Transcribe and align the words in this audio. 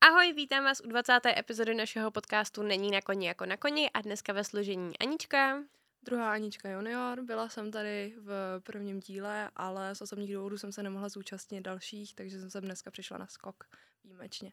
Ahoj, 0.00 0.32
vítám 0.32 0.64
vás 0.64 0.80
u 0.80 0.88
20. 0.88 1.20
epizody 1.36 1.74
našeho 1.74 2.10
podcastu 2.10 2.62
Není 2.62 2.90
na 2.90 3.00
koni 3.00 3.26
jako 3.26 3.46
na 3.46 3.56
koni 3.56 3.90
a 3.90 4.00
dneska 4.00 4.32
ve 4.32 4.44
složení 4.44 4.98
Anička. 4.98 5.62
Druhá 6.02 6.32
Anička 6.32 6.70
junior, 6.70 7.22
byla 7.22 7.48
jsem 7.48 7.70
tady 7.70 8.14
v 8.16 8.60
prvním 8.62 9.00
díle, 9.00 9.50
ale 9.56 9.94
z 9.94 10.00
osobních 10.02 10.34
důvodů 10.34 10.58
jsem 10.58 10.72
se 10.72 10.82
nemohla 10.82 11.08
zúčastnit 11.08 11.60
dalších, 11.60 12.14
takže 12.14 12.40
jsem 12.40 12.50
sem 12.50 12.64
dneska 12.64 12.90
přišla 12.90 13.18
na 13.18 13.26
skok 13.26 13.64
výjimečně. 14.04 14.52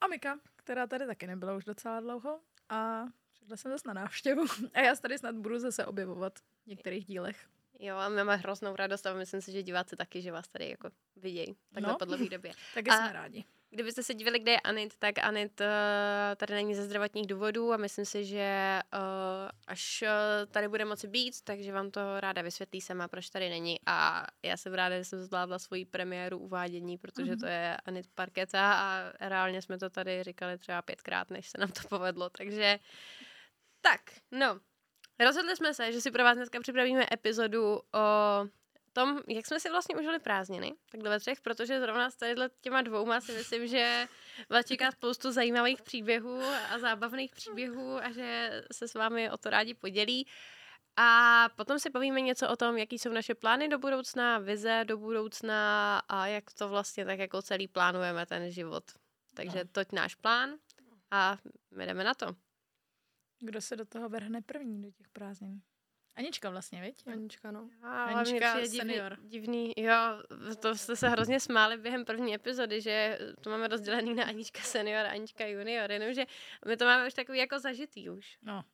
A 0.00 0.06
Mika, 0.06 0.38
která 0.56 0.86
tady 0.86 1.06
taky 1.06 1.26
nebyla 1.26 1.56
už 1.56 1.64
docela 1.64 2.00
dlouho 2.00 2.40
a 2.68 3.04
přišla 3.32 3.56
jsem 3.56 3.72
zase 3.72 3.88
na 3.88 3.94
návštěvu 3.94 4.44
a 4.74 4.80
já 4.80 4.96
tady 4.96 5.18
snad 5.18 5.34
budu 5.34 5.58
zase 5.58 5.86
objevovat 5.86 6.38
v 6.38 6.66
některých 6.66 7.04
dílech. 7.06 7.46
Jo, 7.78 7.96
a 7.96 8.08
my 8.08 8.16
máme 8.16 8.36
hroznou 8.36 8.76
radost 8.76 9.06
a 9.06 9.14
myslím 9.14 9.40
si, 9.40 9.52
že 9.52 9.62
diváci 9.62 9.96
taky, 9.96 10.22
že 10.22 10.32
vás 10.32 10.48
tady 10.48 10.70
jako 10.70 10.90
vidějí 11.16 11.56
takhle 11.74 11.92
No. 11.92 11.98
po 11.98 12.04
dlouhé 12.04 12.28
době. 12.28 12.52
Taky 12.74 12.90
A- 12.90 12.96
jsme 12.96 13.12
rádi. 13.12 13.44
Kdybyste 13.72 14.02
se 14.02 14.14
divili, 14.14 14.38
kde 14.38 14.52
je 14.52 14.60
Anit, 14.60 14.96
tak 14.98 15.18
Anit 15.18 15.60
eh, 15.60 16.36
tady 16.36 16.54
není 16.54 16.74
ze 16.74 16.84
zdravotních 16.84 17.26
důvodů 17.26 17.72
a 17.72 17.76
myslím 17.76 18.04
si, 18.04 18.24
že 18.24 18.38
eh, 18.38 19.48
až 19.66 20.02
eh, 20.02 20.46
tady 20.46 20.68
bude 20.68 20.84
moci 20.84 21.08
být, 21.08 21.42
takže 21.44 21.72
vám 21.72 21.90
to 21.90 22.20
ráda 22.20 22.42
vysvětlí 22.42 22.80
sama, 22.80 23.08
proč 23.08 23.30
tady 23.30 23.48
není. 23.48 23.76
A 23.86 24.26
já 24.42 24.56
jsem 24.56 24.74
ráda, 24.74 24.98
že 24.98 25.04
jsem 25.04 25.20
zvládla 25.24 25.58
svoji 25.58 25.84
premiéru 25.84 26.38
uvádění, 26.38 26.98
protože 26.98 27.36
to 27.36 27.46
je 27.46 27.76
Anit 27.84 28.06
Parketa 28.14 28.72
a 28.72 29.12
reálně 29.28 29.62
jsme 29.62 29.78
to 29.78 29.90
tady 29.90 30.22
říkali 30.22 30.58
třeba 30.58 30.82
pětkrát, 30.82 31.30
než 31.30 31.48
se 31.48 31.58
nám 31.58 31.70
to 31.70 31.88
povedlo. 31.88 32.30
Takže 32.30 32.78
tak, 33.80 34.00
no. 34.30 34.60
Rozhodli 35.20 35.56
jsme 35.56 35.74
se, 35.74 35.92
že 35.92 36.00
si 36.00 36.10
pro 36.10 36.24
vás 36.24 36.36
dneska 36.36 36.60
připravíme 36.60 37.06
epizodu 37.12 37.74
o 37.74 38.46
tom, 38.92 39.20
jak 39.28 39.46
jsme 39.46 39.60
si 39.60 39.70
vlastně 39.70 39.96
užili 39.96 40.18
prázdniny, 40.18 40.74
takhle 40.90 41.10
ve 41.10 41.20
třech, 41.20 41.40
protože 41.40 41.80
zrovna 41.80 42.10
s 42.10 42.16
tady 42.16 42.34
těma 42.60 42.82
dvouma 42.82 43.20
si 43.20 43.32
myslím, 43.32 43.66
že 43.66 44.06
vás 44.50 44.66
čeká 44.66 44.90
spoustu 44.90 45.32
zajímavých 45.32 45.82
příběhů 45.82 46.42
a 46.70 46.78
zábavných 46.78 47.34
příběhů 47.34 47.96
a 47.96 48.10
že 48.12 48.50
se 48.72 48.88
s 48.88 48.94
vámi 48.94 49.30
o 49.30 49.36
to 49.36 49.50
rádi 49.50 49.74
podělí. 49.74 50.26
A 50.96 51.48
potom 51.56 51.78
si 51.78 51.90
povíme 51.90 52.20
něco 52.20 52.48
o 52.48 52.56
tom, 52.56 52.78
jaký 52.78 52.98
jsou 52.98 53.12
naše 53.12 53.34
plány 53.34 53.68
do 53.68 53.78
budoucna, 53.78 54.38
vize 54.38 54.84
do 54.84 54.98
budoucna 54.98 55.98
a 55.98 56.26
jak 56.26 56.44
to 56.58 56.68
vlastně 56.68 57.04
tak 57.04 57.18
jako 57.18 57.42
celý 57.42 57.68
plánujeme 57.68 58.26
ten 58.26 58.50
život. 58.50 58.84
Takže 59.34 59.64
No. 59.64 59.70
toť 59.72 59.92
náš 59.92 60.14
plán 60.14 60.58
a 61.10 61.38
my 61.70 61.86
jdeme 61.86 62.04
na 62.04 62.14
to. 62.14 62.26
Kdo 63.40 63.60
se 63.60 63.76
do 63.76 63.84
toho 63.84 64.08
vrhne 64.08 64.42
první, 64.42 64.82
do 64.82 64.90
těch 64.90 65.08
prázdnin? 65.08 65.62
Anička 66.20 66.50
vlastně, 66.50 66.80
viď? 66.82 67.06
Anička, 67.06 67.50
no. 67.50 67.68
A 67.82 68.04
Anička 68.04 68.12
hlavně 68.14 68.40
přijde 68.40 68.68
divný, 68.68 68.78
senior. 68.94 69.16
divný, 69.22 69.72
jo, 69.76 69.94
to 70.60 70.74
jste 70.74 70.96
se 70.96 71.08
hrozně 71.08 71.40
smáli 71.40 71.76
během 71.78 72.04
první 72.04 72.34
epizody, 72.34 72.80
že 72.80 73.18
to 73.40 73.50
máme 73.50 73.68
rozdělený 73.68 74.14
na 74.14 74.24
Anička 74.24 74.60
senior 74.60 75.06
a 75.06 75.10
Anička 75.10 75.46
junior, 75.46 75.90
jenomže 75.92 76.24
my 76.66 76.76
to 76.76 76.84
máme 76.84 77.06
už 77.06 77.14
takový 77.14 77.38
jako 77.38 77.58
zažitý 77.58 78.10
už. 78.10 78.38
No. 78.42 78.64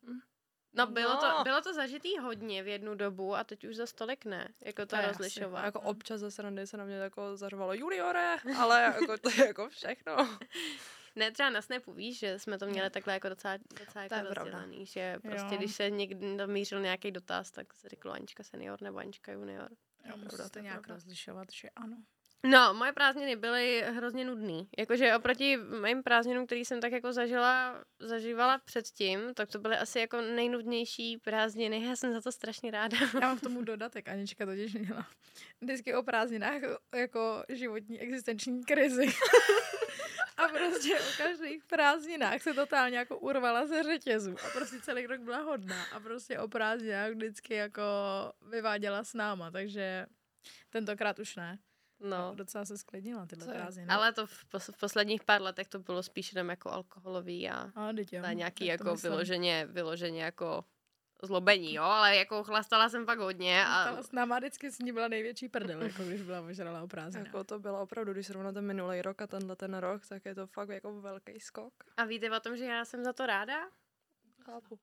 No, 0.73 0.87
bylo, 0.87 1.13
No. 1.13 1.19
To, 1.37 1.43
bylo 1.43 1.61
to 1.61 1.73
zažitý 1.73 2.17
hodně 2.17 2.63
v 2.63 2.67
jednu 2.67 2.95
dobu 2.95 3.35
a 3.35 3.43
teď 3.43 3.63
už 3.63 3.75
za 3.75 3.85
stolik 3.85 4.25
ne, 4.25 4.47
jako 4.65 4.81
to, 4.81 4.85
To 4.87 4.95
je 4.95 5.07
rozlišovat. 5.07 5.65
Jako 5.65 5.81
občas 5.81 6.19
ze 6.19 6.31
srandy 6.31 6.67
se 6.67 6.77
na 6.77 6.85
mě 6.85 6.95
jako 6.95 7.37
zařvalo 7.37 7.73
juniore, 7.73 8.35
ale 8.57 8.81
jako 8.81 9.17
to 9.17 9.29
je 9.29 9.47
jako 9.47 9.69
všechno. 9.69 10.15
Ne, 11.17 11.31
třeba 11.31 11.49
na 11.49 11.61
Snapu 11.61 11.93
víš, 11.93 12.19
že 12.19 12.39
jsme 12.39 12.59
to 12.59 12.65
měli 12.67 12.89
takhle 12.89 13.13
jako 13.13 13.29
docela, 13.29 13.57
docela 13.79 14.03
jako 14.03 14.15
pravda. 14.15 14.33
rozdělený, 14.33 14.85
že 14.85 15.17
prostě 15.21 15.53
Jo. 15.55 15.57
když 15.57 15.75
se 15.75 15.89
někdy 15.89 16.35
namířil 16.35 16.81
nějaký 16.81 17.11
dotaz, 17.11 17.51
tak 17.51 17.73
se 17.73 17.89
řeklo 17.89 18.11
Anička 18.11 18.43
senior 18.43 18.81
nebo 18.81 18.97
Anička 18.97 19.31
junior. 19.31 19.69
Jo, 19.71 19.77
pravda, 20.05 20.23
musíte 20.23 20.49
to 20.49 20.59
nějak 20.59 20.75
pravda. 20.81 20.93
rozlišovat, 20.93 21.47
že 21.53 21.69
ano. 21.69 21.97
No, 22.45 22.73
moje 22.73 22.93
prázdniny 22.93 23.35
byly 23.35 23.83
hrozně 23.87 24.25
nudný. 24.25 24.69
Jakože 24.77 25.15
oproti 25.15 25.57
mým 25.57 26.03
prázdninům, 26.03 26.45
který 26.45 26.65
jsem 26.65 26.81
tak 26.81 26.91
jako 26.91 27.13
zažila, 27.13 27.83
zažívala 27.99 28.57
předtím, 28.65 29.33
tak 29.33 29.49
to 29.49 29.59
byly 29.59 29.77
asi 29.77 29.99
jako 29.99 30.21
nejnudnější 30.21 31.17
prázdniny. 31.17 31.83
Já 31.85 31.95
jsem 31.95 32.13
za 32.13 32.21
to 32.21 32.31
strašně 32.31 32.71
ráda. 32.71 32.97
Já 33.13 33.19
mám 33.27 33.37
k 33.37 33.41
tomu 33.41 33.61
dodatek, 33.61 34.07
Anička 34.09 34.45
totiž 34.45 34.73
měla 34.73 35.07
vždycky 35.61 35.95
o 35.95 36.03
prázdninách 36.03 36.61
jako 36.95 37.43
životní 37.49 37.99
existenční 37.99 38.63
krizi. 38.63 39.05
A 40.37 40.47
prostě 40.47 40.99
o 40.99 41.03
každých 41.17 41.65
prázdninách 41.65 42.41
se 42.41 42.53
totálně 42.53 42.97
jako 42.97 43.17
urvala 43.19 43.67
ze 43.67 43.83
řetězu 43.83 44.35
a 44.45 44.49
prostě 44.53 44.81
celý 44.81 45.07
rok 45.07 45.21
byla 45.21 45.37
hodná 45.41 45.85
a 45.95 45.99
prostě 45.99 46.39
o 46.39 46.47
prázdninách 46.47 47.11
vždycky 47.11 47.53
jako 47.53 47.83
vyváděla 48.49 49.03
s 49.03 49.13
náma, 49.13 49.51
takže 49.51 50.05
tentokrát 50.69 51.19
už 51.19 51.35
ne. 51.35 51.59
No, 51.99 52.31
Docela 52.35 52.65
se 52.65 52.77
sklidnila 52.77 53.25
tyhle 53.25 53.53
prázdniny. 53.53 53.87
ale 53.89 54.13
to 54.13 54.27
v, 54.27 54.45
pos- 54.51 54.71
v 54.73 54.77
posledních 54.79 55.23
pár 55.23 55.41
letech 55.41 55.67
to 55.67 55.79
bylo 55.79 56.03
spíš 56.03 56.33
jenom 56.33 56.49
jako 56.49 56.71
alkoholový 56.71 57.49
a 57.49 57.71
A, 57.75 57.91
na 58.21 58.33
nějaký 58.33 58.63
tak 58.67 58.67
jako 58.79 58.91
myslím. 58.91 59.11
vyloženě, 59.11 59.65
vyloženě 59.69 60.23
jako 60.23 60.65
zlobení, 61.21 61.73
jo, 61.73 61.83
ale 61.83 62.15
jako 62.15 62.43
chlastala 62.43 62.89
jsem 62.89 63.05
fakt 63.05 63.19
hodně 63.19 63.65
a 63.65 64.03
s 64.03 64.11
náma 64.11 64.37
vždycky 64.37 64.71
s 64.71 64.79
ní 64.79 64.91
byla 64.91 65.07
největší 65.07 65.49
prdel, 65.49 65.81
jako 65.81 66.03
když 66.03 66.21
byla 66.21 66.41
ožrala 66.41 66.81
o 66.81 66.87
prázdninách. 66.87 67.25
Jako 67.27 67.43
to 67.43 67.59
bylo 67.59 67.81
opravdu, 67.81 68.13
když 68.13 68.27
srovná 68.27 68.51
ten 68.51 68.65
minulý 68.65 69.01
rok 69.01 69.21
a 69.21 69.27
tenhle 69.27 69.55
ten 69.55 69.73
rok, 69.77 70.07
tak 70.07 70.25
je 70.25 70.35
to 70.35 70.47
fakt 70.47 70.69
jako 70.69 71.01
velký 71.01 71.39
skok. 71.39 71.73
a 71.97 72.05
víte 72.05 72.31
o 72.31 72.39
tom, 72.39 72.57
že 72.57 72.65
já 72.65 72.85
jsem 72.85 73.03
za 73.03 73.13
to 73.13 73.25
ráda? 73.25 73.55
Chápu. 74.45 74.79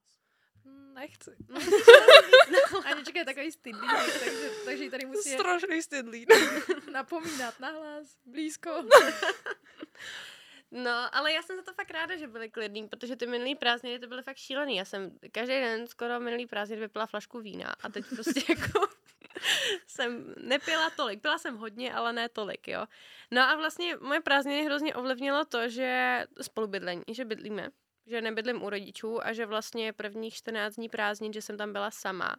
Hm, 0.64 0.94
Nechci. 0.94 1.30
Anička 2.84 3.18
je 3.18 3.24
takový 3.24 3.52
stydlík, 3.52 3.90
takže, 4.24 4.50
takže 4.64 4.90
tady 4.90 5.06
musí 5.06 5.30
Strašný 5.30 5.82
stydlí. 5.82 6.26
napomínat 6.92 7.60
nahlas, 7.60 8.16
blízko. 8.24 8.70
No, 10.76 11.14
ale 11.16 11.32
já 11.32 11.42
jsem 11.42 11.56
za 11.56 11.62
to 11.62 11.72
fakt 11.74 11.90
ráda, 11.90 12.16
že 12.16 12.26
byly 12.26 12.50
klidný, 12.50 12.88
protože 12.88 13.16
ty 13.16 13.26
minulý 13.26 13.54
prázdniny 13.54 13.98
to 13.98 14.06
byly 14.06 14.22
fakt 14.22 14.36
šílený. 14.36 14.76
Já 14.76 14.84
jsem 14.84 15.18
každý 15.32 15.54
den 15.54 15.86
skoro 15.86 16.20
minulý 16.20 16.46
prázdniny 16.46 16.80
vypila 16.80 17.06
flašku 17.06 17.40
vína 17.40 17.74
a 17.82 17.88
teď 17.88 18.04
prostě 18.14 18.40
jako 18.52 18.80
jsem 19.86 20.34
nepila 20.36 20.90
tolik. 20.90 21.22
Pila 21.22 21.38
jsem 21.38 21.56
hodně, 21.56 21.94
ale 21.94 22.12
ne 22.12 22.28
tolik, 22.28 22.68
jo. 22.68 22.86
No 23.30 23.42
a 23.42 23.56
vlastně 23.56 23.96
moje 23.96 24.20
prázdniny 24.20 24.64
hrozně 24.64 24.94
ovlivnilo 24.94 25.44
to, 25.44 25.68
že 25.68 26.24
spolubydlení, 26.42 27.02
že 27.10 27.24
bydlíme, 27.24 27.70
že 28.06 28.20
nebydlím 28.20 28.62
u 28.62 28.70
rodičů 28.70 29.26
a 29.26 29.32
že 29.32 29.46
vlastně 29.46 29.92
prvních 29.92 30.34
14 30.34 30.74
dní 30.74 30.88
prázdnin, 30.88 31.32
že 31.32 31.42
jsem 31.42 31.56
tam 31.56 31.72
byla 31.72 31.90
sama. 31.90 32.36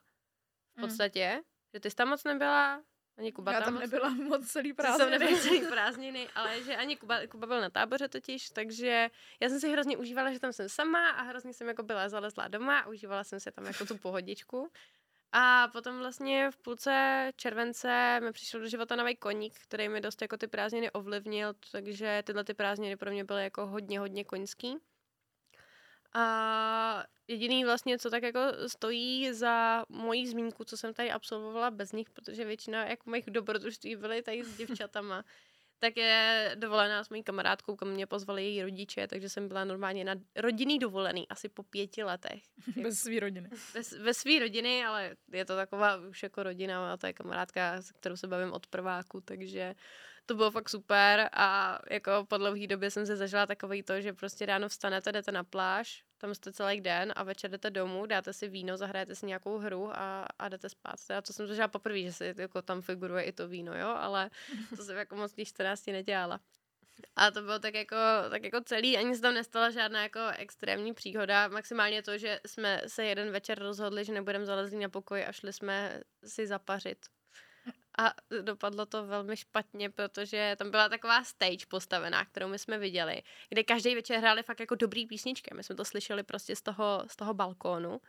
V 0.74 0.78
Mm. 0.78 0.84
podstatě, 0.88 1.42
že 1.74 1.80
ty 1.80 1.90
jsi 1.90 1.96
tam 1.96 2.10
moc 2.10 2.24
nebyla, 2.24 2.82
ani 3.18 3.32
Kuba 3.32 3.52
Já 3.54 3.62
tam 3.62 3.74
tam 3.74 3.80
nebyla 3.82 4.10
moc 4.30 4.48
celý 4.52 4.74
to 4.74 4.84
jsem 4.84 5.12
nebyla 5.12 5.32
prázdniny. 5.32 5.58
celý 5.60 5.68
prázdniny, 5.72 6.28
ale 6.36 6.64
že 6.64 6.76
ani 6.76 6.96
Kuba, 6.96 7.28
Kuba 7.28 7.48
byl 7.48 7.62
na 7.62 7.70
táboře 7.70 8.08
totiž, 8.08 8.50
takže 8.50 9.10
já 9.40 9.50
jsem 9.50 9.60
si 9.60 9.72
hrozně 9.72 9.98
užívala, 9.98 10.32
že 10.34 10.40
tam 10.40 10.54
jsem 10.54 10.70
sama 10.70 11.10
a 11.10 11.22
hrozně 11.22 11.54
jsem 11.54 11.68
jako 11.68 11.84
byla 11.84 12.10
zalezlá 12.10 12.48
doma 12.48 12.80
a 12.80 12.88
užívala 12.88 13.24
jsem 13.24 13.40
si 13.40 13.52
tam 13.52 13.66
jako 13.66 13.86
tu 13.86 13.98
pohodičku. 13.98 14.72
A 15.32 15.68
potom 15.68 15.98
vlastně 16.00 16.52
v 16.52 16.58
půlce 16.58 17.32
července 17.36 18.20
mi 18.24 18.32
přišel 18.32 18.60
do 18.60 18.68
života 18.68 18.96
nový 18.96 19.16
koník, 19.16 19.54
který 19.64 19.90
mi 19.90 20.02
dost 20.02 20.22
jako 20.22 20.38
ty 20.38 20.48
prázdniny 20.48 20.92
ovlivnil, 20.92 21.54
takže 21.72 22.24
tyhle 22.26 22.44
ty 22.44 22.54
prázdniny 22.54 22.98
pro 22.98 23.12
mě 23.12 23.24
byly 23.24 23.44
jako 23.44 23.68
hodně, 23.68 24.00
hodně 24.00 24.24
koňský. 24.24 24.78
A 26.16 27.04
jediný 27.28 27.66
vlastně, 27.66 28.00
co 28.00 28.10
tak 28.10 28.24
jako 28.24 28.40
stojí 28.68 29.34
za 29.34 29.86
mojí 29.90 30.28
zmínku, 30.28 30.64
co 30.64 30.78
jsem 30.78 30.94
tady 30.94 31.12
absolvovala 31.12 31.72
bez 31.72 31.92
nich, 31.92 32.10
protože 32.10 32.46
většina 32.46 32.86
jako 32.86 33.10
mých 33.10 33.26
dobrodružství 33.30 33.96
byly 33.96 34.22
tady 34.22 34.44
s 34.44 34.58
děvčatama, 34.58 35.24
tak 35.80 35.98
je 35.98 36.52
dovolená 36.56 37.04
s 37.04 37.10
mojí 37.10 37.24
kamarádkou, 37.24 37.76
kam 37.76 37.90
mě 37.90 38.08
pozvali 38.08 38.44
její 38.44 38.64
rodiče, 38.64 39.08
takže 39.08 39.30
jsem 39.30 39.48
byla 39.48 39.66
normálně 39.66 40.04
na 40.04 40.16
rodinný 40.36 40.80
dovolený, 40.80 41.28
asi 41.28 41.50
po 41.50 41.64
pěti 41.64 42.04
letech. 42.04 42.44
Bez 42.82 43.00
svý 43.00 43.20
rodiny. 43.20 43.50
Ve, 43.74 44.04
ve 44.04 44.14
své 44.14 44.40
rodiny, 44.40 44.86
ale 44.86 45.16
je 45.32 45.46
to 45.46 45.56
taková 45.56 45.98
už 45.98 46.24
jako 46.24 46.44
rodina 46.44 46.94
a 46.94 46.98
to 46.98 47.08
je 47.08 47.14
kamarádka, 47.14 47.82
s 47.82 47.92
kterou 47.92 48.16
se 48.16 48.28
bavím 48.28 48.54
od 48.54 48.68
prváku, 48.68 49.22
takže 49.22 49.76
to 50.26 50.36
bylo 50.36 50.52
fakt 50.52 50.70
super 50.70 51.30
a 51.34 51.80
jako 51.90 52.12
po 52.28 52.38
dlouhé 52.38 52.68
době 52.68 52.92
jsem 52.92 53.06
se 53.06 53.16
zažila 53.16 53.46
takový 53.46 53.84
to, 53.84 54.02
že 54.02 54.14
prostě 54.14 54.46
ráno 54.46 54.70
vstanete, 54.70 55.12
jdete 55.12 55.32
na 55.32 55.44
pláž, 55.44 56.04
tam 56.26 56.36
jste 56.36 56.54
celý 56.54 56.82
den 56.82 57.14
a 57.16 57.24
večer 57.24 57.52
jdete 57.52 57.70
domů, 57.70 58.06
dáte 58.06 58.34
si 58.34 58.48
víno, 58.48 58.78
zahrajete 58.78 59.16
si 59.16 59.26
nějakou 59.26 59.58
hru 59.58 59.90
a, 59.94 60.26
a 60.40 60.50
jdete 60.50 60.70
spát. 60.70 60.96
A 61.18 61.22
to 61.22 61.34
jsem 61.34 61.48
zažila 61.48 61.68
poprvé, 61.68 62.02
že 62.02 62.14
si 62.14 62.34
jako 62.38 62.62
tam 62.62 62.82
figuruje 62.82 63.24
i 63.24 63.32
to 63.32 63.48
víno, 63.48 63.78
jo, 63.78 63.88
ale 63.88 64.30
to 64.78 64.84
jsem 64.84 64.98
jako 64.98 65.16
moc 65.16 65.34
těch 65.34 65.48
14 65.48 65.88
nedělala. 65.88 66.40
A 67.16 67.32
to 67.32 67.42
bylo 67.42 67.60
tak 67.60 67.74
jako, 67.74 67.96
tak 68.30 68.44
jako 68.44 68.62
celý, 68.62 68.98
ani 68.98 69.16
se 69.16 69.22
tam 69.22 69.34
nestala 69.34 69.70
žádná 69.70 70.04
jako 70.04 70.20
extrémní 70.38 70.94
příhoda, 70.94 71.48
maximálně 71.48 72.02
to, 72.02 72.18
že 72.18 72.40
jsme 72.48 72.82
se 72.88 73.06
jeden 73.06 73.32
večer 73.32 73.60
rozhodli, 73.60 74.06
že 74.06 74.14
nebudeme 74.14 74.46
zalezlí 74.46 74.78
na 74.78 74.90
pokoj 74.90 75.26
a 75.28 75.32
šli 75.32 75.54
jsme 75.54 76.02
si 76.26 76.48
zapařit. 76.48 77.06
A 77.98 78.14
dopadlo 78.42 78.86
to 78.86 79.06
velmi 79.08 79.38
špatně, 79.38 79.90
protože 79.90 80.56
tam 80.58 80.72
byla 80.72 80.90
taková 80.90 81.24
stage 81.24 81.66
postavená, 81.68 82.26
kterou 82.26 82.48
my 82.48 82.60
jsme 82.60 82.78
viděli, 82.78 83.22
kde 83.50 83.64
každý 83.64 83.96
večer 83.96 84.20
hráli 84.20 84.44
fakt 84.44 84.60
jako 84.60 84.76
dobrý 84.76 85.08
písničky. 85.08 85.54
My 85.56 85.64
jsme 85.64 85.76
to 85.76 85.86
slyšeli 85.86 86.24
prostě 86.24 86.56
z 86.56 86.62
toho, 86.62 87.04
z 87.08 87.16
toho 87.16 87.34
balkónu. 87.34 88.02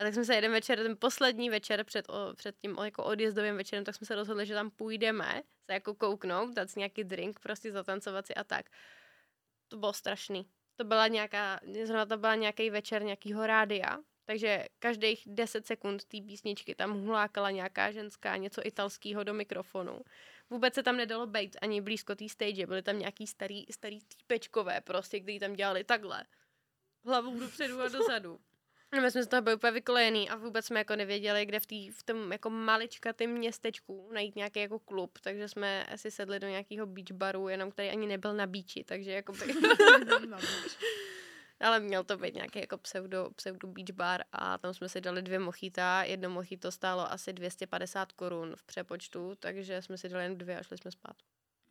A 0.00 0.04
tak 0.04 0.14
jsme 0.14 0.24
se 0.24 0.34
jeden 0.34 0.52
večer, 0.52 0.78
ten 0.78 0.96
poslední 0.96 1.50
večer 1.50 1.84
před, 1.84 2.08
o, 2.08 2.34
před 2.34 2.56
tím 2.58 2.76
jako 2.84 3.04
odjezdovým 3.04 3.56
večerem, 3.56 3.84
tak 3.84 3.94
jsme 3.94 4.06
se 4.06 4.14
rozhodli, 4.14 4.46
že 4.46 4.54
tam 4.54 4.70
půjdeme 4.70 5.42
se 5.66 5.72
jako 5.72 5.94
kouknout, 5.94 6.54
dát 6.54 6.70
si 6.70 6.78
nějaký 6.78 7.04
drink, 7.04 7.40
prostě 7.40 7.72
zatancovat 7.72 8.26
si 8.26 8.34
a 8.34 8.44
tak. 8.44 8.66
to 9.68 9.76
bylo 9.76 9.92
strašný. 9.92 10.50
To 10.76 10.84
byla 10.84 11.08
nějaká, 11.08 11.60
zrovna 11.84 12.06
to 12.06 12.16
byla 12.16 12.34
nějaký 12.34 12.70
večer 12.70 13.02
nějakýho 13.02 13.46
rádia, 13.46 13.98
takže 14.28 14.64
každých 14.78 15.22
10 15.26 15.66
sekund 15.66 16.04
té 16.04 16.20
písničky 16.20 16.74
tam 16.74 16.92
hulákala 16.92 17.50
nějaká 17.50 17.90
ženská 17.90 18.36
něco 18.36 18.66
italského 18.66 19.24
do 19.24 19.34
mikrofonu. 19.34 20.00
Vůbec 20.50 20.74
se 20.74 20.82
tam 20.82 20.96
nedalo 20.96 21.26
být 21.26 21.56
ani 21.62 21.80
blízko 21.80 22.14
té 22.14 22.28
stage, 22.28 22.66
byly 22.66 22.82
tam 22.82 22.98
nějaký 22.98 23.26
starý, 23.26 23.66
starý 23.70 24.00
týpečkové 24.00 24.80
prostě, 24.80 25.20
kteří 25.20 25.38
tam 25.38 25.52
dělali 25.52 25.84
takhle. 25.84 26.24
Hlavou 27.04 27.40
dopředu 27.40 27.80
a 27.80 27.88
dozadu. 27.88 28.40
A 28.92 29.00
my 29.00 29.10
jsme 29.10 29.22
z 29.22 29.26
toho 29.26 29.42
byli 29.42 29.56
úplně 29.56 29.72
vykolejený 29.72 30.30
a 30.30 30.36
vůbec 30.36 30.66
jsme 30.66 30.80
jako 30.80 30.96
nevěděli, 30.96 31.46
kde 31.46 31.60
v, 31.60 31.66
tý, 31.66 31.90
v 31.90 32.02
tom 32.02 32.32
jako 32.32 32.50
maličkatém 32.50 33.30
městečku 33.30 34.10
najít 34.12 34.36
nějaký 34.36 34.60
jako 34.60 34.78
klub, 34.78 35.18
takže 35.22 35.48
jsme 35.48 35.84
asi 35.84 36.10
sedli 36.10 36.40
do 36.40 36.48
nějakého 36.48 36.86
beach 36.86 37.12
baru, 37.12 37.48
jenom 37.48 37.70
který 37.70 37.88
ani 37.88 38.06
nebyl 38.06 38.34
na 38.34 38.46
beachi, 38.46 38.84
takže 38.84 39.12
jako 39.12 39.32
by... 39.32 39.38
Ale 41.60 41.80
měl 41.80 42.04
to 42.04 42.16
být 42.16 42.34
nějaký 42.34 42.58
jako 42.60 42.78
pseudo, 42.78 43.30
pseudo 43.36 43.68
beach 43.68 43.90
bar 43.90 44.24
a 44.32 44.58
tam 44.58 44.74
jsme 44.74 44.88
si 44.88 45.00
dali 45.00 45.22
dvě 45.22 45.38
mochita. 45.38 46.02
Jedno 46.02 46.30
mochito 46.30 46.72
stálo 46.72 47.12
asi 47.12 47.32
250 47.32 48.12
korun 48.12 48.56
v 48.56 48.62
přepočtu, 48.62 49.34
takže 49.38 49.82
jsme 49.82 49.98
si 49.98 50.08
dali 50.08 50.24
jen 50.24 50.38
dvě 50.38 50.58
a 50.58 50.62
šli 50.62 50.78
jsme 50.78 50.90
spát. 50.90 51.16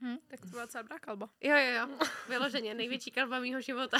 Hm, 0.02 0.18
tak 0.28 0.42
to 0.42 0.48
byla 0.48 0.68
celá 0.68 0.82
dobrá 0.82 1.00
kalba. 1.00 1.30
Jo, 1.42 1.56
jo, 1.58 1.72
jo. 1.72 2.08
Vyloženě 2.30 2.74
největší 2.74 3.12
kalba 3.12 3.40
mýho 3.40 3.62
života. 3.62 3.98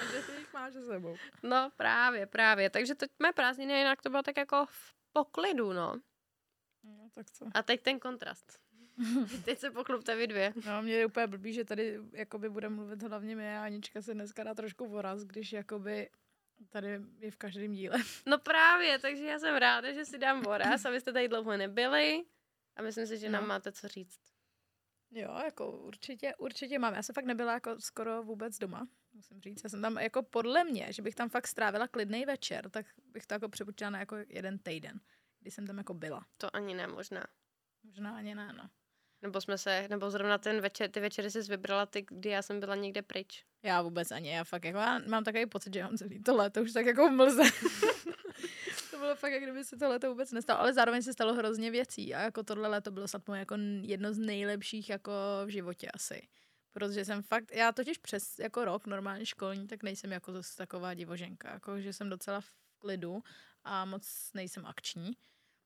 A 0.00 0.04
kde 0.08 0.22
ty 0.22 0.32
jich 0.32 0.52
máš 0.52 0.72
se 0.72 0.84
sebou? 0.84 1.16
No 1.42 1.70
právě, 1.76 2.26
právě. 2.26 2.70
Takže 2.70 2.94
teď 2.94 3.10
mé 3.18 3.32
prázdniny 3.32 3.78
jinak 3.78 4.02
to 4.02 4.10
bylo 4.10 4.22
tak 4.22 4.36
jako 4.36 4.66
v 4.66 4.94
poklidu, 5.12 5.72
no. 5.72 6.00
No, 6.82 7.10
tak 7.14 7.30
co? 7.30 7.44
A 7.54 7.62
teď 7.62 7.82
ten 7.82 8.00
kontrast. 8.00 8.63
teď 9.44 9.58
se 9.58 9.70
poklupte 9.70 10.16
vy 10.16 10.26
dvě. 10.26 10.52
No, 10.66 10.82
mě 10.82 10.92
je 10.94 11.06
úplně 11.06 11.26
blbý, 11.26 11.52
že 11.52 11.64
tady 11.64 11.98
jakoby 12.12 12.50
bude 12.50 12.68
mluvit 12.68 13.02
hlavně 13.02 13.36
mě 13.36 13.58
a 13.58 13.64
Anička 13.64 14.02
se 14.02 14.14
dneska 14.14 14.44
dá 14.44 14.54
trošku 14.54 14.88
voraz, 14.88 15.22
když 15.24 15.52
jakoby 15.52 16.10
tady 16.68 17.00
je 17.18 17.30
v 17.30 17.36
každém 17.36 17.72
díle. 17.72 17.98
No 18.26 18.38
právě, 18.38 18.98
takže 18.98 19.24
já 19.24 19.38
jsem 19.38 19.56
ráda, 19.56 19.92
že 19.92 20.04
si 20.04 20.18
dám 20.18 20.42
voraz, 20.42 20.84
abyste 20.86 21.12
tady 21.12 21.28
dlouho 21.28 21.56
nebyli 21.56 22.24
a 22.76 22.82
myslím 22.82 23.06
si, 23.06 23.18
že 23.18 23.28
nám 23.28 23.42
No. 23.42 23.48
máte 23.48 23.72
co 23.72 23.88
říct. 23.88 24.20
Jo, 25.10 25.40
jako 25.44 25.70
určitě, 25.72 26.34
určitě 26.38 26.78
mám. 26.78 26.94
Já 26.94 27.02
jsem 27.02 27.14
fakt 27.14 27.24
nebyla 27.24 27.52
jako 27.52 27.80
skoro 27.80 28.22
vůbec 28.22 28.58
doma, 28.58 28.88
musím 29.12 29.40
říct. 29.40 29.64
Já 29.64 29.70
jsem 29.70 29.82
tam 29.82 29.98
jako 29.98 30.22
podle 30.22 30.64
mě, 30.64 30.92
že 30.92 31.02
bych 31.02 31.14
tam 31.14 31.28
fakt 31.28 31.46
strávila 31.46 31.88
klidný 31.88 32.24
večer, 32.24 32.70
tak 32.70 32.86
bych 33.12 33.26
to 33.26 33.34
jako 33.34 33.48
přepočítala 33.48 33.90
na 33.90 33.98
jako 33.98 34.16
jeden 34.28 34.58
týden, 34.58 35.00
kdy 35.40 35.50
jsem 35.50 35.66
tam 35.66 35.78
jako 35.78 35.94
byla. 35.94 36.26
To 36.36 36.56
ani 36.56 36.74
ne 36.74 36.86
možná. 36.86 37.24
Možná 37.82 38.16
ani 38.16 38.34
ne, 38.34 38.52
no. 38.52 38.70
Nebo 39.24 39.40
jsme 39.40 39.58
se, 39.58 39.86
nebo 39.90 40.10
zrovna 40.10 40.38
ten 40.38 40.60
večer, 40.60 40.90
ty 40.90 41.00
večery 41.00 41.30
jsi 41.30 41.42
vybrala 41.42 41.86
ty, 41.86 42.04
kdy 42.10 42.28
já 42.28 42.42
jsem 42.42 42.60
byla 42.60 42.74
někde 42.74 43.02
pryč. 43.02 43.44
Já 43.62 43.82
vůbec 43.82 44.10
ani, 44.10 44.30
já 44.30 44.44
fakt 44.44 44.64
jako, 44.64 44.78
já 44.78 44.98
mám 44.98 45.24
takový 45.24 45.46
pocit, 45.46 45.74
že 45.74 45.82
mám 45.82 45.96
celý 45.96 46.22
to 46.22 46.36
léto 46.36 46.62
už 46.62 46.72
tak 46.72 46.86
jako 46.86 47.08
v 47.08 47.12
mlze. 47.12 47.42
to 48.90 48.98
bylo 48.98 49.16
fakt, 49.16 49.32
jak 49.32 49.42
kdyby 49.42 49.64
se 49.64 49.76
to 49.76 49.88
léto 49.88 50.08
vůbec 50.08 50.32
nestalo, 50.32 50.60
ale 50.60 50.74
zároveň 50.74 51.02
se 51.02 51.12
stalo 51.12 51.34
hrozně 51.34 51.70
věcí 51.70 52.14
a 52.14 52.20
jako 52.20 52.42
tohle 52.42 52.68
léto 52.68 52.90
bylo 52.90 53.08
snad 53.08 53.28
moje 53.28 53.38
jako 53.38 53.56
jedno 53.82 54.12
z 54.12 54.18
nejlepších 54.18 54.90
jako 54.90 55.12
v 55.44 55.48
životě 55.48 55.88
asi. 55.94 56.28
Protože 56.72 57.04
jsem 57.04 57.22
fakt, 57.22 57.52
já 57.52 57.72
totiž 57.72 57.98
přes 57.98 58.38
jako 58.38 58.64
rok 58.64 58.86
normálně 58.86 59.26
školní, 59.26 59.66
tak 59.66 59.82
nejsem 59.82 60.12
jako 60.12 60.32
zase 60.32 60.56
taková 60.56 60.94
divoženka, 60.94 61.52
jako 61.52 61.80
že 61.80 61.92
jsem 61.92 62.08
docela 62.08 62.40
v 62.40 62.52
klidu 62.78 63.22
a 63.64 63.84
moc 63.84 64.30
nejsem 64.34 64.66
akční. 64.66 65.12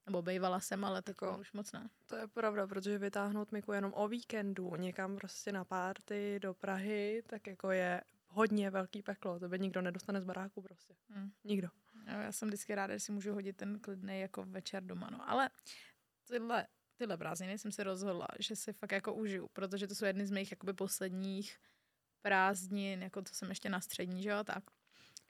Nebo 0.08 0.22
bejvala 0.22 0.60
jsem, 0.60 0.84
ale 0.84 1.02
tak 1.02 1.16
Jako- 1.22 1.38
už 1.38 1.52
moc 1.52 1.72
ne. 1.72 1.88
To 2.06 2.16
je 2.16 2.26
pravda, 2.26 2.66
protože 2.66 2.98
vytáhnout 2.98 3.52
Miku 3.52 3.72
jenom 3.72 3.92
o 3.96 4.08
víkendu 4.08 4.76
někam 4.76 5.16
prostě 5.16 5.52
na 5.52 5.64
párty 5.64 6.38
do 6.42 6.54
Prahy, 6.54 7.22
tak 7.26 7.46
jako 7.46 7.70
je 7.70 8.00
hodně 8.26 8.70
velký 8.70 9.02
peklo. 9.02 9.38
To 9.40 9.48
by 9.48 9.58
nikdo 9.58 9.82
nedostane 9.82 10.20
z 10.20 10.24
baráku 10.24 10.62
prostě. 10.62 10.94
Hm. 11.08 11.30
Nikdo. 11.44 11.68
Jo, 12.06 12.18
já 12.20 12.32
jsem 12.32 12.48
vždycky 12.48 12.74
ráda, 12.74 12.94
že 12.94 13.00
si 13.00 13.12
můžu 13.12 13.32
hodit 13.32 13.56
ten 13.56 13.78
klidný 13.80 14.20
jako 14.20 14.44
večer 14.44 14.82
doma, 14.82 15.08
no. 15.10 15.30
Ale 15.30 15.50
tyhle, 16.28 16.66
tyhle 16.96 17.16
prázdniny 17.16 17.58
jsem 17.58 17.72
si 17.72 17.82
rozhodla, 17.82 18.26
že 18.38 18.56
si 18.56 18.72
fakt 18.72 18.92
jako 18.92 19.14
užiju, 19.14 19.48
protože 19.52 19.86
to 19.86 19.94
jsou 19.94 20.04
jedny 20.04 20.26
z 20.26 20.30
mých 20.30 20.50
jakoby 20.50 20.72
posledních 20.72 21.58
prázdnin, 22.22 23.02
jako 23.02 23.22
to 23.22 23.34
jsem 23.34 23.48
ještě 23.48 23.68
na 23.68 23.80
střední, 23.80 24.22
že 24.22 24.28
jo, 24.30 24.44
tak. 24.44 24.64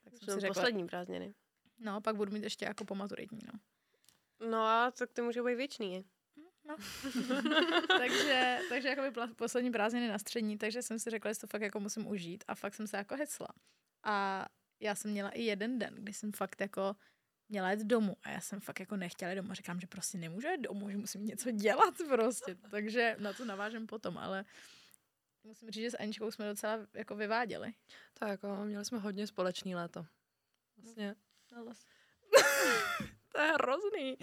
Tak 0.04 0.12
jsem 0.16 0.26
Jsou 0.26 0.34
si 0.34 0.40
řekla, 0.40 0.54
poslední 0.54 0.86
prázdniny. 0.86 1.34
no, 1.78 2.00
pak 2.00 2.16
budu 2.16 2.32
mít 2.32 2.42
ještě 2.42 2.64
jako 2.64 2.84
po 2.84 2.94
maturitní, 2.94 3.40
no. 3.52 3.60
No 4.40 4.58
a 4.58 4.90
tak 4.90 5.12
ty 5.12 5.22
můžou 5.22 5.44
být 5.44 5.54
věčný. 5.54 6.04
no. 6.64 6.76
takže, 7.98 8.58
takže 8.68 8.88
jako 8.88 9.10
byla 9.10 9.26
poslední 9.36 9.70
prázdniny 9.70 10.08
na 10.08 10.18
střední, 10.18 10.58
takže 10.58 10.82
jsem 10.82 10.98
si 10.98 11.10
řekla, 11.10 11.32
že 11.32 11.38
to 11.38 11.46
fakt 11.46 11.62
jako 11.62 11.80
musím 11.80 12.06
užít 12.06 12.44
a 12.48 12.54
fakt 12.54 12.74
jsem 12.74 12.86
se 12.86 12.96
jako 12.96 13.16
hecla. 13.16 13.48
A 14.02 14.46
já 14.80 14.94
jsem 14.94 15.10
měla 15.10 15.30
i 15.30 15.42
jeden 15.42 15.78
den, 15.78 15.94
kdy 15.94 16.12
jsem 16.12 16.32
fakt 16.32 16.60
jako 16.60 16.96
měla 17.48 17.72
jít 17.72 17.84
domů 17.84 18.16
a 18.22 18.30
já 18.30 18.40
jsem 18.40 18.60
fakt 18.60 18.80
jako 18.80 18.96
nechtěla 18.96 19.30
jít 19.30 19.36
domů. 19.36 19.54
Říkám, 19.54 19.80
že 19.80 19.86
prostě 19.86 20.18
nemůžu 20.18 20.48
jít 20.48 20.60
domů, 20.60 20.90
že 20.90 20.96
musím 20.96 21.26
něco 21.26 21.50
dělat 21.50 21.94
prostě. 22.08 22.54
Takže 22.70 23.16
na 23.18 23.32
to 23.32 23.44
navážem 23.44 23.86
potom, 23.86 24.18
ale 24.18 24.44
musím 25.44 25.70
říct, 25.70 25.82
že 25.82 25.90
s 25.90 25.98
Aničkou 25.98 26.30
jsme 26.30 26.48
docela 26.48 26.78
jako 26.94 27.16
vyváděli. 27.16 27.72
Tak 28.14 28.28
jako 28.28 28.56
měli 28.64 28.84
jsme 28.84 28.98
hodně 28.98 29.26
společný 29.26 29.74
léto. 29.74 30.06
Vlastně. 31.64 31.97
To 33.38 33.42
je 33.42 33.52
hrozný. 33.52 34.18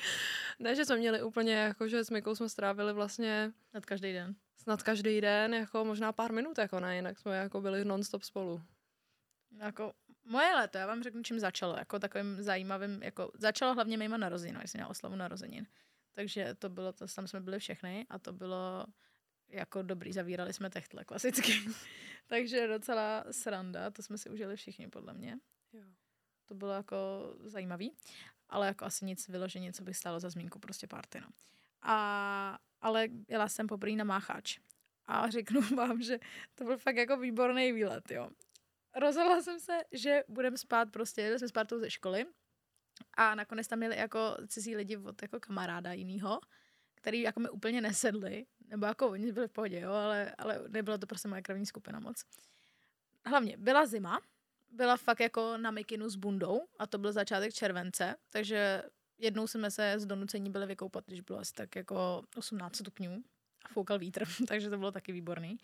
Ne, 0.60 0.76
že 0.76 0.86
jsme 0.86 0.98
měli 0.98 1.24
úplně, 1.24 1.54
jako 1.54 1.88
že 1.88 2.04
s 2.04 2.10
Mikou 2.10 2.36
jsme 2.36 2.50
strávili 2.50 2.94
vlastně 2.94 3.52
Nad 3.74 3.86
každý 3.86 4.14
den. 4.14 4.36
snad 4.58 4.84
každý 4.84 5.22
den, 5.22 5.54
jako 5.54 5.86
možná 5.86 6.12
pár 6.12 6.34
minut, 6.34 6.58
jako 6.58 6.80
ne, 6.80 6.96
jinak 6.96 7.20
jsme 7.20 7.38
jako 7.38 7.62
byli 7.62 7.86
non-stop 7.86 8.24
spolu. 8.24 8.62
Jako 9.58 9.94
moje 10.26 10.56
léto, 10.56 10.78
já 10.78 10.88
vám 10.88 11.04
řeknu, 11.04 11.24
čím 11.24 11.40
začalo, 11.40 11.76
jako 11.78 12.00
takovým 12.00 12.44
zajímavým, 12.44 13.04
jako 13.04 13.32
začalo 13.34 13.74
hlavně 13.74 13.98
mýma 13.98 14.18
narozeninami, 14.18 14.68
jsem 14.68 14.80
měla 14.80 14.90
oslavu 14.90 15.16
narozenin. 15.16 15.68
Takže 16.14 16.56
to 16.60 16.70
bylo, 16.70 16.94
to, 16.94 17.08
tam 17.08 17.28
jsme 17.28 17.40
byli 17.40 17.60
všechny 17.60 18.06
a 18.10 18.20
to 18.20 18.34
bylo 18.34 18.86
jako 19.50 19.82
dobrý, 19.82 20.14
zavírali 20.14 20.54
jsme 20.54 20.70
techtle 20.70 21.06
klasicky. 21.06 21.54
Takže 22.28 22.68
docela 22.68 23.26
sranda, 23.32 23.92
to 23.92 24.04
jsme 24.04 24.18
si 24.18 24.30
užili 24.30 24.56
všichni 24.56 24.88
podle 24.88 25.14
mě. 25.14 25.40
Jo. 25.74 25.86
To 26.48 26.56
bylo 26.56 26.72
jako 26.74 26.98
zajímavý, 27.44 27.92
ale 28.50 28.68
jako 28.68 28.86
asi 28.86 29.06
nic 29.06 29.28
vyloženě, 29.28 29.74
co 29.74 29.84
by 29.84 29.94
stálo 29.94 30.20
za 30.20 30.30
zmínku, 30.30 30.60
prostě 30.60 30.88
party, 30.88 31.22
no. 31.22 31.28
A, 31.82 32.60
ale 32.82 33.08
jela 33.28 33.50
jsem 33.50 33.68
poprvé 33.68 33.96
na 33.96 34.04
Mácháč. 34.04 34.60
A 35.06 35.30
řeknu 35.30 35.62
vám, 35.76 36.02
že 36.02 36.20
to 36.56 36.64
byl 36.64 36.78
fakt 36.78 36.96
jako 36.96 37.18
výborný 37.18 37.72
výlet, 37.72 38.12
jo. 38.12 38.30
Rozhodla 38.96 39.42
jsem 39.42 39.60
se, 39.60 39.80
že 39.92 40.24
budeme 40.28 40.58
spát 40.58 40.92
prostě, 40.92 41.22
jeli 41.22 41.40
jsme 41.40 41.48
s 41.48 41.52
partou 41.52 41.80
ze 41.80 41.90
školy 41.92 42.26
a 43.18 43.36
nakonec 43.36 43.68
tam 43.68 43.80
měli 43.80 43.98
jako 43.98 44.38
cizí 44.48 44.76
lidi 44.76 44.98
od 44.98 45.22
jako 45.22 45.40
kamaráda 45.40 45.94
jinýho, 45.94 46.40
který 46.96 47.22
jako 47.22 47.40
mi 47.40 47.50
úplně 47.50 47.82
nesedli, 47.82 48.46
nebo 48.68 48.86
jako 48.86 49.10
oni 49.10 49.32
byli 49.32 49.48
v 49.48 49.52
pohodě, 49.52 49.80
jo, 49.80 49.92
ale, 49.92 50.36
ale 50.38 50.64
nebylo 50.68 50.98
to 50.98 51.08
prostě 51.08 51.28
moje 51.28 51.42
krevní 51.42 51.66
skupina 51.66 52.00
moc. 52.00 52.24
Hlavně 53.26 53.58
byla 53.58 53.86
zima, 53.86 54.22
byla 54.76 54.98
fakt 54.98 55.20
jako 55.20 55.58
na 55.58 55.72
mikinu 55.72 56.10
s 56.10 56.16
bundou 56.16 56.62
a 56.80 56.88
to 56.88 56.98
byl 56.98 57.12
začátek 57.12 57.54
července, 57.54 58.16
takže 58.30 58.84
jednou 59.18 59.48
jsme 59.48 59.72
se 59.72 60.00
z 60.00 60.06
donucení 60.06 60.50
byli 60.50 60.66
vykoupat, 60.66 61.06
když 61.08 61.22
bylo 61.22 61.40
asi 61.40 61.54
tak 61.54 61.76
jako 61.76 62.24
18 62.36 62.76
stupňů 62.76 63.24
a 63.66 63.68
foukal 63.74 64.00
vítr, 64.00 64.24
takže 64.48 64.70
to 64.70 64.78
bylo 64.78 64.92
taky 64.92 65.12
výborný. 65.12 65.58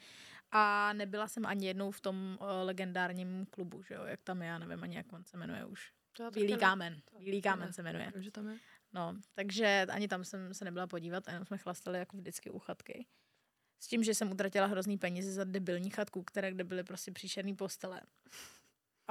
A 0.52 0.94
nebyla 0.94 1.28
jsem 1.28 1.46
ani 1.46 1.68
jednou 1.68 1.92
v 1.92 2.02
tom 2.02 2.38
uh, 2.42 2.48
legendárním 2.64 3.46
klubu, 3.46 3.84
že 3.84 3.94
jo, 3.94 4.04
jak 4.04 4.22
tam 4.24 4.42
je, 4.42 4.48
já 4.48 4.58
nevím 4.60 4.84
ani, 4.84 4.96
jak 4.96 5.14
on 5.14 5.24
se 5.24 5.38
jmenuje 5.38 5.66
už. 5.66 5.92
To 6.14 6.32
Bílý 6.32 6.58
kámen. 6.58 7.02
Bílý 7.20 7.42
kámen 7.42 7.74
se 7.74 7.84
jmenuje. 7.84 8.12
Vím, 8.14 8.24
že 8.24 8.32
tam 8.32 8.50
je. 8.50 8.58
No, 8.94 9.16
takže 9.34 9.86
ani 9.90 10.08
tam 10.08 10.24
jsem 10.24 10.54
se 10.54 10.66
nebyla 10.66 10.88
podívat, 10.88 11.28
jenom 11.28 11.46
jsme 11.46 11.58
chlastali 11.58 12.00
jako 12.00 12.18
vždycky 12.18 12.50
u 12.50 12.60
chatky. 12.60 13.06
S 13.80 13.88
tím, 13.88 14.04
že 14.04 14.16
jsem 14.16 14.32
utratila 14.32 14.66
hrozný 14.66 14.98
peníze 14.98 15.32
za 15.32 15.44
debilní 15.44 15.90
chatku, 15.90 16.24
které 16.24 16.52
kde 16.52 16.64
byly 16.64 16.84
prostě 16.84 17.12
příšerný 17.12 17.56
postele. 17.56 18.02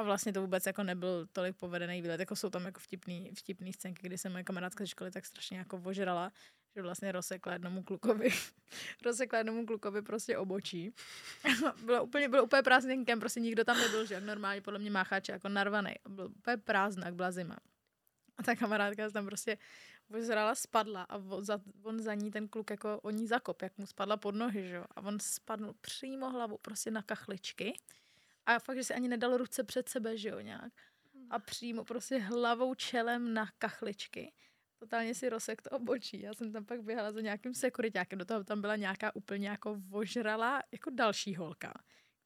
A 0.00 0.02
vlastně 0.02 0.32
to 0.32 0.40
vůbec 0.40 0.66
jako 0.66 0.82
nebyl 0.82 1.26
tolik 1.32 1.56
povedený 1.56 2.02
výlet, 2.02 2.20
jako 2.20 2.36
jsou 2.36 2.50
tam 2.50 2.64
jako 2.64 2.80
vtipný, 2.80 3.30
vtipný 3.34 3.72
scénky, 3.72 4.06
kdy 4.06 4.18
jsem 4.18 4.32
moje 4.32 4.44
kamarádka 4.44 4.84
ze 4.84 4.88
školy 4.88 5.10
tak 5.10 5.26
strašně 5.26 5.58
jako 5.58 5.78
vožrala, 5.78 6.32
že 6.76 6.82
vlastně 6.82 7.12
rozsekla 7.12 7.52
jednomu 7.52 7.82
klukovi, 7.82 8.30
rozsekla 9.04 9.38
jednomu 9.38 9.66
klukovi 9.66 10.02
prostě 10.02 10.38
obočí. 10.38 10.94
bylo 11.84 12.04
úplně, 12.04 12.28
bylo 12.28 12.44
úplně 12.44 12.62
prázdný 12.62 13.04
kem, 13.04 13.20
prostě 13.20 13.40
nikdo 13.40 13.64
tam 13.64 13.78
nebyl, 13.78 14.06
že 14.06 14.20
normálně 14.20 14.60
podle 14.60 14.78
mě 14.78 14.90
mácháče 14.90 15.32
jako 15.32 15.48
narvaný. 15.48 15.92
Byl 16.08 16.26
úplně 16.26 16.56
prázdnak, 16.56 17.14
byla 17.14 17.30
zima. 17.30 17.56
A 18.38 18.42
ta 18.42 18.56
kamarádka 18.56 19.08
se 19.08 19.12
tam 19.12 19.26
prostě 19.26 19.58
vyzrala, 20.10 20.54
spadla 20.54 21.02
a 21.02 21.16
on 21.16 21.44
za, 21.44 21.60
on 21.82 22.00
za 22.00 22.14
ní 22.14 22.30
ten 22.30 22.48
kluk 22.48 22.70
jako 22.70 23.00
o 23.00 23.10
ní 23.10 23.26
zakop, 23.26 23.62
jak 23.62 23.78
mu 23.78 23.86
spadla 23.86 24.16
pod 24.16 24.34
nohy, 24.34 24.68
že 24.68 24.74
jo. 24.74 24.84
A 24.90 25.00
on 25.00 25.18
spadl 25.20 25.74
přímo 25.80 26.30
hlavou 26.30 26.58
prostě 26.58 26.90
na 26.90 27.02
kachličky. 27.02 27.74
A 28.56 28.58
fakt, 28.58 28.76
že 28.76 28.84
si 28.84 28.94
ani 28.94 29.08
nedal 29.08 29.36
ruce 29.36 29.64
před 29.64 29.88
sebe, 29.88 30.16
že 30.16 30.28
jo, 30.28 30.40
nějak. 30.40 30.72
A 31.30 31.38
přímo 31.38 31.84
prostě 31.84 32.18
hlavou 32.18 32.74
čelem 32.74 33.34
na 33.34 33.46
kachličky. 33.58 34.32
Totálně 34.78 35.14
si 35.14 35.28
rozsek 35.28 35.62
to 35.62 35.70
obočí. 35.70 36.20
Já 36.20 36.34
jsem 36.34 36.52
tam 36.52 36.64
pak 36.64 36.82
běhala 36.82 37.12
za 37.12 37.20
nějakým 37.20 37.54
sekuritákem. 37.54 38.18
Do 38.18 38.24
toho 38.24 38.44
tam 38.44 38.60
byla 38.60 38.76
nějaká 38.76 39.16
úplně 39.16 39.48
jako 39.48 39.74
vožralá, 39.74 40.62
jako 40.72 40.90
další 40.90 41.36
holka 41.36 41.72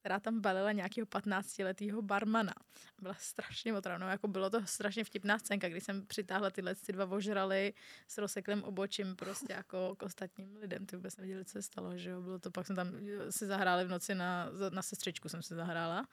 která 0.04 0.20
tam 0.20 0.40
balila 0.40 0.72
nějakého 0.72 1.06
15-letého 1.06 2.02
barmana. 2.02 2.54
Byla 3.02 3.14
strašně 3.14 3.74
otravnou, 3.74 4.06
jako 4.06 4.28
bylo 4.28 4.50
to 4.50 4.66
strašně 4.66 5.04
vtipná 5.04 5.38
scénka, 5.38 5.68
kdy 5.68 5.80
jsem 5.80 6.06
přitáhla 6.06 6.50
tyhle 6.50 6.74
ty 6.74 6.92
dva 6.92 7.06
ožrali 7.06 7.74
s 8.08 8.18
rozseklým 8.18 8.64
obočím 8.64 9.16
prostě 9.16 9.52
jako 9.52 9.94
k 9.96 10.02
ostatním 10.02 10.56
lidem. 10.56 10.86
Ty 10.86 10.96
vůbec 10.96 11.16
nevěděli, 11.16 11.44
co 11.44 11.52
se 11.52 11.62
stalo, 11.62 11.96
že 11.96 12.10
jo. 12.10 12.20
Bylo 12.20 12.38
to, 12.38 12.50
pak 12.50 12.66
jsme 12.66 12.74
tam 12.74 12.92
si 13.30 13.46
zahráli 13.46 13.84
v 13.84 13.88
noci 13.88 14.14
na, 14.14 14.48
na 14.70 14.82
sestřičku 14.82 15.28
jsem 15.28 15.42
se 15.42 15.54
zahrála. 15.54 16.08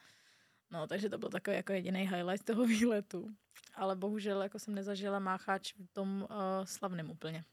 No, 0.72 0.88
takže 0.88 1.10
to 1.10 1.18
byl 1.18 1.30
takový 1.30 1.56
jako 1.56 1.74
jediný 1.74 2.00
highlight 2.00 2.46
toho 2.46 2.66
výletu. 2.76 3.28
Ale 3.76 3.96
bohužel 3.96 4.42
jako 4.42 4.60
jsem 4.60 4.76
nezažila 4.76 5.20
mácháč 5.20 5.74
v 5.74 5.94
tom 5.94 6.28
uh, 6.30 6.66
slavném 6.66 7.12
úplně. 7.12 7.44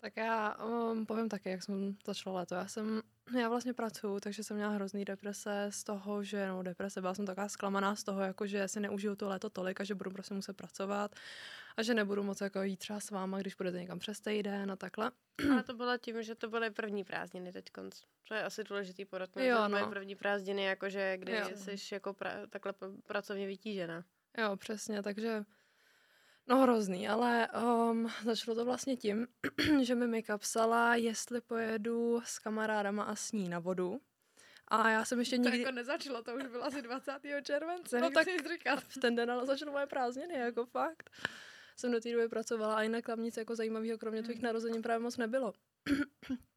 Tak 0.00 0.16
já 0.16 0.56
um, 0.64 1.06
povím 1.06 1.28
taky, 1.28 1.50
jak 1.50 1.62
jsem 1.62 1.96
začala 2.06 2.36
léto. 2.36 2.54
Já 2.54 2.68
jsem, 2.68 3.02
já 3.38 3.48
vlastně 3.48 3.72
pracuju, 3.72 4.20
takže 4.20 4.44
jsem 4.44 4.56
měla 4.56 4.72
hrozný 4.72 5.04
deprese 5.04 5.66
z 5.70 5.84
toho, 5.84 6.24
že, 6.24 6.48
no 6.48 6.62
deprese, 6.62 7.00
byla 7.00 7.14
jsem 7.14 7.26
taková 7.26 7.48
zklamaná 7.48 7.96
z 7.96 8.04
toho, 8.04 8.20
jako 8.20 8.46
že 8.46 8.68
si 8.68 8.80
neužiju 8.80 9.16
to 9.16 9.28
léto 9.28 9.50
tolik 9.50 9.80
a 9.80 9.84
že 9.84 9.94
budu 9.94 10.10
prostě 10.10 10.34
muset 10.34 10.56
pracovat 10.56 11.14
a 11.76 11.82
že 11.82 11.94
nebudu 11.94 12.22
moc 12.22 12.40
jako 12.40 12.62
jít 12.62 12.76
třeba 12.76 13.00
s 13.00 13.10
váma, 13.10 13.40
když 13.40 13.54
budete 13.54 13.80
někam 13.80 13.98
přes 13.98 14.20
týden 14.20 14.70
a 14.72 14.76
takhle. 14.76 15.10
Ale 15.52 15.62
to 15.62 15.74
bylo 15.74 15.98
tím, 15.98 16.22
že 16.22 16.34
to 16.34 16.48
byly 16.48 16.70
první 16.70 17.04
prázdniny 17.04 17.52
teď 17.52 17.70
konc. 17.70 18.02
To 18.28 18.34
je 18.34 18.42
asi 18.42 18.64
důležitý 18.64 19.04
podotknout. 19.04 19.44
Jo, 19.44 19.56
to 19.56 19.68
no. 19.68 19.90
první 19.90 20.16
prázdniny, 20.16 20.64
jakože 20.64 21.16
kdy 21.16 21.32
Jo. 21.32 21.48
jsi 21.54 21.94
jako 21.94 22.14
pra, 22.14 22.46
takhle 22.46 22.74
pracovně 23.06 23.46
vytížená. 23.46 24.04
Jo, 24.38 24.56
přesně, 24.56 25.02
takže 25.02 25.44
no 26.46 26.56
hrozný, 26.62 27.08
ale 27.08 27.48
um, 27.90 28.10
začalo 28.24 28.54
to 28.54 28.64
vlastně 28.64 28.96
tím, 28.96 29.26
že 29.82 29.94
mi 29.94 30.06
Mika 30.06 30.38
psala, 30.38 30.94
jestli 30.94 31.40
pojedu 31.40 32.20
s 32.24 32.38
kamarádama 32.38 33.04
a 33.04 33.14
s 33.16 33.32
ní 33.32 33.48
na 33.48 33.58
vodu. 33.58 34.00
A 34.68 34.90
já 34.90 35.04
jsem 35.04 35.18
ještě 35.18 35.36
To 35.38 35.42
nikdy... 35.42 35.58
jako 35.58 35.70
nezačalo, 35.72 36.22
to 36.22 36.34
už 36.34 36.46
bylo 36.46 36.64
asi 36.64 36.82
20. 36.82 37.12
července, 37.42 38.00
No 38.00 38.10
tak- 38.10 38.26
říkat. 38.52 38.80
v 38.80 38.98
ten 39.00 39.14
den 39.16 39.30
ale 39.30 39.46
začaly 39.46 39.70
moje 39.70 39.86
prázdniny, 39.86 40.34
jako 40.34 40.66
fakt. 40.66 41.10
Jsem 41.76 41.92
do 41.92 42.00
té 42.00 42.12
doby 42.12 42.28
pracovala 42.28 42.74
a 42.74 42.82
jinak 42.82 43.06
tam 43.06 43.22
nic 43.22 43.36
jako 43.36 43.56
zajímavého, 43.56 43.98
kromě 43.98 44.22
tvých 44.22 44.42
narozenin 44.42 44.82
právě 44.82 45.02
moc 45.02 45.16
nebylo. 45.16 45.52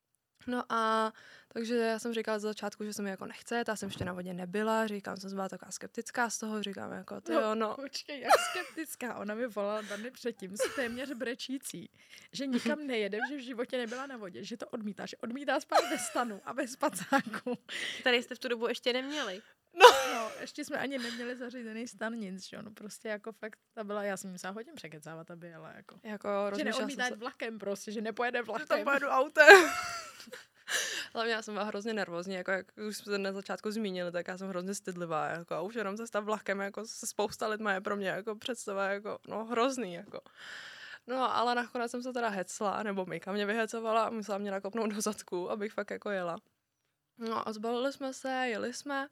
No 0.48 0.64
a 0.70 1.14
takže 1.54 1.76
já 1.76 2.00
jsem 2.00 2.14
říkala 2.14 2.40
za 2.40 2.48
začátku, 2.48 2.84
že 2.84 2.94
se 2.94 3.02
mi 3.02 3.10
jako 3.10 3.26
nechce, 3.26 3.64
já 3.68 3.76
jsem 3.76 3.90
ještě 3.90 4.06
na 4.06 4.14
vodě 4.14 4.34
nebyla, 4.34 4.88
říkám, 4.88 5.18
jsem 5.18 5.30
byla 5.30 5.50
taková 5.50 5.72
skeptická 5.72 6.30
z 6.30 6.38
toho, 6.38 6.64
říkám 6.64 6.92
jako, 6.92 7.22
ty 7.22 7.34
jo, 7.34 7.56
no. 7.56 7.76
Počkej, 7.76 8.20
jak 8.20 8.32
skeptická. 8.52 9.16
Ona 9.16 9.36
mi 9.36 9.48
volala 9.48 9.82
dva 9.82 9.96
dny 9.96 10.12
předtím, 10.12 10.58
s 10.58 10.76
téměř 10.76 11.12
brečící, 11.12 11.90
že 12.32 12.48
nikam 12.48 12.88
nejede, 12.88 13.20
že 13.30 13.38
v 13.38 13.40
životě 13.40 13.78
nebyla 13.78 14.08
na 14.08 14.18
vodě, 14.18 14.44
že 14.44 14.58
to 14.58 14.68
odmítá, 14.68 15.06
že 15.06 15.18
odmítá 15.18 15.60
spát 15.60 15.90
ve 15.90 15.98
stanu 15.98 16.42
a 16.46 16.54
bez 16.54 16.72
spacáku. 16.72 17.58
Tady 18.04 18.24
jste 18.24 18.36
v 18.36 18.40
tu 18.40 18.48
dobu 18.48 18.68
ještě 18.68 18.94
neměli. 18.94 19.42
No, 20.18 20.32
ještě 20.40 20.66
jsme 20.66 20.78
ani 20.78 20.98
neměli 20.98 21.38
zařízený 21.38 21.88
stan, 21.88 22.14
nic, 22.14 22.48
že 22.50 22.62
no, 22.62 22.72
prostě 22.72 23.08
jako 23.08 23.32
fakt, 23.32 23.60
ta 23.74 23.84
byla, 23.84 24.04
já 24.04 24.18
jsem 24.18 24.32
musela 24.32 24.54
hodně 24.54 24.74
překecávat, 24.74 25.32
aby 25.32 25.54
ale 25.54 25.74
jako. 25.76 26.00
Jako 26.04 26.30
Že 26.58 26.64
neodmítá 26.64 27.08
se, 27.08 27.16
vlakem 27.16 27.60
prostě, 27.60 27.92
že 27.92 28.02
nepojede 28.02 28.40
že 28.40 28.44
tam 28.46 28.56
vlakem. 28.56 28.84
pojedu 28.84 29.08
autem. 29.08 29.48
Hlavně 31.14 31.34
já 31.34 31.42
jsem 31.42 31.54
byla 31.54 31.66
hrozně 31.66 31.94
nervózní, 31.94 32.36
jako 32.36 32.52
jak 32.52 32.66
už 32.88 32.98
jsme 32.98 33.18
na 33.18 33.32
začátku 33.32 33.72
zmínili, 33.72 34.12
tak 34.12 34.28
já 34.28 34.38
jsem 34.38 34.50
hrozně 34.50 34.76
stydlivá, 34.76 35.28
jako 35.28 35.56
a 35.56 35.62
už 35.62 35.76
jenom 35.76 35.98
cesta 35.98 36.20
vlakem, 36.20 36.60
jako 36.60 36.86
se 36.86 37.08
spousta 37.08 37.48
lidma 37.48 37.74
je 37.74 37.82
pro 37.82 37.96
mě 37.96 38.08
jako 38.10 38.36
představa, 38.36 38.88
jako 38.88 39.20
no 39.28 39.46
hrozný, 39.46 39.94
jako. 39.94 40.22
No, 41.08 41.36
ale 41.36 41.56
nakonec 41.56 41.92
jsem 41.92 42.04
se 42.04 42.14
teda 42.14 42.30
hecla, 42.30 42.84
nebo 42.84 43.06
Mika 43.06 43.32
mě 43.32 43.46
vyhecovala 43.46 44.04
a 44.04 44.10
musela 44.10 44.38
mě 44.38 44.52
nakopnout 44.52 44.92
do 44.94 45.02
zadku, 45.02 45.52
abych 45.52 45.74
fakt 45.74 45.92
jako 45.92 46.10
jela. 46.10 46.38
No 47.18 47.48
a 47.48 47.54
zbalili 47.54 47.94
jsme 47.94 48.14
se, 48.14 48.30
jeli 48.30 48.74
jsme, 48.74 49.08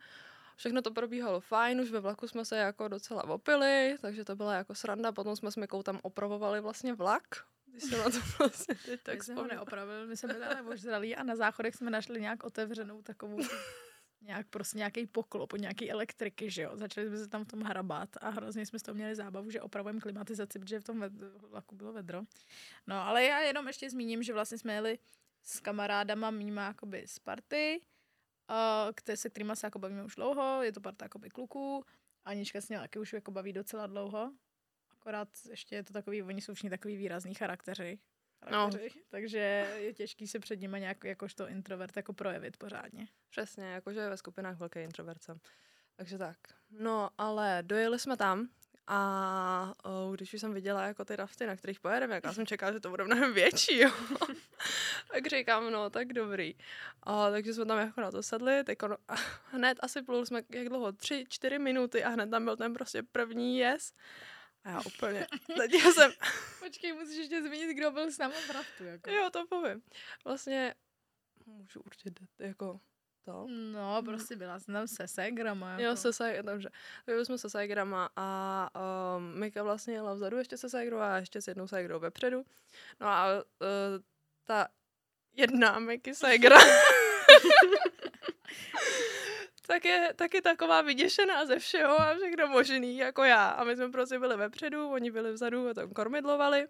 všechno 0.56 0.82
to 0.82 0.92
probíhalo 0.92 1.40
fajn, 1.40 1.82
už 1.82 1.92
ve 1.92 2.00
vlaku 2.00 2.28
jsme 2.28 2.46
se 2.46 2.58
jako 2.58 2.88
docela 2.88 3.24
opili, 3.24 3.98
takže 4.02 4.26
to 4.26 4.36
byla 4.36 4.54
jako 4.54 4.76
sranda, 4.76 5.12
potom 5.12 5.36
jsme 5.36 5.52
s 5.52 5.56
Mikou 5.56 5.84
tam 5.84 6.00
opravovali 6.04 6.62
vlastně 6.62 6.94
vlak, 6.94 7.24
když 7.66 7.84
se 7.84 7.98
na 7.98 8.04
to 8.04 8.20
vlastně 8.40 8.76
teď 8.76 8.86
Tak 8.86 9.00
tak 9.04 9.24
jsme 9.24 9.36
ho 9.36 9.48
neopravili, 9.48 10.08
my 10.08 10.18
jsme 10.18 10.34
byli 10.34 10.46
ale 10.46 10.62
ožralí 10.62 11.16
a 11.16 11.24
na 11.24 11.36
záchodech 11.36 11.76
jsme 11.76 11.92
našli 11.92 12.22
nějak 12.22 12.44
otevřenou 12.44 13.02
takovou 13.02 13.40
nějak 14.22 14.48
prostě 14.48 14.78
nějaký 14.78 15.08
poklop 15.08 15.54
od 15.54 15.62
nějaký 15.62 15.92
elektriky, 15.92 16.50
že 16.50 16.62
jo. 16.62 16.72
Začali 16.74 17.08
jsme 17.08 17.18
se 17.18 17.28
tam 17.28 17.46
v 17.46 17.48
tom 17.48 17.62
hrabat 17.62 18.10
a 18.22 18.30
hrozně 18.30 18.66
jsme 18.66 18.80
z 18.80 18.84
toho 18.84 18.96
měli 18.96 19.16
zábavu, 19.16 19.52
že 19.52 19.62
opravujeme 19.62 20.00
klimatizaci, 20.00 20.60
protože 20.60 20.80
v 20.80 20.84
tom 20.84 21.04
vlaku 21.50 21.76
bylo 21.76 21.94
vedro. 21.94 22.22
No, 22.88 22.96
ale 22.96 23.24
já 23.24 23.40
jenom 23.40 23.68
ještě 23.68 23.90
zmíním, 23.90 24.24
že 24.24 24.34
vlastně 24.34 24.58
jsme 24.58 24.74
jeli 24.74 25.00
s 25.44 25.60
kamarádama 25.60 26.32
mýma 26.32 26.68
jakoby 26.68 27.04
z 27.08 27.20
party, 27.20 27.82
uh, 28.50 28.56
které, 28.96 29.18
se 29.18 29.30
kterýma 29.30 29.56
se 29.56 29.68
jako 29.68 29.80
bavíme 29.80 30.04
už 30.04 30.16
dlouho, 30.16 30.64
je 30.64 30.72
to 30.72 30.82
parta 30.82 31.06
jakoby 31.06 31.30
kluků, 31.30 31.86
Anička 32.26 32.62
s 32.62 32.70
ním 32.70 32.80
taky 32.80 33.00
už 33.00 33.14
jako 33.14 33.32
baví 33.32 33.54
docela 33.54 33.88
dlouho, 33.88 34.32
akorát 34.92 35.30
ještě 35.50 35.76
je 35.76 35.84
to 35.84 35.94
takový, 35.94 36.24
oni 36.24 36.42
jsou 36.42 36.54
všichni 36.54 36.70
takový 36.70 36.98
výrazný 36.98 37.34
charakteři, 37.34 38.00
No. 38.52 38.70
takže 39.10 39.40
je 39.78 39.94
těžký 39.94 40.28
se 40.28 40.40
před 40.40 40.62
nimi 40.62 40.80
nějak 40.80 41.04
jakožto 41.04 41.48
introvert 41.48 41.98
jako 41.98 42.14
projevit 42.14 42.58
pořádně. 42.58 43.08
Přesně, 43.30 43.66
jakože 43.66 44.10
ve 44.10 44.18
skupinách 44.18 44.58
velký 44.58 44.80
introvert 44.80 45.24
jsem. 45.24 45.40
Takže 45.96 46.18
tak. 46.18 46.38
No, 46.70 47.10
ale 47.18 47.60
dojeli 47.62 48.00
jsme 48.00 48.18
tam 48.18 48.50
a 48.88 49.74
o, 49.84 50.12
když 50.12 50.34
už 50.34 50.42
jsem 50.42 50.54
viděla 50.54 50.84
jako 50.84 51.06
ty 51.06 51.16
rafty, 51.16 51.46
na 51.46 51.56
kterých 51.56 51.80
pojedeme, 51.80 52.16
jak 52.16 52.24
já 52.24 52.34
jsem 52.34 52.46
čekala, 52.46 52.72
že 52.72 52.80
to 52.80 52.90
bude 52.90 53.04
mnohem 53.04 53.34
větší, 53.34 53.80
jo. 53.80 53.92
tak 55.12 55.28
říkám, 55.28 55.72
no, 55.72 55.90
tak 55.90 56.14
dobrý. 56.14 56.56
A, 57.04 57.30
takže 57.30 57.54
jsme 57.54 57.66
tam 57.66 57.80
jako 57.80 58.02
na 58.02 58.12
to 58.12 58.24
sedli, 58.24 58.64
teď 58.64 58.84
ono, 58.84 58.98
a 59.08 59.16
hned 59.52 59.78
asi 59.82 60.02
plul 60.02 60.26
jsme, 60.26 60.42
jak 60.50 60.70
dlouho, 60.70 60.92
tři, 60.92 61.26
čtyři 61.30 61.60
minuty 61.60 62.04
a 62.04 62.10
hned 62.10 62.30
tam 62.30 62.46
byl 62.46 62.58
ten 62.58 62.74
prostě 62.74 63.04
první 63.04 63.58
jez. 63.58 63.94
A 64.64 64.70
já 64.70 64.82
úplně, 64.86 65.28
teď 65.58 65.74
já 65.74 65.92
jsem, 65.92 66.12
Počkej, 66.60 66.94
musíš 66.94 67.18
ještě 67.18 67.44
zmínit, 67.44 67.74
kdo 67.78 67.92
byl 67.92 68.12
s 68.12 68.18
námi 68.18 68.34
v 68.34 68.50
raftu. 68.50 68.84
Jako. 68.84 69.12
jo, 69.12 69.30
to 69.30 69.48
povím. 69.48 69.82
Vlastně, 70.26 70.76
můžu 71.46 71.80
určitě, 71.80 72.26
jako 72.40 72.80
to. 73.26 73.48
No, 73.50 74.04
prostě 74.06 74.36
byla 74.36 74.60
jsem 74.60 74.74
tam 74.74 74.88
se 74.88 75.08
segrama. 75.08 75.72
Jako. 75.72 75.84
Jo, 75.84 75.96
se 76.14 76.42
dobře. 76.42 76.70
Byli 77.06 77.26
jsme 77.26 77.38
se 77.38 77.50
sajgrama 77.50 78.10
a 78.16 78.70
um, 79.18 79.40
Mika 79.40 79.64
vlastně 79.64 79.94
jela 79.94 80.14
vzadu 80.14 80.38
ještě 80.38 80.58
se 80.58 80.70
sajgrou 80.70 80.98
a 80.98 81.18
ještě 81.18 81.42
s 81.42 81.48
jednou 81.48 81.68
sajgrou 81.68 82.00
vepředu. 82.00 82.46
No 83.00 83.08
a 83.08 83.26
uh, 83.36 83.44
ta 84.46 84.68
jedna 85.34 85.80
Miky 85.80 86.16
sajgra 86.16 86.58
tak 89.68 89.86
je 89.86 90.14
taky 90.16 90.42
taková 90.42 90.82
vyděšená 90.82 91.46
ze 91.46 91.60
všeho 91.60 92.02
a 92.02 92.16
všechno 92.16 92.48
možný, 92.48 92.98
jako 92.98 93.24
já. 93.24 93.48
A 93.48 93.64
my 93.64 93.76
jsme 93.76 93.90
prostě 93.90 94.20
byli 94.20 94.38
vepředu, 94.38 94.90
oni 94.90 95.12
byli 95.12 95.32
vzadu 95.32 95.70
a 95.70 95.74
tam 95.74 95.90
kormidlovali. 95.90 96.68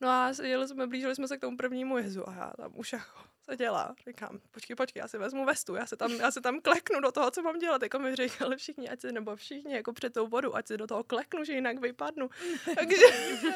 No 0.00 0.08
a 0.08 0.32
jeli 0.42 0.68
jsme, 0.68 0.86
blížili 0.86 1.14
jsme 1.14 1.28
se 1.28 1.36
k 1.36 1.40
tomu 1.40 1.56
prvnímu 1.56 1.98
jezu 1.98 2.28
a 2.28 2.32
já 2.32 2.52
tam 2.56 2.72
už 2.74 2.92
jako 2.92 3.31
se 3.42 3.56
dělá. 3.56 3.94
Říkám, 4.08 4.40
počkej, 4.50 4.76
počkej, 4.76 5.00
já 5.00 5.08
si 5.08 5.18
vezmu 5.18 5.44
vestu, 5.44 5.74
já 5.74 5.86
se 5.86 5.96
tam, 5.96 6.12
já 6.12 6.30
se 6.30 6.40
tam 6.40 6.60
kleknu 6.60 7.00
do 7.00 7.12
toho, 7.12 7.30
co 7.30 7.42
mám 7.42 7.58
dělat. 7.58 7.82
Jako 7.82 7.98
mi 7.98 8.16
říkali 8.16 8.56
všichni, 8.56 8.88
ať 8.88 9.00
si, 9.00 9.12
nebo 9.12 9.36
všichni 9.36 9.74
jako 9.74 9.92
před 9.92 10.12
tou 10.12 10.26
vodu, 10.26 10.56
ať 10.56 10.66
si 10.66 10.76
do 10.76 10.86
toho 10.86 11.04
kleknu, 11.04 11.44
že 11.44 11.52
jinak 11.52 11.78
vypadnu. 11.78 12.30
Takže, 12.74 13.06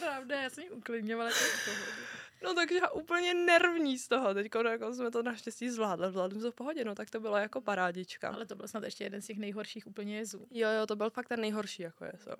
Pravda, 0.00 0.42
já 0.42 0.50
jsem 0.50 0.64
ji 0.64 0.70
uklidňovala. 0.70 1.30
no 2.42 2.54
takže 2.54 2.74
já 2.74 2.90
úplně 2.90 3.34
nervní 3.34 3.98
z 3.98 4.08
toho. 4.08 4.34
Teď 4.34 4.52
jako 4.70 4.94
jsme 4.94 5.10
to 5.10 5.22
naštěstí 5.22 5.70
zvládli, 5.70 6.10
zvládli 6.10 6.34
jsme 6.34 6.42
to 6.42 6.52
v 6.52 6.54
pohodě, 6.54 6.84
no 6.84 6.94
tak 6.94 7.10
to 7.10 7.20
bylo 7.20 7.36
jako 7.36 7.60
parádička. 7.60 8.28
Ale 8.28 8.46
to 8.46 8.54
byl 8.54 8.68
snad 8.68 8.84
ještě 8.84 9.04
jeden 9.04 9.22
z 9.22 9.26
těch 9.26 9.38
nejhorších 9.38 9.86
úplně 9.86 10.16
jezů. 10.16 10.46
Jo, 10.50 10.68
jo, 10.68 10.86
to 10.86 10.96
byl 10.96 11.10
fakt 11.10 11.28
ten 11.28 11.40
nejhorší, 11.40 11.82
jako 11.82 12.04
je 12.04 12.12
to. 12.24 12.36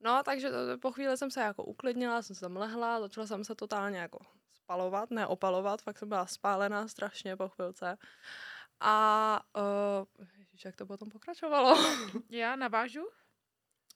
No, 0.00 0.22
takže 0.24 0.50
to, 0.50 0.56
po 0.80 0.92
chvíli 0.92 1.16
jsem 1.16 1.30
se 1.30 1.40
jako 1.40 1.64
uklidnila, 1.64 2.22
jsem 2.22 2.36
se 2.36 2.40
tam 2.40 2.56
lehla, 2.56 3.00
začala 3.00 3.26
jsem 3.26 3.44
se 3.44 3.54
totálně 3.54 3.98
jako 3.98 4.18
spalovat, 4.66 5.10
ne 5.10 5.26
opalovat, 5.26 5.82
fakt 5.82 5.98
jsem 5.98 6.08
byla 6.08 6.26
spálená 6.26 6.88
strašně 6.88 7.36
po 7.36 7.48
chvilce. 7.48 7.96
A 8.80 9.40
uh, 9.56 10.26
ježiš, 10.38 10.64
jak 10.64 10.76
to 10.76 10.86
potom 10.86 11.08
pokračovalo? 11.08 11.76
Já 12.30 12.56
navážu? 12.56 13.08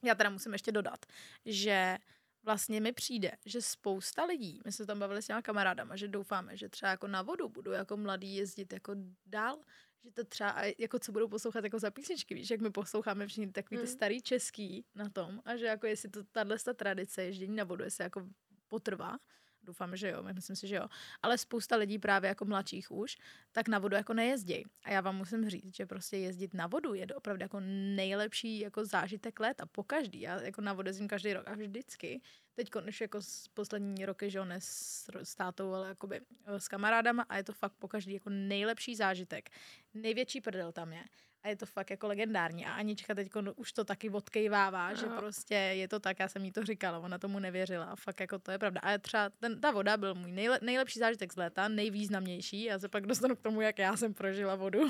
Já 0.03 0.15
teda 0.15 0.31
musím 0.31 0.53
ještě 0.53 0.73
dodat, 0.73 1.07
že 1.45 1.99
vlastně 2.43 2.81
mi 2.81 2.93
přijde, 2.93 3.33
že 3.45 3.63
spousta 3.63 4.25
lidí, 4.25 4.61
my 4.65 4.73
jsme 4.73 4.85
se 4.85 4.87
tam 4.87 4.99
bavili 4.99 5.23
s 5.23 5.27
těma 5.27 5.43
kamarádama, 5.43 5.97
že 5.97 6.09
doufáme, 6.09 6.57
že 6.57 6.69
třeba 6.69 6.91
jako 6.91 7.07
na 7.07 7.23
vodu 7.23 7.49
budou 7.49 7.71
jako 7.71 7.97
mladí 7.97 8.37
jezdit 8.37 8.73
jako 8.73 8.95
dál, 9.27 9.59
že 10.05 10.11
to 10.11 10.25
třeba, 10.25 10.55
jako 10.79 10.99
co 10.99 11.13
budou 11.13 11.29
poslouchat 11.29 11.65
jako 11.65 11.79
za 11.79 11.91
písničky, 11.91 12.35
víš, 12.35 12.51
jak 12.51 12.61
my 12.61 12.71
posloucháme 12.71 13.27
všichni 13.27 13.53
takový 13.53 13.79
ty 13.79 13.87
Mm. 13.87 13.93
starý 13.93 14.23
český 14.23 14.85
na 14.95 15.09
tom 15.09 15.43
a 15.45 15.57
že 15.57 15.67
jako 15.67 15.87
jestli 15.87 16.09
to 16.09 16.25
tahle 16.25 16.57
tradice 16.77 17.25
ježdění 17.25 17.57
na 17.57 17.65
vodu, 17.65 17.85
jestli 17.85 18.05
jako 18.05 18.23
potrvá, 18.69 19.19
Doufám, 19.67 19.97
že 19.97 20.11
jo, 20.11 20.23
myslím 20.23 20.57
si, 20.57 20.67
že 20.67 20.77
jo. 20.77 20.89
Ale 21.23 21.39
spousta 21.39 21.77
lidí 21.77 21.99
právě 21.99 22.29
jako 22.29 22.45
mladších 22.45 22.91
už, 22.91 23.17
tak 23.53 23.69
na 23.69 23.79
vodu 23.79 23.97
jako 23.97 24.15
nejezdí. 24.15 24.65
A 24.85 24.91
já 24.91 25.01
vám 25.01 25.17
musím 25.17 25.51
říct, 25.51 25.77
že 25.77 25.87
prostě 25.87 26.17
jezdit 26.17 26.55
na 26.55 26.67
vodu 26.67 26.95
je 26.95 27.07
opravdu 27.07 27.43
jako 27.43 27.61
nejlepší 27.97 28.61
jako 28.61 28.85
zážitek 28.85 29.41
léta 29.41 29.67
po 29.67 29.83
každý. 29.83 30.21
Já 30.21 30.43
jako 30.43 30.61
na 30.61 30.73
vodu 30.73 30.89
jezdím 30.89 31.09
každý 31.09 31.33
rok 31.33 31.49
a 31.49 31.55
vždycky. 31.55 32.21
Teď 32.55 32.71
konečně 32.71 33.05
jako 33.05 33.23
z 33.23 33.49
poslední 33.49 34.07
roky, 34.07 34.31
že 34.31 34.39
jo, 34.39 34.45
ne 34.45 34.61
s, 34.61 35.09
s 35.23 35.35
tátou, 35.35 35.73
ale 35.73 35.89
jakoby 35.89 36.21
eh, 36.47 36.61
s 36.61 36.69
kamarádama 36.69 37.23
a 37.29 37.37
je 37.37 37.45
to 37.45 37.53
fakt 37.53 37.75
po 37.79 37.89
každý 37.89 38.15
jako 38.15 38.31
nejlepší 38.31 38.97
zážitek. 38.97 39.51
Největší 39.95 40.41
prdel 40.41 40.73
tam 40.73 40.93
je 40.93 41.05
a 41.47 41.49
je 41.49 41.57
to 41.57 41.67
fakt 41.67 41.91
jako 41.91 42.07
legendární. 42.07 42.67
A 42.67 42.73
Anička 42.73 43.15
teď 43.15 43.31
už 43.57 43.73
to 43.73 43.85
taky 43.85 44.11
odkejvává, 44.11 44.91
no. 44.91 44.97
že 44.97 45.07
prostě 45.07 45.55
je 45.55 45.89
to 45.89 46.01
tak, 46.01 46.19
já 46.19 46.29
jsem 46.29 46.45
jí 46.45 46.53
to 46.53 46.65
říkala, 46.65 46.99
ona 46.99 47.19
tomu 47.19 47.39
nevěřila. 47.39 47.85
A 47.85 47.97
fakt 47.97 48.21
jako 48.21 48.39
to 48.39 48.51
je 48.51 48.59
pravda. 48.59 48.81
A 48.81 48.99
třeba 48.99 49.31
ten, 49.31 49.61
ta 49.61 49.71
voda 49.71 49.97
byl 49.97 50.15
můj 50.15 50.33
nejle, 50.33 50.59
nejlepší 50.63 50.99
zážitek 50.99 51.33
z 51.33 51.37
léta, 51.37 51.69
nejvýznamnější. 51.69 52.63
Já 52.65 52.79
se 52.79 52.89
pak 52.89 53.07
dostanu 53.07 53.37
k 53.37 53.41
tomu, 53.41 53.61
jak 53.61 53.79
já 53.79 53.97
jsem 53.97 54.15
prožila 54.15 54.55
vodu. 54.55 54.81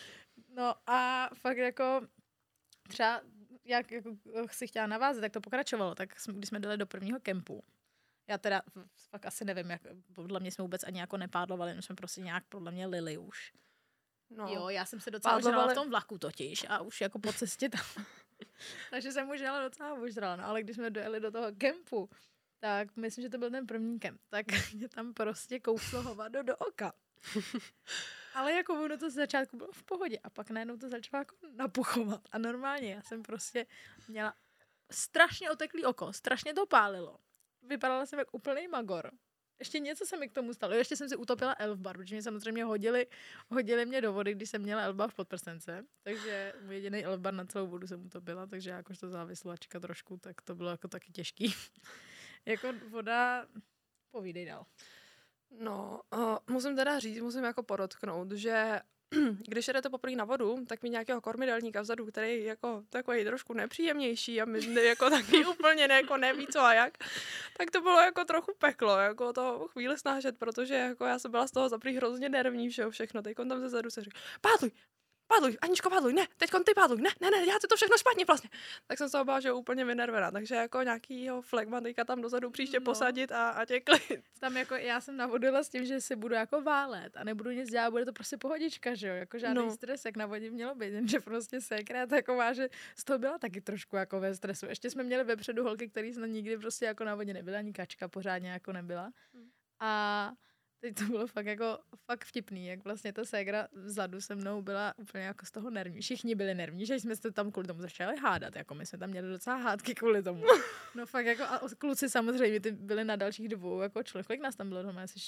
no 0.56 0.74
a 0.86 1.28
fakt 1.34 1.58
jako 1.58 2.00
třeba 2.88 3.20
jak 3.64 3.90
jako 3.90 4.16
si 4.50 4.66
chtěla 4.66 4.86
navázat, 4.86 5.20
tak 5.20 5.32
to 5.32 5.40
pokračovalo. 5.40 5.94
Tak 5.94 6.20
jsme, 6.20 6.34
když 6.34 6.48
jsme 6.48 6.60
dali 6.60 6.76
do 6.76 6.86
prvního 6.86 7.20
kempu, 7.20 7.64
já 8.28 8.38
teda 8.38 8.62
fakt 9.10 9.26
asi 9.26 9.44
nevím, 9.44 9.70
jak, 9.70 9.82
podle 10.14 10.40
mě 10.40 10.50
jsme 10.50 10.62
vůbec 10.62 10.84
ani 10.84 11.00
jako 11.00 11.16
nepádlovali, 11.16 11.74
my 11.74 11.82
jsme 11.82 11.94
prostě 11.94 12.20
nějak 12.20 12.44
podle 12.48 12.70
mě 12.70 12.86
lili 12.86 13.18
už. 13.18 13.52
No. 14.30 14.48
Jo, 14.48 14.68
já 14.68 14.84
jsem 14.84 15.00
se 15.00 15.10
docela 15.10 15.34
Pádlovali... 15.34 15.74
v 15.74 15.74
tom 15.74 15.90
vlaku 15.90 16.18
totiž 16.18 16.66
a 16.68 16.80
už 16.80 17.00
jako 17.00 17.18
po 17.18 17.32
cestě 17.32 17.68
tam. 17.68 18.04
Takže 18.90 19.12
jsem 19.12 19.30
už 19.30 19.40
jela 19.40 19.62
docela 19.62 19.94
ožrala, 19.94 20.36
no, 20.36 20.46
ale 20.46 20.62
když 20.62 20.76
jsme 20.76 20.90
dojeli 20.90 21.20
do 21.20 21.30
toho 21.30 21.52
kempu, 21.58 22.10
tak 22.60 22.96
myslím, 22.96 23.22
že 23.22 23.30
to 23.30 23.38
byl 23.38 23.50
ten 23.50 23.66
první 23.66 23.98
kemp, 23.98 24.20
tak 24.28 24.46
mě 24.74 24.88
tam 24.88 25.14
prostě 25.14 25.60
kouslo 25.60 26.02
hovado 26.02 26.42
do 26.42 26.56
oka. 26.56 26.92
Ale 28.34 28.52
jako 28.52 28.84
ono 28.84 28.98
to 28.98 29.10
z 29.10 29.14
začátku 29.14 29.56
bylo 29.56 29.72
v 29.72 29.82
pohodě 29.82 30.18
a 30.18 30.30
pak 30.30 30.50
najednou 30.50 30.76
to 30.76 30.88
začalo 30.88 31.20
jako 31.20 31.36
napuchovat. 31.54 32.20
A 32.32 32.38
normálně 32.38 32.94
já 32.94 33.02
jsem 33.02 33.22
prostě 33.22 33.66
měla 34.08 34.34
strašně 34.90 35.50
oteklý 35.50 35.84
oko, 35.84 36.12
strašně 36.12 36.54
to 36.54 36.66
pálilo. 36.66 37.18
Vypadala 37.62 38.06
jsem 38.06 38.18
jak 38.18 38.34
úplný 38.34 38.68
magor 38.68 39.10
ještě 39.58 39.78
něco 39.78 40.06
se 40.06 40.16
mi 40.16 40.28
k 40.28 40.32
tomu 40.32 40.54
stalo. 40.54 40.74
Ještě 40.74 40.96
jsem 40.96 41.08
si 41.08 41.16
utopila 41.16 41.56
elfbar, 41.58 41.96
protože 41.96 42.14
mě 42.14 42.22
samozřejmě 42.22 42.64
hodili, 42.64 43.06
hodili 43.48 43.86
mě 43.86 44.00
do 44.00 44.12
vody, 44.12 44.34
když 44.34 44.50
jsem 44.50 44.62
měla 44.62 44.82
elfbar 44.82 45.10
v 45.10 45.14
podprsence. 45.14 45.84
Takže 46.02 46.52
jediný 46.70 47.04
elfbar 47.04 47.34
na 47.34 47.44
celou 47.44 47.66
vodu 47.66 47.86
jsem 47.86 48.06
utopila, 48.06 48.46
takže 48.46 48.70
jakožto 48.70 49.08
závislovačka 49.08 49.80
trošku, 49.80 50.16
tak 50.16 50.42
to 50.42 50.54
bylo 50.54 50.70
jako 50.70 50.88
taky 50.88 51.12
těžký. 51.12 51.54
jako 52.46 52.68
voda, 52.88 53.46
povídej 54.10 54.46
dál. 54.46 54.66
No, 55.50 56.00
uh, 56.14 56.36
musím 56.50 56.76
teda 56.76 56.98
říct, 56.98 57.20
musím 57.20 57.44
jako 57.44 57.62
podotknout, 57.62 58.32
že 58.32 58.80
když 59.48 59.66
jdete 59.66 59.90
poprvé 59.90 60.16
na 60.16 60.24
vodu, 60.24 60.64
tak 60.68 60.82
mi 60.82 60.90
nějakého 60.90 61.20
kormidelníka 61.20 61.80
vzadu, 61.80 62.06
který 62.06 62.44
jako 62.44 62.84
takový 62.90 63.24
trošku 63.24 63.52
nepříjemnější 63.52 64.40
a 64.40 64.44
mi 64.44 64.84
jako 64.84 65.10
taky 65.10 65.46
úplně 65.46 65.88
ne, 65.88 65.94
jako 65.94 66.16
neví 66.16 66.46
co 66.46 66.60
a 66.60 66.74
jak, 66.74 66.98
tak 67.58 67.70
to 67.70 67.80
bylo 67.80 68.00
jako 68.00 68.24
trochu 68.24 68.52
peklo, 68.58 68.98
jako 68.98 69.32
to 69.32 69.68
chvíli 69.72 69.98
snažet, 69.98 70.38
protože 70.38 70.74
jako 70.74 71.04
já 71.04 71.18
jsem 71.18 71.30
byla 71.30 71.46
z 71.46 71.50
toho 71.50 71.68
zaprý 71.68 71.96
hrozně 71.96 72.28
nervní 72.28 72.68
všeho 72.68 72.90
všechno. 72.90 73.22
Teď 73.22 73.36
tam 73.36 73.60
ze 73.60 73.68
zadu 73.68 73.90
se 73.90 74.02
říká, 74.02 74.18
pátuj, 74.40 74.70
Pádluj, 75.28 75.56
Aničko, 75.60 75.90
pádluj, 75.90 76.12
ne, 76.12 76.26
teď 76.36 76.50
ty 76.66 76.74
pádluj, 76.74 77.00
ne, 77.00 77.10
ne, 77.20 77.30
ne, 77.30 77.46
já 77.46 77.54
to 77.70 77.76
všechno 77.76 77.98
špatně 77.98 78.24
vlastně. 78.24 78.50
Tak 78.86 78.98
jsem 78.98 79.08
se 79.08 79.20
obával, 79.20 79.40
že 79.40 79.52
úplně 79.52 79.84
vynervená, 79.84 80.30
takže 80.30 80.54
jako 80.54 80.82
nějakýho 80.82 81.42
flegmatika 81.42 82.04
tam 82.04 82.20
dozadu 82.20 82.50
příště 82.50 82.80
no. 82.80 82.84
posadit 82.84 83.32
a, 83.32 83.48
a 83.48 83.64
tě 83.64 83.80
klid. 83.80 84.24
Tam 84.40 84.56
jako 84.56 84.74
já 84.74 85.00
jsem 85.00 85.16
navodila 85.16 85.62
s 85.62 85.68
tím, 85.68 85.86
že 85.86 86.00
si 86.00 86.16
budu 86.16 86.34
jako 86.34 86.62
válet 86.62 87.16
a 87.16 87.24
nebudu 87.24 87.50
nic 87.50 87.70
dělat, 87.70 87.90
bude 87.90 88.04
to 88.04 88.12
prostě 88.12 88.36
pohodička, 88.36 88.94
že 88.94 89.08
jo, 89.08 89.14
jako 89.14 89.38
žádný 89.38 89.66
no. 89.66 89.70
stres, 89.70 90.04
jak 90.04 90.16
na 90.16 90.26
vodě 90.26 90.50
mělo 90.50 90.74
být, 90.74 90.92
jenže 90.92 91.20
prostě 91.20 91.60
sekra 91.60 92.06
taková, 92.06 92.52
že 92.52 92.68
z 92.96 93.04
toho 93.04 93.18
byla 93.18 93.38
taky 93.38 93.60
trošku 93.60 93.96
jako 93.96 94.20
ve 94.20 94.34
stresu. 94.34 94.66
Ještě 94.66 94.90
jsme 94.90 95.02
měli 95.02 95.24
vepředu 95.24 95.64
holky, 95.64 95.88
který 95.88 96.14
snad 96.14 96.26
nikdy 96.26 96.58
prostě 96.58 96.84
jako 96.84 97.04
na 97.04 97.14
vodě 97.14 97.34
nebyla, 97.34 97.58
ani 97.58 97.72
kačka 97.72 98.08
pořádně 98.08 98.50
jako 98.50 98.72
nebyla. 98.72 99.12
Hmm. 99.34 99.50
A 99.80 100.32
Teď 100.86 100.94
to 100.94 101.04
bylo 101.04 101.26
fakt 101.26 101.46
jako 101.46 101.78
fakt 101.96 102.24
vtipný, 102.24 102.66
jak 102.66 102.84
vlastně 102.84 103.12
ta 103.12 103.24
ségra 103.24 103.68
vzadu 103.72 104.20
se 104.20 104.34
mnou 104.34 104.62
byla 104.62 104.94
úplně 104.96 105.24
jako 105.24 105.46
z 105.46 105.50
toho 105.50 105.70
nervní. 105.70 106.00
Všichni 106.00 106.34
byli 106.34 106.54
nervní, 106.54 106.86
že 106.86 106.94
jsme 106.94 107.16
se 107.16 107.32
tam 107.32 107.52
kvůli 107.52 107.66
tomu 107.66 107.80
začali 107.80 108.16
hádat, 108.16 108.56
jako 108.56 108.74
my 108.74 108.86
jsme 108.86 108.98
tam 108.98 109.10
měli 109.10 109.28
docela 109.28 109.56
hádky 109.56 109.94
kvůli 109.94 110.22
tomu. 110.22 110.44
No 110.94 111.06
fakt 111.06 111.26
jako 111.26 111.42
a 111.42 111.60
kluci 111.78 112.10
samozřejmě 112.10 112.60
ty 112.60 112.70
byli 112.72 113.04
na 113.04 113.16
dalších 113.16 113.48
dvou 113.48 113.80
jako 113.80 114.02
člověk. 114.02 114.26
Kolik 114.26 114.42
nás 114.42 114.56
tam 114.56 114.68
bylo 114.68 114.82
doma? 114.82 115.02
Asi 115.02 115.18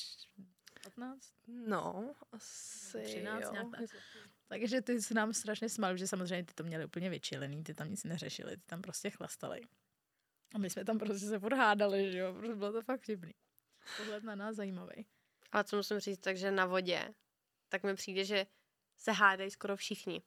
15? 0.85 1.33
No, 1.47 2.15
asi 2.33 3.03
13 3.03 3.43
jo. 3.43 3.53
nějak 3.53 3.67
tak. 3.71 3.81
Takže 4.49 4.83
ty 4.83 5.03
se 5.03 5.15
nám 5.15 5.33
strašně 5.33 5.69
smali, 5.69 5.99
že 5.99 6.09
samozřejmě 6.09 6.45
ty 6.45 6.55
to 6.55 6.65
měli 6.65 6.85
úplně 6.85 7.11
vyčilený, 7.11 7.65
ty 7.65 7.75
tam 7.75 7.91
nic 7.91 8.05
neřešili, 8.05 8.57
ty 8.57 8.63
tam 8.67 8.83
prostě 8.83 9.11
chlastali. 9.11 9.61
A 10.55 10.59
my 10.59 10.71
jsme 10.71 10.85
tam 10.85 10.99
prostě 10.99 11.27
se 11.27 11.41
podhádali, 11.41 12.13
že 12.13 12.19
jo, 12.19 12.35
protože 12.35 12.55
bylo 12.55 12.73
to 12.73 12.83
fakt 12.83 13.01
vtipný. 13.01 13.35
Pohled 13.97 14.25
na 14.25 14.35
nás 14.35 14.57
zajímavý. 14.57 15.07
Ale 15.53 15.65
co 15.65 15.77
musím 15.77 16.01
říct, 16.01 16.19
takže 16.19 16.51
na 16.51 16.67
vodě, 16.67 17.15
tak 17.69 17.83
mi 17.83 17.95
přijde, 17.95 18.25
že 18.25 18.47
se 18.97 19.13
hádají 19.13 19.51
skoro 19.51 19.77
všichni. 19.77 20.23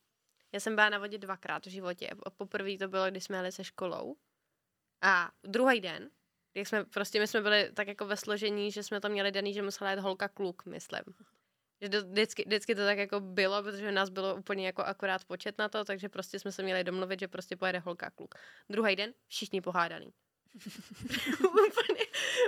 Já 0.52 0.60
jsem 0.60 0.76
byla 0.76 0.90
na 0.90 1.00
vodě 1.00 1.18
dvakrát 1.18 1.66
v 1.66 1.70
životě. 1.70 2.10
Poprvé 2.38 2.78
to 2.78 2.88
bylo, 2.88 3.12
když 3.12 3.24
jsme 3.24 3.38
jeli 3.38 3.52
se 3.52 3.64
školou. 3.64 4.16
A 5.02 5.32
druhý 5.44 5.82
den, 5.82 6.10
jak 6.54 6.68
jsme, 6.68 6.86
prostě 6.86 7.20
my 7.20 7.28
jsme 7.28 7.42
byli 7.42 7.72
tak 7.74 7.88
jako 7.88 8.06
ve 8.06 8.18
složení, 8.18 8.72
že 8.72 8.84
jsme 8.84 9.02
to 9.02 9.10
měli 9.10 9.32
daný, 9.32 9.54
že 9.54 9.62
musela 9.62 9.92
jít 9.92 10.00
holka 10.00 10.28
kluk, 10.28 10.66
myslím. 10.66 11.04
Že 11.82 11.90
do, 11.90 12.02
vždycky, 12.02 12.44
vždycky, 12.44 12.76
to 12.76 12.86
tak 12.86 12.98
jako 12.98 13.20
bylo, 13.20 13.64
protože 13.64 13.92
nás 13.92 14.10
bylo 14.10 14.36
úplně 14.36 14.66
jako 14.66 14.84
akorát 14.84 15.26
počet 15.26 15.58
na 15.58 15.70
to, 15.70 15.86
takže 15.86 16.10
prostě 16.10 16.40
jsme 16.40 16.52
se 16.52 16.64
měli 16.64 16.84
domluvit, 16.84 17.20
že 17.20 17.28
prostě 17.28 17.56
pojede 17.56 17.80
holka 17.80 18.10
kluk. 18.10 18.36
Druhý 18.70 18.96
den 18.96 19.14
všichni 19.28 19.62
pohádaný. 19.62 20.14
úplně, 21.40 22.06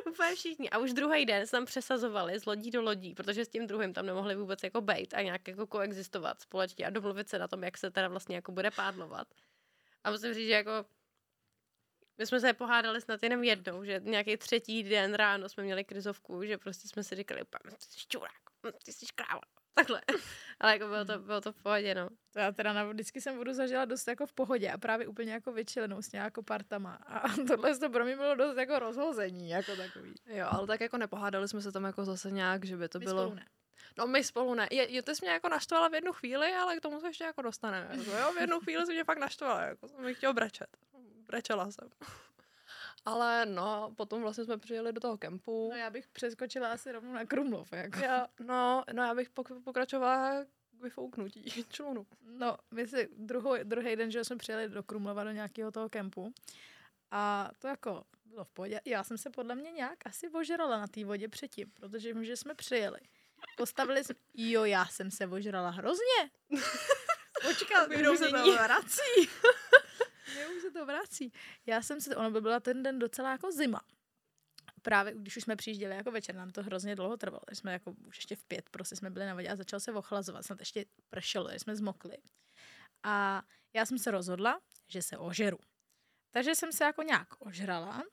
úplně 0.10 0.36
všichni. 0.36 0.70
A 0.70 0.78
už 0.78 0.94
druhý 0.94 1.26
den 1.26 1.48
se 1.48 1.52
tam 1.52 1.66
přesazovali 1.66 2.40
z 2.40 2.46
lodí 2.46 2.72
do 2.72 2.82
lodí, 2.82 3.16
protože 3.16 3.46
s 3.46 3.50
tím 3.50 3.68
druhým 3.68 3.94
tam 3.94 4.06
nemohli 4.06 4.36
vůbec 4.36 4.64
jako 4.64 4.82
bejt 4.82 5.14
a 5.14 5.22
nějak 5.22 5.48
jako 5.48 5.68
koexistovat 5.68 6.42
společně 6.42 6.86
a 6.86 6.90
domluvit 6.90 7.30
se 7.30 7.40
na 7.40 7.48
tom, 7.48 7.64
jak 7.64 7.78
se 7.78 7.92
teda 7.92 8.08
vlastně 8.08 8.36
jako 8.36 8.52
bude 8.52 8.72
pádlovat. 8.72 9.28
A 10.04 10.12
musím 10.12 10.34
říct, 10.34 10.48
že 10.48 10.54
jako 10.54 10.86
my 12.18 12.26
jsme 12.26 12.40
se 12.40 12.54
pohádali 12.54 13.02
snad 13.02 13.24
jenom 13.24 13.44
jednou, 13.44 13.84
že 13.84 14.02
nějaký 14.04 14.38
třetí 14.38 14.84
den 14.84 15.14
ráno 15.14 15.50
jsme 15.50 15.64
měli 15.64 15.84
krizovku, 15.84 16.44
že 16.44 16.58
prostě 16.58 16.88
jsme 16.88 17.04
si 17.04 17.16
říkali, 17.16 17.42
ty 17.78 17.86
jsi 17.86 18.00
šťůrák, 18.00 18.42
ty 18.86 18.94
jsi 18.94 19.06
kráva. 19.16 19.53
Takhle. 19.74 20.02
Ale 20.60 20.74
jako 20.74 20.88
bylo 20.88 21.06
to, 21.06 21.20
bylo 21.20 21.42
to 21.42 21.52
v 21.52 21.56
pohodě, 21.56 21.96
no. 21.96 22.10
To 22.34 22.40
já 22.40 22.52
teda 22.52 22.74
na, 22.74 22.86
vždycky 22.86 23.22
jsem 23.22 23.38
vodu 23.38 23.54
zažila 23.54 23.86
dost 23.86 24.08
jako 24.08 24.26
v 24.26 24.34
pohodě 24.34 24.72
a 24.72 24.78
právě 24.78 25.08
úplně 25.08 25.34
jako 25.34 25.52
vyčilenou 25.52 26.02
s 26.02 26.12
nějakou 26.12 26.42
partama. 26.42 26.94
A 26.94 27.24
tohle 27.48 27.78
to 27.78 27.90
pro 27.90 28.06
mě 28.06 28.16
bylo 28.16 28.36
dost 28.36 28.58
jako 28.58 28.80
rozhození, 28.80 29.50
jako 29.50 29.76
takový. 29.76 30.14
Jo, 30.28 30.48
ale 30.50 30.68
tak 30.68 30.82
jako 30.82 30.98
nepohádali 30.98 31.48
jsme 31.48 31.62
se 31.62 31.72
tam 31.72 31.84
jako 31.84 32.06
zase 32.06 32.32
nějak, 32.32 32.66
že 32.66 32.78
by 32.78 32.90
to 32.90 33.00
My 33.00 33.06
bylo... 33.06 33.22
Spolu 33.22 33.36
ne. 33.36 33.46
No 33.98 34.08
my 34.08 34.24
spolu 34.24 34.54
ne. 34.54 34.68
Je, 34.72 34.92
je, 34.92 35.04
to 35.04 35.16
jsi 35.16 35.26
mě 35.26 35.32
jako 35.32 35.50
naštvala 35.50 35.88
v 35.88 35.94
jednu 35.94 36.14
chvíli, 36.14 36.54
ale 36.54 36.78
k 36.78 36.82
tomu 36.82 37.00
se 37.00 37.08
ještě 37.08 37.24
jako 37.24 37.42
dostaneme. 37.42 37.98
Jako, 37.98 38.12
jo, 38.12 38.34
v 38.34 38.42
jednu 38.42 38.60
chvíli 38.60 38.86
si 38.86 38.94
mě 38.94 39.04
fakt 39.04 39.20
naštvala, 39.20 39.62
jako 39.62 39.88
jsem 39.88 40.02
mi 40.02 40.16
chtěl 40.16 40.34
brečet. 40.34 40.78
Brečela 41.28 41.72
jsem. 41.72 41.90
Ale 43.06 43.46
no, 43.46 43.94
potom 43.98 44.22
vlastně 44.22 44.46
jsme 44.46 44.58
přijeli 44.58 44.94
do 44.94 45.00
toho 45.00 45.18
kempu. 45.18 45.70
No 45.72 45.78
já 45.78 45.90
bych 45.90 46.08
přeskočila 46.08 46.72
asi 46.72 46.92
rovnou 46.92 47.14
na 47.14 47.26
Krumlov. 47.26 47.74
Jako. 47.74 48.00
Já, 48.00 48.28
no, 48.40 48.84
no 48.94 49.04
já 49.04 49.16
bych 49.16 49.30
pok- 49.30 49.64
pokračovala 49.64 50.44
k 50.44 50.82
vyfouknutí 50.84 51.66
člunu. 51.70 52.08
No, 52.22 52.58
my 52.72 52.88
si 52.88 53.10
druhý, 53.18 53.60
druhý 53.64 53.96
den, 53.96 54.12
že 54.12 54.24
jsme 54.24 54.36
přijeli 54.36 54.70
do 54.70 54.84
Krumlova 54.84 55.24
do 55.24 55.32
nějakého 55.32 55.72
toho 55.72 55.90
kempu 55.90 56.34
a 57.12 57.50
to 57.60 57.68
jako 57.68 58.04
bylo 58.26 58.44
v 58.44 58.50
pohodě. 58.50 58.82
Já 58.86 59.04
jsem 59.04 59.18
se 59.18 59.30
podle 59.30 59.56
mě 59.56 59.72
nějak 59.72 59.98
asi 60.06 60.30
ožrala 60.30 60.78
na 60.78 60.88
té 60.88 61.06
vodě 61.06 61.28
předtím, 61.28 61.72
protože 61.74 62.14
my, 62.14 62.26
že 62.26 62.38
jsme 62.38 62.56
přijeli. 62.56 63.00
Postavili 63.58 64.04
jsme, 64.04 64.16
jo, 64.34 64.64
já 64.64 64.86
jsem 64.86 65.12
se 65.12 65.28
ožrala 65.28 65.70
hrozně. 65.70 66.30
Se 68.18 68.26
to 68.30 68.64
vrací. 68.64 69.30
Mě 70.34 70.62
se 70.62 70.72
to 70.72 70.86
vrací. 70.86 71.32
Já 71.66 71.82
jsem 71.82 72.02
se, 72.02 72.16
ono 72.16 72.32
by 72.32 72.42
byla 72.42 72.60
ten 72.60 72.84
den 72.84 73.00
docela 73.00 73.32
jako 73.32 73.52
zima. 73.52 73.82
Právě 74.82 75.14
když 75.16 75.38
už 75.38 75.44
jsme 75.44 75.56
přijížděli 75.56 75.96
jako 75.96 76.12
večer, 76.12 76.36
nám 76.36 76.50
to 76.50 76.64
hrozně 76.64 76.96
dlouho 76.96 77.18
trvalo. 77.18 77.42
Jsme 77.54 77.74
jako 77.74 77.92
už 77.92 78.18
ještě 78.18 78.36
v 78.36 78.44
pět 78.44 78.70
prostě 78.70 78.96
jsme 78.96 79.10
byli 79.10 79.26
na 79.26 79.34
vodě 79.34 79.50
a 79.50 79.56
začal 79.56 79.80
se 79.80 79.92
ochlazovat. 79.92 80.46
Snad 80.46 80.60
ještě 80.60 80.86
pršelo, 81.10 81.50
jsme 81.52 81.76
zmokli. 81.76 82.18
A 83.04 83.44
já 83.74 83.86
jsem 83.86 84.00
se 84.00 84.12
rozhodla, 84.12 84.62
že 84.88 85.02
se 85.02 85.18
ožeru. 85.18 85.60
Takže 86.32 86.56
jsem 86.56 86.72
se 86.72 86.84
jako 86.84 87.02
nějak 87.04 87.28
ožrala 87.40 88.04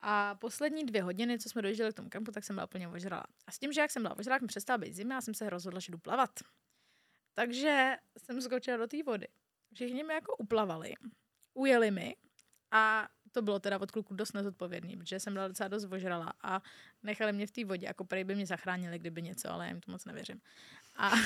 a 0.00 0.34
poslední 0.34 0.84
dvě 0.84 1.02
hodiny, 1.02 1.38
co 1.38 1.48
jsme 1.48 1.62
dojížděli 1.62 1.92
k 1.92 1.96
tomu 1.96 2.08
kampu, 2.08 2.32
tak 2.32 2.44
jsem 2.44 2.56
byla 2.56 2.64
úplně 2.64 2.88
ožrala. 2.88 3.24
A 3.46 3.52
s 3.52 3.58
tím, 3.58 3.72
že 3.72 3.80
jak 3.80 3.90
jsem 3.90 4.02
byla 4.02 4.18
ožrala, 4.18 4.34
jak 4.34 4.42
mi 4.42 4.48
přestala 4.48 4.78
být 4.78 4.94
zima, 4.94 5.14
já 5.14 5.20
jsem 5.20 5.34
se 5.34 5.50
rozhodla, 5.50 5.80
že 5.80 5.92
jdu 5.92 5.98
plavat. 5.98 6.30
Takže 7.34 7.96
jsem 8.18 8.42
skočila 8.42 8.76
do 8.76 8.86
té 8.86 9.02
vody. 9.02 9.28
Všichni 9.74 10.04
mi 10.04 10.14
jako 10.14 10.36
uplavali 10.36 10.94
ujeli 11.54 11.90
mi 11.90 12.16
a 12.70 13.08
to 13.32 13.42
bylo 13.42 13.58
teda 13.58 13.80
od 13.80 13.90
kluku 13.90 14.14
dost 14.14 14.32
nezodpovědný, 14.32 14.96
protože 14.96 15.20
jsem 15.20 15.32
byla 15.32 15.48
docela 15.48 15.68
dost 15.68 15.86
ožrala 15.92 16.32
a 16.42 16.62
nechali 17.02 17.32
mě 17.32 17.46
v 17.46 17.50
té 17.50 17.64
vodě, 17.64 17.86
jako 17.86 18.04
prej 18.04 18.24
by 18.24 18.34
mě 18.34 18.46
zachránili, 18.46 18.98
kdyby 18.98 19.22
něco, 19.22 19.50
ale 19.50 19.64
já 19.64 19.70
jim 19.70 19.80
to 19.80 19.92
moc 19.92 20.04
nevěřím. 20.04 20.40
A 20.96 21.12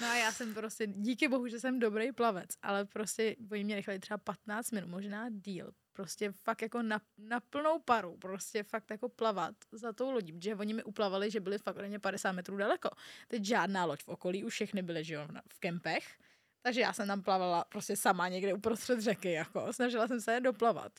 No 0.00 0.06
a 0.06 0.14
já 0.14 0.32
jsem 0.32 0.54
prostě, 0.54 0.86
díky 0.86 1.28
bohu, 1.28 1.48
že 1.48 1.60
jsem 1.60 1.78
dobrý 1.78 2.12
plavec, 2.12 2.50
ale 2.62 2.84
prostě 2.84 3.36
oni 3.52 3.64
mě 3.64 3.74
nechali 3.74 3.98
třeba 3.98 4.18
15 4.18 4.70
minut, 4.70 4.90
možná 4.90 5.28
díl, 5.30 5.72
prostě 5.92 6.32
fakt 6.32 6.62
jako 6.62 6.82
na, 6.82 7.00
na 7.18 7.40
plnou 7.40 7.78
paru, 7.78 8.16
prostě 8.16 8.62
fakt 8.62 8.90
jako 8.90 9.08
plavat 9.08 9.54
za 9.72 9.92
tou 9.92 10.10
lodí, 10.10 10.32
protože 10.32 10.54
oni 10.56 10.74
mi 10.74 10.84
uplavali, 10.84 11.30
že 11.30 11.40
byli 11.40 11.58
fakt 11.58 11.76
ode 11.76 11.98
50 11.98 12.32
metrů 12.32 12.56
daleko. 12.56 12.90
Teď 13.28 13.44
žádná 13.44 13.84
loď 13.84 14.02
v 14.02 14.08
okolí, 14.08 14.44
už 14.44 14.52
všechny 14.52 14.82
byly, 14.82 15.04
že 15.04 15.14
jo, 15.14 15.28
v 15.52 15.58
kempech, 15.58 16.18
takže 16.64 16.80
já 16.80 16.92
jsem 16.92 17.06
tam 17.06 17.22
plavala 17.22 17.64
prostě 17.64 17.96
sama 17.96 18.28
někde 18.28 18.54
uprostřed 18.54 19.00
řeky, 19.00 19.32
jako 19.32 19.72
snažila 19.72 20.08
jsem 20.08 20.20
se 20.20 20.40
doplavat. 20.40 20.92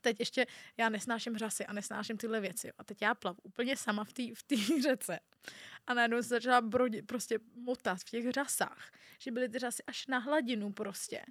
Teď 0.00 0.20
ještě 0.20 0.46
já 0.76 0.88
nesnáším 0.88 1.38
řasy 1.38 1.66
a 1.66 1.72
nesnáším 1.72 2.16
tyhle 2.16 2.40
věci. 2.40 2.72
A 2.78 2.84
teď 2.84 3.02
já 3.02 3.14
plavu 3.14 3.38
úplně 3.42 3.76
sama 3.76 4.04
v 4.04 4.12
té 4.12 4.22
v 4.34 4.80
řece. 4.82 5.18
A 5.86 5.94
najednou 5.94 6.22
se 6.22 6.28
začala 6.28 6.60
brodit, 6.60 7.06
prostě 7.06 7.38
motat 7.54 7.98
v 8.00 8.04
těch 8.04 8.30
řasách. 8.30 8.90
Že 9.18 9.30
byly 9.30 9.48
ty 9.48 9.58
řasy 9.58 9.82
až 9.86 10.06
na 10.06 10.18
hladinu 10.18 10.72
prostě. 10.72 11.22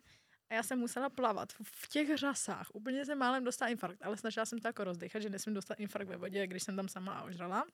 A 0.49 0.53
já 0.53 0.63
jsem 0.63 0.79
musela 0.79 1.09
plavat 1.09 1.53
v 1.63 1.89
těch 1.89 2.17
řasách. 2.17 2.67
Úplně 2.73 3.05
jsem 3.05 3.17
málem 3.17 3.43
dostala 3.43 3.71
infarkt, 3.71 4.03
ale 4.03 4.17
snažila 4.17 4.45
jsem 4.45 4.59
to 4.59 4.67
jako 4.67 4.83
rozdechat, 4.83 5.21
že 5.21 5.29
nesmím 5.29 5.55
dostat 5.55 5.79
infarkt 5.79 6.09
ve 6.09 6.17
vodě, 6.17 6.47
když 6.47 6.63
jsem 6.63 6.75
tam 6.75 6.87
sama 6.87 7.23
ožrala. 7.23 7.65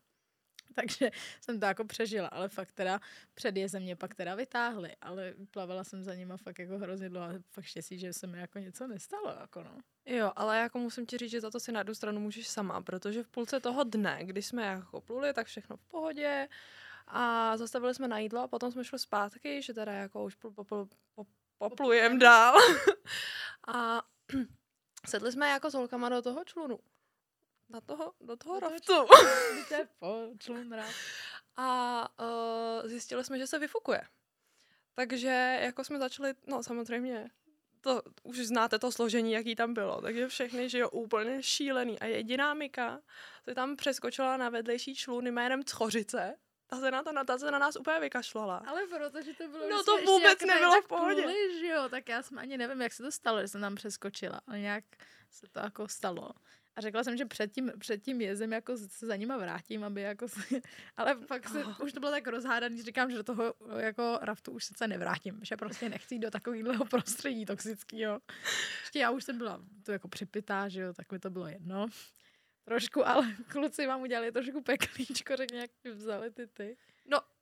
takže 0.75 1.11
jsem 1.41 1.59
to 1.59 1.65
jako 1.65 1.85
přežila, 1.85 2.27
ale 2.27 2.49
fakt 2.49 2.71
teda 2.71 2.99
před 3.33 3.57
jezem 3.57 3.83
mě 3.83 3.95
pak 3.95 4.15
teda 4.15 4.35
vytáhli, 4.35 4.95
ale 5.01 5.33
plavala 5.51 5.83
jsem 5.83 6.03
za 6.03 6.13
nima 6.13 6.37
fakt 6.37 6.59
jako 6.59 6.77
hrozně 6.77 7.09
dlouho, 7.09 7.33
fakt 7.49 7.65
štěstí, 7.65 7.99
že 7.99 8.13
se 8.13 8.27
mi 8.27 8.39
jako 8.39 8.59
něco 8.59 8.87
nestalo, 8.87 9.35
jako 9.39 9.63
no. 9.63 9.77
Jo, 10.05 10.31
ale 10.35 10.59
jako 10.59 10.79
musím 10.79 11.05
ti 11.05 11.17
říct, 11.17 11.31
že 11.31 11.41
za 11.41 11.51
to 11.51 11.59
si 11.59 11.71
na 11.71 11.79
jednu 11.79 11.95
stranu 11.95 12.19
můžeš 12.19 12.47
sama, 12.47 12.81
protože 12.81 13.23
v 13.23 13.27
půlce 13.27 13.59
toho 13.59 13.83
dne, 13.83 14.19
když 14.23 14.45
jsme 14.45 14.65
jako 14.65 15.01
pluli, 15.01 15.33
tak 15.33 15.47
všechno 15.47 15.77
v 15.77 15.85
pohodě 15.85 16.47
a 17.07 17.57
zastavili 17.57 17.95
jsme 17.95 18.07
na 18.07 18.19
jídlo 18.19 18.41
a 18.41 18.47
potom 18.47 18.71
jsme 18.71 18.83
šli 18.83 18.99
zpátky, 18.99 19.61
že 19.61 19.73
teda 19.73 19.91
jako 19.91 20.23
už 20.23 20.35
po, 20.35 20.51
po, 20.51 20.63
po, 20.63 20.87
po, 21.15 21.25
poplujem. 21.57 22.19
dál. 22.19 22.55
A 23.67 24.01
sedli 25.07 25.31
jsme 25.31 25.49
jako 25.49 25.71
s 25.71 25.73
holkama 25.73 26.09
do 26.09 26.21
toho 26.21 26.43
člunu 26.43 26.79
na 27.69 27.81
toho, 27.81 28.13
do 28.21 28.35
toho 28.35 28.59
do 28.59 28.69
raftu. 28.69 28.93
a 31.57 32.07
uh, 32.19 32.87
zjistili 32.89 33.23
jsme, 33.23 33.37
že 33.37 33.47
se 33.47 33.59
vyfukuje. 33.59 34.01
Takže 34.95 35.59
jako 35.61 35.83
jsme 35.83 35.99
začali, 35.99 36.33
no 36.47 36.63
samozřejmě, 36.63 37.29
to 37.81 38.01
už 38.23 38.37
znáte 38.37 38.79
to 38.79 38.91
složení, 38.91 39.31
jaký 39.31 39.55
tam 39.55 39.73
bylo, 39.73 40.01
takže 40.01 40.27
všechny, 40.27 40.69
že 40.69 40.79
jo, 40.79 40.89
úplně 40.89 41.43
šílený. 41.43 41.99
A 41.99 42.05
jediná 42.05 42.53
Mika 42.53 42.99
se 43.43 43.55
tam 43.55 43.75
přeskočila 43.75 44.37
na 44.37 44.49
vedlejší 44.49 44.95
člun 44.95 45.27
jménem 45.27 45.61
Chořice, 45.71 46.35
ta 46.67 46.79
se 46.79 46.91
na 46.91 47.03
to, 47.03 47.11
ta 47.25 47.37
se 47.37 47.51
na 47.51 47.59
nás 47.59 47.75
úplně 47.75 47.99
vykašlala. 47.99 48.63
Ale 48.67 48.81
protože 48.87 49.33
to 49.33 49.47
bylo... 49.47 49.69
No 49.69 49.83
to 49.83 49.97
vůbec 49.97 50.41
nebylo 50.41 50.81
v 50.81 50.87
pohodě. 50.87 51.21
Pluli, 51.21 51.59
že 51.59 51.67
jo, 51.67 51.89
tak 51.89 52.09
já 52.09 52.23
jsem 52.23 52.39
ani 52.39 52.57
nevím, 52.57 52.81
jak 52.81 52.93
se 52.93 53.03
to 53.03 53.11
stalo, 53.11 53.41
že 53.41 53.47
jsem 53.47 53.61
tam 53.61 53.75
přeskočila, 53.75 54.41
ale 54.47 54.59
nějak 54.59 54.83
se 55.31 55.47
to 55.47 55.59
jako 55.59 55.87
stalo. 55.87 56.29
A 56.77 56.81
řekla 56.81 57.03
jsem, 57.03 57.17
že 57.17 57.25
před 57.25 57.51
tím, 57.51 57.71
před 57.79 58.03
tím 58.03 58.21
jezdem 58.21 58.53
jako 58.53 58.77
se 58.77 59.05
za 59.05 59.15
nima 59.15 59.37
vrátím, 59.37 59.83
aby 59.83 60.01
jako 60.01 60.27
se, 60.27 60.41
ale 60.97 61.15
pak 61.15 61.49
se, 61.49 61.65
oh. 61.65 61.81
už 61.81 61.93
to 61.93 61.99
bylo 61.99 62.11
tak 62.11 62.27
rozhádaný, 62.27 62.77
že 62.77 62.83
říkám, 62.83 63.11
že 63.11 63.17
do 63.17 63.23
toho 63.23 63.53
jako 63.77 64.19
raftu 64.21 64.51
už 64.51 64.65
se 64.65 64.87
nevrátím, 64.87 65.39
že 65.43 65.57
prostě 65.57 65.89
nechci 65.89 66.15
jít 66.15 66.19
do 66.19 66.31
takového 66.31 66.85
prostředí 66.89 67.45
toxického. 67.45 68.19
Ještě 68.81 68.99
já 68.99 69.11
už 69.11 69.23
jsem 69.23 69.37
byla 69.37 69.61
to 69.83 69.91
jako 69.91 70.07
připitá, 70.07 70.69
že 70.69 70.81
jo, 70.81 70.93
tak 70.93 71.11
mi 71.11 71.19
to 71.19 71.29
bylo 71.29 71.47
jedno. 71.47 71.87
Trošku, 72.63 73.07
ale 73.07 73.35
kluci 73.47 73.87
vám 73.87 74.01
udělali 74.01 74.31
trošku 74.31 74.61
peklíčko, 74.61 75.35
řekně, 75.35 75.59
jak 75.59 75.95
vzali 75.95 76.31
ty 76.31 76.47
ty. 76.47 76.77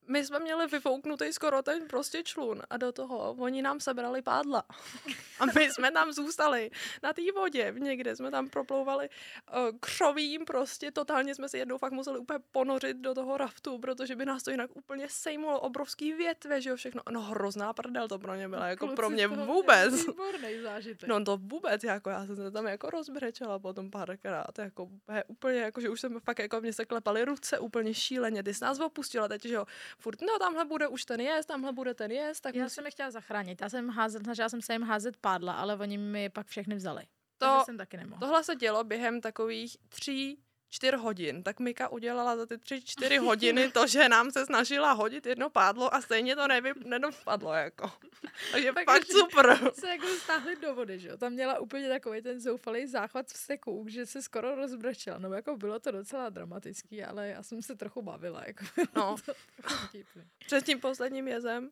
My 0.07 0.25
jsme 0.25 0.39
měli 0.39 0.67
vyfouknutý 0.67 1.33
skoro 1.33 1.61
ten 1.61 1.87
prostě 1.87 2.23
člun 2.23 2.61
a 2.69 2.77
do 2.77 2.91
toho 2.91 3.35
oni 3.39 3.61
nám 3.61 3.79
sebrali 3.79 4.21
pádla. 4.21 4.63
A 5.39 5.45
my 5.45 5.71
jsme 5.71 5.91
tam 5.91 6.11
zůstali 6.11 6.71
na 7.03 7.13
té 7.13 7.21
vodě. 7.35 7.73
Někde 7.77 8.15
jsme 8.15 8.31
tam 8.31 8.49
proplouvali 8.49 9.09
uh, 9.09 9.77
křovím 9.79 10.45
prostě. 10.45 10.91
Totálně 10.91 11.35
jsme 11.35 11.49
si 11.49 11.57
jednou 11.57 11.77
fakt 11.77 11.91
museli 11.91 12.19
úplně 12.19 12.39
ponořit 12.51 12.97
do 12.97 13.13
toho 13.13 13.37
raftu, 13.37 13.77
protože 13.77 14.15
by 14.15 14.25
nás 14.25 14.43
to 14.43 14.51
jinak 14.51 14.75
úplně 14.75 15.07
sejmulo 15.09 15.59
obrovský 15.59 16.13
větve, 16.13 16.61
že 16.61 16.69
jo, 16.69 16.75
všechno. 16.75 17.01
No 17.11 17.21
hrozná 17.21 17.73
prdel 17.73 18.07
to 18.07 18.19
pro 18.19 18.35
ně 18.35 18.49
byla, 18.49 18.67
jako 18.67 18.85
Kluci 18.85 18.95
pro 18.95 19.09
mě 19.09 19.27
vůbec. 19.27 19.93
zážitek. 20.63 21.09
No 21.09 21.23
to 21.23 21.37
vůbec, 21.37 21.83
jako 21.83 22.09
já 22.09 22.25
jsem 22.25 22.35
se 22.35 22.51
tam 22.51 22.65
jako 22.65 22.89
rozbrečela 22.89 23.59
potom 23.59 23.91
párkrát, 23.91 24.59
jako 24.59 24.89
úplně, 25.27 25.59
jako 25.59 25.81
že 25.81 25.89
už 25.89 26.01
jsem 26.01 26.19
fakt 26.19 26.39
jako 26.39 26.61
mě 26.61 26.73
se 26.73 26.85
klepaly 26.85 27.25
ruce 27.25 27.59
úplně 27.59 27.93
šíleně. 27.93 28.43
Ty 28.43 28.53
jsi 28.53 28.63
nás 28.63 28.79
opustila 28.79 29.27
teď, 29.27 29.45
že 29.45 29.53
jo, 29.53 29.65
furt, 29.99 30.21
no 30.21 30.39
tamhle 30.39 30.65
bude 30.65 30.87
už 30.87 31.05
ten 31.05 31.21
jest, 31.21 31.45
tamhle 31.45 31.73
bude 31.73 31.93
ten 31.93 32.11
jest. 32.11 32.41
Tak 32.41 32.55
já 32.55 32.63
musí... 32.63 32.75
jsem 32.75 32.85
je 32.85 32.91
chtěla 32.91 33.11
zachránit, 33.11 33.61
já 33.61 33.69
jsem, 33.69 33.89
házet, 33.89 34.23
snažila 34.23 34.49
jsem 34.49 34.61
se 34.61 34.73
jim 34.73 34.83
házet 34.83 35.17
pádla, 35.17 35.53
ale 35.53 35.75
oni 35.75 35.97
mi 35.97 36.29
pak 36.29 36.47
všechny 36.47 36.75
vzali. 36.75 37.03
To, 37.37 37.61
jsem 37.65 37.77
taky 37.77 37.97
nemohla. 37.97 38.19
Tohle 38.19 38.43
se 38.43 38.55
dělo 38.55 38.83
během 38.83 39.21
takových 39.21 39.77
tří, 39.89 40.39
čtyř 40.69 40.95
hodin. 40.95 41.43
Tak 41.43 41.59
Mika 41.59 41.89
udělala 41.89 42.37
za 42.37 42.45
ty 42.45 42.57
tři, 42.57 42.81
čtyři 42.81 43.17
hodiny 43.17 43.71
to, 43.71 43.87
že 43.87 44.09
nám 44.09 44.31
se 44.31 44.45
snažila 44.45 44.91
hodit 44.91 45.25
jedno 45.25 45.49
pádlo 45.49 45.95
a 45.95 46.01
stejně 46.01 46.35
to 46.35 46.47
nevy, 46.47 46.73
nedopadlo, 46.85 47.53
jako. 47.53 47.91
Takže 48.51 48.73
tak 48.73 48.85
fakt 48.85 49.05
super. 49.05 49.71
Se 49.73 49.89
jako 49.89 50.07
stáhli 50.07 50.55
do 50.55 50.75
vody, 50.75 50.99
že 50.99 51.07
jo. 51.07 51.17
Tam 51.17 51.33
měla 51.33 51.59
úplně 51.59 51.89
takový 51.89 52.21
ten 52.21 52.39
zoufalý 52.39 52.87
záchvat 52.87 53.27
v 53.27 53.37
seku, 53.37 53.85
že 53.89 54.05
se 54.05 54.21
skoro 54.21 54.55
rozbrečela. 54.55 55.17
No 55.17 55.33
jako 55.33 55.57
bylo 55.57 55.79
to 55.79 55.91
docela 55.91 56.29
dramatický, 56.29 57.03
ale 57.03 57.27
já 57.27 57.43
jsem 57.43 57.61
se 57.61 57.75
trochu 57.75 58.01
bavila, 58.01 58.43
jako. 58.47 58.65
No. 58.95 59.15
Před 60.45 60.65
tím 60.65 60.79
posledním 60.79 61.27
jezem 61.27 61.71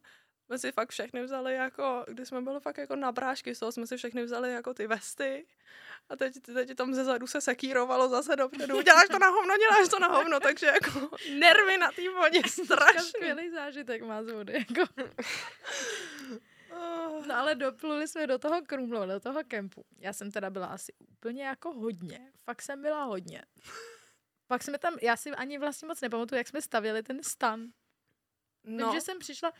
jsme 0.53 0.59
si 0.59 0.71
fakt 0.71 0.89
všechny 0.89 1.23
vzali 1.23 1.53
jako, 1.53 2.05
když 2.07 2.27
jsme 2.27 2.41
byli 2.41 2.59
fakt 2.59 2.77
jako 2.77 2.95
na 2.95 3.11
brášky, 3.11 3.55
z 3.55 3.59
toho 3.59 3.71
jsme 3.71 3.87
si 3.87 3.97
všechny 3.97 4.23
vzali 4.23 4.53
jako 4.53 4.73
ty 4.73 4.87
vesty 4.87 5.45
a 6.09 6.15
teď, 6.15 6.33
teď 6.41 6.75
tam 6.75 6.93
ze 6.93 7.03
zadu 7.03 7.27
se 7.27 7.41
sekírovalo 7.41 8.09
zase 8.09 8.35
dopředu. 8.35 8.81
Děláš 8.81 9.07
to 9.07 9.19
na 9.19 9.27
hovno, 9.27 9.57
děláš 9.57 9.89
to 9.89 9.99
na 9.99 10.07
hovno, 10.07 10.39
takže 10.39 10.65
jako 10.65 11.17
nervy 11.39 11.77
na 11.77 11.91
té 11.91 12.09
vodě 12.09 12.41
strašně. 12.65 13.01
Skvělý 13.01 13.49
zážitek 13.49 14.01
má 14.01 14.23
z 14.23 14.31
vody. 14.31 14.53
Jako. 14.53 14.93
No 17.27 17.35
ale 17.35 17.55
dopluli 17.55 18.07
jsme 18.07 18.27
do 18.27 18.39
toho 18.39 18.61
Krumlova, 18.61 19.05
do 19.05 19.19
toho 19.19 19.43
kempu. 19.47 19.85
Já 19.99 20.13
jsem 20.13 20.31
teda 20.31 20.49
byla 20.49 20.67
asi 20.67 20.93
úplně 20.99 21.43
jako 21.43 21.73
hodně. 21.73 22.31
Fakt 22.43 22.61
jsem 22.61 22.81
byla 22.81 23.03
hodně. 23.03 23.45
Pak 24.47 24.63
jsme 24.63 24.77
tam, 24.77 24.97
já 25.01 25.17
si 25.17 25.29
ani 25.29 25.57
vlastně 25.57 25.87
moc 25.87 26.01
nepamatuju, 26.01 26.37
jak 26.37 26.47
jsme 26.47 26.61
stavěli 26.61 27.03
ten 27.03 27.23
stan. 27.23 27.67
No. 28.63 28.85
Vím, 28.85 28.95
že 28.95 29.01
jsem 29.01 29.19
přišla, 29.19 29.53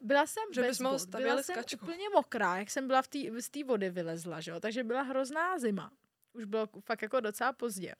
byla 0.00 0.26
jsem 0.26 0.42
že 0.54 0.60
bez 0.60 0.82
bod, 0.82 1.08
byla 1.08 1.42
jsem 1.42 1.54
skačku. 1.54 1.84
úplně 1.84 2.08
mokrá, 2.14 2.56
jak 2.56 2.70
jsem 2.70 2.86
byla 2.86 3.02
v 3.02 3.08
té 3.08 3.18
z 3.42 3.50
té 3.50 3.64
vody 3.64 3.90
vylezla, 3.90 4.40
že 4.40 4.50
jo? 4.50 4.60
takže 4.60 4.84
byla 4.84 5.02
hrozná 5.02 5.58
zima. 5.58 5.92
Už 6.32 6.44
bylo 6.44 6.68
fakt 6.84 7.02
jako 7.02 7.20
docela 7.20 7.52
pozdě. 7.52 7.94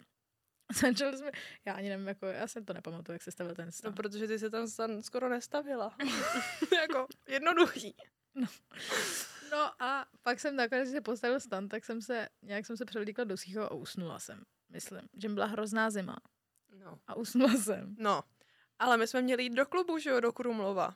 Začali 0.80 1.18
jsme, 1.18 1.30
já 1.64 1.72
ani 1.72 1.88
nevím, 1.88 2.08
jako, 2.08 2.26
já 2.26 2.48
jsem 2.48 2.64
to 2.64 2.72
nepamatuju, 2.72 3.14
jak 3.14 3.22
se 3.22 3.30
stavil 3.30 3.54
ten 3.54 3.72
stan. 3.72 3.90
No, 3.90 3.96
protože 3.96 4.26
ty 4.28 4.38
se 4.38 4.50
tam 4.50 4.66
stan 4.66 5.02
skoro 5.02 5.28
nestavila. 5.28 5.96
jako 6.80 7.06
jednoduchý. 7.28 7.94
No. 8.34 8.46
no 9.50 9.82
a 9.82 10.06
pak 10.22 10.40
jsem 10.40 10.56
nakonec, 10.56 10.88
když 10.88 10.96
se 10.96 11.00
postavil 11.00 11.40
stan, 11.40 11.68
tak 11.68 11.84
jsem 11.84 12.02
se, 12.02 12.28
nějak 12.42 12.66
jsem 12.66 12.76
se 12.76 12.84
převlíkla 12.84 13.24
do 13.24 13.36
a 13.60 13.70
usnula 13.74 14.18
jsem, 14.18 14.42
myslím, 14.68 15.08
že 15.16 15.28
byla 15.28 15.46
hrozná 15.46 15.90
zima. 15.90 16.16
No. 16.78 16.98
A 17.06 17.14
usnula 17.14 17.54
jsem. 17.54 17.96
No, 17.98 18.22
ale 18.82 18.96
my 18.96 19.06
jsme 19.06 19.22
měli 19.22 19.42
jít 19.42 19.52
do 19.52 19.66
klubu, 19.66 19.98
že 19.98 20.10
jo, 20.10 20.20
do 20.20 20.32
Krumlova. 20.32 20.94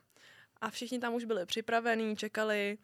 A 0.60 0.70
všichni 0.70 0.98
tam 0.98 1.14
už 1.14 1.24
byli 1.24 1.46
připravení, 1.46 2.16
čekali. 2.16 2.78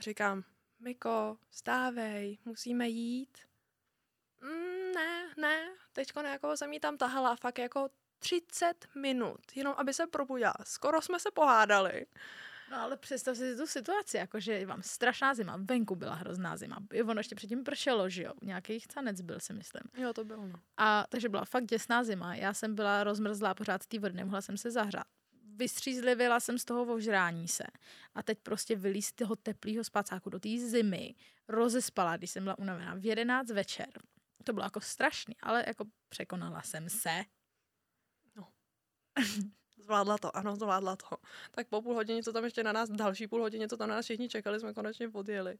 Říkám, 0.00 0.44
Miko, 0.80 1.38
stávej, 1.50 2.38
musíme 2.44 2.88
jít. 2.88 3.38
Mm, 4.42 4.92
ne, 4.94 5.34
ne, 5.36 5.68
teďko 5.92 6.20
jako 6.20 6.56
jsem 6.56 6.72
jí 6.72 6.80
tam 6.80 6.96
tahala 6.96 7.36
fakt 7.36 7.58
jako 7.58 7.88
30 8.18 8.88
minut, 8.94 9.40
jenom 9.54 9.74
aby 9.76 9.94
se 9.94 10.06
probudila. 10.06 10.54
Skoro 10.64 11.02
jsme 11.02 11.20
se 11.20 11.30
pohádali. 11.30 12.06
No 12.70 12.76
ale 12.80 12.96
představ 12.96 13.36
si 13.36 13.56
tu 13.56 13.66
situaci, 13.66 14.16
jakože 14.16 14.66
vám 14.66 14.82
strašná 14.82 15.34
zima, 15.34 15.58
venku 15.60 15.96
byla 15.96 16.14
hrozná 16.14 16.56
zima. 16.56 16.78
Ono 17.04 17.20
ještě 17.20 17.34
předtím 17.34 17.64
pršelo, 17.64 18.08
že 18.08 18.22
jo, 18.22 18.32
nějaký 18.42 18.80
canec 18.80 19.20
byl, 19.20 19.40
si 19.40 19.52
myslím. 19.52 19.82
Jo, 19.96 20.12
to 20.12 20.24
bylo, 20.24 20.46
no. 20.46 20.60
A 20.76 21.06
takže 21.08 21.28
byla 21.28 21.44
fakt 21.44 21.66
děsná 21.66 22.04
zima. 22.04 22.34
Já 22.34 22.54
jsem 22.54 22.74
byla 22.74 23.04
rozmrzlá 23.04 23.54
pořád 23.54 23.82
z 23.82 23.86
té 23.86 23.98
vody, 23.98 24.14
nemohla 24.14 24.40
jsem 24.40 24.56
se 24.56 24.70
zahřát. 24.70 25.06
Vystřízlivila 25.56 26.40
jsem 26.40 26.58
z 26.58 26.64
toho 26.64 26.84
vožrání 26.84 27.48
se. 27.48 27.64
A 28.14 28.22
teď 28.22 28.38
prostě 28.42 28.76
vylíz 28.76 29.06
z 29.06 29.12
toho 29.12 29.36
teplého 29.36 29.84
spacáku 29.84 30.30
do 30.30 30.38
té 30.38 30.48
zimy. 30.58 31.14
Rozespala, 31.48 32.16
když 32.16 32.30
jsem 32.30 32.42
byla 32.42 32.58
unavená 32.58 32.94
v 32.94 33.04
11 33.04 33.50
večer. 33.50 33.88
To 34.44 34.52
bylo 34.52 34.66
jako 34.66 34.80
strašný, 34.80 35.36
ale 35.42 35.64
jako 35.66 35.84
překonala 36.08 36.62
jsem 36.62 36.88
se. 36.88 37.24
No. 38.36 38.48
Zvládla 39.86 40.18
to, 40.18 40.36
ano, 40.36 40.56
zvládla 40.56 40.96
to. 40.96 41.16
Tak 41.50 41.66
po 41.68 41.82
půl 41.82 41.94
hodině, 41.94 42.22
co 42.22 42.32
tam 42.32 42.44
ještě 42.44 42.62
na 42.62 42.72
nás, 42.72 42.90
další 42.90 43.26
půl 43.26 43.40
hodině, 43.40 43.68
co 43.68 43.76
tam 43.76 43.88
na 43.88 43.94
nás 43.94 44.04
všichni 44.04 44.28
čekali, 44.28 44.60
jsme 44.60 44.74
konečně 44.74 45.08
podjeli. 45.08 45.58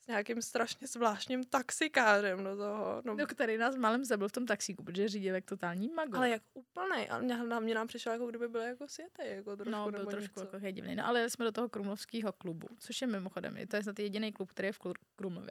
s 0.00 0.06
nějakým 0.06 0.42
strašně 0.42 0.86
zvláštním 0.86 1.44
taxikářem 1.44 2.44
do 2.44 2.56
toho. 2.56 3.02
No, 3.04 3.14
No, 3.14 3.26
který 3.26 3.56
nás 3.58 3.76
malem 3.76 4.04
zabil 4.04 4.28
v 4.28 4.32
tom 4.32 4.46
taxíku, 4.46 4.84
protože 4.84 5.08
řídil 5.08 5.34
jak 5.34 5.44
totální 5.44 5.88
mago. 5.88 6.16
ale 6.16 6.30
jak 6.30 6.42
úplnej. 6.54 7.08
A 7.10 7.18
mě, 7.18 7.36
na 7.44 7.60
mě 7.60 7.74
nám 7.74 7.86
přišel, 7.86 8.12
jako 8.12 8.26
kdyby 8.26 8.48
byl 8.48 8.60
jako 8.60 8.88
světej, 8.88 9.36
jako 9.36 9.56
trošku, 9.56 9.70
no, 9.72 9.90
byl 9.90 9.98
nebo 9.98 10.10
trošku 10.10 10.40
něco. 10.40 10.56
jako 10.56 10.70
divný. 10.70 10.96
No, 10.96 11.06
ale 11.06 11.20
jeli 11.20 11.30
jsme 11.30 11.44
do 11.44 11.52
toho 11.52 11.68
krumlovského 11.68 12.32
klubu, 12.32 12.66
což 12.78 13.00
je 13.00 13.06
mimochodem, 13.06 13.56
to 13.68 13.76
je 13.76 13.82
snad 13.82 13.98
jediný 13.98 14.32
klub, 14.32 14.50
který 14.50 14.68
je 14.68 14.72
v 14.72 14.80
Kru- 14.80 14.94
Krumlově. 15.16 15.50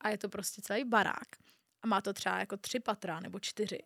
A 0.00 0.08
je 0.08 0.18
to 0.18 0.28
prostě 0.28 0.62
celý 0.62 0.84
barák. 0.84 1.28
A 1.82 1.86
má 1.86 2.00
to 2.00 2.12
třeba 2.12 2.38
jako 2.38 2.56
tři 2.56 2.80
patra 2.80 3.20
nebo 3.20 3.38
čtyři. 3.40 3.78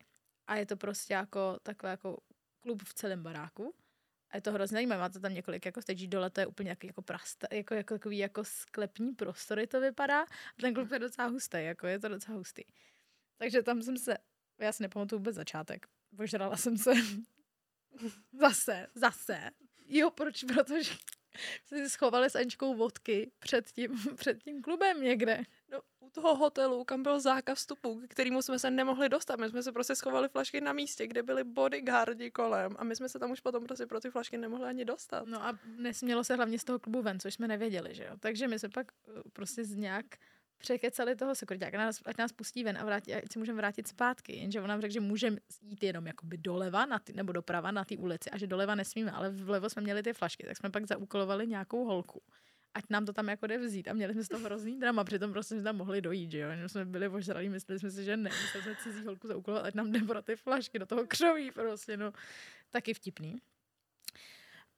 A 0.47 0.57
je 0.57 0.67
to 0.67 0.77
prostě 0.77 1.15
jako 1.15 1.57
takhle 1.63 1.91
jako 1.91 2.19
klub 2.61 2.83
v 2.83 2.95
celém 2.95 3.23
baráku. 3.23 3.75
A 4.31 4.37
je 4.37 4.41
to 4.41 4.53
hrozně 4.53 4.75
zajímavé, 4.75 5.01
máte 5.01 5.21
tam 5.21 5.35
několik 5.35 5.67
jako 5.67 5.83
stage, 5.83 6.07
dole 6.07 6.31
to 6.31 6.41
je 6.41 6.47
úplně 6.47 6.71
jaký, 6.71 6.87
jako 6.87 7.03
prasta, 7.03 7.47
jako, 7.53 7.75
jako, 7.75 7.95
takový 7.95 8.19
jako 8.19 8.45
sklepní 8.45 9.15
prostory 9.15 9.67
to 9.67 9.81
vypadá. 9.81 10.23
A 10.23 10.27
ten 10.61 10.75
klub 10.75 10.93
je 10.93 10.99
docela 10.99 11.29
hustý, 11.29 11.57
jako 11.61 11.87
je 11.87 11.99
to 11.99 12.09
docela 12.09 12.37
hustý. 12.37 12.63
Takže 13.37 13.63
tam 13.63 13.83
jsem 13.83 13.97
se, 13.97 14.17
já 14.59 14.73
si 14.73 14.83
nepamatuju 14.83 15.19
vůbec 15.19 15.37
začátek, 15.37 15.87
požrala 16.17 16.57
jsem 16.57 16.77
se 16.77 16.93
zase, 18.33 18.87
zase. 18.95 19.51
Jo, 19.87 20.11
proč? 20.11 20.45
Protože 20.45 20.93
jsme 21.65 21.79
si 21.85 21.91
schovali 21.91 22.31
s 22.31 22.37
Aničkou 22.37 22.75
vodky 22.75 23.33
před 23.39 23.71
tím, 23.71 23.91
před 24.17 24.43
tím 24.43 24.63
klubem 24.63 25.03
někde. 25.03 25.43
No, 25.73 25.81
u 26.01 26.11
toho 26.11 26.37
hotelu, 26.37 26.85
kam 26.85 27.03
byl 27.03 27.21
zákaz 27.21 27.59
vstupu, 27.59 28.01
k 28.01 28.09
kterému 28.09 28.43
jsme 28.43 28.59
se 28.59 28.71
nemohli 28.71 29.09
dostat. 29.09 29.41
My 29.41 29.49
jsme 29.49 29.63
se 29.63 29.73
prostě 29.73 29.95
schovali 29.95 30.29
flašky 30.29 30.61
na 30.61 30.73
místě, 30.73 31.07
kde 31.07 31.23
byli 31.23 31.45
bodyguardi 31.45 32.31
kolem 32.31 32.77
a 32.79 32.85
my 32.85 32.97
jsme 32.97 33.09
se 33.09 33.19
tam 33.19 33.31
už 33.31 33.41
potom 33.41 33.65
prostě 33.65 33.87
pro 33.87 34.01
ty 34.01 34.11
flašky 34.11 34.39
nemohli 34.39 34.67
ani 34.67 34.85
dostat. 34.85 35.27
No 35.27 35.45
a 35.45 35.59
nesmělo 35.77 36.25
se 36.25 36.35
hlavně 36.35 36.59
z 36.59 36.65
toho 36.65 36.79
klubu 36.79 37.03
ven, 37.03 37.21
což 37.21 37.35
jsme 37.35 37.49
nevěděli, 37.49 37.95
že 37.95 38.05
jo. 38.05 38.17
Takže 38.21 38.49
my 38.49 38.59
jsme 38.59 38.69
pak 38.69 38.87
eh, 39.09 39.23
prostě 39.33 39.65
z 39.65 39.77
nějak 39.77 40.07
překecali 40.59 41.17
toho 41.17 41.35
sekuritáka, 41.35 41.79
nás, 41.79 42.03
ať 42.05 42.19
nás 42.19 42.33
pustí 42.33 42.65
ven 42.65 42.79
a 42.79 42.85
vrátí, 42.85 43.15
ať 43.15 43.33
si 43.33 43.39
můžeme 43.39 43.57
vrátit 43.57 43.89
zpátky. 43.89 44.37
Jenže 44.37 44.61
on 44.61 44.69
nám 44.69 44.81
řekl, 44.81 44.93
že 44.93 45.01
můžeme 45.01 45.37
jít 45.63 45.83
jenom 45.83 46.07
jakoby 46.07 46.37
doleva 46.37 46.87
na 46.87 46.99
ty, 46.99 47.13
nebo 47.13 47.33
doprava 47.33 47.71
na 47.71 47.85
té 47.85 47.97
ulici 47.97 48.31
a 48.31 48.39
že 48.39 48.47
doleva 48.47 48.75
nesmíme, 48.75 49.11
ale 49.11 49.31
vlevo 49.31 49.71
jsme 49.71 49.83
měli 49.83 50.03
ty 50.03 50.13
flašky, 50.13 50.47
tak 50.47 50.57
jsme 50.57 50.71
pak 50.71 50.87
zaúkolovali 50.87 51.47
nějakou 51.47 51.85
holku. 51.85 52.23
Ať 52.75 52.85
nám 52.91 53.07
to 53.07 53.13
tam 53.13 53.29
jako 53.29 53.47
jde 53.47 53.59
vzít. 53.59 53.89
A 53.89 53.93
měli 53.93 54.13
jsme 54.15 54.25
z 54.25 54.29
toho 54.29 54.45
hrozný 54.45 54.79
drama, 54.81 55.05
přitom 55.05 55.33
prostě 55.33 55.55
jsme 55.55 55.63
tam 55.63 55.77
mohli 55.77 56.01
dojít, 56.01 56.31
že 56.31 56.39
jo. 56.39 56.51
Jenom 56.51 56.69
jsme 56.69 56.85
byli 56.85 57.09
ožralí, 57.09 57.49
mysleli 57.49 57.79
jsme 57.79 57.91
si, 57.91 58.05
že 58.05 58.17
ne. 58.17 58.31
Mysleli 58.43 58.63
jsme 58.63 58.77
cizí 58.83 59.05
holku 59.05 59.29
zaúkolovat, 59.29 59.65
ať 59.67 59.75
nám 59.75 59.93
jde 59.93 60.01
pro 60.01 60.23
ty 60.23 60.37
flašky 60.37 60.79
do 60.79 60.87
toho 60.87 61.07
křoví 61.07 61.51
prostě, 61.51 61.97
no. 61.97 62.13
Taky 62.71 62.95
vtipný. 62.95 63.37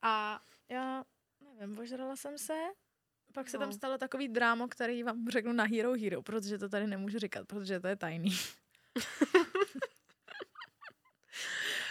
A 0.02 0.42
já 0.68 1.04
nevím, 1.58 1.78
ožrala 1.78 2.16
jsem 2.16 2.38
se, 2.38 2.54
pak 3.34 3.48
se 3.48 3.58
tam 3.58 3.68
No. 3.68 3.72
stalo 3.72 3.98
takový 3.98 4.28
drámo, 4.28 4.68
který 4.68 5.02
vám 5.02 5.28
řeknu 5.28 5.52
na 5.52 5.64
Hero 5.64 5.92
Hero, 5.92 6.22
protože 6.22 6.58
to 6.58 6.68
tady 6.68 6.86
nemůžu 6.86 7.18
říkat, 7.18 7.46
protože 7.46 7.80
to 7.80 7.86
je 7.88 7.96
tajný. 7.96 8.30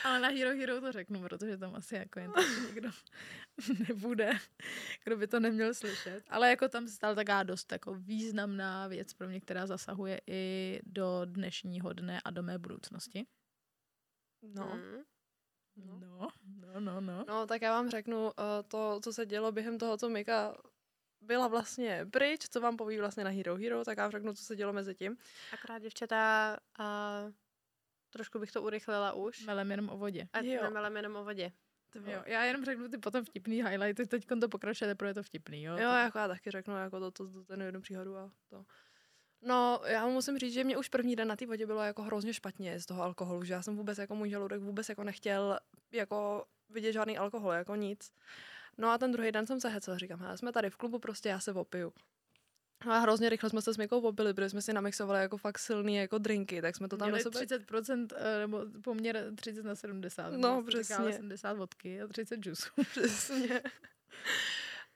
Ale 0.04 0.20
na 0.20 0.28
Hero 0.28 0.50
Hero 0.50 0.82
to 0.82 0.92
řeknu, 0.92 1.22
protože 1.22 1.58
tam 1.58 1.76
asi 1.76 1.96
jako 1.96 2.20
jen 2.20 2.32
tak 2.32 2.46
někdo 2.68 2.90
nebude, 3.90 4.32
kdo 5.04 5.18
by 5.18 5.28
to 5.28 5.40
neměl 5.40 5.74
slyšet. 5.74 6.24
Ale 6.30 6.50
jako 6.50 6.70
tam 6.70 6.88
se 6.88 6.94
stala 6.94 7.16
taková 7.16 7.44
dost 7.44 7.72
jako 7.72 7.94
významná 7.94 8.88
věc 8.88 9.14
pro 9.14 9.28
mě, 9.28 9.42
která 9.42 9.68
zasahuje 9.68 10.22
i 10.28 10.80
do 10.84 11.22
dnešního 11.26 11.94
dne 11.94 12.22
a 12.26 12.32
do 12.32 12.44
mé 12.44 12.58
budoucnosti. 12.58 13.26
No. 14.42 14.66
Mm. 14.76 15.04
No. 15.76 15.98
No, 16.00 16.30
no, 16.44 16.80
no, 16.80 17.02
no. 17.02 17.26
No, 17.28 17.48
tak 17.48 17.62
já 17.62 17.72
vám 17.72 17.90
řeknu 17.90 18.24
uh, 18.24 18.32
to, 18.68 19.00
co 19.04 19.14
se 19.14 19.26
dělo 19.26 19.52
během 19.52 19.78
toho, 19.78 19.98
co 19.98 20.10
Mika 20.10 20.58
byla 21.22 21.48
vlastně 21.48 22.06
pryč, 22.12 22.50
co 22.50 22.62
vám 22.62 22.78
poví 22.78 22.98
vlastně 22.98 23.24
na 23.24 23.30
Hero 23.30 23.56
Hero, 23.56 23.86
tak 23.86 23.98
já 23.98 24.04
vám 24.04 24.12
řeknu, 24.12 24.34
co 24.34 24.44
se 24.44 24.56
dělo 24.56 24.74
mezi 24.74 24.96
tím. 24.96 25.18
Akorát 25.54 25.80
děvčata, 25.80 26.58
a 26.80 27.22
trošku 28.12 28.40
bych 28.40 28.52
to 28.52 28.62
urychlila 28.62 29.14
už. 29.14 29.46
Melem 29.46 29.72
jenom 29.72 29.90
o 29.90 29.98
vodě. 29.98 30.28
Ať 30.34 30.46
Jo. 30.46 30.64
nemelem 30.64 30.96
jenom 30.96 31.16
o 31.16 31.24
vodě. 31.24 31.52
Jo, 31.96 32.24
já 32.26 32.44
jenom 32.44 32.66
řeknu 32.66 32.88
ty 32.88 32.98
potom 32.98 33.26
vtipný 33.26 33.56
highlighty, 33.64 34.06
teď 34.08 34.26
to 34.42 34.50
pokračuje, 34.50 34.88
teprve 34.92 35.10
je 35.10 35.14
to 35.14 35.24
vtipný, 35.24 35.64
jo? 35.64 35.74
Jo, 35.78 35.90
jako 35.92 36.18
já 36.18 36.28
taky 36.28 36.52
řeknu 36.52 36.78
jako 36.78 37.00
to, 37.00 37.12
to, 37.12 37.32
to 37.32 37.44
ten 37.44 37.62
jednu 37.62 37.82
příhodu 37.82 38.18
a 38.18 38.32
to. 38.50 38.66
No, 39.42 39.82
já 39.86 40.08
musím 40.08 40.38
říct, 40.38 40.54
že 40.54 40.64
mě 40.64 40.78
už 40.78 40.90
první 40.90 41.16
den 41.16 41.28
na 41.28 41.36
té 41.36 41.46
vodě 41.46 41.66
bylo 41.66 41.82
jako 41.82 42.04
hrozně 42.04 42.34
špatně 42.34 42.80
z 42.80 42.86
toho 42.86 43.04
alkoholu, 43.04 43.44
že 43.44 43.54
já 43.54 43.62
jsem 43.62 43.78
vůbec 43.78 43.98
jako 43.98 44.16
můj 44.16 44.30
žaludek 44.30 44.62
vůbec 44.62 44.90
jako 44.90 45.04
nechtěl 45.04 45.60
jako 45.92 46.46
vidět 46.70 46.94
žádný 46.94 47.18
alkohol, 47.18 47.52
jako 47.52 47.76
nic. 47.76 48.12
No 48.78 48.90
a 48.90 48.98
ten 48.98 49.12
druhý 49.12 49.32
den 49.32 49.48
jsem 49.48 49.60
se 49.60 49.70
hecel, 49.70 49.98
říkám, 49.98 50.20
hele, 50.20 50.38
jsme 50.38 50.52
tady 50.52 50.70
v 50.70 50.78
klubu, 50.78 51.00
prostě 51.00 51.30
já 51.30 51.40
se 51.40 51.54
opiju. 51.54 51.94
A 52.90 53.00
hrozně 53.00 53.30
rychle 53.30 53.50
jsme 53.50 53.62
se 53.62 53.74
s 53.74 53.78
Mikou 53.78 54.02
popili, 54.02 54.34
protože 54.34 54.50
jsme 54.50 54.62
si 54.62 54.74
namixovali 54.74 55.20
jako 55.20 55.38
fakt 55.38 55.60
silný 55.60 55.96
jako 55.96 56.18
drinky, 56.18 56.62
tak 56.62 56.76
jsme 56.76 56.88
to 56.88 56.98
tam 56.98 57.10
Měli 57.10 57.24
na 57.24 57.32
sebe... 57.32 57.46
30%, 57.46 58.08
eh, 58.16 58.40
nebo 58.40 58.66
poměr 58.84 59.32
30 59.36 59.66
na 59.66 59.76
70. 59.76 60.34
No, 60.34 60.64
přesně. 60.64 60.96
70 60.96 61.54
vodky 61.54 62.02
a 62.02 62.08
30 62.08 62.38
džusů. 62.38 62.70
Přesně. 62.92 63.62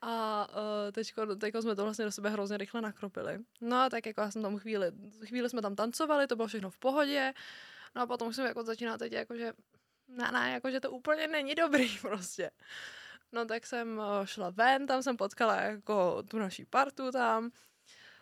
A 0.02 0.48
uh, 0.50 0.92
teďko, 0.92 1.36
teďko 1.36 1.62
jsme 1.62 1.76
to 1.76 1.84
vlastně 1.84 2.06
do 2.06 2.12
sebe 2.12 2.30
hrozně 2.30 2.58
rychle 2.58 2.82
nakropili. 2.82 3.40
No 3.62 3.78
a 3.78 3.90
tak 3.90 4.06
jako 4.06 4.22
já 4.22 4.32
jsem 4.32 4.42
tam 4.42 4.58
chvíli, 4.58 4.92
chvíli 5.26 5.50
jsme 5.50 5.62
tam 5.62 5.76
tancovali, 5.76 6.28
to 6.28 6.36
bylo 6.36 6.48
všechno 6.48 6.70
v 6.70 6.78
pohodě. 6.78 7.34
No 7.96 8.02
a 8.02 8.08
potom 8.08 8.34
jsem 8.34 8.46
jako 8.46 8.64
začíná 8.64 8.98
teď 8.98 9.12
jako, 9.12 9.38
že 9.38 9.54
ne, 10.08 10.32
ne, 10.32 10.52
jako, 10.52 10.72
že 10.72 10.80
to 10.80 10.92
úplně 10.92 11.28
není 11.28 11.56
dobrý 11.56 11.98
prostě. 12.02 12.52
No 13.32 13.46
tak 13.46 13.66
jsem 13.66 13.98
uh, 13.98 14.26
šla 14.26 14.50
ven, 14.50 14.88
tam 14.88 15.04
jsem 15.04 15.18
potkala 15.18 15.62
jako 15.62 16.24
tu 16.24 16.40
naší 16.40 16.66
partu 16.66 17.12
tam. 17.12 17.52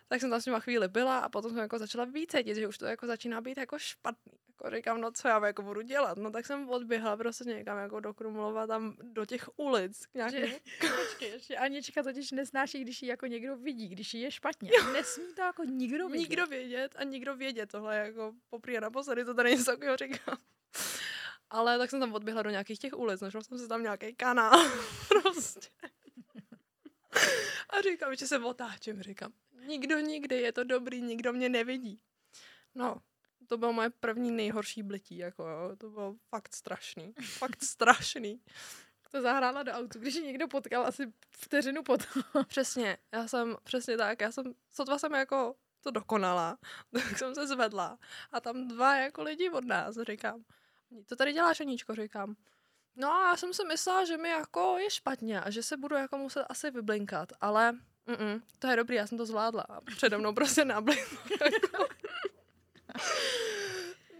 Tak 0.08 0.20
jsem 0.20 0.30
tam 0.30 0.40
s 0.40 0.46
nima 0.46 0.60
chvíli 0.60 0.88
byla 0.88 1.18
a 1.18 1.28
potom 1.28 1.50
jsem 1.50 1.60
jako 1.60 1.78
začala 1.78 2.04
víc 2.04 2.30
cítit, 2.30 2.54
že 2.54 2.68
už 2.68 2.78
to 2.78 2.86
jako 2.86 3.06
začíná 3.06 3.40
být 3.40 3.58
jako 3.58 3.78
špatný. 3.78 4.32
Jako 4.48 4.76
říkám, 4.76 5.00
no 5.00 5.10
co 5.12 5.28
já 5.28 5.46
jako 5.46 5.62
budu 5.62 5.80
dělat? 5.80 6.18
No 6.18 6.30
tak 6.30 6.46
jsem 6.46 6.68
odběhla 6.68 7.16
prostě 7.16 7.44
někam 7.44 7.78
jako 7.78 8.00
do 8.00 8.14
Krumlova, 8.14 8.66
tam 8.66 8.96
do 9.02 9.26
těch 9.26 9.48
ulic. 9.56 10.06
K 10.06 10.14
nějakému 10.14 10.46
Že, 10.46 10.60
počkej, 10.96 11.30
ještě 11.30 11.56
Anička 11.56 12.02
totiž 12.02 12.30
nesnáší, 12.30 12.80
když 12.80 13.02
ji 13.02 13.08
jako 13.08 13.26
někdo 13.26 13.56
vidí, 13.56 13.88
když 13.88 14.14
jí 14.14 14.20
je 14.20 14.30
špatně. 14.30 14.70
Nesmí 14.92 15.24
to 15.34 15.42
jako 15.42 15.64
nikdo 15.64 16.08
vidět. 16.08 16.28
nikdo 16.28 16.46
vědět 16.46 16.94
a 16.98 17.04
nikdo 17.04 17.36
vědět. 17.36 17.70
Tohle 17.70 17.96
jako 17.96 18.32
poprvé 18.50 18.76
a 18.76 18.80
naposledy, 18.80 19.24
to 19.24 19.34
tady 19.34 19.50
něco 19.50 19.64
takového 19.64 19.96
říkám. 19.96 20.38
Ale 21.50 21.78
tak 21.78 21.90
jsem 21.90 22.00
tam 22.00 22.14
odběhla 22.14 22.42
do 22.42 22.50
nějakých 22.50 22.78
těch 22.78 22.98
ulic, 22.98 23.20
našla 23.20 23.42
jsem 23.42 23.58
si 23.58 23.68
tam 23.68 23.82
nějaký 23.82 24.14
kanál. 24.14 24.70
prostě. 25.08 25.68
A 27.70 27.80
říkám, 27.80 28.14
že 28.14 28.26
se 28.26 28.38
otáčím, 28.38 29.02
říkám, 29.02 29.32
nikdo 29.66 29.98
nikdy, 29.98 30.36
je 30.40 30.52
to 30.52 30.64
dobrý, 30.64 31.02
nikdo 31.02 31.32
mě 31.32 31.48
nevidí. 31.48 32.00
No, 32.74 33.02
to 33.48 33.58
bylo 33.58 33.72
moje 33.72 33.90
první 33.90 34.30
nejhorší 34.30 34.82
blití, 34.82 35.16
jako 35.16 35.48
jo, 35.48 35.76
to 35.76 35.90
bylo 35.90 36.16
fakt 36.28 36.54
strašný, 36.54 37.14
fakt 37.38 37.62
strašný. 37.62 38.40
To 39.10 39.22
zahrála 39.22 39.62
do 39.62 39.72
autu, 39.72 39.98
když 39.98 40.14
ji 40.14 40.22
někdo 40.22 40.48
potkal 40.48 40.86
asi 40.86 41.12
vteřinu 41.30 41.82
potom. 41.82 42.22
Přesně, 42.48 42.98
já 43.12 43.28
jsem, 43.28 43.56
přesně 43.64 43.96
tak, 43.96 44.20
já 44.20 44.32
jsem, 44.32 44.54
sotva 44.70 44.98
jsem 44.98 45.14
jako 45.14 45.54
to 45.80 45.90
dokonala, 45.90 46.58
tak 46.92 47.18
jsem 47.18 47.34
se 47.34 47.46
zvedla 47.46 47.98
a 48.32 48.40
tam 48.40 48.68
dva 48.68 48.96
jako 48.96 49.22
lidi 49.22 49.50
od 49.50 49.64
nás, 49.64 49.96
říkám, 50.08 50.44
to 51.06 51.16
tady 51.16 51.32
děláš, 51.32 51.60
Aníčko, 51.60 51.94
říkám. 51.94 52.36
No 52.96 53.12
a 53.12 53.28
já 53.28 53.36
jsem 53.36 53.54
si 53.54 53.64
myslela, 53.64 54.04
že 54.04 54.16
mi 54.16 54.28
jako 54.28 54.76
je 54.78 54.90
špatně 54.90 55.40
a 55.40 55.50
že 55.50 55.62
se 55.62 55.76
budu 55.76 55.96
jako 55.96 56.18
muset 56.18 56.44
asi 56.48 56.70
vyblinkat, 56.70 57.32
ale 57.40 57.78
mm, 58.06 58.42
to 58.58 58.66
je 58.66 58.76
dobrý, 58.76 58.96
já 58.96 59.06
jsem 59.06 59.18
to 59.18 59.26
zvládla 59.26 59.66
přede 59.96 60.18
mnou 60.18 60.34
prostě. 60.34 60.60
Jako. 60.60 61.86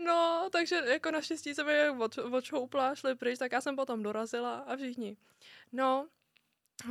No, 0.05 0.49
takže 0.53 0.77
jako 0.77 1.11
naštěstí 1.11 1.55
se 1.55 1.65
mi 1.65 1.91
od, 1.99 2.19
odšoupla, 2.19 2.95
šli 2.95 3.15
pryč, 3.15 3.39
tak 3.39 3.53
já 3.53 3.61
jsem 3.61 3.77
potom 3.77 4.03
dorazila 4.03 4.57
a 4.59 4.77
všichni. 4.77 5.17
No, 5.73 6.09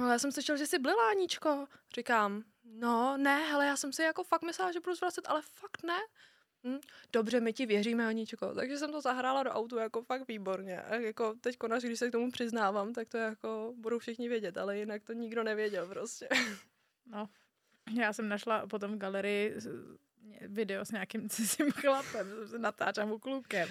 ale 0.01 0.11
já 0.11 0.19
jsem 0.19 0.31
slyšel, 0.31 0.57
že 0.57 0.67
jsi 0.67 0.79
blila, 0.79 1.09
Aníčko. 1.09 1.67
Říkám, 1.95 2.43
no 2.63 3.17
ne, 3.17 3.39
hele, 3.39 3.65
já 3.65 3.77
jsem 3.77 3.93
si 3.93 4.01
jako 4.01 4.23
fakt 4.23 4.41
myslela, 4.41 4.71
že 4.71 4.79
budu 4.79 4.95
zvracet, 4.95 5.25
ale 5.27 5.41
fakt 5.41 5.83
ne. 5.83 5.97
Hm, 6.63 6.79
dobře, 7.13 7.39
my 7.39 7.53
ti 7.53 7.65
věříme, 7.65 8.07
Aníčko. 8.07 8.53
Takže 8.53 8.77
jsem 8.77 8.91
to 8.91 9.01
zahrála 9.01 9.43
do 9.43 9.49
autu 9.49 9.77
jako 9.77 10.01
fakt 10.01 10.27
výborně. 10.27 10.81
A 10.81 10.95
jako 10.95 11.33
teď 11.41 11.57
konec, 11.57 11.83
když 11.83 11.99
se 11.99 12.09
k 12.09 12.11
tomu 12.11 12.31
přiznávám, 12.31 12.93
tak 12.93 13.09
to 13.09 13.17
jako 13.17 13.73
budou 13.77 13.99
všichni 13.99 14.29
vědět, 14.29 14.57
ale 14.57 14.77
jinak 14.77 15.03
to 15.03 15.13
nikdo 15.13 15.43
nevěděl 15.43 15.87
prostě. 15.87 16.27
No, 17.05 17.29
já 17.99 18.13
jsem 18.13 18.29
našla 18.29 18.67
potom 18.67 18.95
v 18.95 18.97
galerii 18.97 19.55
video 20.41 20.85
s 20.85 20.91
nějakým 20.91 21.29
cizím 21.29 21.71
chlapem, 21.71 22.47
se 22.47 22.59
natáčám 22.59 23.11
u 23.11 23.19
klukem. 23.19 23.69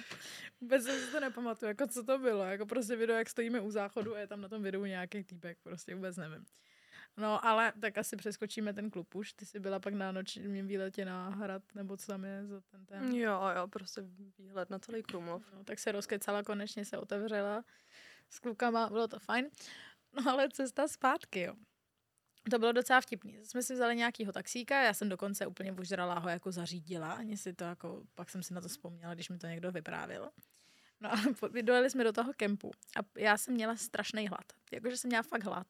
Vůbec 0.60 0.84
jsem 0.84 1.00
si 1.00 1.12
to 1.12 1.20
nepamatuju, 1.20 1.68
jako 1.68 1.86
co 1.86 2.04
to 2.04 2.18
bylo, 2.18 2.44
jako 2.44 2.66
prostě 2.66 2.96
video, 2.96 3.16
jak 3.16 3.30
stojíme 3.30 3.60
u 3.60 3.70
záchodu 3.70 4.14
a 4.14 4.18
je 4.18 4.26
tam 4.26 4.40
na 4.40 4.48
tom 4.48 4.62
videu 4.62 4.84
nějaký 4.84 5.24
týpek, 5.24 5.58
prostě 5.62 5.94
vůbec 5.94 6.16
nevím. 6.16 6.44
No, 7.16 7.46
ale 7.46 7.72
tak 7.80 7.98
asi 7.98 8.16
přeskočíme 8.16 8.74
ten 8.74 8.90
klub 8.90 9.14
už. 9.14 9.32
Ty 9.32 9.46
jsi 9.46 9.60
byla 9.60 9.80
pak 9.80 9.94
na 9.94 10.12
nočním 10.12 10.66
výletě 10.66 11.04
na 11.04 11.28
hrad, 11.28 11.62
nebo 11.74 11.96
co 11.96 12.06
tam 12.06 12.24
je 12.24 12.46
za 12.46 12.60
ten 12.60 12.86
ten. 12.86 13.14
Jo, 13.14 13.40
jo, 13.56 13.68
prostě 13.68 14.02
výhled 14.38 14.70
na 14.70 14.78
celý 14.78 15.02
Krumlov. 15.02 15.42
No, 15.54 15.64
tak 15.64 15.78
se 15.78 15.92
rozkecala, 15.92 16.42
konečně 16.42 16.84
se 16.84 16.98
otevřela 16.98 17.64
s 18.30 18.38
klukama, 18.38 18.88
bylo 18.88 19.08
to 19.08 19.18
fajn. 19.18 19.50
No 20.12 20.32
ale 20.32 20.48
cesta 20.48 20.88
zpátky, 20.88 21.40
jo. 21.40 21.54
To 22.50 22.59
bylo 22.59 22.72
docela 22.72 23.00
vtipný. 23.00 23.38
Jsme 23.44 23.62
si 23.62 23.74
vzali 23.74 23.96
nějakýho 23.96 24.33
taxíka, 24.33 24.83
já 24.83 24.94
jsem 24.94 25.09
dokonce 25.09 25.46
úplně 25.46 25.72
ožrala 25.72 26.18
ho 26.18 26.28
jako 26.28 26.52
zařídila, 26.52 27.12
ani 27.12 27.37
si 27.37 27.52
to 27.52 27.64
jako, 27.64 28.02
pak 28.14 28.31
jsem 28.31 28.42
si 28.42 28.55
na 28.55 28.61
to 28.61 28.68
vzpomněla, 28.68 29.14
když 29.14 29.28
mi 29.28 29.38
to 29.38 29.46
někdo 29.46 29.72
vyprávěl. 29.72 30.31
No 31.00 31.12
a 31.12 31.16
dojeli 31.62 31.90
jsme 31.90 32.05
do 32.05 32.12
toho 32.12 32.33
kempu 32.37 32.70
a 32.96 33.00
já 33.18 33.38
jsem 33.38 33.55
měla 33.55 33.76
strašný 33.76 34.28
hlad. 34.28 34.44
Jakože 34.72 34.96
jsem 34.96 35.09
měla 35.09 35.22
fakt 35.22 35.44
hlad. 35.44 35.66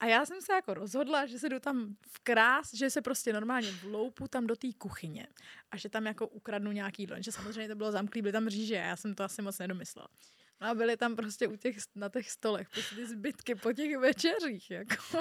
A 0.00 0.06
já 0.06 0.26
jsem 0.26 0.42
se 0.42 0.52
jako 0.52 0.74
rozhodla, 0.74 1.26
že 1.26 1.38
se 1.38 1.48
jdu 1.48 1.60
tam 1.60 1.96
v 2.08 2.18
krás, 2.18 2.74
že 2.74 2.90
se 2.90 3.02
prostě 3.02 3.32
normálně 3.32 3.72
vloupu 3.72 4.28
tam 4.28 4.46
do 4.46 4.56
té 4.56 4.68
kuchyně 4.78 5.26
a 5.70 5.76
že 5.76 5.88
tam 5.88 6.06
jako 6.06 6.28
ukradnu 6.28 6.72
nějaký 6.72 7.02
jídlo. 7.02 7.16
Že 7.20 7.32
samozřejmě 7.32 7.68
to 7.68 7.74
bylo 7.74 7.92
zamklý, 7.92 8.22
byly 8.22 8.32
tam 8.32 8.48
říže, 8.48 8.74
já 8.74 8.96
jsem 8.96 9.14
to 9.14 9.24
asi 9.24 9.42
moc 9.42 9.58
nedomyslela. 9.58 10.08
No 10.60 10.68
a 10.68 10.74
byly 10.74 10.96
tam 10.96 11.16
prostě 11.16 11.48
u 11.48 11.56
těch, 11.56 11.76
na 11.94 12.08
těch 12.08 12.30
stolech 12.30 12.70
prostě 12.70 12.94
ty 12.94 13.06
zbytky 13.06 13.54
po 13.54 13.72
těch 13.72 13.98
večeřích, 13.98 14.70
jako. 14.70 15.20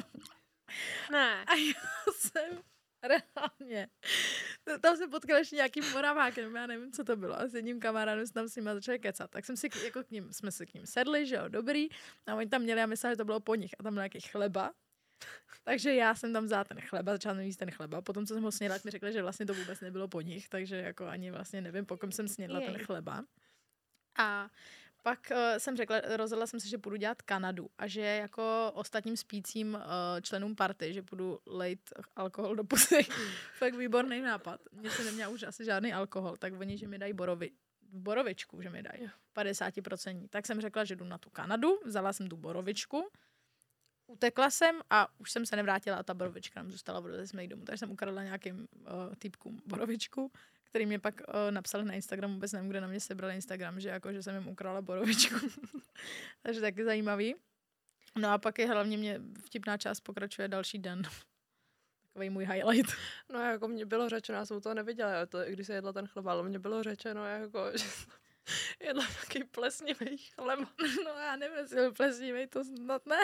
Ne. 1.11 1.45
A 1.47 1.55
já 1.55 1.73
jsem 2.17 2.61
reálně. 3.03 3.87
Tam 4.81 4.97
se 4.97 5.07
potkal 5.07 5.37
ještě 5.37 5.55
nějakým 5.55 5.83
moravákem, 5.91 6.55
já 6.55 6.67
nevím, 6.67 6.91
co 6.91 7.03
to 7.03 7.15
bylo. 7.15 7.39
A 7.39 7.47
s 7.47 7.53
jedním 7.53 7.79
kamarádem 7.79 8.27
jsme 8.27 8.33
tam 8.33 8.49
s 8.49 8.55
nimi 8.55 8.69
začali 8.73 8.99
kecat. 8.99 9.31
Tak 9.31 9.45
jsem 9.45 9.57
si 9.57 9.69
jako 9.83 10.03
k 10.03 10.11
ním, 10.11 10.33
jsme 10.33 10.51
se 10.51 10.65
k 10.65 10.73
ním 10.73 10.85
sedli, 10.85 11.25
že 11.25 11.35
jo, 11.35 11.47
dobrý. 11.47 11.87
A 12.27 12.35
oni 12.35 12.49
tam 12.49 12.61
měli 12.61 12.81
a 12.81 12.85
mysleli, 12.85 13.13
že 13.13 13.17
to 13.17 13.25
bylo 13.25 13.39
po 13.39 13.55
nich. 13.55 13.71
A 13.79 13.83
tam 13.83 13.93
byl 13.93 14.01
nějaký 14.01 14.19
chleba. 14.21 14.73
Takže 15.63 15.95
já 15.95 16.15
jsem 16.15 16.33
tam 16.33 16.45
vzala 16.45 16.63
ten 16.63 16.81
chleba, 16.81 17.11
začala 17.11 17.41
jíst 17.41 17.57
ten 17.57 17.71
chleba. 17.71 18.01
Potom, 18.01 18.25
co 18.25 18.33
jsem 18.33 18.43
ho 18.43 18.51
snědla, 18.51 18.77
mi 18.85 18.91
řekli, 18.91 19.13
že 19.13 19.21
vlastně 19.21 19.45
to 19.45 19.53
vůbec 19.53 19.79
nebylo 19.81 20.07
po 20.07 20.21
nich, 20.21 20.49
takže 20.49 20.75
jako 20.75 21.05
ani 21.05 21.31
vlastně 21.31 21.61
nevím, 21.61 21.85
pokud 21.85 22.15
jsem 22.15 22.27
snědla 22.27 22.59
Jej. 22.59 22.71
ten 22.71 22.85
chleba. 22.85 23.23
A 24.17 24.49
pak 25.05 25.31
uh, 25.31 25.37
jsem 25.57 25.77
řekla, 25.77 26.01
rozhodla 26.01 26.47
jsem 26.47 26.59
se, 26.59 26.67
že 26.67 26.77
půjdu 26.77 26.95
dělat 26.97 27.21
Kanadu 27.21 27.69
a 27.77 27.87
že 27.87 28.01
jako 28.01 28.71
ostatním 28.73 29.17
spícím 29.17 29.73
uh, 29.73 29.81
členům 30.21 30.55
party, 30.55 30.93
že 30.93 31.01
půjdu 31.01 31.39
lejt 31.45 31.93
alkohol 32.15 32.55
do 32.55 32.63
pusy. 32.63 33.03
Fakt 33.57 33.75
výborný 33.75 34.21
nápad. 34.21 34.61
Mně 34.71 34.89
se 34.89 35.03
neměla 35.03 35.29
už 35.29 35.43
asi 35.43 35.65
žádný 35.65 35.93
alkohol, 35.93 36.37
tak 36.37 36.53
oni, 36.59 36.77
že 36.77 36.87
mi 36.87 36.97
dají 36.97 37.13
borovi, 37.13 37.51
borovičku, 37.81 38.61
že 38.61 38.69
mi 38.69 38.83
dají 38.83 39.09
50%. 39.35 40.27
Tak 40.29 40.45
jsem 40.45 40.61
řekla, 40.61 40.83
že 40.83 40.95
jdu 40.95 41.05
na 41.05 41.17
tu 41.17 41.29
Kanadu, 41.29 41.79
vzala 41.85 42.13
jsem 42.13 42.27
tu 42.27 42.37
borovičku, 42.37 43.09
utekla 44.07 44.49
jsem 44.49 44.81
a 44.89 45.19
už 45.19 45.31
jsem 45.31 45.45
se 45.45 45.55
nevrátila 45.55 45.97
a 45.97 46.03
ta 46.03 46.13
borovička 46.13 46.59
nám 46.59 46.71
zůstala 46.71 46.99
v 46.99 47.27
jsme 47.27 47.41
jí 47.41 47.47
domů. 47.47 47.65
Takže 47.65 47.79
jsem 47.79 47.91
ukradla 47.91 48.23
nějakým 48.23 48.57
uh, 48.57 49.15
týpkům 49.19 49.61
borovičku, 49.65 50.31
který 50.75 50.85
mě 50.85 50.99
pak 50.99 51.21
uh, 51.27 51.51
napsal 51.51 51.83
na 51.83 51.93
Instagram, 51.93 52.33
vůbec 52.33 52.51
nevím, 52.51 52.69
kde 52.69 52.81
na 52.81 52.87
mě 52.87 52.99
sebral 52.99 53.31
Instagram, 53.31 53.79
že 53.79 53.89
jako, 53.89 54.13
že 54.13 54.23
jsem 54.23 54.35
jim 54.35 54.47
ukrala 54.47 54.81
borovičku. 54.81 55.35
Takže 56.41 56.61
taky 56.61 56.83
zajímavý. 56.83 57.35
No 58.15 58.29
a 58.31 58.37
pak 58.37 58.59
je 58.59 58.67
hlavně 58.67 58.97
mě 58.97 59.21
vtipná 59.45 59.77
část 59.77 59.99
pokračuje 59.99 60.47
další 60.47 60.79
den. 60.79 61.01
Takový 62.13 62.29
můj 62.29 62.45
highlight. 62.45 62.91
No 63.29 63.39
jako 63.39 63.67
mě 63.67 63.85
bylo 63.85 64.09
řečeno, 64.09 64.37
já 64.37 64.45
jsem 64.45 64.61
to 64.61 64.73
neviděla, 64.73 65.25
to, 65.25 65.39
když 65.45 65.67
se 65.67 65.73
jedla 65.73 65.93
ten 65.93 66.07
chleba, 66.07 66.31
ale 66.31 66.43
mě 66.43 66.59
bylo 66.59 66.83
řečeno, 66.83 67.25
jako, 67.25 67.71
že 67.77 67.85
jedla 68.79 69.05
takový 69.21 69.43
plesnivý 69.43 70.17
chleba. 70.17 70.69
No 71.05 71.11
já 71.11 71.35
nevím, 71.35 71.57
jestli 71.57 71.91
plesnivý, 71.91 72.47
to 72.47 72.63
snad 72.63 73.05
ne. 73.05 73.17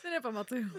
si 0.00 0.10
nepamatuju. 0.10 0.70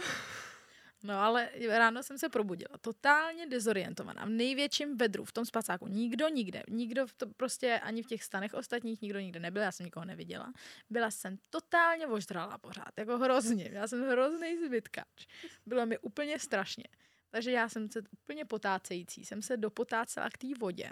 No 1.04 1.20
ale 1.20 1.50
ráno 1.68 2.04
jsem 2.04 2.18
se 2.18 2.30
probudila, 2.30 2.78
totálně 2.82 3.48
dezorientovaná, 3.48 4.26
v 4.26 4.30
největším 4.30 4.98
vedru, 4.98 5.26
v 5.26 5.32
tom 5.32 5.46
spacáku. 5.46 5.88
Nikdo 5.88 6.28
nikde, 6.28 6.64
nikdo 6.70 7.08
v 7.08 7.14
to 7.14 7.28
prostě 7.28 7.80
ani 7.80 8.04
v 8.04 8.08
těch 8.08 8.24
stanech 8.24 8.54
ostatních, 8.54 9.02
nikdo 9.02 9.20
nikde 9.20 9.40
nebyl, 9.40 9.62
já 9.62 9.72
jsem 9.72 9.86
nikoho 9.86 10.06
neviděla. 10.06 10.54
Byla 10.90 11.12
jsem 11.12 11.38
totálně 11.50 12.08
ožralá 12.08 12.58
pořád, 12.58 12.92
jako 12.98 13.18
hrozně. 13.18 13.70
Já 13.74 13.88
jsem 13.88 14.10
hrozný 14.10 14.66
zbytkač. 14.66 15.28
Bylo 15.66 15.86
mi 15.86 16.00
úplně 16.00 16.40
strašně. 16.40 16.84
Takže 17.30 17.52
já 17.52 17.70
jsem 17.70 17.90
se 17.90 18.02
úplně 18.12 18.46
potácející, 18.46 19.26
jsem 19.26 19.42
se 19.42 19.58
dopotácela 19.58 20.30
k 20.30 20.38
té 20.38 20.48
vodě. 20.60 20.92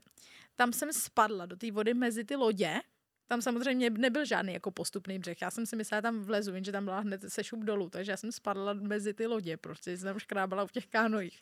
Tam 0.55 0.73
jsem 0.73 0.93
spadla 0.93 1.45
do 1.45 1.55
té 1.55 1.71
vody 1.71 1.93
mezi 1.93 2.23
ty 2.23 2.35
lodě, 2.35 2.81
tam 3.29 3.41
samozřejmě 3.41 3.89
nebyl 3.89 4.25
žádný 4.25 4.53
jako 4.53 4.71
postupný 4.71 5.19
břeh. 5.19 5.41
Já 5.41 5.51
jsem 5.51 5.65
si 5.65 5.75
myslela, 5.75 5.97
že 5.97 6.01
tam 6.01 6.21
vlezu, 6.21 6.53
jenže 6.53 6.71
tam 6.71 6.85
byla 6.85 6.99
hned 6.99 7.21
se 7.27 7.43
šup 7.43 7.63
dolů, 7.63 7.89
takže 7.89 8.11
já 8.11 8.17
jsem 8.17 8.31
spadla 8.31 8.73
mezi 8.73 9.13
ty 9.13 9.27
lodě, 9.27 9.57
prostě 9.57 9.97
jsem 9.97 10.05
tam 10.05 10.19
škrábala 10.19 10.67
v 10.67 10.71
těch 10.71 10.87
kánojích. 10.87 11.41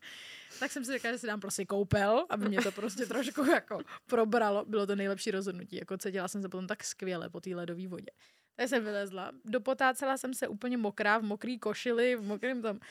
Tak 0.60 0.72
jsem 0.72 0.86
si 0.86 0.92
řekla, 0.92 1.12
že 1.12 1.18
si 1.18 1.28
dám 1.28 1.40
prostě 1.40 1.66
koupel, 1.66 2.26
aby 2.30 2.50
mě 2.50 2.62
to 2.62 2.72
prostě 2.72 3.06
trošku 3.14 3.46
jako 3.46 3.80
probralo. 4.06 4.66
Bylo 4.66 4.88
to 4.88 4.96
nejlepší 4.96 5.32
rozhodnutí, 5.32 5.76
jako 5.76 5.98
cítila 5.98 6.28
jsem 6.28 6.42
se 6.42 6.50
potom 6.50 6.68
tak 6.68 6.84
skvěle 6.84 7.30
po 7.30 7.40
té 7.40 7.56
ledové 7.56 7.88
vodě. 7.88 8.12
Tak 8.56 8.70
jsem 8.70 8.84
vylezla, 8.84 9.32
dopotácela 9.46 10.18
jsem 10.18 10.34
se 10.34 10.48
úplně 10.48 10.78
mokrá, 10.78 11.18
v 11.18 11.24
mokrý 11.24 11.60
košili, 11.60 12.16
v 12.16 12.22
mokrém 12.22 12.62
tam, 12.62 12.76
uh, 12.76 12.82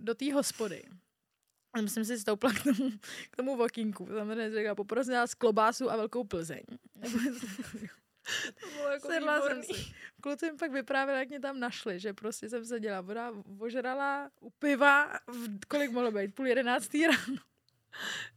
do 0.00 0.14
té 0.14 0.32
hospody. 0.32 0.82
A 1.72 1.78
jsem 1.78 2.04
si 2.04 2.18
stoupla 2.18 2.52
k 2.52 2.62
tomu, 2.62 2.90
k 3.30 3.36
tomu 3.36 3.56
vokínku. 3.56 4.06
Samozřejmě 4.06 4.50
řekla, 4.50 4.74
poprosím 4.74 5.14
vás 5.14 5.34
klobásu 5.34 5.90
a 5.90 5.96
velkou 5.96 6.24
Plzeň. 6.24 6.62
To 8.60 8.66
bylo 8.76 8.88
jako 8.88 9.08
Sedla 9.08 9.40
jsem 9.40 9.62
si. 9.62 9.92
Kluci 10.20 10.52
mi 10.52 10.58
pak 10.58 10.72
vyprávěli, 10.72 11.18
jak 11.18 11.28
mě 11.28 11.40
tam 11.40 11.60
našli, 11.60 12.00
že 12.00 12.12
prostě 12.12 12.48
jsem 12.48 12.64
seděla 12.64 13.00
voda, 13.00 13.32
ožrala 13.58 14.30
u 14.40 14.50
piva, 14.50 15.12
v, 15.26 15.66
kolik 15.68 15.90
mohlo 15.90 16.12
být, 16.12 16.34
půl 16.34 16.46
jedenáctý 16.46 17.06
ráno. 17.06 17.36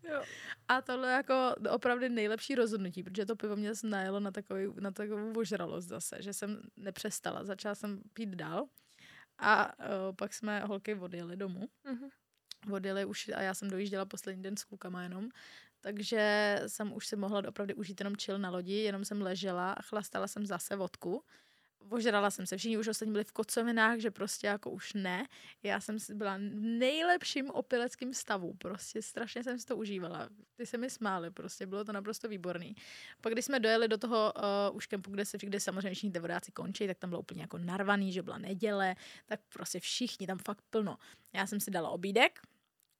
Jo. 0.03 0.23
A 0.67 0.81
tohle 0.81 1.11
jako 1.11 1.55
opravdu 1.69 2.09
nejlepší 2.09 2.55
rozhodnutí, 2.55 3.03
protože 3.03 3.25
to 3.25 3.35
pivo 3.35 3.55
mě 3.55 3.71
najelo 3.83 4.19
na, 4.19 4.31
takový, 4.31 4.73
na 4.79 4.91
takovou 4.91 5.39
ožralost 5.39 5.87
zase, 5.87 6.17
že 6.19 6.33
jsem 6.33 6.61
nepřestala. 6.77 7.43
Začala 7.43 7.75
jsem 7.75 8.01
pít 8.13 8.29
dál 8.29 8.67
a 9.37 9.79
uh, 9.79 10.15
pak 10.15 10.33
jsme 10.33 10.59
holky 10.59 10.95
odjeli 10.95 11.37
domů. 11.37 11.69
Mhm. 11.83 12.09
Odjeli 12.71 13.05
už 13.05 13.29
a 13.35 13.41
já 13.41 13.53
jsem 13.53 13.69
dojížděla 13.69 14.05
poslední 14.05 14.43
den 14.43 14.57
s 14.57 14.63
klukama 14.63 15.03
jenom. 15.03 15.29
Takže 15.81 16.61
jsem 16.67 16.93
už 16.93 17.07
si 17.07 17.15
mohla 17.15 17.43
opravdu 17.47 17.75
užít 17.75 17.99
jenom 17.99 18.15
chill 18.15 18.37
na 18.37 18.49
lodi, 18.49 18.73
jenom 18.73 19.05
jsem 19.05 19.21
ležela 19.21 19.73
a 19.73 19.81
chlastala 19.81 20.27
jsem 20.27 20.45
zase 20.45 20.75
vodku. 20.75 21.23
Ožrala 21.89 22.31
jsem 22.31 22.45
se, 22.45 22.57
všichni 22.57 22.77
už 22.77 22.87
ostatní 22.87 23.11
byli 23.11 23.23
v 23.23 23.31
kocovinách, 23.31 23.99
že 23.99 24.11
prostě 24.11 24.47
jako 24.47 24.69
už 24.69 24.93
ne. 24.93 25.27
Já 25.63 25.79
jsem 25.79 25.97
byla 26.13 26.37
v 26.37 26.39
nejlepším 26.61 27.49
opileckém 27.49 28.13
stavu, 28.13 28.53
prostě 28.53 29.01
strašně 29.01 29.43
jsem 29.43 29.59
si 29.59 29.65
to 29.65 29.77
užívala. 29.77 30.29
Ty 30.55 30.65
se 30.65 30.77
mi 30.77 30.89
smály, 30.89 31.31
prostě 31.31 31.65
bylo 31.65 31.83
to 31.83 31.91
naprosto 31.91 32.27
výborný. 32.27 32.75
Pak 33.21 33.33
když 33.33 33.45
jsme 33.45 33.59
dojeli 33.59 33.87
do 33.87 33.97
toho 33.97 34.33
uh, 34.69 34.75
už 34.77 34.87
kempu, 34.87 35.11
kde, 35.11 35.25
se, 35.25 35.37
kde 35.37 35.59
samozřejmě 35.59 35.93
všichni 35.93 36.11
ty 36.11 36.19
vodáci 36.19 36.51
končí, 36.51 36.87
tak 36.87 36.97
tam 36.97 37.09
bylo 37.09 37.19
úplně 37.19 37.41
jako 37.41 37.57
narvaný, 37.57 38.11
že 38.11 38.21
byla 38.21 38.37
neděle, 38.37 38.95
tak 39.25 39.39
prostě 39.53 39.79
všichni 39.79 40.27
tam 40.27 40.37
fakt 40.37 40.61
plno. 40.69 40.97
Já 41.33 41.47
jsem 41.47 41.59
si 41.59 41.71
dala 41.71 41.89
obídek, 41.89 42.39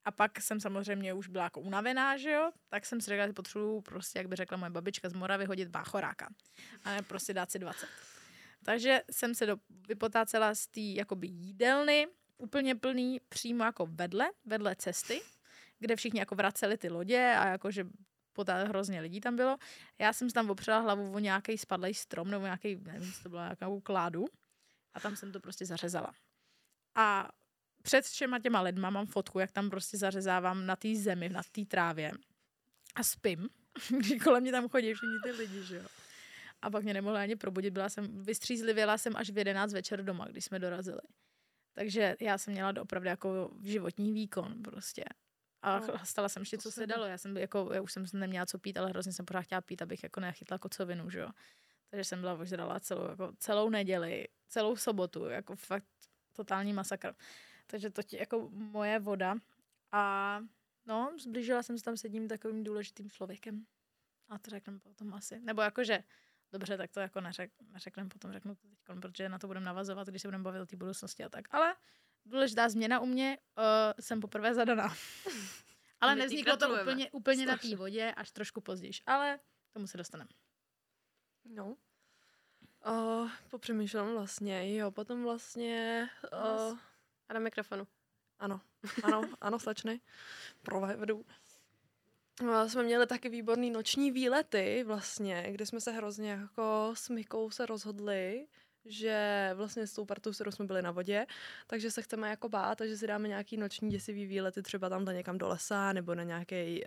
a 0.06 0.10
pak 0.10 0.40
jsem 0.40 0.60
samozřejmě 0.60 1.14
už 1.14 1.28
byla 1.28 1.44
jako 1.44 1.60
unavená, 1.60 2.16
že 2.16 2.30
jo, 2.30 2.50
tak 2.68 2.86
jsem 2.86 3.00
si 3.00 3.10
řekla, 3.10 3.26
že 3.26 3.32
potřebuju 3.32 3.80
prostě, 3.80 4.18
jak 4.18 4.28
by 4.28 4.36
řekla 4.36 4.56
moje 4.56 4.70
babička 4.70 5.08
z 5.08 5.12
Moravy, 5.12 5.44
hodit 5.44 5.68
báchoráka. 5.68 6.28
A 6.84 7.02
prostě 7.02 7.34
dát 7.34 7.50
si 7.50 7.58
20. 7.58 7.86
Takže 8.64 9.02
jsem 9.10 9.34
se 9.34 9.46
do, 9.46 9.56
vypotácela 9.88 10.54
z 10.54 10.66
té 10.66 10.80
jakoby 10.80 11.26
jídelny, 11.26 12.06
úplně 12.38 12.74
plný, 12.74 13.20
přímo 13.28 13.64
jako 13.64 13.86
vedle, 13.86 14.26
vedle 14.44 14.76
cesty, 14.76 15.22
kde 15.78 15.96
všichni 15.96 16.20
jako 16.20 16.34
vraceli 16.34 16.78
ty 16.78 16.88
lodě 16.88 17.36
a 17.38 17.46
jakože 17.46 17.84
potá 18.32 18.64
hrozně 18.64 19.00
lidí 19.00 19.20
tam 19.20 19.36
bylo. 19.36 19.56
Já 19.98 20.12
jsem 20.12 20.30
si 20.30 20.34
tam 20.34 20.50
opřela 20.50 20.78
hlavu 20.78 21.12
o 21.12 21.18
nějaký 21.18 21.58
spadlej 21.58 21.94
strom 21.94 22.30
nebo 22.30 22.44
nějaký, 22.44 22.76
nevím, 22.76 23.12
co 23.12 23.22
to 23.22 23.28
bylo, 23.28 23.42
nějakou 23.42 23.80
kládu 23.80 24.24
a 24.94 25.00
tam 25.00 25.16
jsem 25.16 25.32
to 25.32 25.40
prostě 25.40 25.66
zařezala. 25.66 26.12
A 26.94 27.28
před 27.86 28.04
všema 28.04 28.38
těma 28.38 28.60
lidma 28.60 28.90
mám 28.90 29.06
fotku, 29.06 29.38
jak 29.38 29.52
tam 29.52 29.70
prostě 29.70 29.98
zařezávám 29.98 30.66
na 30.66 30.76
té 30.76 30.94
zemi, 30.94 31.28
na 31.28 31.42
té 31.52 31.64
trávě 31.64 32.12
a 32.94 33.02
spím, 33.02 33.48
když 33.98 34.22
kolem 34.22 34.42
mě 34.42 34.52
tam 34.52 34.68
chodí 34.68 34.94
všichni 34.94 35.16
ty 35.24 35.30
lidi, 35.30 35.62
že 35.62 35.76
jo. 35.76 35.86
A 36.62 36.70
pak 36.70 36.82
mě 36.84 36.94
nemohla 36.94 37.20
ani 37.20 37.36
probudit, 37.36 37.74
byla 37.74 37.88
jsem, 37.88 38.22
vystřízlivěla 38.22 38.98
jsem 38.98 39.16
až 39.16 39.30
v 39.30 39.38
11 39.38 39.72
večer 39.72 40.04
doma, 40.04 40.24
když 40.24 40.44
jsme 40.44 40.58
dorazili. 40.58 41.00
Takže 41.72 42.16
já 42.20 42.38
jsem 42.38 42.52
měla 42.52 42.74
opravdu 42.80 43.08
jako 43.08 43.50
životní 43.62 44.12
výkon 44.12 44.62
prostě. 44.62 45.04
A 45.62 45.78
No, 45.78 45.86
stala 46.04 46.28
jsem 46.28 46.42
ještě, 46.42 46.58
co 46.58 46.72
se 46.72 46.86
dalo. 46.86 47.04
Já 47.04 47.18
jsem 47.18 47.36
jako, 47.36 47.70
já 47.72 47.82
už 47.82 47.92
jsem 47.92 48.04
neměla 48.12 48.46
co 48.46 48.58
pít, 48.58 48.76
ale 48.76 48.88
hrozně 48.90 49.12
jsem 49.12 49.26
pořád 49.26 49.42
chtěla 49.42 49.60
pít, 49.60 49.82
abych 49.82 50.02
jako 50.02 50.20
nechytla 50.20 50.58
kocovinu, 50.58 51.10
že 51.10 51.18
jo. 51.18 51.30
Takže 51.90 52.04
jsem 52.04 52.20
byla 52.20 52.34
ožrala 52.34 52.80
celou, 52.80 53.10
jako 53.10 53.32
celou 53.38 53.70
neděli, 53.70 54.28
celou 54.48 54.76
sobotu, 54.76 55.24
jako 55.24 55.56
fakt 55.56 55.86
totální 56.32 56.72
masakr. 56.72 57.14
Takže 57.66 57.90
to 57.90 58.00
je 58.12 58.18
jako 58.18 58.48
moje 58.52 58.98
voda. 58.98 59.36
A 59.92 60.40
no, 60.86 61.12
zblížila 61.20 61.62
jsem 61.62 61.78
se 61.78 61.84
tam 61.84 61.96
s 61.96 62.04
jedním 62.04 62.28
takovým 62.28 62.64
důležitým 62.64 63.10
člověkem. 63.10 63.66
A 64.28 64.38
to 64.38 64.50
řekneme 64.50 64.78
potom 64.78 65.14
asi. 65.14 65.40
Nebo 65.40 65.62
jakože, 65.62 66.04
dobře, 66.52 66.76
tak 66.76 66.90
to 66.90 67.00
jako 67.00 67.20
neřek, 67.20 67.52
neřekneme 67.72 68.08
potom, 68.08 68.32
řeknu 68.32 68.54
to 68.54 68.68
teď, 68.68 68.78
protože 69.00 69.28
na 69.28 69.38
to 69.38 69.46
budeme 69.46 69.66
navazovat, 69.66 70.08
když 70.08 70.22
se 70.22 70.28
budeme 70.28 70.44
bavit 70.44 70.60
o 70.60 70.66
té 70.66 70.76
budoucnosti 70.76 71.24
a 71.24 71.28
tak. 71.28 71.54
Ale 71.54 71.76
důležitá 72.24 72.68
změna 72.68 73.00
u 73.00 73.06
mě, 73.06 73.38
uh, 73.58 73.64
jsem 74.00 74.20
poprvé 74.20 74.54
zadaná. 74.54 74.94
Ale 76.00 76.14
My 76.14 76.20
nevzniklo 76.20 76.56
to 76.56 76.80
úplně, 76.80 77.10
úplně 77.10 77.46
na 77.46 77.56
té 77.56 77.76
vodě, 77.76 78.12
až 78.16 78.30
trošku 78.30 78.60
později. 78.60 78.92
Ale 79.06 79.38
k 79.70 79.72
tomu 79.72 79.86
se 79.86 79.96
dostaneme. 79.96 80.30
No. 81.44 81.76
Uh, 82.86 83.30
popřemýšlám 83.50 84.12
vlastně, 84.12 84.76
jo, 84.76 84.90
potom 84.90 85.22
vlastně 85.22 86.08
uh, 86.32 86.78
A 87.28 87.34
na 87.34 87.40
mikrofonu. 87.40 87.86
Ano, 88.38 88.60
ano, 89.02 89.22
ano, 89.40 89.58
slečny. 89.58 90.00
Provedu. 90.62 91.24
No, 92.42 92.68
jsme 92.68 92.82
měli 92.82 93.06
taky 93.06 93.28
výborný 93.28 93.70
noční 93.70 94.10
výlety 94.10 94.84
vlastně, 94.86 95.46
kde 95.50 95.66
jsme 95.66 95.80
se 95.80 95.92
hrozně 95.92 96.30
jako 96.30 96.92
s 96.94 97.08
Mikou 97.08 97.50
se 97.50 97.66
rozhodli, 97.66 98.46
že 98.84 99.50
vlastně 99.54 99.86
s 99.86 99.92
tou 99.92 100.04
partou, 100.04 100.32
s 100.32 100.36
kterou 100.36 100.50
jsme 100.50 100.64
byli 100.64 100.82
na 100.82 100.90
vodě, 100.90 101.26
takže 101.66 101.90
se 101.90 102.02
chceme 102.02 102.30
jako 102.30 102.48
bát 102.48 102.80
a 102.80 102.86
že 102.86 102.96
si 102.96 103.06
dáme 103.06 103.28
nějaký 103.28 103.56
noční 103.56 103.90
děsivý 103.90 104.26
výlety, 104.26 104.62
třeba 104.62 104.88
tam 104.88 105.04
někam 105.04 105.38
do 105.38 105.48
lesa 105.48 105.92
nebo 105.92 106.14
na 106.14 106.22
nějaký, 106.22 106.84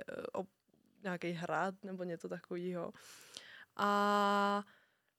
nějaký 1.03 1.31
hrad 1.31 1.83
nebo 1.83 2.03
něco 2.03 2.29
takového. 2.29 2.93
A 3.75 4.63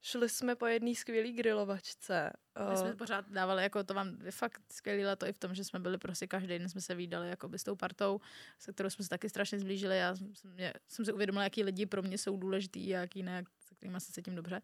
Šli 0.03 0.28
jsme 0.28 0.57
po 0.57 0.66
jedné 0.66 0.94
skvělé 0.94 1.28
grilovačce. 1.32 2.32
My 2.70 2.76
jsme 2.76 2.94
pořád 2.94 3.28
dávali, 3.28 3.62
jako 3.62 3.84
to 3.84 3.94
vám 3.94 4.16
fakt 4.30 4.62
skvělý 4.72 5.05
leto 5.05 5.26
i 5.26 5.32
v 5.32 5.38
tom, 5.38 5.55
že 5.55 5.64
jsme 5.64 5.80
byli 5.80 5.98
prostě 5.98 6.26
každý 6.26 6.48
den 6.48 6.68
jsme 6.68 6.80
se 6.80 6.94
výdali 6.94 7.28
jako 7.28 7.48
by 7.48 7.59
s 7.59 7.64
tou 7.64 7.76
partou, 7.76 8.20
se 8.59 8.72
kterou 8.72 8.90
jsme 8.90 9.03
se 9.03 9.09
taky 9.09 9.28
strašně 9.28 9.59
zblížili. 9.59 9.98
Já 9.98 10.16
jsem, 10.16 10.32
mě, 10.44 10.72
jsem 10.88 11.05
si 11.05 11.12
uvědomila, 11.12 11.44
jaký 11.44 11.64
lidi 11.64 11.86
pro 11.86 12.03
mě 12.03 12.18
jsou 12.18 12.36
důležitý 12.36 12.96
a 12.96 13.01
jaký 13.01 13.22
ne, 13.22 13.44
se 13.61 13.74
kterými 13.74 14.01
se 14.01 14.12
cítím 14.12 14.34
dobře. 14.34 14.62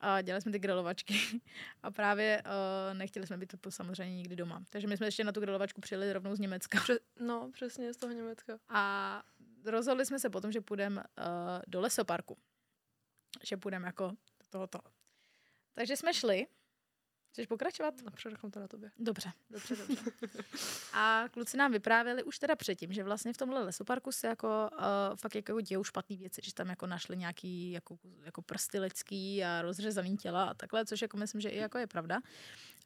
A 0.00 0.22
dělali 0.22 0.42
jsme 0.42 0.52
ty 0.52 0.58
grilovačky 0.58 1.14
a 1.82 1.90
právě 1.90 2.42
uh, 2.46 2.98
nechtěli 2.98 3.26
jsme 3.26 3.36
být 3.36 3.54
to 3.60 3.70
samozřejmě 3.70 4.16
nikdy 4.16 4.36
doma. 4.36 4.62
Takže 4.70 4.88
my 4.88 4.96
jsme 4.96 5.06
ještě 5.06 5.24
na 5.24 5.32
tu 5.32 5.40
grilovačku 5.40 5.80
přijeli 5.80 6.12
rovnou 6.12 6.34
z 6.34 6.40
Německa. 6.40 6.80
Pře- 6.80 6.98
no, 7.20 7.50
přesně 7.52 7.94
z 7.94 7.96
toho 7.96 8.12
Německa. 8.12 8.58
A 8.68 9.22
rozhodli 9.64 10.06
jsme 10.06 10.18
se 10.18 10.30
potom, 10.30 10.52
že 10.52 10.60
půjdeme 10.60 11.00
uh, 11.00 11.24
do 11.66 11.80
lesoparku. 11.80 12.38
Že 13.44 13.56
půjdeme 13.56 13.88
jako 13.88 14.12
tohoto. 14.52 14.78
Takže 15.74 15.96
jsme 15.96 16.14
šli. 16.14 16.46
Chceš 17.32 17.46
pokračovat? 17.46 17.94
No, 18.04 18.10
předechám 18.10 18.50
to 18.50 18.60
na 18.60 18.68
tobě. 18.68 18.90
Dobře, 18.98 19.32
dobře, 19.50 19.76
dobře. 19.76 20.12
A 20.92 21.24
kluci 21.30 21.56
nám 21.56 21.72
vyprávěli 21.72 22.22
už 22.22 22.38
teda 22.38 22.56
předtím, 22.56 22.92
že 22.92 23.04
vlastně 23.04 23.32
v 23.32 23.36
tomhle 23.36 23.64
lesoparku 23.64 24.12
se 24.12 24.26
jako 24.26 24.70
uh, 24.72 25.16
fakt 25.16 25.34
jako 25.34 25.60
dějou 25.60 25.84
špatné 25.84 26.16
věci, 26.16 26.40
že 26.44 26.54
tam 26.54 26.68
jako 26.68 26.86
našli 26.86 27.16
nějaký 27.16 27.72
jako, 27.72 27.98
jako 28.24 28.42
prsty 28.42 28.78
lidský 28.78 29.44
a 29.44 29.62
rozřezaný 29.62 30.16
těla 30.16 30.44
a 30.44 30.54
takhle, 30.54 30.86
což 30.86 31.02
jako 31.02 31.16
myslím, 31.16 31.40
že 31.40 31.48
i 31.48 31.58
jako 31.58 31.78
je 31.78 31.86
pravda. 31.86 32.20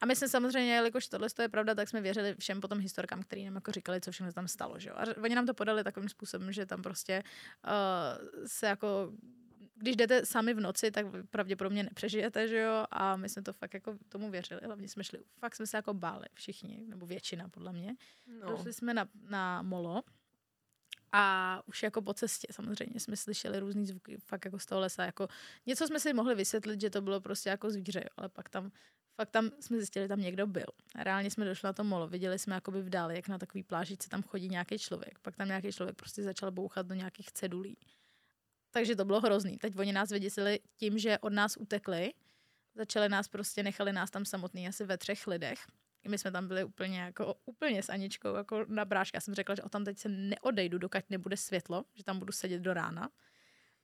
A 0.01 0.05
my 0.05 0.15
jsme 0.15 0.29
samozřejmě, 0.29 0.73
jelikož 0.73 1.07
tohle 1.07 1.27
je 1.41 1.49
pravda, 1.49 1.75
tak 1.75 1.89
jsme 1.89 2.01
věřili 2.01 2.35
všem 2.39 2.61
potom 2.61 2.79
historkám, 2.79 3.23
který 3.23 3.45
nám 3.45 3.55
jako 3.55 3.71
říkali, 3.71 4.01
co 4.01 4.11
všechno 4.11 4.33
tam 4.33 4.47
stalo. 4.47 4.79
Že? 4.79 4.91
A 4.91 5.05
oni 5.23 5.35
nám 5.35 5.45
to 5.45 5.53
podali 5.53 5.83
takovým 5.83 6.09
způsobem, 6.09 6.51
že 6.51 6.65
tam 6.65 6.81
prostě 6.81 7.23
uh, 7.65 8.45
se 8.45 8.67
jako 8.67 9.11
když 9.77 9.95
jdete 9.95 10.25
sami 10.25 10.53
v 10.53 10.59
noci, 10.59 10.91
tak 10.91 11.05
pravděpodobně 11.29 11.83
nepřežijete, 11.83 12.47
že 12.47 12.59
jo? 12.59 12.85
A 12.91 13.15
my 13.15 13.29
jsme 13.29 13.41
to 13.41 13.53
fakt 13.53 13.73
jako 13.73 13.97
tomu 14.09 14.31
věřili. 14.31 14.61
Hlavně 14.65 14.87
jsme 14.87 15.03
šli, 15.03 15.19
fakt 15.39 15.55
jsme 15.55 15.67
se 15.67 15.77
jako 15.77 15.93
báli 15.93 16.25
všichni, 16.33 16.83
nebo 16.87 17.05
většina 17.05 17.49
podle 17.49 17.73
mě. 17.73 17.95
No. 18.41 18.49
Došli 18.49 18.73
jsme 18.73 18.93
na, 18.93 19.07
na 19.29 19.61
molo 19.61 20.03
a 21.11 21.61
už 21.65 21.83
jako 21.83 22.01
po 22.01 22.13
cestě 22.13 22.47
samozřejmě 22.51 22.99
jsme 22.99 23.15
slyšeli 23.15 23.59
různý 23.59 23.85
zvuky 23.85 24.17
fakt 24.17 24.45
jako 24.45 24.59
z 24.59 24.65
toho 24.65 24.81
lesa. 24.81 25.05
Jako 25.05 25.27
něco 25.65 25.87
jsme 25.87 25.99
si 25.99 26.13
mohli 26.13 26.35
vysvětlit, 26.35 26.81
že 26.81 26.89
to 26.89 27.01
bylo 27.01 27.21
prostě 27.21 27.49
jako 27.49 27.69
zvíře, 27.69 27.99
jo? 27.99 28.09
ale 28.17 28.29
pak 28.29 28.49
tam 28.49 28.71
fakt 29.15 29.29
tam 29.29 29.51
jsme 29.59 29.77
zjistili, 29.77 30.03
že 30.03 30.09
tam 30.09 30.21
někdo 30.21 30.47
byl. 30.47 30.65
A 30.95 31.03
reálně 31.03 31.31
jsme 31.31 31.45
došli 31.45 31.67
na 31.67 31.73
to 31.73 31.83
molo, 31.83 32.07
viděli 32.07 32.39
jsme 32.39 32.55
jakoby 32.55 32.81
v 32.81 32.89
dále, 32.89 33.15
jak 33.15 33.27
na 33.27 33.37
takový 33.37 33.63
plážici 33.63 34.09
tam 34.09 34.23
chodí 34.23 34.49
nějaký 34.49 34.79
člověk. 34.79 35.19
Pak 35.19 35.35
tam 35.35 35.47
nějaký 35.47 35.71
člověk 35.71 35.95
prostě 35.95 36.23
začal 36.23 36.51
bouchat 36.51 36.87
do 36.87 36.95
nějakých 36.95 37.31
cedulí 37.31 37.77
takže 38.71 38.95
to 38.95 39.05
bylo 39.05 39.21
hrozný. 39.21 39.57
Teď 39.57 39.73
oni 39.77 39.93
nás 39.93 40.09
vyděsili 40.09 40.59
tím, 40.77 40.97
že 40.97 41.17
od 41.17 41.33
nás 41.33 41.57
utekli. 41.57 42.13
Začali 42.75 43.09
nás 43.09 43.27
prostě, 43.27 43.63
nechali 43.63 43.93
nás 43.93 44.11
tam 44.11 44.25
samotný 44.25 44.67
asi 44.67 44.85
ve 44.85 44.97
třech 44.97 45.27
lidech. 45.27 45.59
My 46.07 46.17
jsme 46.17 46.31
tam 46.31 46.47
byli 46.47 46.63
úplně 46.63 46.99
jako 46.99 47.35
úplně 47.45 47.83
s 47.83 47.89
Aničkou 47.89 48.35
jako 48.35 48.65
na 48.67 48.85
bráška. 48.85 49.15
Já 49.15 49.21
jsem 49.21 49.33
řekla, 49.33 49.55
že 49.55 49.63
o 49.63 49.69
tam 49.69 49.85
teď 49.85 49.97
se 49.97 50.09
neodejdu, 50.09 50.77
dokud 50.77 51.09
nebude 51.09 51.37
světlo, 51.37 51.85
že 51.95 52.03
tam 52.03 52.19
budu 52.19 52.33
sedět 52.33 52.59
do 52.59 52.73
rána. 52.73 53.09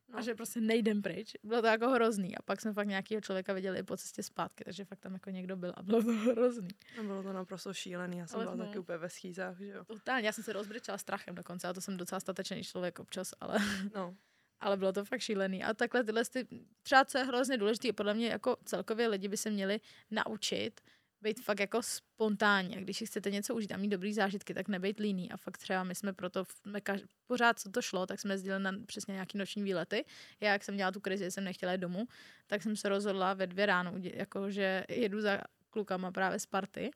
No. 0.09 0.19
A 0.19 0.21
že 0.21 0.36
prostě 0.36 0.61
nejdem 0.61 1.01
pryč. 1.01 1.34
Bylo 1.43 1.61
to 1.61 1.67
jako 1.67 1.89
hrozný. 1.89 2.38
A 2.38 2.41
pak 2.41 2.61
jsme 2.61 2.73
fakt 2.73 2.88
nějakého 2.88 3.21
člověka 3.21 3.53
viděli 3.53 3.79
i 3.79 3.84
po 3.84 3.97
cestě 3.97 4.23
zpátky, 4.23 4.63
takže 4.63 4.86
fakt 4.86 4.99
tam 4.99 5.13
jako 5.13 5.29
někdo 5.29 5.57
byl 5.57 5.73
a 5.77 5.84
bylo 5.84 6.03
to 6.03 6.11
hrozný. 6.11 6.67
No 6.97 7.03
bylo 7.03 7.23
to 7.23 7.34
naprosto 7.34 7.73
šílený. 7.73 8.17
Já 8.17 8.27
jsem 8.27 8.36
ale 8.36 8.45
byla 8.45 8.55
no. 8.55 8.65
taky 8.65 8.79
úplně 8.79 8.97
ve 8.97 9.09
schýzách, 9.09 9.57
že 9.57 9.67
jo. 9.67 9.86
Totálně, 9.86 10.27
já 10.27 10.31
jsem 10.31 10.43
se 10.43 10.53
rozbrečela 10.53 10.97
strachem 10.97 11.36
dokonce, 11.36 11.67
a 11.67 11.73
to 11.73 11.81
jsem 11.81 11.97
docela 11.97 12.19
statečný 12.19 12.63
člověk 12.63 12.99
občas, 12.99 13.34
ale... 13.41 13.59
No 13.95 14.15
ale 14.64 14.78
bylo 14.78 14.93
to 14.93 15.05
fakt 15.05 15.22
šílený. 15.22 15.64
A 15.64 15.74
takhle 15.74 16.03
tyhle, 16.03 16.26
ty, 16.26 16.47
třeba 16.84 17.05
co 17.05 17.18
je 17.18 17.24
hrozně 17.24 17.57
důležité, 17.57 17.93
podle 17.93 18.14
mě 18.14 18.28
jako 18.28 18.57
celkově 18.66 19.07
lidi 19.07 19.28
by 19.28 19.38
se 19.38 19.49
měli 19.49 19.80
naučit 20.11 20.82
být 21.22 21.41
fakt 21.41 21.59
jako 21.59 21.82
spontánně. 21.82 22.82
Když 22.82 22.97
si 22.97 23.05
chcete 23.05 23.32
něco 23.32 23.55
užít 23.55 23.72
a 23.72 23.78
mít 23.78 23.88
dobrý 23.88 24.14
zážitky, 24.14 24.53
tak 24.53 24.68
nebejt 24.68 24.99
líný. 24.99 25.32
A 25.32 25.38
fakt 25.38 25.57
třeba 25.57 25.84
my 25.84 25.95
jsme 25.95 26.14
proto 26.14 26.45
jsme 26.45 26.82
kaž, 26.82 27.01
pořád, 27.28 27.59
co 27.59 27.70
to 27.72 27.82
šlo, 27.82 28.05
tak 28.05 28.20
jsme 28.20 28.34
jezdili 28.34 28.59
na 28.59 28.72
přesně 28.86 29.14
nějaký 29.14 29.38
noční 29.38 29.64
výlety. 29.64 30.05
Já, 30.39 30.51
jak 30.51 30.64
jsem 30.64 30.78
dělala 30.78 30.91
tu 30.91 30.99
krizi, 30.99 31.32
jsem 31.32 31.43
nechtěla 31.43 31.72
jít 31.72 31.82
domů, 31.82 32.07
tak 32.47 32.64
jsem 32.64 32.76
se 32.76 32.89
rozhodla 32.89 33.34
ve 33.34 33.47
dvě 33.47 33.66
ráno, 33.66 33.93
jako 33.97 34.51
že 34.51 34.84
jedu 34.89 35.22
za 35.22 35.41
klukama 35.70 36.11
právě 36.11 36.39
z 36.39 36.45
party 36.45 36.91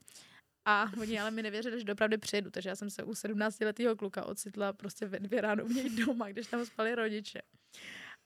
a 0.65 0.91
oni 1.01 1.19
ale 1.19 1.31
mi 1.31 1.43
nevěřili, 1.43 1.79
že 1.79 1.85
dopravdy 1.85 2.17
přijedu, 2.17 2.51
takže 2.51 2.69
já 2.69 2.75
jsem 2.75 2.89
se 2.89 3.03
u 3.03 3.15
17 3.15 3.59
letého 3.59 3.95
kluka 3.95 4.25
ocitla 4.25 4.73
prostě 4.73 5.05
ve 5.05 5.19
dvě 5.19 5.41
ráno 5.41 5.65
u 5.65 5.67
něj 5.67 5.89
doma, 5.89 6.29
když 6.29 6.47
tam 6.47 6.65
spali 6.65 6.95
rodiče. 6.95 7.41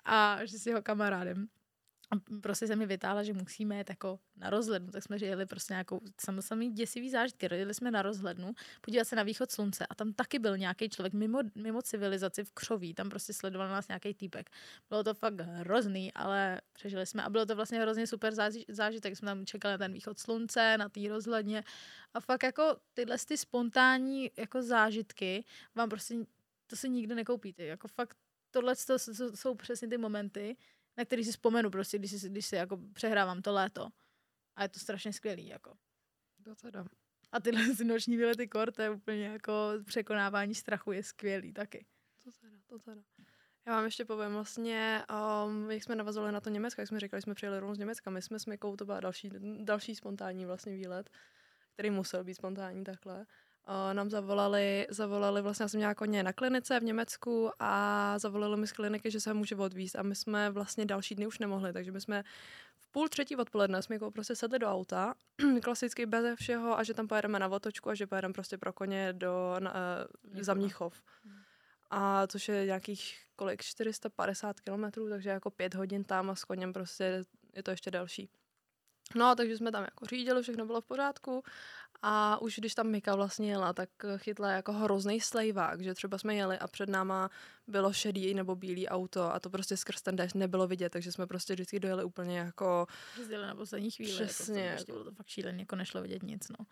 A 0.05 0.45
že 0.45 0.59
s 0.59 0.65
jeho 0.65 0.81
kamarádem. 0.81 1.47
A 2.13 2.39
prostě 2.41 2.67
se 2.67 2.75
mi 2.75 2.85
vytáhla, 2.85 3.23
že 3.23 3.33
musíme 3.33 3.77
jít 3.77 3.89
jako 3.89 4.19
na 4.35 4.49
rozhlednu, 4.49 4.91
tak 4.91 5.03
jsme 5.03 5.17
jeli 5.21 5.45
prostě 5.45 5.73
nějakou 5.73 6.01
samozřejmě 6.21 6.75
děsivý 6.75 7.09
zážitky. 7.09 7.47
Jeli 7.55 7.73
jsme 7.73 7.91
na 7.91 8.01
rozhlednu, 8.01 8.53
podívat 8.81 9.05
se 9.05 9.15
na 9.15 9.23
východ 9.23 9.51
slunce 9.51 9.87
a 9.87 9.95
tam 9.95 10.13
taky 10.13 10.39
byl 10.39 10.57
nějaký 10.57 10.89
člověk 10.89 11.13
mimo, 11.13 11.39
mimo 11.55 11.81
civilizaci 11.81 12.43
v 12.43 12.51
křoví, 12.51 12.93
tam 12.93 13.09
prostě 13.09 13.33
sledoval 13.33 13.69
nás 13.69 13.87
nějaký 13.87 14.13
týpek. 14.13 14.49
Bylo 14.89 15.03
to 15.03 15.13
fakt 15.13 15.41
hrozný, 15.41 16.13
ale 16.13 16.61
přežili 16.73 17.05
jsme 17.05 17.23
a 17.23 17.29
bylo 17.29 17.45
to 17.45 17.55
vlastně 17.55 17.79
hrozně 17.81 18.07
super 18.07 18.33
zážitek. 18.67 19.17
Jsme 19.17 19.25
tam 19.25 19.45
čekali 19.45 19.71
na 19.71 19.77
ten 19.77 19.93
východ 19.93 20.19
slunce, 20.19 20.77
na 20.77 20.89
té 20.89 20.99
rozhledně 21.09 21.63
a 22.13 22.19
fakt 22.19 22.43
jako 22.43 22.77
tyhle 22.93 23.17
ty 23.27 23.37
spontánní 23.37 24.31
jako 24.37 24.61
zážitky 24.61 25.45
vám 25.75 25.89
prostě 25.89 26.15
to 26.67 26.75
si 26.75 26.89
nikdy 26.89 27.15
nekoupíte. 27.15 27.63
Jako 27.63 27.87
fakt 27.87 28.17
tohle 28.51 28.75
to 28.87 28.99
jsou 29.35 29.55
přesně 29.55 29.87
ty 29.87 29.97
momenty, 29.97 30.57
na 30.97 31.05
který 31.05 31.23
si 31.23 31.31
vzpomenu 31.31 31.69
prostě, 31.69 31.99
když 31.99 32.21
si, 32.21 32.29
když 32.29 32.45
si 32.45 32.55
jako 32.55 32.79
přehrávám 32.93 33.41
to 33.41 33.53
léto. 33.53 33.89
A 34.55 34.63
je 34.63 34.69
to 34.69 34.79
strašně 34.79 35.13
skvělý, 35.13 35.47
jako. 35.47 35.73
To 36.43 36.55
teda. 36.55 36.85
A 37.31 37.39
tyhle 37.39 37.63
ty 37.77 37.83
noční 37.83 38.17
výlety 38.17 38.47
kor, 38.47 38.71
to 38.71 38.81
je 38.81 38.89
úplně 38.89 39.25
jako 39.25 39.53
překonávání 39.85 40.55
strachu 40.55 40.91
je 40.91 41.03
skvělý 41.03 41.53
taky. 41.53 41.85
To 42.23 42.31
teda, 42.41 42.57
to 42.67 42.79
teda. 42.79 43.01
Já 43.65 43.75
vám 43.75 43.85
ještě 43.85 44.05
povím 44.05 44.33
vlastně, 44.33 45.05
um, 45.45 45.71
jak 45.71 45.83
jsme 45.83 45.95
navazovali 45.95 46.31
na 46.31 46.41
to 46.41 46.49
Německo, 46.49 46.81
jak 46.81 46.87
jsme 46.87 46.99
říkali, 46.99 47.21
jsme 47.21 47.33
přijeli 47.33 47.59
rovnou 47.59 47.75
z 47.75 47.79
Německa, 47.79 48.09
my 48.09 48.21
jsme 48.21 48.39
s 48.39 48.45
Mikou, 48.45 48.75
to 48.75 48.85
byl 48.85 48.99
další, 48.99 49.29
další 49.63 49.95
spontánní 49.95 50.45
vlastně 50.45 50.73
výlet, 50.73 51.09
který 51.73 51.89
musel 51.89 52.23
být 52.23 52.33
spontánní 52.33 52.83
takhle 52.83 53.25
nám 53.93 54.09
zavolali, 54.09 54.87
zavolali, 54.89 55.41
vlastně 55.41 55.63
já 55.63 55.67
jsem 55.67 55.77
měla 55.77 55.95
koně 55.95 56.23
na 56.23 56.33
klinice 56.33 56.79
v 56.79 56.83
Německu 56.83 57.51
a 57.59 58.13
zavolali 58.19 58.57
mi 58.57 58.67
z 58.67 58.71
kliniky, 58.71 59.11
že 59.11 59.19
se 59.19 59.33
může 59.33 59.55
odvízt 59.55 59.95
a 59.95 60.03
my 60.03 60.15
jsme 60.15 60.49
vlastně 60.49 60.85
další 60.85 61.15
dny 61.15 61.27
už 61.27 61.39
nemohli, 61.39 61.73
takže 61.73 61.91
my 61.91 62.01
jsme 62.01 62.23
v 62.79 62.91
půl 62.91 63.09
třetí 63.09 63.35
odpoledne 63.35 63.81
jsme 63.81 63.95
jako 63.95 64.11
prostě 64.11 64.35
sedli 64.35 64.59
do 64.59 64.67
auta, 64.67 65.13
klasicky 65.63 66.05
bez 66.05 66.39
všeho 66.39 66.79
a 66.79 66.83
že 66.83 66.93
tam 66.93 67.07
pojedeme 67.07 67.39
na 67.39 67.47
otočku 67.47 67.89
a 67.89 67.95
že 67.95 68.07
pojedeme 68.07 68.33
prostě 68.33 68.57
pro 68.57 68.73
koně 68.73 69.13
do, 69.13 69.55
na, 69.59 69.73
uh, 70.33 70.41
za 70.41 70.53
Mnichov. 70.53 71.03
Hmm. 71.23 71.39
A 71.89 72.27
což 72.27 72.47
je 72.47 72.65
nějakých 72.65 73.17
kolik, 73.35 73.63
450 73.63 74.59
kilometrů, 74.59 75.09
takže 75.09 75.29
jako 75.29 75.51
pět 75.51 75.75
hodin 75.75 76.03
tam 76.03 76.29
a 76.29 76.35
s 76.35 76.43
koněm 76.43 76.73
prostě 76.73 77.23
je 77.55 77.63
to 77.63 77.71
ještě 77.71 77.91
delší. 77.91 78.29
No, 79.15 79.35
takže 79.35 79.57
jsme 79.57 79.71
tam 79.71 79.83
jako 79.83 80.05
řídili, 80.05 80.43
všechno 80.43 80.65
bylo 80.65 80.81
v 80.81 80.85
pořádku 80.85 81.43
a 82.01 82.41
už 82.41 82.55
když 82.59 82.75
tam 82.75 82.87
Mika 82.87 83.15
vlastně 83.15 83.49
jela, 83.49 83.73
tak 83.73 83.89
chytla 84.17 84.51
jako 84.51 84.73
hrozný 84.73 85.21
slejvák, 85.21 85.81
že 85.81 85.93
třeba 85.93 86.17
jsme 86.17 86.35
jeli 86.35 86.57
a 86.57 86.67
před 86.67 86.89
náma 86.89 87.29
bylo 87.67 87.93
šedý 87.93 88.33
nebo 88.33 88.55
bílý 88.55 88.87
auto 88.87 89.33
a 89.33 89.39
to 89.39 89.49
prostě 89.49 89.77
skrz 89.77 90.01
ten 90.01 90.15
déšť 90.15 90.35
nebylo 90.35 90.67
vidět, 90.67 90.89
takže 90.89 91.11
jsme 91.11 91.27
prostě 91.27 91.53
vždycky 91.53 91.79
dojeli 91.79 92.03
úplně 92.03 92.37
jako... 92.37 92.87
Jezdili 93.17 93.47
na 93.47 93.55
poslední 93.55 93.91
chvíli. 93.91 94.11
Jako 94.11 94.25
Přesně. 94.25 94.65
Jako 94.65 94.83
to, 94.83 94.91
bylo 94.91 95.03
to 95.03 95.11
fakt 95.11 95.27
šíleně, 95.27 95.59
jako 95.59 95.75
nešlo 95.75 96.01
vidět 96.01 96.23
nic, 96.23 96.49
no. 96.49 96.65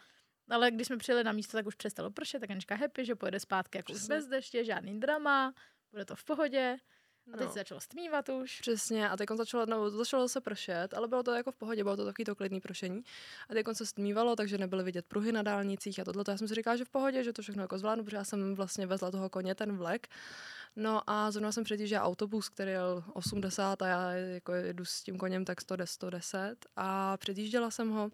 Ale 0.49 0.71
když 0.71 0.87
jsme 0.87 0.97
přijeli 0.97 1.23
na 1.23 1.31
místo, 1.31 1.57
tak 1.57 1.65
už 1.65 1.75
přestalo 1.75 2.11
pršet, 2.11 2.39
tak 2.39 2.51
Anička 2.51 2.75
happy, 2.75 3.05
že 3.05 3.15
pojede 3.15 3.39
zpátky 3.39 3.77
jako 3.77 3.93
bez 4.07 4.27
deště, 4.27 4.65
žádný 4.65 4.99
drama, 4.99 5.53
bude 5.91 6.05
to 6.05 6.15
v 6.15 6.23
pohodě. 6.23 6.77
A 7.33 7.37
teď 7.37 7.45
no. 7.47 7.53
se 7.53 7.59
začalo 7.59 7.81
stmívat 7.81 8.29
už. 8.29 8.61
Přesně, 8.61 9.09
a 9.09 9.17
teď 9.17 9.29
začalo, 9.35 9.65
no, 9.65 9.89
začalo 9.89 10.29
se 10.29 10.41
pršet, 10.41 10.93
ale 10.93 11.07
bylo 11.07 11.23
to 11.23 11.31
jako 11.31 11.51
v 11.51 11.55
pohodě, 11.55 11.83
bylo 11.83 11.97
to 11.97 12.05
takový 12.05 12.25
to 12.25 12.35
klidný 12.35 12.61
pršení. 12.61 13.03
A 13.49 13.53
teď 13.53 13.65
se 13.73 13.85
stmívalo, 13.85 14.35
takže 14.35 14.57
nebyly 14.57 14.83
vidět 14.83 15.05
pruhy 15.05 15.31
na 15.31 15.41
dálnicích 15.41 15.99
a 15.99 16.03
tohle. 16.03 16.23
Já 16.27 16.37
jsem 16.37 16.47
si 16.47 16.55
říkala, 16.55 16.75
že 16.75 16.85
v 16.85 16.89
pohodě, 16.89 17.23
že 17.23 17.33
to 17.33 17.41
všechno 17.41 17.63
jako 17.63 17.77
zvládnu, 17.77 18.03
protože 18.03 18.17
já 18.17 18.23
jsem 18.23 18.55
vlastně 18.55 18.87
vezla 18.87 19.11
toho 19.11 19.29
koně, 19.29 19.55
ten 19.55 19.77
vlek. 19.77 20.07
No 20.75 21.09
a 21.09 21.31
zrovna 21.31 21.51
jsem 21.51 21.63
předjížděla 21.63 22.03
autobus, 22.03 22.49
který 22.49 22.71
jel 22.71 23.03
80 23.13 23.81
a 23.81 23.87
já 23.87 24.11
jako 24.11 24.53
jedu 24.53 24.85
s 24.85 25.03
tím 25.03 25.17
koněm 25.17 25.45
tak 25.45 25.61
110, 25.61 25.93
110 25.93 26.55
a 26.75 27.17
předjížděla 27.17 27.71
jsem 27.71 27.89
ho 27.89 28.11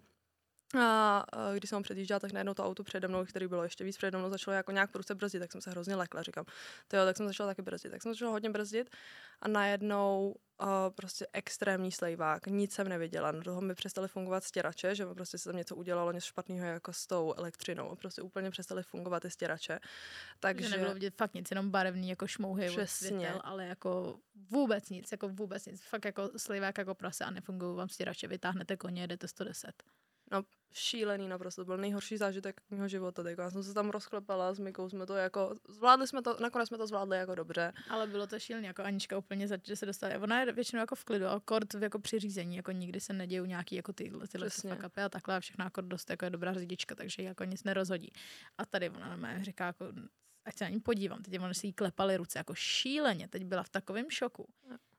A 0.74 1.26
když 1.54 1.70
jsem 1.70 1.76
ho 1.76 1.82
předjížděla, 1.82 2.20
tak 2.20 2.32
najednou 2.32 2.54
to 2.54 2.64
auto 2.64 2.84
přede 2.84 3.08
mnou, 3.08 3.24
který 3.24 3.46
bylo 3.46 3.62
ještě 3.62 3.84
víc 3.84 3.96
přede 3.96 4.18
mnou, 4.18 4.30
začalo 4.30 4.54
jako 4.54 4.72
nějak 4.72 4.90
prudce 4.90 5.14
brzdit, 5.14 5.40
tak 5.40 5.52
jsem 5.52 5.60
se 5.60 5.70
hrozně 5.70 5.96
lekla. 5.96 6.22
Říkám, 6.22 6.44
to 6.88 6.96
jo, 6.96 7.04
tak 7.04 7.16
jsem 7.16 7.26
začala 7.26 7.50
taky 7.50 7.62
brzdit. 7.62 7.92
Tak 7.92 8.02
jsem 8.02 8.12
začala 8.12 8.32
hodně 8.32 8.50
brzdit 8.50 8.90
a 9.40 9.48
najednou 9.48 10.34
uh, 10.62 10.68
prostě 10.94 11.26
extrémní 11.32 11.92
slejvák, 11.92 12.46
nic 12.46 12.72
jsem 12.72 12.88
neviděla. 12.88 13.32
Na 13.32 13.42
toho 13.42 13.60
mi 13.60 13.74
přestaly 13.74 14.08
fungovat 14.08 14.44
stěrače, 14.44 14.94
že 14.94 15.06
prostě 15.06 15.38
se 15.38 15.48
tam 15.48 15.56
něco 15.56 15.76
udělalo 15.76 16.12
něco 16.12 16.26
špatného 16.26 16.66
jako 16.66 16.92
s 16.92 17.06
tou 17.06 17.34
elektřinou. 17.36 17.96
Prostě 17.96 18.22
úplně 18.22 18.50
přestaly 18.50 18.82
fungovat 18.82 19.20
ty 19.20 19.30
stěrače. 19.30 19.78
Takže 20.40 20.68
že 20.68 20.70
nebylo 20.70 20.94
vidět 20.94 21.14
fakt 21.16 21.34
nic, 21.34 21.50
jenom 21.50 21.70
barevný 21.70 22.08
jako 22.08 22.26
šmouhy 22.26 22.86
světel, 22.86 23.40
ale 23.44 23.66
jako 23.66 24.18
vůbec 24.50 24.90
nic, 24.90 25.12
jako 25.12 25.28
vůbec 25.28 25.66
nic. 25.66 25.82
Fakt 25.82 26.04
jako 26.04 26.30
slivák 26.36 26.78
jako 26.78 26.94
prase 26.94 27.24
a 27.24 27.30
nefungují 27.30 27.76
vám 27.76 27.88
stěrače, 27.88 28.28
vytáhnete 28.28 28.76
koně, 28.76 29.06
jdete 29.06 29.28
110. 29.28 29.82
No, 30.32 30.42
šílený 30.72 31.28
naprosto, 31.28 31.62
to 31.62 31.66
byl 31.66 31.76
nejhorší 31.76 32.16
zážitek 32.16 32.60
mého 32.70 32.88
života. 32.88 33.22
Tak 33.22 33.38
já 33.38 33.50
jsem 33.50 33.62
se 33.62 33.74
tam 33.74 33.90
rozklepala 33.90 34.54
s 34.54 34.58
Mikou, 34.58 34.88
jsme 34.88 35.06
to 35.06 35.14
jako, 35.14 35.54
zvládli 35.68 36.06
jsme 36.06 36.22
to, 36.22 36.36
nakonec 36.40 36.68
jsme 36.68 36.78
to 36.78 36.86
zvládli 36.86 37.18
jako 37.18 37.34
dobře. 37.34 37.72
Ale 37.90 38.06
bylo 38.06 38.26
to 38.26 38.38
šílené, 38.38 38.66
jako 38.66 38.82
Anička 38.82 39.18
úplně 39.18 39.48
za, 39.48 39.56
že 39.62 39.76
se 39.76 39.86
dostala. 39.86 40.18
Ona 40.18 40.40
je 40.40 40.52
většinou 40.52 40.80
jako 40.80 40.94
v 40.94 41.04
klidu, 41.04 41.26
ale 41.26 41.40
kort 41.44 41.74
jako 41.74 41.98
při 41.98 42.18
řízení, 42.18 42.56
jako 42.56 42.72
nikdy 42.72 43.00
se 43.00 43.12
nedějí 43.12 43.48
nějaký 43.48 43.74
jako 43.76 43.92
tyhle, 43.92 44.28
tyhle 44.28 44.50
fakapy 44.50 45.00
a 45.00 45.08
takhle 45.08 45.36
a 45.36 45.40
všechno 45.40 45.64
jako 45.64 45.80
dost 45.80 46.10
jako 46.10 46.24
je 46.24 46.30
dobrá 46.30 46.54
řidička, 46.54 46.94
takže 46.94 47.22
jako 47.22 47.44
nic 47.44 47.64
nerozhodí. 47.64 48.12
A 48.58 48.66
tady 48.66 48.90
ona 48.90 49.16
na 49.16 49.42
říká 49.42 49.66
jako, 49.66 49.86
ať 50.44 50.56
se 50.56 50.64
na 50.64 50.70
ní 50.70 50.80
podívám, 50.80 51.22
teď 51.22 51.40
oni 51.40 51.54
si 51.54 51.66
jí 51.66 51.72
klepali 51.72 52.16
ruce 52.16 52.38
jako 52.38 52.54
šíleně, 52.54 53.28
teď 53.28 53.44
byla 53.44 53.62
v 53.62 53.68
takovém 53.68 54.10
šoku. 54.10 54.48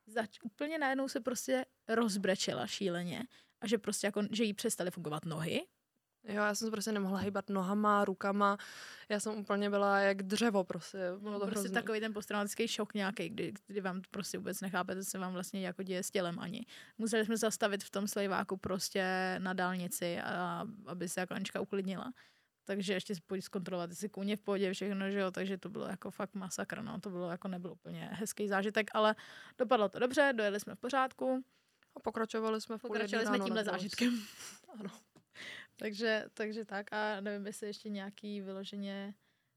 Zač, 0.08 0.40
úplně 0.44 0.78
najednou 0.78 1.08
se 1.08 1.20
prostě 1.20 1.66
rozbrečela 1.88 2.68
šíleně 2.68 3.24
a 3.62 3.68
že 3.68 3.78
prostě 3.78 4.08
jako, 4.08 4.24
že 4.32 4.44
jí 4.44 4.54
přestaly 4.54 4.92
fungovat 4.92 5.26
nohy. 5.26 5.68
Jo, 6.24 6.36
já 6.36 6.56
jsem 6.56 6.68
se 6.68 6.72
prostě 6.72 6.92
nemohla 6.92 7.20
hýbat 7.20 7.50
nohama, 7.50 8.06
rukama. 8.06 8.58
Já 9.10 9.20
jsem 9.20 9.38
úplně 9.38 9.70
byla 9.70 10.00
jak 10.00 10.24
dřevo 10.24 10.64
prostě. 10.64 10.98
Bylo 11.18 11.40
to 11.40 11.46
prostě 11.46 11.60
hrozný. 11.60 11.74
takový 11.74 12.00
ten 12.00 12.14
posttraumatický 12.14 12.68
šok 12.68 12.94
nějaký, 12.94 13.30
kdy, 13.30 13.54
kdy 13.68 13.82
vám 13.82 14.02
prostě 14.12 14.38
vůbec 14.38 14.62
nechápete, 14.62 15.04
co 15.04 15.10
se 15.10 15.18
vám 15.18 15.34
vlastně 15.34 15.66
jako 15.66 15.84
děje 15.84 16.04
s 16.04 16.12
tělem 16.12 16.40
ani. 16.40 16.66
Museli 16.98 17.26
jsme 17.26 17.38
zastavit 17.38 17.84
v 17.84 17.90
tom 17.90 18.08
slejváku 18.08 18.58
prostě 18.58 19.36
na 19.38 19.54
dálnici, 19.54 20.20
a, 20.22 20.66
aby 20.86 21.10
se 21.10 21.20
jako 21.20 21.34
Anička 21.34 21.62
uklidnila. 21.62 22.14
Takže 22.68 22.94
ještě 22.94 23.16
si 23.16 23.22
pojď 23.22 23.44
zkontrolovat, 23.44 23.90
jestli 23.90 24.10
kůně 24.10 24.36
v 24.36 24.42
pohodě, 24.42 24.74
všechno, 24.74 25.12
že 25.12 25.20
jo, 25.20 25.32
takže 25.32 25.58
to 25.58 25.70
bylo 25.70 25.88
jako 25.88 26.12
fakt 26.12 26.34
masakr, 26.34 26.82
no, 26.82 27.00
to 27.00 27.10
bylo 27.10 27.30
jako 27.30 27.48
nebyl 27.48 27.72
úplně 27.72 28.10
hezký 28.12 28.48
zážitek, 28.48 28.88
ale 28.94 29.16
dopadlo 29.58 29.90
to 29.90 30.00
dobře, 30.00 30.34
dojeli 30.36 30.60
jsme 30.60 30.76
v 30.76 30.80
pořádku. 30.80 31.44
A 31.96 32.00
pokračovali 32.00 32.62
jsme 32.62 32.78
v 32.78 32.82
Pokračovali 32.82 33.28
jsme 33.28 33.40
tímhle 33.40 33.64
zážitkem. 33.64 34.22
ano. 34.80 34.90
takže, 35.76 36.26
takže 36.34 36.66
tak 36.66 36.94
a 36.94 37.22
nevím, 37.22 37.48
jestli 37.48 37.68
ještě 37.68 37.90
nějaký 37.90 38.42
vyloženě, 38.42 39.14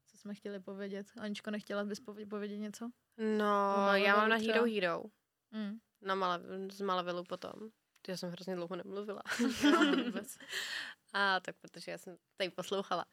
co 0.07 0.17
jsme 0.17 0.35
chtěli 0.35 0.59
povědět. 0.59 1.07
Aničko, 1.17 1.51
nechtěla 1.51 1.83
bys 1.83 1.99
povědět 2.29 2.57
něco? 2.57 2.89
No, 3.37 3.75
já 3.93 4.15
mám 4.15 4.29
na 4.29 4.35
Hero 4.35 4.63
Hero. 4.63 5.03
Mm. 5.51 5.79
Na 6.01 6.15
Male, 6.15 6.41
z 6.71 6.81
Malavilu 6.81 7.23
potom. 7.23 7.53
Já 8.07 8.17
jsem 8.17 8.31
hrozně 8.31 8.55
dlouho 8.55 8.75
nemluvila. 8.75 9.21
no, 9.63 10.03
vůbec. 10.03 10.37
a 11.13 11.39
tak 11.39 11.55
protože 11.61 11.91
já 11.91 11.97
jsem 11.97 12.17
tady 12.37 12.49
poslouchala. 12.49 13.05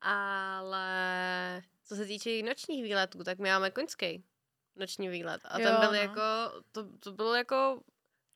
Ale 0.00 1.62
co 1.84 1.96
se 1.96 2.06
týče 2.06 2.42
nočních 2.42 2.82
výletů, 2.82 3.24
tak 3.24 3.38
my 3.38 3.48
máme 3.48 3.70
koňský 3.70 4.24
noční 4.76 5.08
výlet. 5.08 5.40
A 5.44 5.60
jo, 5.60 5.66
ten 5.66 5.80
byl 5.80 5.90
no. 5.90 5.96
jako, 5.96 6.22
to, 6.72 6.98
to 6.98 7.12
bylo 7.12 7.34
jako 7.34 7.82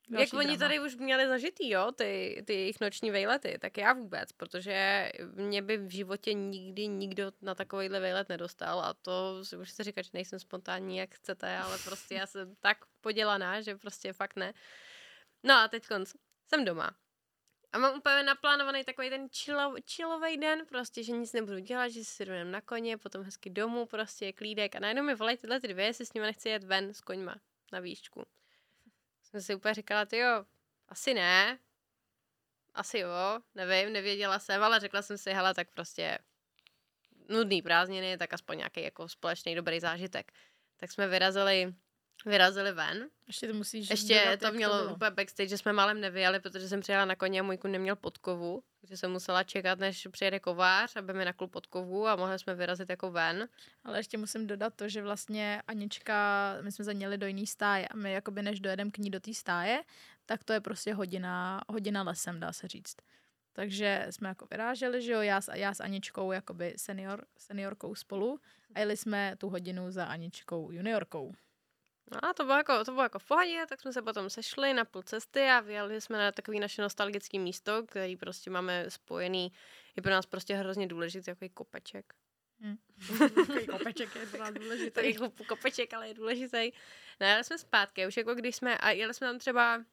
Další 0.09 0.21
Jak 0.21 0.29
drama. 0.29 0.49
oni 0.49 0.57
tady 0.57 0.79
už 0.79 0.95
měli 0.95 1.27
zažitý, 1.27 1.69
jo, 1.69 1.91
ty, 1.91 2.43
ty 2.47 2.53
jejich 2.53 2.79
noční 2.81 3.11
vejlety, 3.11 3.57
tak 3.61 3.77
já 3.77 3.93
vůbec, 3.93 4.31
protože 4.31 5.11
mě 5.33 5.61
by 5.61 5.77
v 5.77 5.91
životě 5.91 6.33
nikdy 6.33 6.87
nikdo 6.87 7.31
na 7.41 7.55
takovýhle 7.55 7.99
vejlet 7.99 8.29
nedostal 8.29 8.79
a 8.79 8.93
to 8.93 9.45
si 9.45 9.57
můžete 9.57 9.83
říkat, 9.83 10.01
že 10.01 10.09
nejsem 10.13 10.39
spontánní, 10.39 10.97
jak 10.97 11.15
chcete, 11.15 11.57
ale 11.57 11.77
prostě 11.83 12.15
já 12.15 12.27
jsem 12.27 12.55
tak 12.55 12.77
podělaná, 13.01 13.61
že 13.61 13.75
prostě 13.75 14.13
fakt 14.13 14.35
ne. 14.35 14.53
No 15.43 15.53
a 15.53 15.67
teď 15.67 15.87
konc, 15.87 16.13
jsem 16.47 16.65
doma. 16.65 16.91
A 17.71 17.77
mám 17.77 17.97
úplně 17.97 18.23
naplánovaný 18.23 18.83
takový 18.83 19.09
ten 19.09 19.27
chillový 19.89 20.37
den, 20.37 20.65
prostě, 20.65 21.03
že 21.03 21.11
nic 21.11 21.33
nebudu 21.33 21.59
dělat, 21.59 21.87
že 21.87 22.03
si 22.03 22.25
jdu 22.25 22.31
na 22.43 22.61
koně, 22.61 22.97
potom 22.97 23.23
hezky 23.23 23.49
domů, 23.49 23.85
prostě 23.85 24.33
klídek. 24.33 24.75
A 24.75 24.79
najednou 24.79 25.03
mi 25.03 25.15
volají 25.15 25.37
tyhle 25.37 25.59
ty 25.59 25.67
dvě, 25.67 25.85
jestli 25.85 26.05
s 26.05 26.13
nimi 26.13 26.25
nechci 26.25 26.49
jet 26.49 26.63
ven 26.63 26.93
s 26.93 27.01
koňma 27.01 27.35
na 27.71 27.79
výšku. 27.79 28.25
Jsem 29.23 29.41
si 29.41 29.55
úplně 29.55 29.73
říkala, 29.73 30.05
ty 30.05 30.17
jo, 30.17 30.45
asi 30.87 31.13
ne, 31.13 31.59
asi 32.73 32.99
jo, 32.99 33.39
nevím, 33.55 33.93
nevěděla 33.93 34.39
jsem, 34.39 34.63
ale 34.63 34.79
řekla 34.79 35.01
jsem 35.01 35.17
si, 35.17 35.31
hele, 35.31 35.53
tak 35.53 35.69
prostě 35.69 36.19
nudný 37.29 37.61
prázdniny, 37.61 38.17
tak 38.17 38.33
aspoň 38.33 38.57
nějaký 38.57 38.83
jako 38.83 39.09
společný 39.09 39.55
dobrý 39.55 39.79
zážitek. 39.79 40.31
Tak 40.77 40.91
jsme 40.91 41.07
vyrazili 41.07 41.73
vyrazili 42.25 42.71
ven. 42.71 43.09
Ještě 43.27 43.47
to 43.47 43.53
musíš 43.53 43.89
Ještě 43.89 44.37
to 44.39 44.51
mělo 44.51 44.87
to 44.87 44.93
úplně 44.93 45.11
backstage, 45.11 45.49
že 45.49 45.57
jsme 45.57 45.73
malem 45.73 46.01
nevyjeli, 46.01 46.39
protože 46.39 46.69
jsem 46.69 46.81
přijela 46.81 47.05
na 47.05 47.15
koně 47.15 47.39
a 47.39 47.43
můj 47.43 47.57
kun 47.57 47.71
neměl 47.71 47.95
podkovu, 47.95 48.63
takže 48.81 48.97
jsem 48.97 49.11
musela 49.11 49.43
čekat, 49.43 49.79
než 49.79 50.07
přijede 50.11 50.39
kovář, 50.39 50.95
aby 50.95 51.13
mi 51.13 51.25
nakl 51.25 51.47
podkovu 51.47 52.07
a 52.07 52.15
mohli 52.15 52.39
jsme 52.39 52.55
vyrazit 52.55 52.89
jako 52.89 53.11
ven. 53.11 53.47
Ale 53.83 53.99
ještě 53.99 54.17
musím 54.17 54.47
dodat 54.47 54.73
to, 54.75 54.89
že 54.89 55.01
vlastně 55.01 55.61
Anička, 55.67 56.57
my 56.61 56.71
jsme 56.71 56.85
zaněli 56.85 57.17
do 57.17 57.27
jiný 57.27 57.47
stáje 57.47 57.87
a 57.87 57.95
my 57.95 58.11
jakoby 58.11 58.41
než 58.41 58.59
dojedeme 58.59 58.91
k 58.91 58.97
ní 58.97 59.09
do 59.09 59.19
té 59.19 59.33
stáje, 59.33 59.83
tak 60.25 60.43
to 60.43 60.53
je 60.53 60.61
prostě 60.61 60.93
hodina, 60.93 61.61
hodina 61.67 62.03
lesem, 62.03 62.39
dá 62.39 62.53
se 62.53 62.67
říct. 62.67 62.95
Takže 63.53 64.07
jsme 64.09 64.29
jako 64.29 64.47
vyráželi, 64.51 65.01
že 65.01 65.11
jo, 65.11 65.21
já, 65.21 65.41
s, 65.41 65.51
já 65.53 65.73
s 65.73 65.79
Aničkou 65.79 66.31
jakoby 66.31 66.73
senior, 66.77 67.25
seniorkou 67.37 67.95
spolu 67.95 68.39
a 68.75 68.79
jeli 68.79 68.97
jsme 68.97 69.35
tu 69.37 69.49
hodinu 69.49 69.91
za 69.91 70.05
Aničkou 70.05 70.71
juniorkou. 70.71 71.33
No 72.11 72.25
a 72.25 72.33
to 72.33 72.43
bylo, 72.43 72.57
jako, 72.57 72.85
to 72.85 72.91
bylo 72.91 73.03
jako 73.03 73.19
v 73.19 73.27
pohodě, 73.27 73.65
tak 73.69 73.81
jsme 73.81 73.93
se 73.93 74.01
potom 74.01 74.29
sešli 74.29 74.73
na 74.73 74.85
půl 74.85 75.01
cesty 75.01 75.43
a 75.43 75.59
vyjeli 75.59 76.01
jsme 76.01 76.17
na 76.17 76.31
takový 76.31 76.59
naše 76.59 76.81
nostalgické 76.81 77.39
místo, 77.39 77.83
který 77.83 78.15
prostě 78.15 78.49
máme 78.49 78.85
spojený, 78.89 79.51
je 79.95 80.03
pro 80.03 80.11
nás 80.11 80.25
prostě 80.25 80.55
hrozně 80.55 80.87
důležitý, 80.87 81.25
takový 81.25 81.49
kopeček. 81.49 82.13
Hmm. 82.61 82.77
kopeček 83.69 84.15
je 84.15 84.25
pro 84.25 84.39
nás 84.39 84.53
důležitý. 84.53 84.91
Takový 84.91 85.45
kopeček, 85.47 85.93
ale 85.93 86.07
je 86.07 86.13
důležitý. 86.13 86.71
No 87.19 87.27
jeli 87.27 87.43
jsme 87.43 87.57
zpátky, 87.57 88.07
už 88.07 88.17
jako 88.17 88.35
když 88.35 88.55
jsme, 88.55 88.77
a 88.77 88.89
jeli 88.89 89.13
jsme 89.13 89.27
tam 89.27 89.39
třeba 89.39 89.83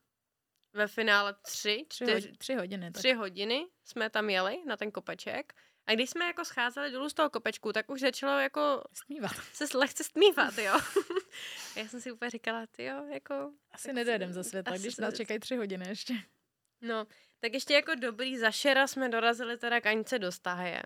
ve 0.73 0.87
finále 0.87 1.35
tři, 1.43 1.87
čtyři, 1.89 2.33
tři 2.39 2.55
hodiny. 2.55 2.91
Tak. 2.91 2.99
Tři 2.99 3.13
hodiny 3.13 3.67
jsme 3.85 4.11
tam 4.11 4.31
jeli 4.31 4.59
na 4.67 4.77
ten 4.77 4.91
kopeček 4.91 5.55
a 5.87 5.93
když 5.95 6.11
jsme 6.11 6.25
jako 6.25 6.45
scházeli 6.45 6.91
dolů 6.91 7.09
z 7.09 7.15
toho 7.15 7.31
kopečku, 7.31 7.73
tak 7.73 7.91
už 7.91 8.01
začalo 8.01 8.39
jako 8.41 8.83
stmívat. 8.93 9.33
se 9.53 9.79
lehce 9.79 10.05
stmívat, 10.05 10.59
jo. 10.59 10.75
Já 11.77 11.89
jsem 11.89 12.01
si 12.01 12.13
úplně 12.13 12.31
říkala, 12.31 12.67
ty 12.67 12.85
jo, 12.85 13.07
jako... 13.13 13.53
Asi 13.71 13.93
nedojedem 13.93 14.33
za 14.33 14.43
světla, 14.43 14.77
když 14.77 14.97
nás 14.97 15.15
čekají 15.15 15.41
tři 15.41 15.57
hodiny 15.57 15.89
ještě. 15.89 16.15
No, 16.81 17.07
tak 17.41 17.53
ještě 17.53 17.75
jako 17.75 17.95
dobrý 17.95 18.39
zašera 18.39 18.87
jsme 18.87 19.09
dorazili 19.09 19.59
teda 19.59 19.81
k 19.81 19.87
Anice 19.87 20.19
do 20.19 20.33
stáje. 20.33 20.83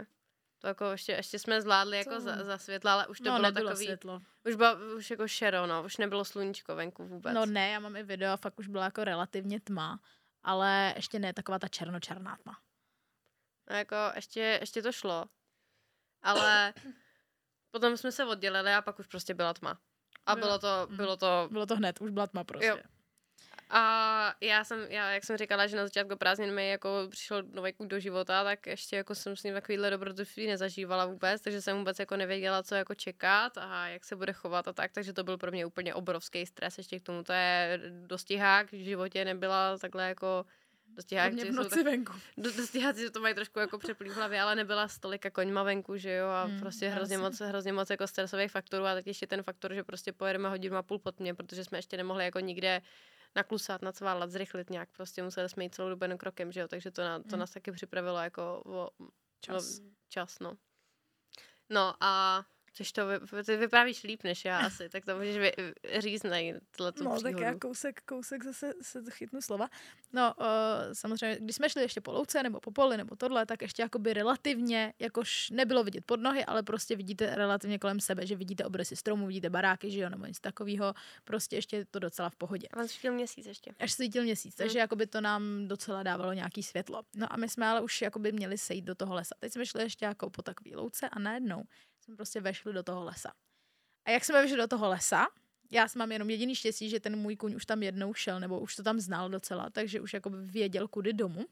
To 0.59 0.67
jako 0.67 0.85
ještě, 0.85 1.13
ještě 1.13 1.39
jsme 1.39 1.63
zvládli 1.63 1.99
jako 1.99 2.21
za, 2.21 2.45
za 2.45 2.59
světla, 2.59 2.93
ale 2.93 3.07
už 3.07 3.19
to 3.21 3.25
no, 3.25 3.37
bylo 3.39 3.53
takový... 3.53 3.85
světlo. 3.85 4.21
Už 4.47 4.55
bylo 4.55 4.77
už 4.97 5.11
jako 5.11 5.29
šero, 5.29 5.67
no, 5.67 5.83
už 5.83 5.97
nebylo 5.97 6.25
sluníčko 6.25 6.77
venku 6.77 7.07
vůbec. 7.07 7.35
No 7.35 7.47
ne, 7.47 7.71
já 7.71 7.81
mám 7.81 7.97
i 7.97 8.03
video, 8.03 8.37
fakt 8.37 8.59
už 8.59 8.69
byla 8.69 8.85
jako 8.85 9.05
relativně 9.05 9.61
tma, 9.61 10.01
ale 10.43 10.93
ještě 10.97 11.19
ne 11.19 11.33
taková 11.33 11.59
ta 11.59 11.69
černočerná 11.69 12.37
tma. 12.37 12.61
No 13.71 13.77
jako 13.77 13.97
ještě, 14.15 14.41
ještě 14.41 14.83
to 14.83 14.93
šlo. 14.93 15.25
Ale 16.23 16.75
potom 17.71 17.97
jsme 17.97 18.13
se 18.13 18.25
oddělili 18.25 18.75
a 18.75 18.83
pak 18.83 18.99
už 18.99 19.07
prostě 19.07 19.35
byla 19.35 19.55
tma. 19.55 19.81
A 20.27 20.37
bylo 20.37 20.59
to, 20.59 20.87
mhm. 20.89 20.97
bylo 20.97 21.17
to... 21.17 21.49
Bylo 21.51 21.67
to 21.67 21.77
hned, 21.77 22.01
už 22.01 22.11
byla 22.11 22.27
tma 22.27 22.45
prostě. 22.45 22.67
Jo. 22.67 22.77
A 23.73 24.35
já 24.41 24.65
jsem, 24.65 24.87
já, 24.89 25.11
jak 25.11 25.25
jsem 25.25 25.37
říkala, 25.37 25.67
že 25.67 25.77
na 25.77 25.85
začátku 25.85 26.17
prázdnin 26.17 26.55
mi 26.55 26.69
jako 26.69 27.07
přišel 27.11 27.43
nový 27.43 27.73
do 27.81 28.01
života, 28.01 28.45
tak 28.45 28.67
ještě 28.67 28.97
jako 28.97 29.15
jsem 29.15 29.37
s 29.37 29.43
ním 29.43 29.55
takovýhle 29.55 29.91
dobrodružství 29.91 30.47
nezažívala 30.47 31.07
vůbec, 31.07 31.43
takže 31.43 31.63
jsem 31.63 31.79
vůbec 31.79 31.99
jako 31.99 32.17
nevěděla, 32.17 32.63
co 32.63 32.75
jako 32.75 32.95
čekat 32.95 33.59
a 33.59 33.89
jak 33.89 34.05
se 34.05 34.17
bude 34.17 34.33
chovat 34.33 34.69
a 34.69 34.73
tak, 34.73 34.93
takže 34.93 35.13
to 35.13 35.25
byl 35.25 35.39
pro 35.39 35.51
mě 35.51 35.67
úplně 35.67 35.95
obrovský 35.95 36.47
stres, 36.47 36.79
ještě 36.79 37.01
k 37.01 37.03
tomu 37.03 37.23
to 37.23 37.33
je 37.33 37.81
dostihák, 38.07 38.73
v 38.73 38.85
životě 38.85 39.25
nebyla 39.25 39.79
takhle 39.79 40.09
jako 40.09 40.45
Dostěháci 40.97 41.51
v 41.51 41.53
noci 41.53 41.75
tak, 41.75 41.85
venku. 41.85 42.13
Dostěháci 42.37 43.11
to 43.11 43.21
mají 43.21 43.35
trošku 43.35 43.59
jako 43.59 43.79
přeplý 43.79 44.11
v 44.11 44.15
hlavě, 44.15 44.41
ale 44.41 44.55
nebyla 44.55 44.89
stolika 44.89 45.31
koňma 45.31 45.63
venku, 45.63 45.97
že 45.97 46.15
jo, 46.15 46.29
a 46.29 46.47
mm, 46.47 46.61
prostě 46.61 46.89
hrozně 46.89 47.19
moc, 47.19 47.41
hrozně 47.41 47.73
moc 47.73 47.91
jako 47.91 48.07
stresových 48.07 48.51
faktorů 48.51 48.85
a 48.85 48.95
teď 48.95 49.07
ještě 49.07 49.27
ten 49.27 49.43
faktor, 49.43 49.75
že 49.75 49.85
prostě 49.85 50.13
pojedeme 50.13 50.49
hodinu 50.49 50.77
a 50.77 50.83
půl 50.83 50.99
pod 50.99 51.21
mě, 51.21 51.35
protože 51.35 51.65
jsme 51.65 51.79
ještě 51.79 51.97
nemohli 51.97 52.25
jako 52.25 52.41
nikde 52.41 52.83
naklusat, 53.37 53.83
nacválat, 53.83 54.31
zrychlit 54.31 54.71
nějak, 54.71 54.89
prostě 54.93 55.23
museli 55.23 55.49
jsme 55.49 55.65
jít 55.65 55.75
celou 55.75 55.89
dobu 55.89 56.05
jenom 56.05 56.19
krokem, 56.19 56.53
že 56.53 56.61
jo, 56.61 56.69
takže 56.69 56.91
to, 56.91 57.03
na, 57.03 57.19
to 57.19 57.37
mm. 57.37 57.39
nás 57.39 57.51
taky 57.51 57.73
připravilo 57.73 58.19
jako 58.19 58.63
o, 58.67 58.91
čas. 59.41 59.79
No, 59.79 59.87
čas, 60.09 60.39
no. 60.39 60.57
No 61.71 61.95
a 62.01 62.45
Což 62.73 62.93
to, 62.93 63.07
vy, 63.07 63.45
ty 63.45 63.57
vyprávíš 63.57 64.03
líp 64.03 64.23
než 64.25 64.45
já 64.45 64.59
asi, 64.59 64.89
tak 64.89 65.05
to 65.05 65.17
můžeš 65.19 65.37
vy, 65.39 65.53
říct 65.99 66.23
na 66.23 66.31
No, 66.81 66.93
příhodu. 66.93 67.23
tak 67.23 67.39
já 67.41 67.55
kousek, 67.55 68.01
kousek 68.01 68.45
zase 68.45 68.73
se 68.83 69.03
chytnu 69.11 69.41
slova. 69.41 69.69
No, 70.13 70.35
uh, 70.41 70.45
samozřejmě, 70.93 71.39
když 71.41 71.57
jsme 71.57 71.71
šli 71.71 71.83
ještě 71.83 72.01
po 72.01 72.13
louce, 72.13 72.43
nebo 72.43 72.61
po 72.61 72.71
poli, 72.71 72.97
nebo 72.97 73.17
tohle, 73.17 73.47
tak 73.47 73.63
ještě 73.63 73.83
jakoby 73.83 74.15
relativně, 74.15 74.95
jakož 74.99 75.51
nebylo 75.51 75.85
vidět 75.85 76.05
pod 76.05 76.21
nohy, 76.21 76.45
ale 76.45 76.63
prostě 76.63 76.97
vidíte 76.97 77.35
relativně 77.35 77.79
kolem 77.79 78.01
sebe, 78.01 78.27
že 78.27 78.37
vidíte 78.37 78.65
obrysy 78.65 78.97
stromů, 78.97 79.27
vidíte 79.27 79.51
baráky, 79.51 79.91
že 79.91 80.01
jo, 80.01 80.09
nebo 80.09 80.27
nic 80.27 80.41
takového, 80.41 80.95
prostě 81.25 81.57
ještě 81.57 81.77
je 81.77 81.85
to 81.85 81.99
docela 81.99 82.31
v 82.31 82.37
pohodě. 82.37 82.69
A 82.69 82.77
on 82.81 82.89
svítil 82.89 83.13
měsíc 83.13 83.47
ještě. 83.47 83.71
Až 83.79 83.93
svítil 83.93 84.23
měsíc, 84.23 84.55
takže 84.55 84.79
Hmm. 84.79 84.81
jakoby 84.81 85.07
to 85.07 85.21
nám 85.21 85.69
docela 85.69 86.03
dávalo 86.03 86.33
nějaký 86.33 86.63
světlo. 86.63 87.03
No 87.17 87.33
a 87.33 87.37
my 87.37 87.49
jsme 87.49 87.67
ale 87.67 87.81
už 87.81 88.03
jakoby 88.03 88.33
měli 88.33 88.59
sejít 88.59 88.85
do 88.85 88.95
toho 88.95 89.15
lesa. 89.15 89.35
Teď 89.39 89.53
jsme 89.53 89.67
šli 89.67 89.83
ještě 89.83 90.05
jako 90.05 90.31
po 90.31 90.43
takové 90.43 90.71
louce 90.77 91.09
a 91.09 91.19
najednou 91.19 91.63
jsme 92.01 92.17
prostě 92.17 92.41
vešli 92.41 92.73
do 92.73 92.83
toho 92.83 93.05
lesa. 93.05 93.33
A 94.05 94.11
jak 94.11 94.25
jsme 94.25 94.43
vešli 94.43 94.57
do 94.57 94.69
toho 94.69 94.89
lesa, 94.89 95.27
já 95.71 95.89
jsem 95.89 95.99
mám 95.99 96.13
jenom 96.13 96.31
jediný 96.31 96.55
štěstí, 96.55 96.91
že 96.91 97.01
ten 97.01 97.17
můj 97.17 97.37
kuň 97.37 97.55
už 97.55 97.67
tam 97.67 97.83
jednou 97.83 98.15
šel, 98.15 98.41
nebo 98.41 98.61
už 98.61 98.77
to 98.77 98.83
tam 98.83 99.01
znal 99.01 99.29
docela, 99.29 99.71
takže 99.71 100.01
už 100.01 100.15
jakoby 100.15 100.37
věděl, 100.47 100.89
kudy 100.89 101.13
domů. 101.13 101.47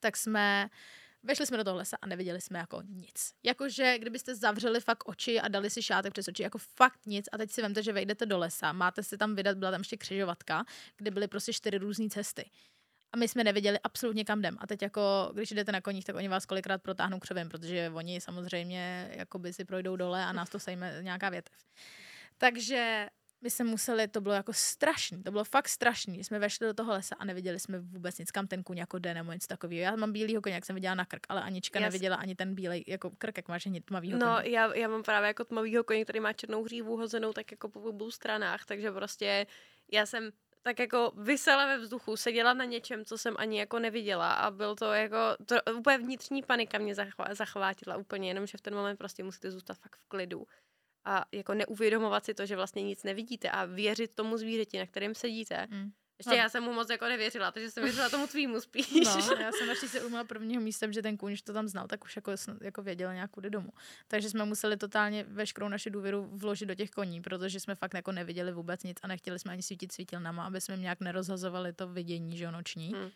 Tak 0.00 0.16
jsme 0.16 0.70
Vešli 1.24 1.46
jsme 1.46 1.56
do 1.56 1.64
toho 1.64 1.76
lesa 1.76 1.96
a 2.02 2.06
neviděli 2.06 2.40
jsme 2.40 2.58
jako 2.58 2.82
nic. 2.82 3.34
Jakože 3.42 3.98
kdybyste 3.98 4.34
zavřeli 4.34 4.80
fakt 4.80 5.08
oči 5.08 5.40
a 5.40 5.48
dali 5.48 5.70
si 5.70 5.82
šátek 5.82 6.12
přes 6.12 6.28
oči, 6.28 6.42
jako 6.42 6.58
fakt 6.58 7.06
nic 7.06 7.28
a 7.32 7.38
teď 7.38 7.50
si 7.50 7.62
vemte, 7.62 7.82
že 7.82 7.92
vejdete 7.92 8.26
do 8.26 8.38
lesa, 8.38 8.72
máte 8.72 9.02
si 9.02 9.18
tam 9.18 9.34
vydat, 9.34 9.58
byla 9.58 9.70
tam 9.70 9.80
ještě 9.80 9.96
křižovatka, 9.96 10.64
kde 10.96 11.10
byly 11.10 11.28
prostě 11.28 11.52
čtyři 11.52 11.78
různé 11.78 12.08
cesty. 12.08 12.50
A 13.12 13.16
my 13.16 13.28
jsme 13.28 13.44
nevěděli 13.44 13.78
absolutně 13.84 14.24
kam 14.24 14.38
jdem. 14.38 14.56
A 14.60 14.66
teď 14.66 14.82
jako, 14.82 15.30
když 15.34 15.50
jdete 15.50 15.72
na 15.72 15.80
koních, 15.80 16.04
tak 16.04 16.16
oni 16.16 16.28
vás 16.28 16.46
kolikrát 16.46 16.82
protáhnou 16.82 17.18
křovem, 17.18 17.48
protože 17.48 17.90
oni 17.94 18.20
samozřejmě 18.20 19.10
jakoby 19.16 19.52
si 19.52 19.64
projdou 19.64 19.96
dole 19.96 20.24
a 20.24 20.32
nás 20.32 20.50
to 20.50 20.58
sejme 20.58 20.98
nějaká 21.02 21.30
větev. 21.30 21.54
Takže 22.38 23.08
my 23.40 23.50
jsme 23.50 23.64
museli, 23.64 24.08
to 24.08 24.20
bylo 24.20 24.34
jako 24.34 24.52
strašný, 24.52 25.22
to 25.22 25.30
bylo 25.30 25.44
fakt 25.44 25.68
strašný. 25.68 26.24
Jsme 26.24 26.38
vešli 26.38 26.66
do 26.66 26.74
toho 26.74 26.92
lesa 26.92 27.16
a 27.18 27.24
neviděli 27.24 27.60
jsme 27.60 27.78
vůbec 27.78 28.18
nic, 28.18 28.30
kam 28.30 28.46
ten 28.46 28.62
kuň 28.62 28.78
jako 28.78 28.98
jde 28.98 29.14
nebo 29.14 29.32
něco 29.32 29.46
takového. 29.48 29.82
Já 29.82 29.96
mám 29.96 30.12
bílýho 30.12 30.42
koně, 30.42 30.54
jak 30.54 30.66
jsem 30.66 30.74
viděla 30.74 30.94
na 30.94 31.04
krk, 31.04 31.26
ale 31.28 31.42
Anička 31.42 31.78
Já 31.78 31.86
neviděla 31.86 32.16
ani 32.16 32.34
ten 32.34 32.54
bílej 32.54 32.84
jako 32.86 33.10
krk, 33.10 33.36
jak 33.36 33.48
máš 33.48 33.68
tmavýho 33.84 34.18
No, 34.18 34.36
koně. 34.36 34.50
já, 34.50 34.74
já 34.74 34.88
mám 34.88 35.02
právě 35.02 35.26
jako 35.26 35.44
tmavýho 35.44 35.84
koně, 35.84 36.04
který 36.04 36.20
má 36.20 36.32
černou 36.32 36.64
hřívu 36.64 36.96
hozenou 36.96 37.32
tak 37.32 37.50
jako 37.50 37.68
po 37.68 37.80
obou 37.80 38.10
stranách, 38.10 38.64
takže 38.64 38.92
prostě 38.92 39.46
já 39.92 40.06
jsem 40.06 40.30
tak 40.62 40.78
jako 40.78 41.12
vysela 41.16 41.66
ve 41.66 41.78
vzduchu, 41.78 42.16
seděla 42.16 42.54
na 42.54 42.64
něčem, 42.64 43.04
co 43.04 43.18
jsem 43.18 43.34
ani 43.38 43.58
jako 43.58 43.78
neviděla 43.78 44.32
a 44.32 44.50
byl 44.50 44.76
to 44.76 44.92
jako, 44.92 45.16
to 45.46 45.56
úplně 45.76 45.98
vnitřní 45.98 46.42
panika 46.42 46.78
mě 46.78 46.94
zachvá, 46.94 47.34
zachvátila 47.34 47.96
úplně, 47.96 48.28
jenom 48.30 48.46
že 48.46 48.58
v 48.58 48.60
ten 48.60 48.74
moment 48.74 48.96
prostě 48.96 49.24
musíte 49.24 49.50
zůstat 49.50 49.78
fakt 49.78 49.96
v 49.96 50.08
klidu 50.08 50.46
a 51.04 51.24
jako 51.32 51.54
neuvědomovat 51.54 52.24
si 52.24 52.34
to, 52.34 52.46
že 52.46 52.56
vlastně 52.56 52.82
nic 52.82 53.02
nevidíte 53.02 53.50
a 53.50 53.64
věřit 53.64 54.14
tomu 54.14 54.36
zvířeti, 54.36 54.78
na 54.78 54.86
kterém 54.86 55.14
sedíte. 55.14 55.66
Mm. 55.70 55.90
Ještě 56.26 56.30
No. 56.30 56.42
já 56.42 56.48
jsem 56.48 56.62
mu 56.62 56.72
moc 56.72 56.90
jako 56.90 57.04
nevěřila, 57.04 57.50
takže 57.52 57.70
jsem 57.70 57.84
věřila 57.84 58.08
tomu 58.08 58.26
tvýmu 58.26 58.60
spíš. 58.60 58.90
No, 59.04 59.36
já 59.40 59.52
jsem 59.52 59.66
naštěstí 59.66 59.98
se 59.98 60.04
umila 60.04 60.24
prvního 60.24 60.62
místem, 60.62 60.92
že 60.92 61.02
ten 61.02 61.16
kůň, 61.16 61.36
to 61.44 61.52
tam 61.52 61.68
znal, 61.68 61.88
tak 61.88 62.04
už 62.04 62.16
jako, 62.16 62.32
jako 62.60 62.82
věděl 62.82 63.14
nějak 63.14 63.30
kudy 63.30 63.50
domů. 63.50 63.68
Takže 64.08 64.30
jsme 64.30 64.44
museli 64.44 64.76
totálně 64.76 65.24
veškerou 65.28 65.68
naši 65.68 65.90
důvěru 65.90 66.28
vložit 66.32 66.66
do 66.68 66.74
těch 66.74 66.90
koní, 66.90 67.20
protože 67.22 67.60
jsme 67.60 67.74
fakt 67.74 67.94
jako 67.94 68.12
neviděli 68.12 68.52
vůbec 68.52 68.82
nic 68.82 68.96
a 69.02 69.06
nechtěli 69.06 69.38
jsme 69.38 69.52
ani 69.52 69.62
svítit 69.62 69.92
svítilnama, 69.92 70.44
aby 70.46 70.60
jsme 70.60 70.76
nějak 70.76 71.00
nerozhazovali 71.00 71.72
to 71.72 71.88
vidění, 71.88 72.36
že 72.36 72.50
noční. 72.50 72.92
Hmm. 72.92 73.10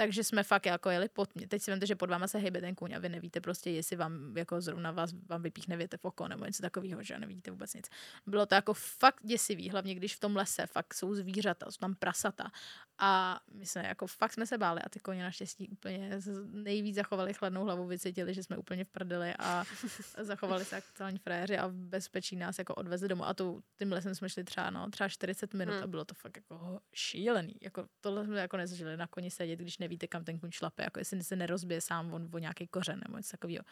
Takže 0.00 0.24
jsme 0.24 0.42
fakt 0.42 0.66
jako 0.66 0.90
jeli 0.90 1.08
pod 1.08 1.34
mě. 1.34 1.48
Teď 1.48 1.62
si 1.62 1.70
vemte, 1.70 1.86
že 1.86 1.94
pod 1.94 2.10
váma 2.10 2.28
se 2.28 2.38
hejbe 2.38 2.60
ten 2.60 2.74
kůň 2.74 2.92
a 2.92 2.98
vy 2.98 3.08
nevíte 3.08 3.40
prostě, 3.40 3.70
jestli 3.70 3.96
vám 3.96 4.36
jako 4.36 4.60
zrovna 4.60 4.90
vás 4.90 5.10
vám 5.28 5.42
vypíchne 5.42 5.76
větev 5.76 6.04
oko 6.04 6.28
nebo 6.28 6.44
něco 6.44 6.62
takového, 6.62 7.02
že 7.02 7.18
nevidíte 7.18 7.50
vůbec 7.50 7.74
nic. 7.74 7.86
Bylo 8.26 8.46
to 8.46 8.54
jako 8.54 8.74
fakt 8.74 9.20
děsivý, 9.22 9.70
hlavně 9.70 9.94
když 9.94 10.16
v 10.16 10.20
tom 10.20 10.36
lese 10.36 10.66
fakt 10.66 10.94
jsou 10.94 11.14
zvířata, 11.14 11.70
jsou 11.70 11.78
tam 11.78 11.94
prasata 11.94 12.50
a 12.98 13.40
my 13.52 13.66
jsme 13.66 13.86
jako 13.86 14.06
fakt 14.06 14.32
jsme 14.32 14.46
se 14.46 14.58
báli 14.58 14.82
a 14.82 14.88
ty 14.88 15.00
koně 15.00 15.22
naštěstí 15.22 15.68
úplně 15.68 16.10
nejvíc 16.52 16.96
zachovali 16.96 17.34
chladnou 17.34 17.64
hlavu, 17.64 17.86
vycítili, 17.86 18.34
že 18.34 18.42
jsme 18.42 18.56
úplně 18.56 18.84
v 18.84 18.88
prdeli 18.88 19.34
a 19.38 19.64
zachovali 20.22 20.64
se 20.64 20.74
jako 20.74 20.86
totální 20.92 21.18
frajeři 21.18 21.58
a 21.58 21.66
v 21.66 21.72
bezpečí 21.72 22.36
nás 22.36 22.58
jako 22.58 22.74
odvezli 22.74 23.08
domů 23.08 23.26
a 23.26 23.34
tu, 23.34 23.62
tím 23.78 23.92
lesem 23.92 24.14
jsme 24.14 24.28
šli 24.28 24.44
třeba, 24.44 24.70
no, 24.70 24.90
třeba 24.90 25.08
40 25.08 25.54
minut 25.54 25.74
Hmm. 25.74 25.84
a 25.84 25.86
bylo 25.86 26.04
to 26.04 26.14
fakt 26.14 26.36
jako 26.36 26.80
šílený. 26.92 27.54
Jako 27.60 27.86
tohle 28.00 28.24
jsme 28.24 28.40
jako 28.40 28.56
nezažili 28.56 28.96
na 28.96 29.06
koni 29.06 29.30
sedět, 29.30 29.56
když 29.56 29.78
nevíte, 29.90 30.06
kam 30.06 30.24
ten 30.24 30.38
kuň 30.38 30.50
šlape, 30.50 30.82
jako 30.82 30.98
jestli 30.98 31.24
se 31.24 31.36
nerozbije 31.36 31.80
sám 31.80 32.14
on 32.14 32.28
o 32.32 32.38
nějaký 32.38 32.66
kořen 32.66 33.00
nebo 33.06 33.16
něco 33.16 33.30
takového. 33.30 33.64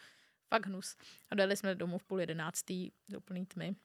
Fakt 0.47 0.65
hnus. 0.65 0.97
A 1.29 1.35
dojeli 1.35 1.57
jsme 1.57 1.75
domů 1.75 1.97
v 1.97 2.03
půl 2.03 2.19
jedenáctý 2.19 2.91
do 3.09 3.17
úplný 3.17 3.45
tmy. 3.45 3.75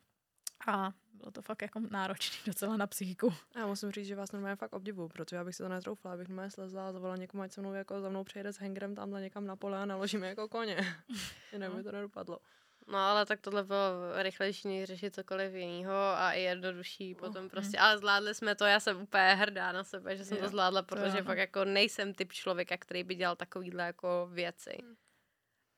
A 0.67 0.93
bylo 1.13 1.31
to 1.31 1.43
fakt 1.43 1.63
jako 1.63 1.81
náročný 1.81 2.39
docela 2.47 2.77
na 2.77 2.87
psychiku. 2.87 3.35
Já 3.57 3.67
musím 3.67 3.91
říct, 3.91 4.07
že 4.07 4.17
vás 4.17 4.33
normálně 4.33 4.57
fakt 4.57 4.73
obdivuju, 4.73 5.09
protože 5.09 5.37
já 5.37 5.45
bych 5.45 5.55
si 5.55 5.63
to 5.63 5.69
netroufla, 5.69 6.13
abych 6.13 6.29
normálně 6.29 6.51
slezla 6.51 6.89
a 6.89 6.93
zavolala 6.93 7.17
někomu, 7.17 7.43
ať 7.43 7.53
se 7.53 7.61
mnou 7.61 7.73
jako 7.73 8.01
za 8.01 8.09
mnou 8.09 8.25
přijede 8.25 8.53
s 8.53 8.61
hangerem 8.61 8.95
tamhle 8.95 9.21
někam 9.21 9.47
na 9.47 9.57
pole 9.57 9.79
a 9.79 9.85
naložíme 9.85 10.27
jako 10.27 10.49
koně. 10.49 10.77
Jinak 11.53 11.75
by 11.75 11.83
to 11.83 11.93
nedopadlo. 11.93 12.39
No 12.87 12.99
ale 12.99 13.27
tak 13.27 13.41
tohle 13.41 13.65
bylo 13.65 14.23
rychlejší, 14.23 14.69
než 14.69 14.85
řešit 14.85 15.15
cokoliv 15.15 15.55
jiného 15.55 15.93
a 15.95 16.33
i 16.33 16.41
jednodušší 16.41 17.15
potom 17.15 17.43
mm. 17.43 17.51
prostě. 17.51 17.79
Ale 17.79 17.99
zvládli 17.99 18.35
jsme 18.35 18.55
to, 18.55 18.65
já 18.65 18.81
jsem 18.81 19.03
úplně 19.03 19.35
hrdá 19.35 19.73
na 19.73 19.85
sebe, 19.85 20.17
že 20.17 20.25
jsem 20.25 20.37
to 20.37 20.45
Jo, 20.45 20.49
zvládla, 20.49 20.83
to 20.83 20.87
protože 20.87 21.19
ano. 21.19 21.25
fakt 21.25 21.39
jako 21.39 21.65
nejsem 21.65 22.15
typ 22.15 22.33
člověka, 22.33 22.77
který 22.77 23.05
by 23.05 23.15
dělal 23.15 23.37
takovýhle 23.37 23.85
jako 23.87 24.29
věci. 24.33 24.79
Mm. 24.83 24.95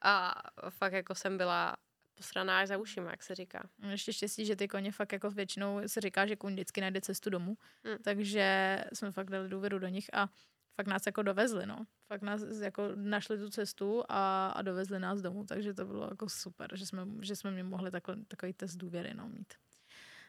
A 0.03 0.43
fakt 0.71 0.93
jako 0.93 1.15
jsem 1.15 1.39
byla 1.39 1.77
posraná 2.15 2.61
až 2.61 2.69
za 2.69 2.79
ušima, 2.79 3.11
jak 3.11 3.23
se 3.23 3.35
říká. 3.35 3.69
Ještě 3.91 4.13
štěstí, 4.13 4.47
že 4.47 4.57
ty 4.57 4.69
koně 4.69 4.93
fakt 4.93 5.13
jako 5.13 5.31
většinou 5.31 5.81
se 5.87 6.01
říká, 6.01 6.27
že 6.27 6.37
kůň 6.37 6.53
vždycky 6.53 6.81
najde 6.81 7.01
cestu 7.01 7.31
domů, 7.31 7.57
Hmm. 7.85 7.99
takže 8.05 8.79
jsme 8.93 9.13
fakt 9.13 9.31
dali 9.31 9.49
důvěru 9.49 9.79
do 9.79 9.89
nich 9.89 10.15
a 10.15 10.29
fakt 10.77 10.87
nás 10.87 11.07
jako 11.07 11.23
dovezli, 11.23 11.67
no. 11.67 11.87
Fakt 12.09 12.23
nás 12.23 12.43
jako 12.61 12.89
našli 12.95 13.39
tu 13.39 13.51
cestu 13.51 14.05
a, 14.09 14.49
a 14.49 14.63
dovezli 14.63 14.99
nás 14.99 15.21
domů, 15.21 15.45
takže 15.45 15.75
to 15.75 15.85
bylo 15.85 16.09
jako 16.11 16.29
super, 16.29 16.77
že 16.77 16.87
jsme, 16.87 17.07
že 17.21 17.37
jsme 17.37 17.51
mě 17.51 17.65
mohli 17.65 17.91
takhle, 17.91 18.17
takový 18.29 18.53
test 18.53 18.77
důvěry, 18.77 19.15
no, 19.15 19.29
mít. 19.29 19.55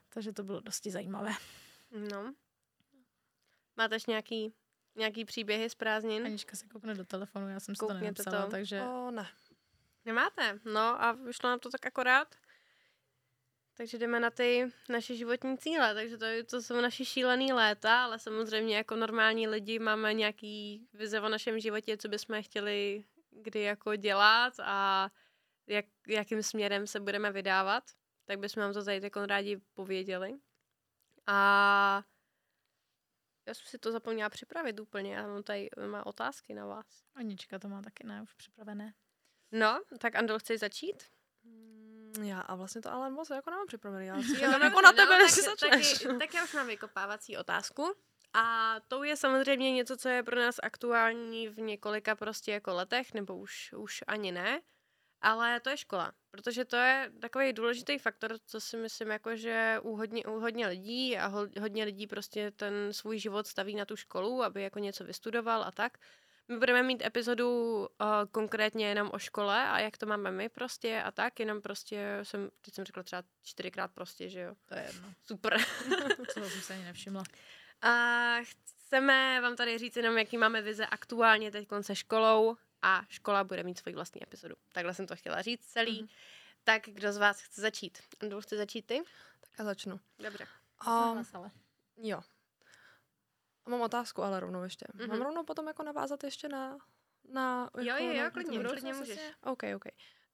Takže 0.09 0.33
to 0.33 0.43
bylo 0.43 0.59
dosti 0.59 0.91
zajímavé. 0.91 1.31
No. 2.11 2.33
Máte 3.77 3.95
ještě 3.95 4.11
nějaký, 4.11 4.53
nějaký 4.95 5.25
příběhy 5.25 5.69
z 5.69 5.75
prázdnin? 5.75 6.25
Anička 6.25 6.55
se 6.55 6.67
koukne 6.67 6.95
do 6.95 7.05
telefonu, 7.05 7.49
já 7.49 7.59
jsem 7.59 7.75
si 7.75 7.79
to 7.79 7.87
Koukněte 7.87 8.03
nenapsala, 8.03 8.45
to. 8.45 8.51
takže 8.51 8.81
O, 8.81 9.11
ne. 9.11 9.27
Nemáte? 10.05 10.59
No 10.65 11.03
a 11.03 11.11
vyšlo 11.11 11.49
nám 11.49 11.59
to 11.59 11.69
tak 11.69 11.85
akorát. 11.85 12.35
Takže 13.77 13.97
jdeme 13.97 14.19
na 14.19 14.29
ty 14.29 14.71
naše 14.89 15.15
životní 15.15 15.57
cíle. 15.57 15.93
Takže 15.93 16.17
to, 16.17 16.25
to 16.49 16.61
jsou 16.61 16.81
naše 16.81 17.05
šílený 17.05 17.53
léta, 17.53 18.03
ale 18.03 18.19
samozřejmě 18.19 18.77
jako 18.77 18.95
normální 18.95 19.47
lidi 19.47 19.79
máme 19.79 20.13
nějaký 20.13 20.87
vize 20.93 21.21
o 21.21 21.29
našem 21.29 21.59
životě, 21.59 21.97
co 21.97 22.07
bychom 22.07 22.43
chtěli 22.43 23.03
kdy 23.41 23.61
jako 23.61 23.95
dělat 23.95 24.53
a 24.59 25.09
jak, 25.67 25.85
jakým 26.07 26.43
směrem 26.43 26.87
se 26.87 26.99
budeme 26.99 27.31
vydávat. 27.31 27.83
Tak 28.25 28.39
bychom 28.39 28.63
vám 28.63 28.73
to 28.73 28.83
tady 28.83 28.99
jako 29.03 29.25
rádi 29.25 29.57
pověděli. 29.73 30.39
A 31.27 32.03
já 33.45 33.53
jsem 33.53 33.65
si 33.65 33.77
to 33.77 33.91
zapomněla 33.91 34.29
připravit 34.29 34.79
úplně. 34.79 35.15
Já 35.15 35.27
mám 35.27 35.43
tady 35.43 35.69
má 35.91 36.05
otázky 36.05 36.53
na 36.53 36.65
vás. 36.65 37.03
Anička 37.15 37.59
to 37.59 37.69
má 37.69 37.81
taky, 37.81 38.07
ne, 38.07 38.21
už 38.21 38.33
připravené. 38.33 38.93
No, 39.51 39.81
tak 39.99 40.15
Andol, 40.15 40.39
chceš 40.39 40.59
začít? 40.59 41.03
Já 42.23 42.39
a 42.39 42.55
vlastně 42.55 42.81
to 42.81 42.91
ale 42.91 43.09
moc 43.09 43.29
jako 43.29 43.49
nemám 43.49 43.67
připravený. 43.67 44.05
Já 44.05 44.21
si 44.21 44.27
Jo, 44.41 44.51
jo, 44.51 44.51
jako 44.51 44.61
dobře, 44.61 44.81
na 44.81 44.91
tebe, 44.91 45.17
no, 45.17 45.23
než 45.23 45.31
si 45.31 45.41
tak, 45.45 45.59
začneš. 45.59 45.99
tak, 45.99 46.19
tak 46.19 46.33
já 46.33 46.43
už 46.43 46.53
mám 46.53 46.67
vykopávací 46.67 47.37
otázku. 47.37 47.93
A 48.33 48.75
to 48.87 49.03
je 49.03 49.17
samozřejmě 49.17 49.71
něco, 49.71 49.97
co 49.97 50.09
je 50.09 50.23
pro 50.23 50.35
nás 50.35 50.55
aktuální 50.63 51.47
v 51.47 51.59
několika 51.59 52.15
prostě 52.15 52.51
jako 52.51 52.73
letech, 52.73 53.13
nebo 53.13 53.37
už, 53.37 53.73
už 53.77 54.03
ani 54.07 54.31
ne. 54.31 54.61
Ale 55.21 55.59
to 55.59 55.69
je 55.69 55.77
škola, 55.77 56.11
protože 56.31 56.65
to 56.65 56.75
je 56.75 57.11
takový 57.21 57.53
důležitý 57.53 57.97
faktor, 57.97 58.37
co 58.45 58.61
si 58.61 58.77
myslím, 58.77 59.11
jako 59.11 59.35
že 59.35 59.79
u 59.81 59.95
hodně, 59.95 60.25
u 60.25 60.39
hodně 60.39 60.67
lidí 60.67 61.17
a 61.17 61.27
ho, 61.27 61.47
hodně 61.59 61.83
lidí 61.83 62.07
prostě 62.07 62.51
ten 62.51 62.93
svůj 62.93 63.19
život 63.19 63.47
staví 63.47 63.75
na 63.75 63.85
tu 63.85 63.95
školu, 63.95 64.43
aby 64.43 64.61
jako 64.61 64.79
něco 64.79 65.03
vystudoval 65.03 65.63
a 65.63 65.71
tak. 65.71 65.97
My 66.47 66.57
budeme 66.57 66.83
mít 66.83 67.05
epizodu 67.05 67.79
uh, 67.79 67.87
konkrétně 68.31 68.87
jenom 68.87 69.09
o 69.13 69.19
škole 69.19 69.69
a 69.69 69.79
jak 69.79 69.97
to 69.97 70.05
máme 70.05 70.31
my 70.31 70.49
prostě 70.49 71.01
a 71.01 71.11
tak, 71.11 71.39
jenom 71.39 71.61
prostě 71.61 72.19
jsem, 72.23 72.49
teď 72.61 72.73
jsem 72.73 72.85
řekla 72.85 73.03
třeba 73.03 73.23
čtyřikrát 73.43 73.91
prostě, 73.91 74.29
že 74.29 74.39
jo. 74.39 74.55
To 74.65 74.75
je 74.75 74.83
jedno. 74.83 75.13
Super. 75.25 75.57
To 76.33 76.49
jsem 76.49 76.61
se 76.61 76.73
ani 76.73 76.83
nevšimla. 76.83 77.23
A 77.81 77.91
chceme 78.43 79.41
vám 79.41 79.55
tady 79.55 79.77
říct 79.77 79.95
jenom, 79.95 80.17
jaký 80.17 80.37
máme 80.37 80.61
vize 80.61 80.85
aktuálně 80.85 81.51
teď 81.51 81.67
se 81.81 81.95
školou 81.95 82.57
a 82.81 83.01
škola 83.09 83.43
bude 83.43 83.63
mít 83.63 83.77
svoji 83.77 83.95
vlastní 83.95 84.23
epizodu. 84.23 84.55
Takhle 84.73 84.93
jsem 84.93 85.07
to 85.07 85.15
chtěla 85.15 85.41
říct 85.41 85.65
celý. 85.65 85.99
Mhm. 85.99 86.09
Tak 86.63 86.81
kdo 86.85 87.13
z 87.13 87.17
vás 87.17 87.41
chce 87.41 87.61
začít? 87.61 87.97
Andrew, 88.21 88.41
chce 88.41 88.57
začít 88.57 88.85
ty? 88.85 89.01
Tak 89.41 89.49
já 89.59 89.65
začnu. 89.65 89.99
Dobře. 90.19 90.47
Um, 90.87 91.25
jo. 91.97 92.21
A 93.67 93.69
mám 93.69 93.81
otázku, 93.81 94.23
ale 94.23 94.39
rovnou 94.39 94.63
ještě. 94.63 94.85
Mhm. 94.93 95.09
Mám 95.09 95.21
rovnou 95.21 95.43
potom 95.43 95.67
jako 95.67 95.83
navázat 95.83 96.23
ještě 96.23 96.49
na... 96.49 96.77
na 97.29 97.69
Jo, 97.77 97.83
jako 97.83 98.03
jo, 98.03 98.11
jo, 98.11 98.31
klidně, 98.33 98.59
klidně 98.59 98.93
můžeš. 98.93 99.19
OK, 99.43 99.63
OK. 99.75 99.83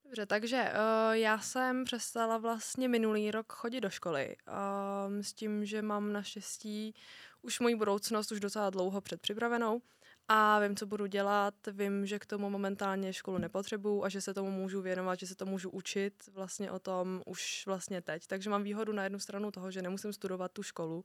Dobře, 0.03 0.25
takže 0.25 0.71
uh, 0.71 1.13
já 1.13 1.39
jsem 1.39 1.83
přestala 1.83 2.37
vlastně 2.37 2.87
minulý 2.87 3.31
rok 3.31 3.53
chodit 3.53 3.81
do 3.81 3.89
školy 3.89 4.35
um, 5.07 5.23
s 5.23 5.33
tím, 5.33 5.65
že 5.65 5.81
mám 5.81 6.13
naštěstí 6.13 6.95
už 7.41 7.59
moji 7.59 7.75
budoucnost 7.75 8.31
už 8.31 8.39
docela 8.39 8.69
dlouho 8.69 9.01
předpřipravenou 9.01 9.81
a 10.27 10.59
vím, 10.59 10.75
co 10.75 10.85
budu 10.85 11.05
dělat, 11.05 11.53
vím, 11.71 12.05
že 12.05 12.19
k 12.19 12.25
tomu 12.25 12.49
momentálně 12.49 13.13
školu 13.13 13.37
nepotřebuju 13.37 14.03
a 14.03 14.09
že 14.09 14.21
se 14.21 14.33
tomu 14.33 14.51
můžu 14.51 14.81
věnovat, 14.81 15.19
že 15.19 15.27
se 15.27 15.35
to 15.35 15.45
můžu 15.45 15.69
učit 15.69 16.13
vlastně 16.33 16.71
o 16.71 16.79
tom 16.79 17.21
už 17.25 17.63
vlastně 17.65 18.01
teď. 18.01 18.27
Takže 18.27 18.49
mám 18.49 18.63
výhodu 18.63 18.93
na 18.93 19.03
jednu 19.03 19.19
stranu 19.19 19.51
toho, 19.51 19.71
že 19.71 19.81
nemusím 19.81 20.13
studovat 20.13 20.51
tu 20.51 20.63
školu. 20.63 21.03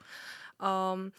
Um, 0.95 1.12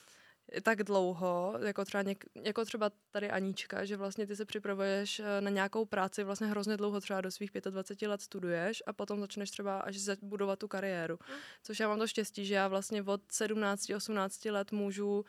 tak 0.64 0.84
dlouho, 0.84 1.54
jako 1.66 1.86
třeba, 1.86 2.04
něk, 2.04 2.26
jako 2.44 2.66
třeba 2.66 2.92
tady 3.12 3.32
Aníčka, 3.32 3.86
že 3.86 3.98
vlastně 3.98 4.28
ty 4.28 4.36
se 4.36 4.46
připravuješ 4.46 5.20
eh, 5.20 5.42
na 5.42 5.50
nějakou 5.50 5.86
práci 5.86 6.24
vlastně 6.24 6.48
hrozně 6.48 6.78
dlouho, 6.78 7.02
třeba 7.02 7.22
do 7.22 7.32
svých 7.32 7.52
25 7.70 8.08
let 8.08 8.22
studuješ 8.22 8.84
a 8.86 8.94
potom 8.94 9.20
začneš 9.20 9.52
třeba 9.52 9.80
až 9.80 9.98
budovat 10.22 10.60
tu 10.60 10.68
kariéru. 10.68 11.20
Mm. 11.30 11.36
Což 11.64 11.80
já 11.80 11.88
mám 11.88 12.00
to 12.00 12.08
štěstí, 12.08 12.46
že 12.46 12.54
já 12.54 12.68
vlastně 12.68 13.04
od 13.04 13.22
17-18 13.22 14.52
let 14.52 14.72
můžu 14.72 15.26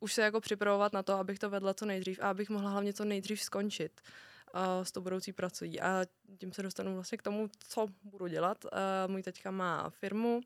už 0.00 0.12
se 0.12 0.22
jako 0.22 0.40
připravovat 0.40 0.92
na 0.92 1.02
to, 1.02 1.12
abych 1.12 1.38
to 1.38 1.50
vedla 1.50 1.74
co 1.74 1.86
nejdřív 1.86 2.18
a 2.22 2.30
abych 2.30 2.50
mohla 2.50 2.70
hlavně 2.70 2.92
co 2.92 3.04
nejdřív 3.04 3.42
skončit 3.42 4.00
uh, 4.54 4.60
s 4.82 4.92
tou 4.92 5.00
budoucí 5.00 5.32
prací. 5.32 5.80
A 5.80 6.06
tím 6.38 6.52
se 6.52 6.62
dostanu 6.62 6.94
vlastně 6.94 7.18
k 7.18 7.22
tomu, 7.22 7.48
co 7.68 7.86
budu 8.02 8.26
dělat. 8.26 8.64
Uh, 8.64 8.70
můj 9.06 9.22
teďka 9.22 9.50
má 9.50 9.90
firmu, 9.90 10.40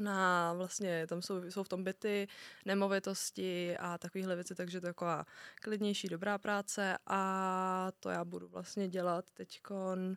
na 0.00 0.52
vlastně, 0.52 1.06
tam 1.06 1.22
jsou, 1.22 1.50
jsou 1.50 1.62
v 1.62 1.68
tom 1.68 1.84
byty, 1.84 2.28
nemovitosti 2.64 3.76
a 3.76 3.98
takovéhle 3.98 4.34
věci, 4.34 4.54
takže 4.54 4.80
to 4.80 4.86
je 4.86 4.92
taková 4.92 5.24
klidnější, 5.62 6.08
dobrá 6.08 6.38
práce 6.38 6.98
a 7.06 7.92
to 8.00 8.10
já 8.10 8.24
budu 8.24 8.48
vlastně 8.48 8.88
dělat 8.88 9.30
teďkon, 9.30 10.14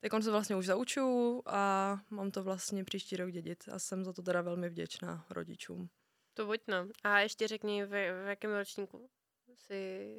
teďkon 0.00 0.22
se 0.22 0.30
vlastně 0.30 0.56
už 0.56 0.66
zauču 0.66 1.42
a 1.46 1.96
mám 2.10 2.30
to 2.30 2.42
vlastně 2.42 2.84
příští 2.84 3.16
rok 3.16 3.30
dědit 3.30 3.64
a 3.72 3.78
jsem 3.78 4.04
za 4.04 4.12
to 4.12 4.22
teda 4.22 4.42
velmi 4.42 4.68
vděčná 4.68 5.26
rodičům. 5.30 5.88
To 6.34 6.46
buď 6.46 6.60
no. 6.66 6.88
A 7.02 7.18
ještě 7.18 7.48
řekni, 7.48 7.84
v, 7.84 7.88
v 7.90 8.26
jakém 8.28 8.54
ročníku 8.54 9.10
jsi, 9.54 10.16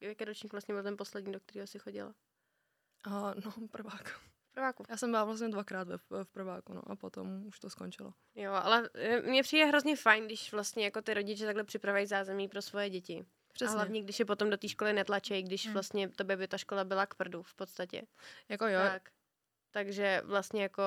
v 0.00 0.02
jakém 0.02 0.28
ročníku 0.28 0.54
vlastně 0.54 0.74
byl 0.74 0.82
ten 0.82 0.96
poslední, 0.96 1.32
do 1.32 1.40
kterého 1.40 1.66
jsi 1.66 1.78
chodila? 1.78 2.14
A, 3.04 3.34
no, 3.34 3.68
prvák. 3.70 4.20
Prváku. 4.56 4.84
Já 4.88 4.96
jsem 4.96 5.10
byla 5.10 5.24
vlastně 5.24 5.48
dvakrát 5.48 5.88
ve, 5.88 6.24
v 6.24 6.30
prváku, 6.32 6.74
no, 6.74 6.82
a 6.90 6.96
potom 6.96 7.46
už 7.46 7.58
to 7.58 7.70
skončilo. 7.70 8.12
Jo, 8.34 8.52
ale 8.52 8.88
e, 8.94 9.22
mně 9.22 9.42
přijde 9.42 9.64
hrozně 9.64 9.96
fajn, 9.96 10.24
když 10.24 10.52
vlastně 10.52 10.84
jako 10.84 11.02
ty 11.02 11.14
rodiče 11.14 11.44
takhle 11.44 11.64
připravují 11.64 12.06
zázemí 12.06 12.48
pro 12.48 12.62
svoje 12.62 12.90
děti. 12.90 13.26
Přesně. 13.52 13.74
A 13.74 13.76
hlavně, 13.76 14.02
když 14.02 14.18
je 14.18 14.24
potom 14.24 14.50
do 14.50 14.56
té 14.56 14.68
školy 14.68 14.92
netlačí, 14.92 15.42
když 15.42 15.64
hmm. 15.64 15.72
vlastně 15.72 16.08
tobě 16.08 16.36
by 16.36 16.48
ta 16.48 16.58
škola 16.58 16.84
byla 16.84 17.06
k 17.06 17.14
prdu 17.14 17.42
v 17.42 17.54
podstatě. 17.54 18.02
Jako 18.48 18.66
jo. 18.66 18.80
Tak. 18.80 19.02
Takže 19.70 20.22
vlastně 20.24 20.62
jako, 20.62 20.82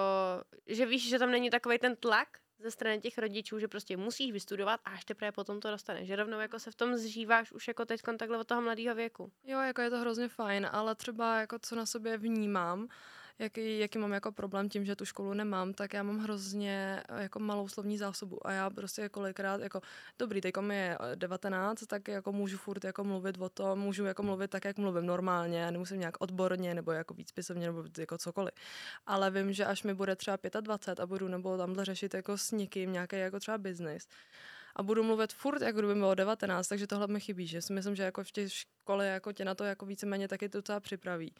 že 0.67 0.85
víš, 0.85 1.09
že 1.09 1.19
tam 1.19 1.31
není 1.31 1.49
takový 1.49 1.79
ten 1.79 1.95
tlak, 1.95 2.27
ze 2.59 2.71
strany 2.71 2.99
těch 2.99 3.17
rodičů, 3.17 3.59
že 3.59 3.67
prostě 3.67 3.97
musíš 3.97 4.31
vystudovat 4.31 4.79
a 4.85 4.89
až 4.89 5.05
teprve 5.05 5.31
potom 5.31 5.59
to 5.59 5.71
dostaneš. 5.71 6.07
Že 6.07 6.15
rovnou 6.15 6.39
jako 6.39 6.59
se 6.59 6.71
v 6.71 6.75
tom 6.75 6.97
zžíváš 6.97 7.51
už 7.51 7.67
jako 7.67 7.85
teď 7.85 8.01
takhle 8.19 8.37
od 8.37 8.47
toho 8.47 8.61
mladého 8.61 8.95
věku. 8.95 9.31
Jo, 9.43 9.59
jako 9.59 9.81
je 9.81 9.89
to 9.89 9.99
hrozně 9.99 10.27
fajn, 10.27 10.69
ale 10.71 10.95
třeba 10.95 11.39
jako 11.39 11.59
co 11.59 11.75
na 11.75 11.85
sobě 11.85 12.17
vnímám, 12.17 12.87
jaký, 13.39 13.79
jaký 13.79 13.97
mám 13.97 14.11
jako 14.11 14.31
problém 14.31 14.69
tím, 14.69 14.85
že 14.85 14.95
tu 14.95 15.05
školu 15.05 15.33
nemám, 15.33 15.73
tak 15.73 15.93
já 15.93 16.03
mám 16.03 16.19
hrozně 16.19 17.03
eh, 17.09 17.23
jako 17.23 17.39
malou 17.39 17.67
slovní 17.67 17.97
zásobu 17.97 18.47
a 18.47 18.51
já 18.51 18.69
prostě 18.69 19.09
kolikrát, 19.09 19.61
jako 19.61 19.81
dobrý, 20.19 20.41
teď 20.41 20.57
mi 20.57 20.75
je 20.75 20.97
19, 21.15 21.85
tak 21.85 22.07
jako 22.07 22.31
můžu 22.31 22.57
furt 22.57 22.83
jako 22.83 23.03
mluvit 23.03 23.37
o 23.39 23.49
tom, 23.49 23.79
můžu 23.79 24.05
jako 24.05 24.23
mluvit 24.23 24.51
tak, 24.51 24.65
jak 24.65 24.77
mluvím 24.77 25.05
normálně, 25.05 25.71
nemusím 25.71 25.99
nějak 25.99 26.15
odborně 26.19 26.73
nebo 26.73 26.91
jako 26.91 27.13
víc 27.13 27.31
pisovně 27.31 27.67
nebo 27.67 27.83
jako 27.97 28.17
cokoliv. 28.17 28.53
Ale 29.05 29.31
vím, 29.31 29.53
že 29.53 29.65
až 29.65 29.83
mi 29.83 29.93
bude 29.93 30.15
třeba 30.15 30.37
25 30.61 31.03
a 31.03 31.07
budu 31.07 31.27
nebo 31.27 31.57
tamhle 31.57 31.85
řešit 31.85 32.13
jako 32.13 32.37
s 32.37 32.51
někým 32.51 32.93
nějaký 32.93 33.15
jako 33.15 33.39
třeba 33.39 33.57
business, 33.57 34.07
a 34.75 34.83
budu 34.83 35.03
mluvit 35.03 35.33
furt, 35.33 35.61
jako 35.61 35.79
kdyby 35.79 35.93
bylo 35.93 36.15
19, 36.15 36.67
takže 36.67 36.87
tohle 36.87 37.07
mi 37.07 37.19
chybí, 37.19 37.47
že 37.47 37.61
si 37.61 37.73
myslím, 37.73 37.95
že 37.95 38.03
jako 38.03 38.23
v 38.23 38.31
té 38.31 38.49
škole 38.49 39.07
jako 39.07 39.33
tě 39.33 39.45
na 39.45 39.55
to 39.55 39.63
jako 39.63 39.85
víceméně 39.85 40.27
taky 40.27 40.49
docela 40.49 40.79
připraví. 40.79 41.33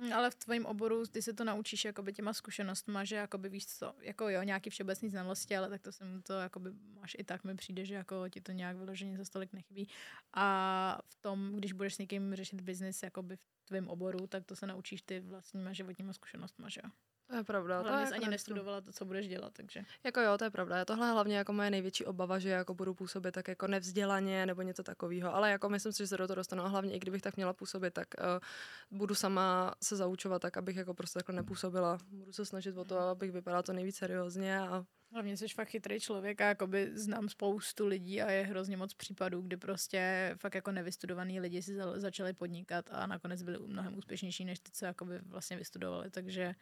Mm, 0.00 0.12
ale 0.12 0.30
v 0.30 0.34
tvém 0.34 0.66
oboru 0.66 1.06
ty 1.06 1.22
se 1.22 1.32
to 1.32 1.44
naučíš 1.44 1.84
jakoby 1.84 2.12
těma 2.12 2.32
zkušenostma, 2.32 3.04
že 3.04 3.16
jakoby 3.16 3.48
víš 3.48 3.66
co, 3.66 3.94
jako 4.00 4.28
jo, 4.28 4.42
nějaký 4.42 4.70
všeobecný 4.70 5.10
znalosti, 5.10 5.56
ale 5.56 5.70
tak 5.70 5.82
to 5.82 5.92
jsem 5.92 6.22
to 6.22 6.32
jakoby 6.32 6.70
máš 7.00 7.16
i 7.18 7.24
tak 7.24 7.44
mi 7.44 7.54
přijde, 7.54 7.84
že 7.84 7.94
jako 7.94 8.28
ti 8.28 8.40
to 8.40 8.52
nějak 8.52 8.76
vyloženě 8.76 9.18
za 9.18 9.24
stolik 9.24 9.52
nechybí. 9.52 9.88
A 10.34 10.98
v 11.08 11.16
tom, 11.16 11.52
když 11.56 11.72
budeš 11.72 11.94
s 11.94 11.98
někým 11.98 12.34
řešit 12.34 12.60
biznis 12.60 13.02
jakoby 13.02 13.36
v 13.36 13.64
tvém 13.64 13.88
oboru, 13.88 14.26
tak 14.26 14.44
to 14.44 14.56
se 14.56 14.66
naučíš 14.66 15.02
ty 15.02 15.20
vlastníma 15.20 15.72
životníma 15.72 16.12
zkušenostma, 16.12 16.68
že 16.68 16.80
jo. 16.84 16.90
To 17.26 17.36
je 17.36 17.44
pravda. 17.44 17.80
Hlavně 17.80 18.06
to 18.06 18.14
ani 18.14 18.22
jako 18.22 18.30
nestudovala 18.30 18.80
to, 18.80 18.92
co 18.92 19.04
budeš 19.04 19.28
dělat, 19.28 19.52
takže. 19.52 19.80
Jako 20.04 20.20
jo, 20.20 20.38
to 20.38 20.44
je 20.44 20.50
pravda. 20.50 20.78
Je 20.78 20.84
tohle 20.84 21.12
hlavně 21.12 21.36
jako 21.36 21.52
moje 21.52 21.70
největší 21.70 22.04
obava, 22.04 22.38
že 22.38 22.48
jako 22.48 22.74
budu 22.74 22.94
působit 22.94 23.32
tak 23.32 23.48
jako 23.48 23.66
nevzdělaně 23.66 24.46
nebo 24.46 24.62
něco 24.62 24.82
takového. 24.82 25.34
Ale 25.34 25.50
jako 25.50 25.68
myslím 25.68 25.92
si, 25.92 25.98
že 25.98 26.06
se 26.06 26.16
do 26.16 26.26
toho 26.26 26.34
dostanu. 26.34 26.62
A 26.62 26.68
hlavně 26.68 26.94
i 26.94 26.98
kdybych 26.98 27.22
tak 27.22 27.36
měla 27.36 27.52
působit, 27.52 27.94
tak 27.94 28.08
uh, 28.18 28.98
budu 28.98 29.14
sama 29.14 29.74
se 29.82 29.96
zaučovat 29.96 30.42
tak, 30.42 30.56
abych 30.56 30.76
jako 30.76 30.94
prostě 30.94 31.18
takhle 31.18 31.34
nepůsobila. 31.34 31.98
Budu 32.10 32.32
se 32.32 32.44
snažit 32.46 32.76
o 32.76 32.84
to, 32.84 32.98
abych 32.98 33.32
vypadala 33.32 33.62
to 33.62 33.72
nejvíc 33.72 33.96
seriózně 33.96 34.60
a 34.60 34.84
Hlavně 35.14 35.36
jsi 35.36 35.48
fakt 35.48 35.68
chytrý 35.68 36.00
člověk 36.00 36.40
a 36.40 36.48
jakoby 36.48 36.90
znám 36.94 37.28
spoustu 37.28 37.86
lidí 37.86 38.22
a 38.22 38.30
je 38.30 38.44
hrozně 38.44 38.76
moc 38.76 38.94
případů, 38.94 39.42
kdy 39.42 39.56
prostě 39.56 40.34
fakt 40.40 40.54
jako 40.54 40.72
nevystudovaný 40.72 41.40
lidi 41.40 41.62
si 41.62 41.76
začali 41.94 42.32
podnikat 42.32 42.84
a 42.90 43.06
nakonec 43.06 43.42
byli 43.42 43.58
mnohem 43.66 43.98
úspěšnější 43.98 44.44
než 44.44 44.58
ty, 44.58 44.70
co 44.72 44.86
jakoby 44.86 45.18
vlastně 45.18 45.56
vystudovali, 45.56 46.10
takže 46.10 46.54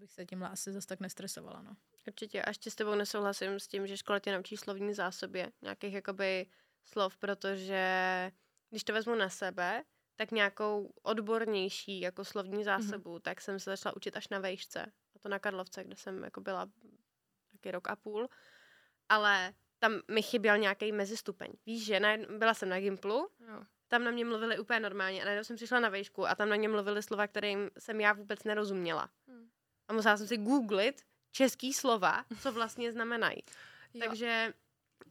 bych 0.00 0.12
se 0.12 0.26
tímhle 0.26 0.48
asi 0.48 0.72
zase 0.72 0.86
tak 0.86 1.00
nestresovala. 1.00 1.62
No. 1.62 1.76
Určitě. 2.06 2.42
A 2.42 2.50
ještě 2.50 2.70
s 2.70 2.74
tebou 2.74 2.94
nesouhlasím 2.94 3.60
s 3.60 3.68
tím, 3.68 3.86
že 3.86 3.96
škola 3.96 4.18
tě 4.18 4.32
naučí 4.32 4.56
slovní 4.56 4.94
zásobě 4.94 5.52
nějakých 5.62 5.94
jakoby 5.94 6.46
slov, 6.84 7.16
protože 7.16 7.82
když 8.70 8.84
to 8.84 8.92
vezmu 8.92 9.14
na 9.14 9.28
sebe, 9.28 9.84
tak 10.16 10.30
nějakou 10.30 10.92
odbornější 11.02 12.00
jako 12.00 12.24
slovní 12.24 12.54
mhm. 12.54 12.64
zásobu, 12.64 13.16
mm-hmm. 13.16 13.20
tak 13.20 13.40
jsem 13.40 13.60
se 13.60 13.70
začala 13.70 13.96
učit 13.96 14.16
až 14.16 14.28
na 14.28 14.38
vejšce. 14.38 14.92
A 15.16 15.18
to 15.18 15.28
na 15.28 15.38
Karlovce, 15.38 15.84
kde 15.84 15.96
jsem 15.96 16.24
jako 16.24 16.40
byla 16.40 16.70
taky 17.52 17.70
rok 17.70 17.88
a 17.88 17.96
půl. 17.96 18.28
Ale 19.08 19.54
tam 19.78 20.00
mi 20.10 20.22
chyběl 20.22 20.58
nějaký 20.58 20.92
mezistupeň. 20.92 21.52
Víš, 21.66 21.84
že 21.84 22.00
na, 22.00 22.16
byla 22.38 22.54
jsem 22.54 22.68
na 22.68 22.80
Gimplu, 22.80 23.28
jo. 23.48 23.62
tam 23.88 24.04
na 24.04 24.10
mě 24.10 24.24
mluvili 24.24 24.58
úplně 24.58 24.80
normálně 24.80 25.22
a 25.22 25.24
najednou 25.24 25.44
jsem 25.44 25.56
přišla 25.56 25.80
na 25.80 25.88
vejšku 25.88 26.26
a 26.26 26.34
tam 26.34 26.48
na 26.48 26.56
mě 26.56 26.68
mluvili 26.68 27.02
slova, 27.02 27.26
kterým 27.26 27.70
jsem 27.78 28.00
já 28.00 28.12
vůbec 28.12 28.44
nerozuměla. 28.44 29.10
A 29.90 29.92
musela 29.92 30.16
jsem 30.16 30.26
si 30.26 30.36
googlit 30.36 31.02
český 31.32 31.72
slova, 31.72 32.24
co 32.40 32.52
vlastně 32.52 32.92
znamenají. 32.92 33.42
Takže 33.98 34.52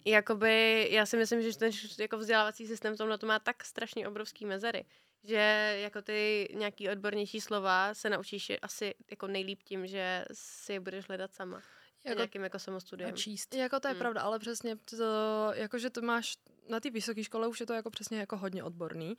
jakoby, 0.05 0.87
já 0.91 1.05
si 1.05 1.17
myslím, 1.17 1.41
že 1.41 1.57
ten 1.57 1.71
jako 1.99 2.17
vzdělávací 2.17 2.67
systém 2.67 2.93
v 2.93 2.97
tomhle 2.97 3.17
to 3.17 3.27
má 3.27 3.39
tak 3.39 3.63
strašně 3.63 4.07
obrovský 4.07 4.45
mezery, 4.45 4.85
že 5.23 5.77
jako 5.81 6.01
ty 6.01 6.49
nějaký 6.53 6.89
odbornější 6.89 7.41
slova 7.41 7.93
se 7.93 8.09
naučíš 8.09 8.51
asi 8.61 8.95
jako 9.11 9.27
nejlíp 9.27 9.63
tím, 9.63 9.87
že 9.87 10.25
si 10.33 10.73
je 10.73 10.79
budeš 10.79 11.07
hledat 11.07 11.33
sama. 11.33 11.61
Jako, 12.03 12.17
nějakým 12.17 12.43
jako 12.43 12.59
samostudiem. 12.59 13.15
číst. 13.15 13.55
Jako 13.55 13.79
to 13.79 13.87
je 13.87 13.91
hmm. 13.91 13.99
pravda, 13.99 14.21
ale 14.21 14.39
přesně 14.39 14.75
to, 14.75 15.05
jako 15.53 15.77
že 15.77 15.89
to 15.89 16.01
máš 16.01 16.37
na 16.69 16.79
té 16.79 16.89
vysoké 16.89 17.23
škole 17.23 17.47
už 17.47 17.59
je 17.59 17.65
to 17.65 17.73
jako 17.73 17.89
přesně 17.89 18.19
jako 18.19 18.37
hodně 18.37 18.63
odborný, 18.63 19.17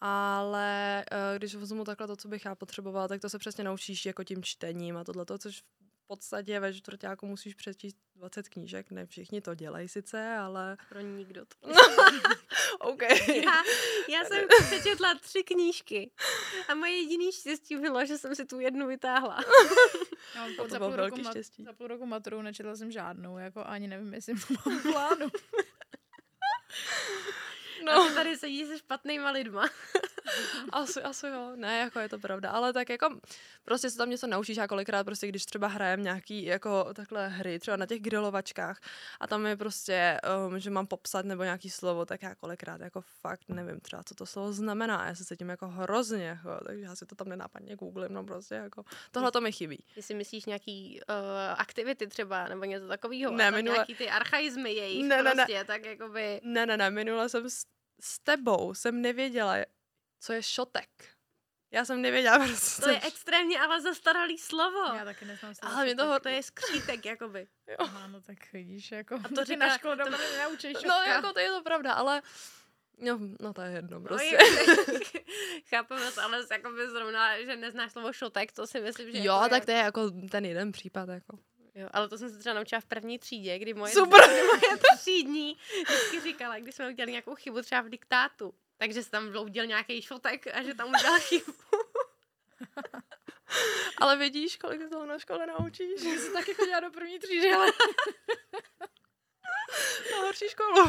ale 0.00 1.04
uh, 1.12 1.38
když 1.38 1.54
vezmu 1.54 1.84
takhle 1.84 2.06
to, 2.06 2.16
co 2.16 2.28
bych 2.28 2.44
já 2.44 2.54
potřebovala, 2.54 3.08
tak 3.08 3.20
to 3.20 3.28
se 3.28 3.38
přesně 3.38 3.64
naučíš 3.64 4.06
jako 4.06 4.24
tím 4.24 4.42
čtením 4.42 4.96
a 4.96 5.04
tohle, 5.04 5.24
což 5.38 5.60
v 5.60 6.06
podstatě 6.06 6.60
ve 6.60 6.74
čtvrtáku 6.74 7.26
musíš 7.26 7.54
přečíst 7.54 7.96
20 8.16 8.48
knížek, 8.48 8.90
ne 8.90 9.06
všichni 9.06 9.40
to 9.40 9.54
dělají 9.54 9.88
sice, 9.88 10.36
ale... 10.36 10.76
Pro 10.88 11.00
nikdo 11.00 11.44
to. 11.44 11.68
OK. 12.78 13.02
Já, 13.28 13.62
já 14.08 14.24
jsem 14.24 14.48
přečetla 14.66 15.14
tři 15.14 15.42
knížky 15.42 16.10
a 16.68 16.74
moje 16.74 16.92
jediný 16.92 17.32
štěstí 17.32 17.76
bylo, 17.76 18.06
že 18.06 18.18
jsem 18.18 18.34
si 18.34 18.44
tu 18.44 18.60
jednu 18.60 18.86
vytáhla. 18.86 19.38
Já 20.34 20.46
mám 20.58 20.70
za, 20.70 20.78
půl 20.78 20.96
roku 20.96 21.16
mat- 21.16 21.64
za 21.64 21.72
půl 21.72 21.86
roku 21.86 22.06
maturu 22.06 22.42
nečetla 22.42 22.76
jsem 22.76 22.90
žádnou, 22.90 23.38
jako 23.38 23.64
ani 23.64 23.88
nevím, 23.88 24.14
jestli 24.14 24.34
mám 24.34 24.82
plánu. 24.82 25.26
No. 27.84 27.92
A 27.92 28.14
tady 28.14 28.36
sedí 28.36 28.66
se 28.66 28.78
špatnýma 28.78 29.30
lidma. 29.30 29.68
asi, 30.72 31.02
asi 31.02 31.26
jo, 31.26 31.52
ne, 31.56 31.78
jako 31.78 31.98
je 31.98 32.08
to 32.08 32.18
pravda, 32.18 32.50
ale 32.50 32.72
tak 32.72 32.88
jako 32.88 33.18
prostě 33.64 33.90
se 33.90 33.96
tam 33.96 34.10
něco 34.10 34.26
naučíš 34.26 34.58
a 34.58 34.68
kolikrát 34.68 35.04
prostě, 35.04 35.26
když 35.26 35.46
třeba 35.46 35.66
hrajem 35.66 36.02
nějaký 36.02 36.44
jako 36.44 36.94
takhle 36.94 37.28
hry, 37.28 37.58
třeba 37.58 37.76
na 37.76 37.86
těch 37.86 38.02
grilovačkách 38.02 38.80
a 39.20 39.26
tam 39.26 39.46
je 39.46 39.56
prostě, 39.56 40.18
um, 40.46 40.58
že 40.58 40.70
mám 40.70 40.86
popsat 40.86 41.24
nebo 41.24 41.42
nějaký 41.42 41.70
slovo, 41.70 42.06
tak 42.06 42.22
já 42.22 42.34
kolikrát 42.34 42.80
jako 42.80 43.00
fakt 43.00 43.48
nevím 43.48 43.80
třeba, 43.80 44.02
co 44.02 44.14
to 44.14 44.26
slovo 44.26 44.52
znamená, 44.52 45.06
já 45.06 45.14
se 45.14 45.24
cítím 45.24 45.48
jako 45.48 45.68
hrozně, 45.68 46.24
jako, 46.24 46.64
takže 46.66 46.84
já 46.84 46.96
si 46.96 47.06
to 47.06 47.14
tam 47.14 47.28
nenápadně 47.28 47.76
googlím, 47.76 48.12
no 48.12 48.24
prostě 48.24 48.54
jako, 48.54 48.84
tohle 49.10 49.30
to 49.30 49.40
mi 49.40 49.52
chybí. 49.52 49.84
Jestli 49.96 50.14
myslíš 50.14 50.46
nějaký 50.46 51.00
uh, 51.08 51.16
aktivity 51.56 52.06
třeba, 52.06 52.48
nebo 52.48 52.64
něco 52.64 52.88
takového, 52.88 53.32
ne, 53.32 53.50
minule... 53.50 53.76
nějaký 53.76 53.94
ty 53.94 54.10
archaizmy 54.10 54.72
jejich 54.72 55.04
ne, 55.04 55.22
ne, 55.22 55.32
prostě, 55.34 55.54
ne. 55.54 55.64
tak 55.64 55.84
jakoby... 55.84 56.40
Ne, 56.44 56.66
ne, 56.66 56.76
ne, 56.76 56.90
minule 56.90 57.28
jsem 57.28 57.50
s, 57.50 57.64
s 58.00 58.18
tebou 58.18 58.74
jsem 58.74 59.02
nevěděla, 59.02 59.56
co 60.22 60.32
je 60.32 60.42
šotek. 60.42 60.88
Já 61.70 61.84
jsem 61.84 62.02
nevěděla 62.02 62.38
prostě. 62.48 62.82
To 62.82 62.88
je 62.90 63.00
extrémně 63.06 63.60
ale 63.60 63.80
zastaralý 63.80 64.38
slovo. 64.38 64.94
Já 64.96 65.04
taky 65.04 65.24
neznám 65.24 65.54
se. 65.54 65.60
Ale 65.62 65.84
mě 65.84 65.94
toho... 65.96 66.20
To 66.20 66.28
je 66.28 66.42
skřítek, 66.42 67.06
jakoby. 67.06 67.46
Aha, 67.78 68.06
no 68.06 68.20
tak 68.20 68.52
vidíš, 68.52 68.90
jako. 68.92 69.14
A 69.14 69.28
to 69.28 69.28
ty 69.44 69.44
říká- 69.44 69.66
na 69.66 69.78
škole 69.78 69.96
doma 69.96 70.16
to- 70.16 70.22
nenaučíš. 70.32 70.76
No, 70.88 70.94
jako 70.94 71.32
to 71.32 71.38
je 71.40 71.48
to 71.50 71.62
pravda, 71.62 71.92
ale... 71.92 72.22
No, 72.98 73.18
no 73.40 73.52
to 73.52 73.60
je 73.62 73.70
jedno, 73.72 73.98
No, 73.98 74.06
prostě. 74.06 74.26
je, 74.26 74.38
chápu 75.70 75.94
vás, 75.94 76.18
ale 76.18 76.46
jakoby 76.50 76.88
zrovna, 76.90 77.40
že 77.42 77.56
neznáš 77.56 77.92
slovo 77.92 78.12
šotek, 78.12 78.52
to 78.52 78.66
si 78.66 78.80
myslím, 78.80 79.12
že 79.12 79.18
jo, 79.18 79.24
jako 79.34 79.48
tak 79.48 79.62
je, 79.62 79.66
to 79.66 79.70
je 79.72 79.78
jako 79.78 80.10
ten 80.30 80.44
jeden 80.44 80.72
případ, 80.72 81.08
jako. 81.08 81.38
jo, 81.74 81.88
ale 81.92 82.08
to 82.08 82.18
jsem 82.18 82.30
se 82.30 82.38
třeba 82.38 82.54
naučila 82.54 82.80
v 82.80 82.84
první 82.84 83.18
třídě, 83.18 83.58
kdy 83.58 83.74
moje, 83.74 83.92
Super. 83.92 84.28
moje 84.30 84.78
třídní 84.98 85.56
vždycky 85.86 86.20
říkala, 86.20 86.58
když 86.58 86.74
jsme 86.74 86.88
udělali 86.88 87.12
nějakou 87.12 87.34
chybu 87.34 87.62
třeba 87.62 87.80
v 87.80 87.88
diktátu, 87.88 88.54
takže 88.82 89.02
se 89.02 89.10
tam 89.10 89.30
vloudil 89.30 89.66
nějaký 89.66 90.02
šotek 90.02 90.46
a 90.46 90.62
že 90.62 90.74
tam 90.74 90.88
udělal 90.88 91.20
chybu. 91.20 91.52
Ale 93.98 94.16
vidíš, 94.16 94.56
kolik 94.56 94.80
se 94.80 94.88
toho 94.88 95.06
na 95.06 95.18
škole 95.18 95.46
naučíš? 95.46 96.02
Já 96.02 96.18
jsem 96.20 96.32
taky 96.32 96.54
chodila 96.54 96.80
do 96.80 96.90
první 96.90 97.18
třídy, 97.18 97.52
ale 97.52 97.66
Na 100.12 100.18
horší 100.20 100.48
školu. 100.48 100.86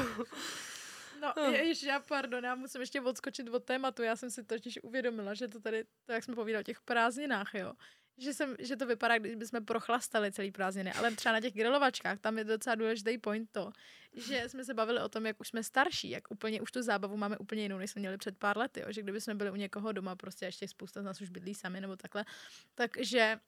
No, 1.22 1.34
Hm. 1.39 1.54
je, 1.54 1.68
ještě 1.68 1.88
já, 1.88 2.00
pardon, 2.00 2.44
já 2.44 2.56
musím 2.56 2.82
ještě 2.82 3.02
odskočit 3.02 3.50
od 3.50 3.66
tématu. 3.66 4.04
Já 4.04 4.16
jsem 4.16 4.32
si 4.32 4.44
totiž 4.44 4.80
uvědomila, 4.84 5.34
že 5.34 5.48
to 5.48 5.60
tady, 5.60 5.84
to 6.06 6.12
jak 6.12 6.24
jsme 6.24 6.36
povídali 6.36 6.62
o 6.62 6.66
těch 6.66 6.82
prázdninách, 6.82 7.54
jo, 7.54 7.74
že, 8.18 8.34
jsem, 8.34 8.55
že 8.59 8.76
to 8.76 8.86
vypadá, 8.86 9.18
když 9.18 9.36
bychom 9.36 9.66
prochlastali 9.66 10.32
celý 10.32 10.51
prázdniny, 10.51 10.93
ale 10.93 11.11
třeba 11.11 11.34
na 11.34 11.41
těch 11.41 11.53
grilovačkách, 11.53 12.20
tam 12.20 12.38
je 12.38 12.43
docela 12.43 12.76
důležitý 12.76 13.18
point 13.18 13.49
to, 13.51 13.72
že 14.14 14.43
jsme 14.47 14.66
se 14.66 14.74
bavili 14.74 14.99
o 15.01 15.09
tom, 15.09 15.26
jak 15.26 15.39
už 15.39 15.47
jsme 15.47 15.64
starší, 15.64 16.09
jak 16.09 16.32
úplně 16.32 16.61
už 16.61 16.72
tu 16.72 16.82
zábavu 16.82 17.18
máme 17.18 17.38
úplně 17.38 17.61
jinou, 17.61 17.78
než 17.78 17.91
jsme 17.91 17.99
měli 17.99 18.18
před 18.18 18.38
pár 18.38 18.57
lety, 18.57 18.80
jo, 18.80 18.88
že 18.89 19.01
kdyby 19.01 19.22
jsme 19.22 19.36
byli 19.36 19.51
u 19.51 19.55
někoho 19.55 19.91
doma, 19.91 20.16
prostě 20.16 20.45
ještě 20.45 20.68
spousta 20.68 21.01
z 21.01 21.05
nás 21.05 21.22
už 21.22 21.30
bydlí 21.30 21.55
sami 21.55 21.82
nebo 21.82 21.95
takhle, 21.95 22.26
takže 22.76 23.39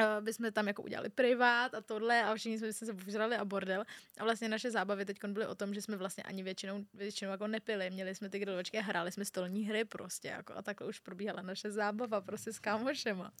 uh, 0.00 0.24
bychom 0.24 0.52
tam 0.52 0.68
jako 0.68 0.82
udělali 0.82 1.08
privát 1.08 1.74
a 1.74 1.80
tohle 1.80 2.22
a 2.22 2.34
všichni 2.34 2.58
jsme 2.58 2.72
se 2.72 2.94
požrali 2.94 3.36
a 3.36 3.44
bordel. 3.44 3.84
A 4.18 4.24
vlastně 4.24 4.48
naše 4.48 4.70
zábavy 4.70 5.04
teď 5.04 5.24
byly 5.24 5.46
o 5.46 5.54
tom, 5.54 5.74
že 5.74 5.82
jsme 5.82 5.96
vlastně 5.96 6.24
ani 6.24 6.42
většinou, 6.42 6.84
většinou 6.94 7.30
jako 7.30 7.46
nepili. 7.46 7.90
Měli 7.90 8.14
jsme 8.14 8.30
ty 8.30 8.38
grilovačky 8.38 8.78
a 8.78 8.82
hráli 8.82 9.12
jsme 9.12 9.24
stolní 9.24 9.64
hry 9.64 9.84
prostě. 9.84 10.28
Jako, 10.28 10.54
a 10.56 10.62
takhle 10.62 10.86
už 10.88 11.00
probíhala 11.00 11.42
naše 11.42 11.70
zábava 11.70 12.20
prostě 12.20 12.52
s 12.52 12.58
kámošema. 12.58 13.32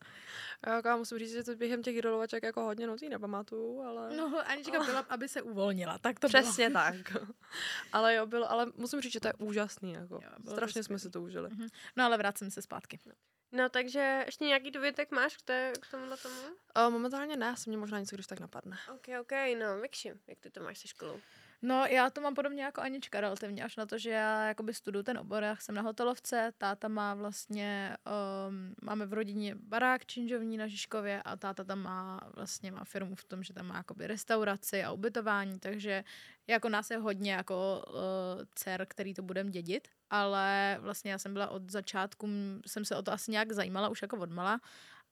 Já, 0.66 0.76
jako, 0.76 0.88
já 0.88 0.96
musím 0.96 1.18
říct, 1.18 1.32
že 1.32 1.44
to 1.44 1.56
během 1.56 1.82
těch 1.82 1.96
grilovaček 1.96 2.42
jako 2.42 2.62
hodně 2.62 2.86
nocí 2.86 3.08
nepamatuju, 3.08 3.80
ale... 3.80 4.16
No, 4.16 4.42
Anička 4.46 4.84
byla, 4.84 5.00
aby 5.00 5.28
se 5.28 5.42
uvolnila. 5.42 5.98
Tak 5.98 6.18
to 6.18 6.28
Přesně 6.28 6.70
tak. 6.70 6.94
ale 7.92 8.14
jo, 8.14 8.26
bylo, 8.26 8.50
ale 8.50 8.66
musím 8.76 9.00
říct, 9.00 9.12
že 9.12 9.20
to 9.20 9.28
je 9.28 9.32
úžasný, 9.38 9.92
jako. 9.92 10.14
Jo, 10.14 10.30
bylo 10.38 10.56
Strašně 10.56 10.82
jsme 10.82 10.98
si 10.98 11.10
to 11.10 11.22
užili. 11.22 11.48
bylo. 11.48 11.68
No 11.96 12.04
ale 12.04 12.18
vracím 12.18 12.50
se 12.50 12.62
zpátky. 12.62 12.98
No 13.06 13.12
takže 13.68 14.22
ještě 14.26 14.44
nějaký 14.44 14.70
dovětek 14.70 15.10
máš 15.10 15.36
k, 15.36 15.42
té, 15.42 15.72
k 15.80 15.90
tomuhle 15.90 16.16
tomu? 16.16 16.40
Uh, 16.76 16.92
momentálně 16.92 17.36
ne, 17.36 17.56
se 17.56 17.70
mě 17.70 17.78
možná 17.78 17.98
něco, 18.00 18.16
když 18.16 18.26
tak 18.26 18.40
napadne. 18.40 18.76
OK, 18.94 19.06
OK, 19.20 19.32
no, 19.58 19.80
Vikši, 19.80 20.12
jak 20.26 20.38
ty 20.40 20.50
to 20.50 20.62
máš 20.62 20.78
se 20.78 20.88
školou? 20.88 21.20
No, 21.62 21.86
já 21.86 22.10
to 22.10 22.20
mám 22.20 22.34
podobně 22.34 22.62
jako 22.62 22.80
Anička 22.80 23.20
relativně, 23.20 23.64
až 23.64 23.76
na 23.76 23.86
to, 23.86 23.98
že 23.98 24.10
já 24.10 24.48
jakoby 24.48 24.74
studuju 24.74 25.02
ten 25.02 25.18
obor, 25.18 25.42
já 25.42 25.56
jsem 25.56 25.74
na 25.74 25.82
hotelovce, 25.82 26.52
táta 26.58 26.88
má 26.88 27.14
vlastně, 27.14 27.96
um, 28.48 28.74
máme 28.82 29.06
v 29.06 29.12
rodině 29.12 29.54
barák 29.54 30.06
činžovní 30.06 30.56
na 30.56 30.66
Žižkově 30.66 31.22
a 31.22 31.36
táta 31.36 31.64
tam 31.64 31.78
má 31.78 32.20
vlastně 32.34 32.72
má 32.72 32.84
firmu 32.84 33.14
v 33.14 33.24
tom, 33.24 33.42
že 33.42 33.54
tam 33.54 33.66
má 33.66 33.76
jakoby 33.76 34.06
restauraci 34.06 34.84
a 34.84 34.92
ubytování, 34.92 35.58
takže 35.58 36.04
jako 36.46 36.68
nás 36.68 36.90
je 36.90 36.98
hodně 36.98 37.32
jako 37.32 37.84
uh, 37.88 37.94
dcer, 38.54 38.86
který 38.88 39.14
to 39.14 39.22
budem 39.22 39.50
dědit, 39.50 39.88
ale 40.10 40.78
vlastně 40.80 41.10
já 41.10 41.18
jsem 41.18 41.32
byla 41.32 41.48
od 41.48 41.70
začátku, 41.70 42.28
jsem 42.66 42.84
se 42.84 42.96
o 42.96 43.02
to 43.02 43.12
asi 43.12 43.30
nějak 43.30 43.52
zajímala 43.52 43.88
už 43.88 44.02
jako 44.02 44.16
odmala 44.16 44.60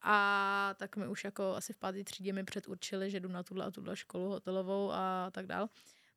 a 0.02 0.74
tak 0.76 0.96
mi 0.96 1.08
už 1.08 1.24
jako 1.24 1.54
asi 1.56 1.72
v 1.72 1.78
páté 1.78 2.04
třídě 2.04 2.32
mi 2.32 2.44
předurčili, 2.44 3.10
že 3.10 3.20
jdu 3.20 3.28
na 3.28 3.42
tuhle 3.42 3.64
a 3.64 3.70
tuhle 3.70 3.96
školu 3.96 4.28
hotelovou 4.28 4.92
a 4.92 5.30
tak 5.30 5.46
dál. 5.46 5.68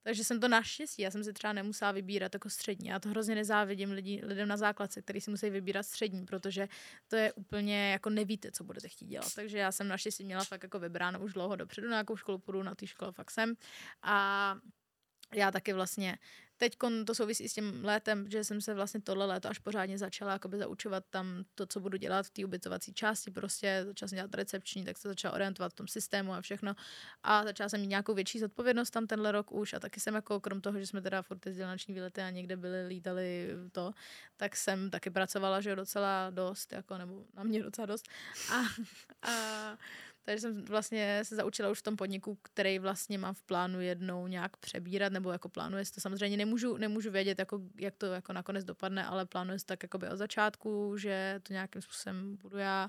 Takže 0.03 0.23
jsem 0.23 0.39
to 0.39 0.47
naštěstí, 0.47 1.01
já 1.01 1.11
jsem 1.11 1.23
si 1.23 1.33
třeba 1.33 1.53
nemusela 1.53 1.91
vybírat 1.91 2.33
jako 2.33 2.49
střední. 2.49 2.87
Já 2.87 2.99
to 2.99 3.09
hrozně 3.09 3.35
nezávidím 3.35 3.91
lidi, 3.91 4.21
lidem 4.23 4.47
na 4.47 4.57
základce, 4.57 5.01
kteří 5.01 5.21
si 5.21 5.31
musí 5.31 5.49
vybírat 5.49 5.83
střední, 5.83 6.25
protože 6.25 6.67
to 7.07 7.15
je 7.15 7.33
úplně 7.33 7.91
jako 7.91 8.09
nevíte, 8.09 8.51
co 8.51 8.63
budete 8.63 8.87
chtít 8.87 9.05
dělat. 9.05 9.33
Takže 9.35 9.57
já 9.57 9.71
jsem 9.71 9.87
naštěstí 9.87 10.23
měla 10.23 10.43
fakt 10.43 10.63
jako 10.63 10.79
vybráno 10.79 11.19
už 11.19 11.33
dlouho 11.33 11.55
dopředu, 11.55 11.89
na 11.89 11.97
jakou 11.97 12.15
školu 12.15 12.37
půjdu, 12.37 12.63
na 12.63 12.75
té 12.75 12.87
škole 12.87 13.11
fakt 13.11 13.31
jsem. 13.31 13.53
A 14.01 14.55
já 15.33 15.51
taky 15.51 15.73
vlastně 15.73 16.17
teď 16.61 16.77
to 17.05 17.15
souvisí 17.15 17.49
s 17.49 17.53
tím 17.53 17.85
létem, 17.85 18.29
že 18.29 18.43
jsem 18.43 18.61
se 18.61 18.73
vlastně 18.73 19.01
tohle 19.01 19.25
léto 19.25 19.49
až 19.49 19.59
pořádně 19.59 19.97
začala 19.97 20.31
jakoby 20.31 20.57
zaučovat 20.57 21.03
tam 21.09 21.43
to, 21.55 21.65
co 21.65 21.79
budu 21.79 21.97
dělat 21.97 22.25
v 22.25 22.29
té 22.29 22.45
ubytovací 22.45 22.93
části, 22.93 23.31
prostě 23.31 23.83
začala 23.85 24.07
jsem 24.09 24.15
dělat 24.15 24.33
recepční, 24.33 24.85
tak 24.85 24.97
se 24.97 25.07
začala 25.07 25.33
orientovat 25.33 25.71
v 25.71 25.75
tom 25.75 25.87
systému 25.87 26.33
a 26.33 26.41
všechno. 26.41 26.75
A 27.23 27.43
začala 27.43 27.69
jsem 27.69 27.81
mít 27.81 27.87
nějakou 27.87 28.13
větší 28.13 28.39
zodpovědnost 28.39 28.89
tam 28.89 29.07
tenhle 29.07 29.31
rok 29.31 29.51
už. 29.51 29.73
A 29.73 29.79
taky 29.79 29.99
jsem 29.99 30.15
jako 30.15 30.39
krom 30.39 30.61
toho, 30.61 30.79
že 30.79 30.87
jsme 30.87 31.01
teda 31.01 31.21
furt 31.21 31.45
jezdili 31.45 31.65
na 31.65 31.71
noční 31.71 31.93
výlety 31.93 32.21
a 32.21 32.29
někde 32.29 32.57
byli, 32.57 32.87
lítali 32.87 33.49
to, 33.71 33.91
tak 34.37 34.55
jsem 34.55 34.89
taky 34.89 35.09
pracovala, 35.09 35.61
že 35.61 35.75
docela 35.75 36.29
dost, 36.29 36.73
jako, 36.73 36.97
nebo 36.97 37.25
na 37.33 37.43
mě 37.43 37.63
docela 37.63 37.85
dost. 37.85 38.05
A, 38.53 38.61
a 39.31 39.77
takže 40.23 40.41
jsem 40.41 40.65
vlastně 40.65 41.21
se 41.23 41.35
zaučila 41.35 41.69
už 41.69 41.79
v 41.79 41.83
tom 41.83 41.95
podniku, 41.95 42.37
který 42.41 42.79
vlastně 42.79 43.17
mám 43.17 43.33
v 43.33 43.43
plánu 43.43 43.81
jednou 43.81 44.27
nějak 44.27 44.57
přebírat, 44.57 45.13
nebo 45.13 45.31
jako 45.31 45.49
plánuje 45.49 45.83
to. 45.93 46.01
Samozřejmě 46.01 46.37
nemůžu, 46.37 46.77
nemůžu 46.77 47.11
vědět, 47.11 47.39
jako, 47.39 47.61
jak 47.79 47.95
to 47.95 48.05
jako 48.05 48.33
nakonec 48.33 48.65
dopadne, 48.65 49.05
ale 49.05 49.25
plánuje 49.25 49.59
se 49.59 49.65
tak 49.65 49.79
od 49.95 50.03
začátku, 50.13 50.97
že 50.97 51.39
to 51.43 51.53
nějakým 51.53 51.81
způsobem 51.81 52.37
budu 52.37 52.57
já. 52.57 52.87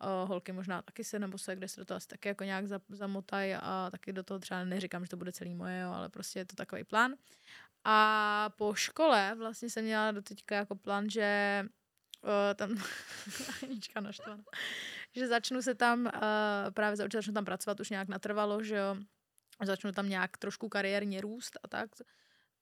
O, 0.00 0.26
holky 0.26 0.52
možná 0.52 0.82
taky 0.82 1.04
se, 1.04 1.18
nebo 1.18 1.38
se, 1.38 1.56
kde 1.56 1.68
se 1.68 1.80
do 1.80 1.84
toho 1.84 1.96
asi 1.96 2.08
taky 2.08 2.28
jako 2.28 2.44
nějak 2.44 2.66
za- 2.66 2.80
zamotají 2.88 3.54
a 3.54 3.88
taky 3.90 4.12
do 4.12 4.22
toho 4.22 4.40
třeba 4.40 4.64
neříkám, 4.64 5.04
že 5.04 5.08
to 5.10 5.16
bude 5.16 5.32
celý 5.32 5.54
moje, 5.54 5.80
jo, 5.80 5.92
ale 5.92 6.08
prostě 6.08 6.38
je 6.38 6.44
to 6.44 6.56
takový 6.56 6.84
plán. 6.84 7.14
A 7.84 8.50
po 8.56 8.74
škole 8.74 9.34
vlastně 9.38 9.70
jsem 9.70 9.84
měla 9.84 10.12
do 10.12 10.22
teďka 10.22 10.56
jako 10.56 10.74
plán, 10.74 11.10
že 11.10 11.64
o, 12.22 12.54
tam 12.54 12.70
Anička 13.62 14.00
naštvaná, 14.00 14.42
že 15.16 15.28
začnu 15.28 15.62
se 15.62 15.74
tam 15.74 16.00
uh, 16.06 16.12
právě 16.74 16.96
začnu 16.96 17.32
tam 17.32 17.44
pracovat 17.44 17.80
už 17.80 17.90
nějak 17.90 18.08
natrvalo, 18.08 18.62
že 18.62 18.76
jo, 18.76 18.96
začnu 19.64 19.92
tam 19.92 20.08
nějak 20.08 20.36
trošku 20.36 20.68
kariérně 20.68 21.20
růst 21.20 21.58
a 21.62 21.68
tak. 21.68 21.90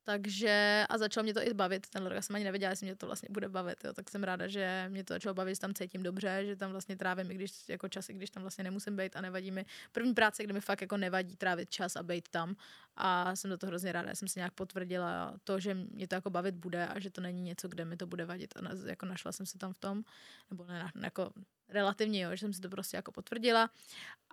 Takže 0.08 0.86
a 0.88 0.98
začalo 0.98 1.24
mě 1.24 1.34
to 1.34 1.42
i 1.42 1.54
bavit. 1.54 1.86
Ten 1.90 2.06
rok 2.06 2.24
jsem 2.24 2.36
ani 2.36 2.44
nevěděla, 2.44 2.70
jestli 2.70 2.86
mě 2.86 2.96
to 2.96 3.06
vlastně 3.06 3.28
bude 3.30 3.48
bavit. 3.48 3.84
Jo. 3.84 3.92
Tak 3.92 4.10
jsem 4.10 4.24
ráda, 4.24 4.48
že 4.48 4.86
mě 4.88 5.04
to 5.04 5.14
začalo 5.14 5.34
bavit, 5.34 5.54
že 5.54 5.60
tam 5.60 5.74
cítím 5.74 6.02
dobře, 6.02 6.42
že 6.46 6.56
tam 6.56 6.70
vlastně 6.70 6.96
trávím, 6.96 7.30
i 7.30 7.34
když 7.34 7.68
jako 7.68 7.88
časy, 7.88 8.12
když 8.14 8.30
tam 8.30 8.42
vlastně 8.42 8.64
nemusím 8.64 8.96
být 8.96 9.16
a 9.16 9.20
nevadí 9.20 9.50
mi. 9.50 9.66
První 9.92 10.14
práce, 10.14 10.44
kde 10.44 10.52
mi 10.52 10.60
fakt 10.60 10.80
jako 10.80 10.96
nevadí 10.96 11.36
trávit 11.36 11.70
čas 11.70 11.96
a 11.96 12.02
být 12.02 12.28
tam. 12.28 12.56
A 12.96 13.36
jsem 13.36 13.50
za 13.50 13.56
to 13.56 13.66
hrozně 13.66 13.92
ráda. 13.92 14.08
Já 14.08 14.14
jsem 14.14 14.28
si 14.28 14.38
nějak 14.38 14.52
potvrdila 14.52 15.34
to, 15.44 15.60
že 15.60 15.74
mě 15.74 16.08
to 16.08 16.14
jako 16.14 16.30
bavit 16.30 16.54
bude 16.54 16.86
a 16.86 16.98
že 17.00 17.10
to 17.10 17.20
není 17.20 17.42
něco, 17.42 17.68
kde 17.68 17.84
mi 17.84 17.96
to 17.96 18.06
bude 18.06 18.24
vadit. 18.24 18.54
A 18.56 18.60
jako 18.86 19.06
našla 19.06 19.32
jsem 19.32 19.46
se 19.46 19.58
tam 19.58 19.72
v 19.72 19.78
tom, 19.78 20.02
nebo 20.50 20.64
ne, 20.64 20.90
jako 21.02 21.32
relativně, 21.68 22.22
jo, 22.22 22.30
že 22.30 22.38
jsem 22.38 22.52
si 22.52 22.60
to 22.60 22.68
prostě 22.68 22.96
jako 22.96 23.12
potvrdila. 23.12 23.70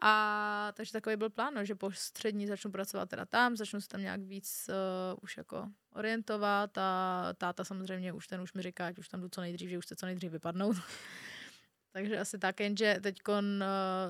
A 0.02 0.72
takže 0.74 0.92
takový 0.92 1.16
byl 1.16 1.30
plán, 1.30 1.54
no, 1.54 1.66
že 1.66 1.76
po 1.76 1.92
střední 1.92 2.48
začnu 2.48 2.72
pracovat 2.72 3.10
teda 3.10 3.26
tam, 3.26 3.58
začnu 3.58 3.82
se 3.82 3.88
tam 3.88 4.02
nějak 4.02 4.22
víc 4.22 4.70
uh, 4.70 5.20
už 5.22 5.38
jako 5.38 5.68
orientovat 5.94 6.78
a 6.78 7.28
táta 7.38 7.64
samozřejmě 7.64 8.14
už 8.14 8.28
ten 8.28 8.42
už 8.42 8.54
mi 8.54 8.62
říká, 8.62 8.88
ať 8.88 9.00
už 9.00 9.10
tam 9.10 9.22
jdu 9.22 9.30
co 9.30 9.42
nejdřív, 9.42 9.70
že 9.70 9.78
už 9.78 9.86
chce 9.86 9.96
co 9.96 10.06
nejdřív 10.06 10.32
vypadnout. 10.32 10.76
Takže 11.92 12.20
asi 12.20 12.38
tak, 12.38 12.60
jenže 12.60 12.98
teď 13.02 13.18
uh, 13.28 13.36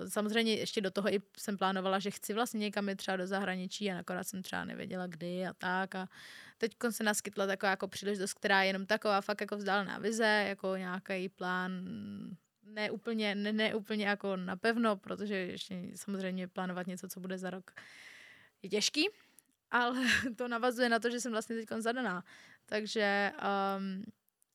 samozřejmě 0.08 0.54
ještě 0.56 0.82
do 0.82 0.92
toho 0.92 1.14
i 1.14 1.22
jsem 1.38 1.58
plánovala, 1.58 2.00
že 2.00 2.12
chci 2.12 2.34
vlastně 2.34 2.60
někam 2.60 2.90
jít 2.90 2.96
třeba 2.96 3.18
do 3.18 3.28
zahraničí 3.28 3.92
a 3.92 3.96
nakonec 3.96 4.28
jsem 4.28 4.44
třeba 4.44 4.66
nevěděla 4.66 5.08
kdy 5.08 5.48
a 5.48 5.54
tak 5.54 5.96
a 5.96 6.08
teď 6.58 6.72
se 6.90 7.04
naskytla 7.04 7.48
taková 7.48 7.70
jako 7.70 7.88
příležitost, 7.88 8.34
která 8.34 8.62
je 8.62 8.70
jenom 8.70 8.86
taková 8.86 9.22
fakt 9.22 9.42
jako 9.42 9.58
vzdálená 9.58 9.98
vize, 9.98 10.46
jako 10.48 10.76
nějaký 10.76 11.30
plán 11.30 11.72
ne 12.66 12.92
úplně, 12.92 13.36
ne, 13.36 13.54
ne 13.54 13.76
úplně 13.76 14.06
jako 14.06 14.36
napevno, 14.36 14.98
protože 14.98 15.36
ještě 15.36 15.82
samozřejmě 15.96 16.48
plánovat 16.48 16.88
něco, 16.88 17.08
co 17.08 17.20
bude 17.20 17.38
za 17.38 17.50
rok, 17.50 17.72
je 18.62 18.70
těžký, 18.70 19.10
ale 19.72 20.02
to 20.36 20.48
navazuje 20.48 20.90
na 20.90 21.00
to, 21.00 21.10
že 21.10 21.20
jsem 21.20 21.32
vlastně 21.32 21.56
teď 21.56 21.70
zadaná. 21.80 22.24
Takže 22.66 23.32
um, 23.78 24.04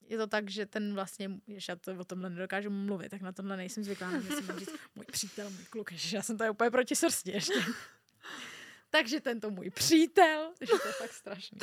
je 0.08 0.18
to 0.18 0.26
tak, 0.26 0.50
že 0.50 0.66
ten 0.66 0.94
vlastně, 0.94 1.30
ještě 1.46 1.72
já 1.72 1.76
to 1.76 1.92
o 1.98 2.04
tomhle 2.04 2.30
nedokážu 2.30 2.70
mluvit, 2.70 3.08
tak 3.08 3.20
na 3.20 3.32
tomhle 3.32 3.56
nejsem 3.56 3.84
zvyklá, 3.84 4.10
mám 4.10 4.22
říct 4.22 4.70
můj 4.94 5.04
přítel, 5.04 5.50
můj 5.50 5.64
kluk, 5.64 5.92
že 5.92 6.16
já 6.16 6.22
jsem 6.22 6.38
to 6.38 6.44
úplně 6.50 6.70
proti 6.70 6.96
srsti 6.96 7.30
ještě. 7.30 7.54
Takže 8.90 9.20
tento 9.20 9.50
můj 9.50 9.70
přítel, 9.70 10.52
že 10.60 10.66
to 10.66 10.86
je 10.88 10.92
fakt 10.92 11.12
strašný. 11.12 11.58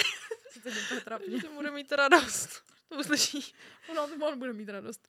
To 1.42 1.54
bude 1.54 1.72
mít 1.72 1.92
radost. 1.92 2.64
To 2.90 2.96
uslyší. 2.96 3.54
On, 3.90 4.24
on 4.24 4.40
bude 4.40 4.54
mít 4.54 4.70
radost. 4.70 5.08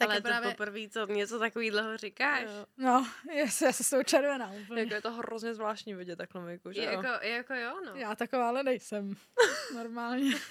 Tak 0.00 0.24
je 0.24 0.32
Ale 0.32 0.42
to 0.42 0.50
poprvé, 0.50 0.88
co 0.88 1.06
něco 1.06 1.38
takového 1.38 1.96
říkáš. 1.96 2.42
Jo. 2.42 2.66
No, 2.76 3.08
já 3.34 3.46
se, 3.46 3.64
já 3.66 3.72
se 3.72 3.84
s 3.84 3.90
tou 3.90 4.02
červená 4.02 4.52
úplně. 4.52 4.82
Jako 4.82 4.94
je 4.94 5.02
to 5.02 5.12
hrozně 5.12 5.54
zvláštní 5.54 5.94
vidět 5.94 6.16
takhle, 6.16 6.52
jako, 6.52 6.72
že 6.72 6.80
Je 6.80 6.86
jo. 6.86 6.92
jako, 7.02 7.24
je 7.24 7.30
jako 7.30 7.54
jo, 7.54 7.80
no. 7.86 7.94
Já 7.94 8.14
taková 8.14 8.48
ale 8.48 8.62
nejsem. 8.62 9.16
Normálně. 9.74 10.34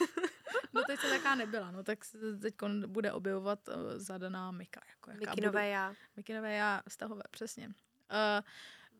No 0.73 0.83
teď 0.83 0.99
se 0.99 1.09
taká 1.09 1.35
nebyla, 1.35 1.71
no 1.71 1.83
tak 1.83 1.99
teď 2.41 2.55
bude 2.85 3.11
objevovat 3.11 3.67
uh, 3.67 3.73
zadaná 3.95 4.51
Mika. 4.51 4.81
Jako 4.89 5.11
jaká 5.11 5.31
Mikinové 5.31 5.61
budu. 5.61 5.71
já. 5.71 5.93
Mikinové 6.15 6.53
já, 6.53 6.81
vztahové, 6.89 7.21
přesně. 7.31 7.65
Uh, 7.67 8.45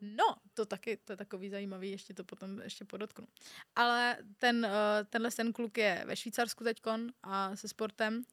no, 0.02 0.36
to 0.54 0.66
taky, 0.66 0.97
to 0.97 1.14
je 1.14 1.18
takový 1.18 1.50
zajímavý, 1.50 1.91
ještě 1.91 2.14
to 2.14 2.24
potom 2.24 2.60
ještě 2.62 2.86
podotknu. 2.86 3.28
Ale 3.76 4.18
ten, 4.38 4.66
uh, 4.66 4.72
tenhle 5.10 5.32
ten 5.32 5.54
kluk 5.54 5.78
je 5.78 6.04
ve 6.08 6.16
Švýcarsku 6.16 6.64
teďkon 6.64 7.12
a 7.24 7.56
se 7.56 7.68
sportem 7.68 8.24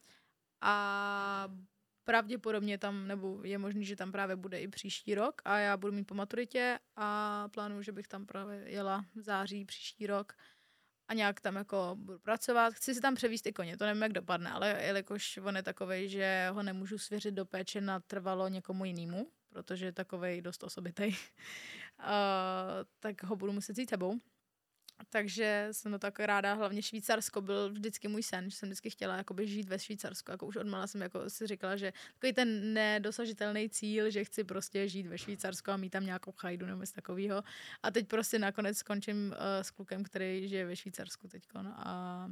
a 0.61 1.47
pravděpodobně 2.07 2.77
tam, 2.77 3.07
nebo 3.07 3.43
je 3.43 3.57
možný, 3.57 3.85
že 3.85 3.95
tam 3.95 4.11
právě 4.11 4.35
bude 4.35 4.59
i 4.59 4.67
příští 4.67 5.15
rok 5.15 5.41
a 5.45 5.57
já 5.57 5.77
budu 5.77 5.93
mít 5.93 6.03
po 6.03 6.15
maturitě 6.15 6.79
a 6.95 7.47
plánuju, 7.53 7.81
že 7.81 7.91
bych 7.91 8.07
tam 8.07 8.25
právě 8.25 8.63
jela 8.65 9.05
v 9.15 9.21
září 9.21 9.65
příští 9.65 10.07
rok 10.07 10.33
a 11.07 11.13
nějak 11.13 11.41
tam 11.41 11.55
jako 11.55 11.95
budu 11.99 12.19
pracovat. 12.19 12.73
Chci 12.73 12.95
si 12.95 13.01
tam 13.01 13.15
převíst 13.15 13.47
i 13.47 13.53
koně, 13.53 13.77
to 13.77 13.85
nevím, 13.85 14.01
jak 14.01 14.13
dopadne, 14.13 14.51
ale 14.51 14.79
jelikož 14.83 15.37
on 15.37 15.55
je 15.55 15.63
takový, 15.63 16.09
že 16.09 16.49
ho 16.51 16.63
nemůžu 16.63 16.97
svěřit 16.97 17.33
do 17.33 17.45
péče 17.45 17.81
na 17.81 17.99
trvalo 17.99 18.47
někomu 18.47 18.85
jinému, 18.85 19.31
protože 19.49 19.85
je 19.85 19.91
takový 19.91 20.41
dost 20.41 20.63
osobitý, 20.63 21.07
uh, 21.07 21.15
tak 22.99 23.23
ho 23.23 23.35
budu 23.35 23.51
muset 23.51 23.77
jít 23.77 23.89
sebou. 23.89 24.19
Takže 25.09 25.67
jsem 25.71 25.91
to 25.91 25.99
tak 25.99 26.19
ráda, 26.19 26.53
hlavně 26.53 26.81
Švýcarsko 26.81 27.41
byl 27.41 27.69
vždycky 27.69 28.07
můj 28.07 28.23
sen, 28.23 28.49
že 28.49 28.57
jsem 28.57 28.69
vždycky 28.69 28.89
chtěla 28.89 29.17
jakoby 29.17 29.47
žít 29.47 29.69
ve 29.69 29.79
Švýcarsku, 29.79 30.31
jako 30.31 30.45
už 30.45 30.55
odmala 30.55 30.87
jsem 30.87 31.01
jako 31.01 31.29
si 31.29 31.47
říkala, 31.47 31.75
že 31.75 31.93
takový 32.13 32.33
ten 32.33 32.73
nedosažitelný 32.73 33.69
cíl, 33.69 34.09
že 34.09 34.23
chci 34.23 34.43
prostě 34.43 34.87
žít 34.87 35.07
ve 35.07 35.17
Švýcarsku 35.17 35.71
a 35.71 35.77
mít 35.77 35.89
tam 35.89 36.05
nějakou 36.05 36.31
chajdu 36.31 36.65
nebo 36.65 36.81
něco 36.81 36.93
takového. 36.93 37.43
A 37.83 37.91
teď 37.91 38.07
prostě 38.07 38.39
nakonec 38.39 38.77
skončím 38.77 39.27
uh, 39.27 39.35
s 39.61 39.71
klukem, 39.71 40.03
který 40.03 40.47
žije 40.47 40.65
ve 40.65 40.75
Švýcarsku 40.75 41.27
teď. 41.27 41.43
A, 41.55 42.29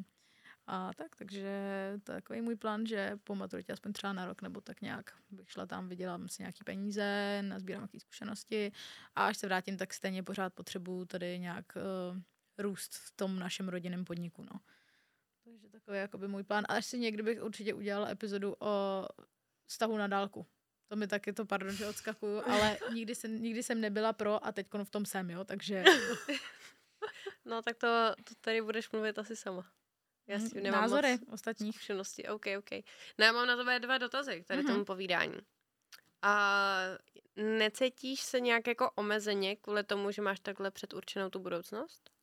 a 0.67 0.93
tak, 0.93 1.15
takže 1.15 1.49
to 2.03 2.11
je 2.11 2.15
takový 2.15 2.41
můj 2.41 2.55
plán, 2.55 2.85
že 2.85 3.11
po 3.23 3.35
maturitě 3.35 3.73
aspoň 3.73 3.93
třeba 3.93 4.13
na 4.13 4.25
rok 4.25 4.41
nebo 4.41 4.61
tak 4.61 4.81
nějak 4.81 5.11
bych 5.31 5.51
šla 5.51 5.65
tam, 5.65 5.89
vydělám 5.89 6.27
si 6.27 6.41
nějaký 6.41 6.63
peníze, 6.63 7.39
nazbírám 7.41 7.81
nějaké 7.81 7.99
zkušenosti 7.99 8.71
a 9.15 9.25
až 9.25 9.37
se 9.37 9.47
vrátím, 9.47 9.77
tak 9.77 9.93
stejně 9.93 10.23
pořád 10.23 10.53
potřebuju 10.53 11.05
tady 11.05 11.39
nějak 11.39 11.65
uh, 11.75 12.21
růst 12.57 12.95
v 12.95 13.11
tom 13.11 13.39
našem 13.39 13.69
rodinném 13.69 14.05
podniku. 14.05 14.43
No. 14.43 14.59
Takže 15.43 15.69
takový 15.69 15.97
jakoby 15.97 16.27
můj 16.27 16.43
plán. 16.43 16.65
A 16.69 16.73
až 16.73 16.85
si 16.85 16.99
někdy 16.99 17.23
bych 17.23 17.43
určitě 17.43 17.73
udělala 17.73 18.09
epizodu 18.09 18.55
o 18.59 19.05
vztahu 19.65 19.97
na 19.97 20.07
dálku. 20.07 20.45
To 20.87 20.95
mi 20.95 21.07
taky 21.07 21.33
to, 21.33 21.45
pardon, 21.45 21.75
že 21.75 21.87
odskakuju, 21.87 22.41
ale 22.45 22.77
nikdy 22.93 23.15
jsem, 23.15 23.41
nikdy 23.41 23.63
jsem 23.63 23.81
nebyla 23.81 24.13
pro 24.13 24.45
a 24.45 24.51
teď 24.51 24.67
v 24.83 24.89
tom 24.89 25.05
jsem, 25.05 25.29
jo, 25.29 25.43
takže... 25.43 25.83
No 27.45 27.61
tak 27.61 27.77
to, 27.77 27.87
to 28.23 28.35
tady 28.41 28.61
budeš 28.61 28.91
mluvit 28.91 29.19
asi 29.19 29.35
sama. 29.35 29.71
Já 30.27 30.39
si 30.39 30.61
nemám 30.61 30.81
Názory 30.81 31.11
moc 31.11 31.33
ostatních. 31.33 31.75
Zkušenosti, 31.75 32.27
OK, 32.27 32.45
OK. 32.57 32.71
No 33.17 33.25
já 33.25 33.31
mám 33.31 33.47
na 33.47 33.57
tebe 33.57 33.79
dva 33.79 33.97
dotazy 33.97 34.41
k 34.41 34.47
tady 34.47 34.61
mm-hmm. 34.61 34.67
tomu 34.67 34.85
povídání. 34.85 35.37
A 36.21 36.77
necítíš 37.35 38.21
se 38.21 38.39
nějak 38.39 38.67
jako 38.67 38.91
omezeně 38.95 39.55
kvůli 39.55 39.83
tomu, 39.83 40.11
že 40.11 40.21
máš 40.21 40.39
takhle 40.39 40.71
předurčenou 40.71 41.29
tu 41.29 41.39
budoucnost? 41.39 42.14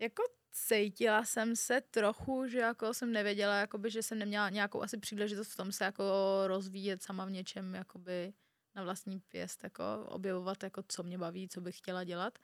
Jako 0.00 0.22
cítila 0.52 1.24
jsem 1.24 1.56
se 1.56 1.80
trochu, 1.80 2.46
že 2.46 2.58
jako 2.58 2.94
jsem 2.94 3.12
nevěděla, 3.12 3.60
jakoby, 3.60 3.90
že 3.90 4.02
jsem 4.02 4.18
neměla 4.18 4.50
nějakou 4.50 4.82
asi 4.82 4.98
příležitost 4.98 5.52
v 5.52 5.56
tom 5.56 5.72
se 5.72 5.84
jako 5.84 6.04
rozvíjet 6.46 7.02
sama 7.02 7.24
v 7.24 7.30
něčem, 7.30 7.74
jakoby 7.74 8.32
na 8.74 8.82
vlastní 8.82 9.20
pěst, 9.20 9.64
jako 9.64 9.84
objevovat, 10.08 10.62
jako 10.62 10.82
co 10.88 11.02
mě 11.02 11.18
baví, 11.18 11.48
co 11.48 11.60
bych 11.60 11.78
chtěla 11.78 12.04
dělat. 12.04 12.38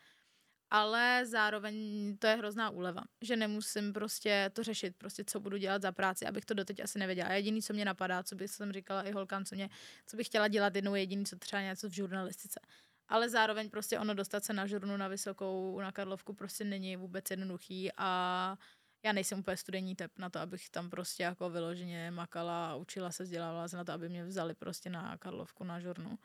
Ale 0.71 1.23
zároveň 1.27 2.17
to 2.19 2.27
je 2.27 2.35
hrozná 2.35 2.71
úleva, 2.71 3.03
že 3.23 3.37
nemusím 3.37 3.93
prostě 3.93 4.51
to 4.53 4.63
řešit, 4.63 4.97
prostě 4.97 5.25
co 5.25 5.41
budu 5.41 5.57
dělat 5.57 5.83
za 5.83 5.93
práci, 5.93 6.27
abych 6.27 6.45
to 6.45 6.55
doteď 6.55 6.81
asi 6.81 6.99
nevěděla. 6.99 7.33
Jediný, 7.33 7.63
co 7.63 7.73
mě 7.73 7.85
napadá, 7.85 8.23
co 8.23 8.37
bych 8.37 8.51
jsem 8.51 8.73
říkala 8.73 9.03
i 9.03 9.13
holkám, 9.13 9.45
co, 9.45 9.55
mě, 9.55 9.71
co 10.07 10.17
bych 10.17 10.27
chtěla 10.27 10.49
dělat 10.49 10.77
jednou 10.77 10.95
jediný, 10.95 11.27
co 11.27 11.37
třeba 11.37 11.63
něco 11.63 11.89
v 11.89 11.93
žurnalistice 11.93 12.61
ale 13.09 13.29
zároveň 13.29 13.71
prostě 13.71 13.99
ono 13.99 14.15
dostat 14.15 14.45
se 14.45 14.53
na 14.53 14.67
žurnu 14.67 14.97
na 14.97 15.09
vysokou, 15.09 15.81
na 15.81 15.93
Karlovku 15.93 16.35
prostě 16.35 16.65
není 16.65 16.97
vůbec 16.97 17.31
jednoduchý 17.31 17.91
a 17.97 18.59
já 19.05 19.13
nejsem 19.13 19.39
úplně 19.39 19.57
studijní 19.57 19.97
typ 19.97 20.19
na 20.19 20.31
to, 20.31 20.39
abych 20.41 20.71
tam 20.71 20.91
prostě 20.91 21.23
jako 21.23 21.51
vyloženě 21.51 22.11
makala 22.11 22.77
učila 22.77 23.11
se, 23.11 23.25
vzdělávala 23.25 23.69
se 23.69 23.77
na 23.77 23.85
to, 23.85 23.93
aby 23.93 24.09
mě 24.09 24.25
vzali 24.25 24.55
prostě 24.55 24.91
na 24.91 25.17
Karlovku 25.17 25.65
na 25.65 25.81
žurnu. 25.81 26.19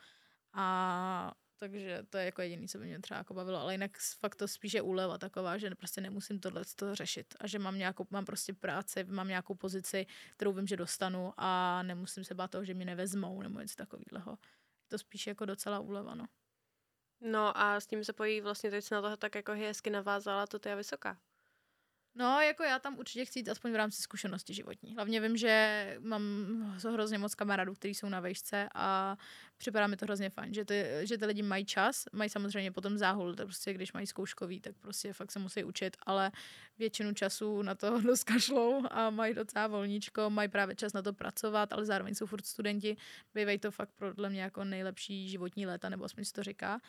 A 0.53 1.31
takže 1.59 2.03
to 2.09 2.17
je 2.17 2.25
jako 2.25 2.41
jediný, 2.41 2.67
co 2.67 2.77
by 2.77 2.85
mě 2.85 2.99
třeba 2.99 3.17
jako 3.17 3.33
bavilo, 3.33 3.59
ale 3.59 3.73
jinak 3.73 3.97
fakt 4.19 4.35
to 4.35 4.47
spíš 4.47 4.73
je 4.73 4.81
úleva 4.81 5.17
taková, 5.17 5.57
že 5.57 5.75
prostě 5.75 6.01
nemusím 6.01 6.39
tohle 6.39 6.61
to 6.75 6.95
řešit 6.95 7.35
a 7.39 7.47
že 7.47 7.59
mám 7.59 7.77
nějakou, 7.77 8.07
mám 8.09 8.25
prostě 8.25 8.53
práci, 8.53 9.03
mám 9.03 9.27
nějakou 9.27 9.55
pozici, 9.55 10.05
kterou 10.35 10.53
vím, 10.53 10.67
že 10.67 10.77
dostanu 10.77 11.33
a 11.37 11.83
nemusím 11.83 12.23
se 12.23 12.35
bát 12.35 12.51
toho, 12.51 12.65
že 12.65 12.73
mě 12.73 12.85
nevezmou 12.85 13.41
nebo 13.41 13.59
něco 13.59 13.75
takového. 13.75 14.37
To 14.87 14.97
spíš 14.97 15.27
jako 15.27 15.45
docela 15.45 15.79
úleva, 15.79 16.15
no. 16.15 16.25
No 17.21 17.57
a 17.57 17.79
s 17.79 17.87
tím 17.87 18.03
se 18.03 18.13
pojí 18.13 18.41
vlastně, 18.41 18.71
teď 18.71 18.85
se 18.85 18.95
na 18.95 19.01
toho 19.01 19.17
tak 19.17 19.35
jako 19.35 19.51
hezky 19.51 19.89
navázala, 19.89 20.47
to 20.47 20.69
je 20.69 20.75
vysoká. 20.75 21.17
No, 22.15 22.41
jako 22.41 22.63
já 22.63 22.79
tam 22.79 22.97
určitě 22.97 23.25
chci 23.25 23.39
jít 23.39 23.49
aspoň 23.49 23.71
v 23.71 23.75
rámci 23.75 24.01
zkušenosti 24.01 24.53
životní. 24.53 24.95
Hlavně 24.95 25.21
vím, 25.21 25.37
že 25.37 25.95
mám 25.99 26.23
hrozně 26.91 27.17
moc 27.17 27.35
kamarádů, 27.35 27.73
kteří 27.73 27.95
jsou 27.95 28.09
na 28.09 28.19
vejšce 28.19 28.69
a 28.75 29.17
připadá 29.57 29.87
mi 29.87 29.97
to 29.97 30.05
hrozně 30.05 30.29
fajn, 30.29 30.53
že 30.53 30.65
ty, 30.65 30.85
že 31.03 31.17
ty 31.17 31.25
lidi 31.25 31.41
mají 31.41 31.65
čas, 31.65 32.05
mají 32.13 32.29
samozřejmě 32.29 32.71
potom 32.71 32.97
záhul, 32.97 33.35
to 33.35 33.43
prostě 33.43 33.73
když 33.73 33.93
mají 33.93 34.07
zkouškový, 34.07 34.61
tak 34.61 34.75
prostě 34.79 35.13
fakt 35.13 35.31
se 35.31 35.39
musí 35.39 35.63
učit, 35.63 35.97
ale 36.05 36.31
většinu 36.79 37.13
času 37.13 37.61
na 37.61 37.75
to 37.75 38.01
doskašlou 38.05 38.83
a 38.91 39.09
mají 39.09 39.33
docela 39.33 39.67
volníčko, 39.67 40.29
mají 40.29 40.49
právě 40.49 40.75
čas 40.75 40.93
na 40.93 41.01
to 41.01 41.13
pracovat, 41.13 41.73
ale 41.73 41.85
zároveň 41.85 42.15
jsou 42.15 42.25
furt 42.25 42.45
studenti, 42.45 42.97
bývají 43.33 43.59
to 43.59 43.71
fakt 43.71 43.89
podle 43.95 44.29
mě 44.29 44.41
jako 44.41 44.63
nejlepší 44.63 45.29
životní 45.29 45.65
léta, 45.65 45.89
nebo 45.89 46.05
aspoň 46.05 46.25
si 46.25 46.33
to 46.33 46.43
říká 46.43 46.79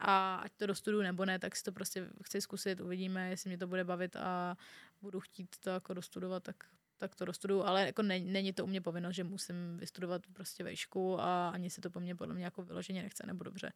a 0.00 0.36
ať 0.36 0.52
to 0.56 0.66
dostuduju 0.66 1.02
nebo 1.02 1.24
ne, 1.24 1.38
tak 1.38 1.56
si 1.56 1.62
to 1.62 1.72
prostě 1.72 2.08
chci 2.24 2.40
zkusit, 2.40 2.80
uvidíme, 2.80 3.30
jestli 3.30 3.50
mě 3.50 3.58
to 3.58 3.66
bude 3.66 3.84
bavit 3.84 4.16
a 4.16 4.56
budu 5.02 5.20
chtít 5.20 5.56
to 5.60 5.70
jako 5.70 5.94
dostudovat, 5.94 6.42
tak, 6.42 6.56
tak 6.98 7.14
to 7.14 7.24
dostuduju, 7.24 7.62
ale 7.62 7.86
jako 7.86 8.02
ne, 8.02 8.20
není 8.20 8.52
to 8.52 8.64
u 8.64 8.66
mě 8.66 8.80
povinnost, 8.80 9.14
že 9.14 9.24
musím 9.24 9.76
vystudovat 9.76 10.22
prostě 10.32 10.64
vejšku 10.64 11.20
a 11.20 11.48
ani 11.48 11.70
se 11.70 11.80
to 11.80 11.90
po 11.90 12.00
mně 12.00 12.14
podle 12.14 12.34
mě 12.34 12.44
jako 12.44 12.62
vyloženě 12.62 13.02
nechce 13.02 13.26
nebo 13.26 13.44
dobře. 13.44 13.72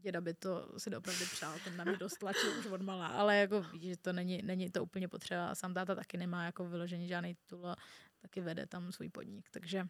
Děda 0.00 0.20
by 0.20 0.34
to 0.34 0.68
si 0.78 0.96
opravdu 0.96 1.24
přál, 1.26 1.58
ten 1.64 1.76
na 1.76 1.84
mě 1.84 1.96
dost 1.96 2.18
tlačil 2.18 2.58
už 2.58 2.66
od 2.66 2.82
malá, 2.82 3.06
ale 3.06 3.36
jako 3.36 3.62
víš, 3.62 3.82
že 3.82 3.96
to 3.96 4.12
není, 4.12 4.42
není 4.42 4.70
to 4.70 4.82
úplně 4.82 5.08
potřeba 5.08 5.48
a 5.48 5.54
sám 5.54 5.74
táta 5.74 5.94
taky 5.94 6.16
nemá 6.16 6.44
jako 6.44 6.68
vyloženě 6.68 7.06
žádný 7.06 7.34
titul 7.34 7.66
a 7.66 7.76
taky 8.22 8.40
vede 8.40 8.66
tam 8.66 8.92
svůj 8.92 9.08
podnik, 9.08 9.50
takže 9.50 9.88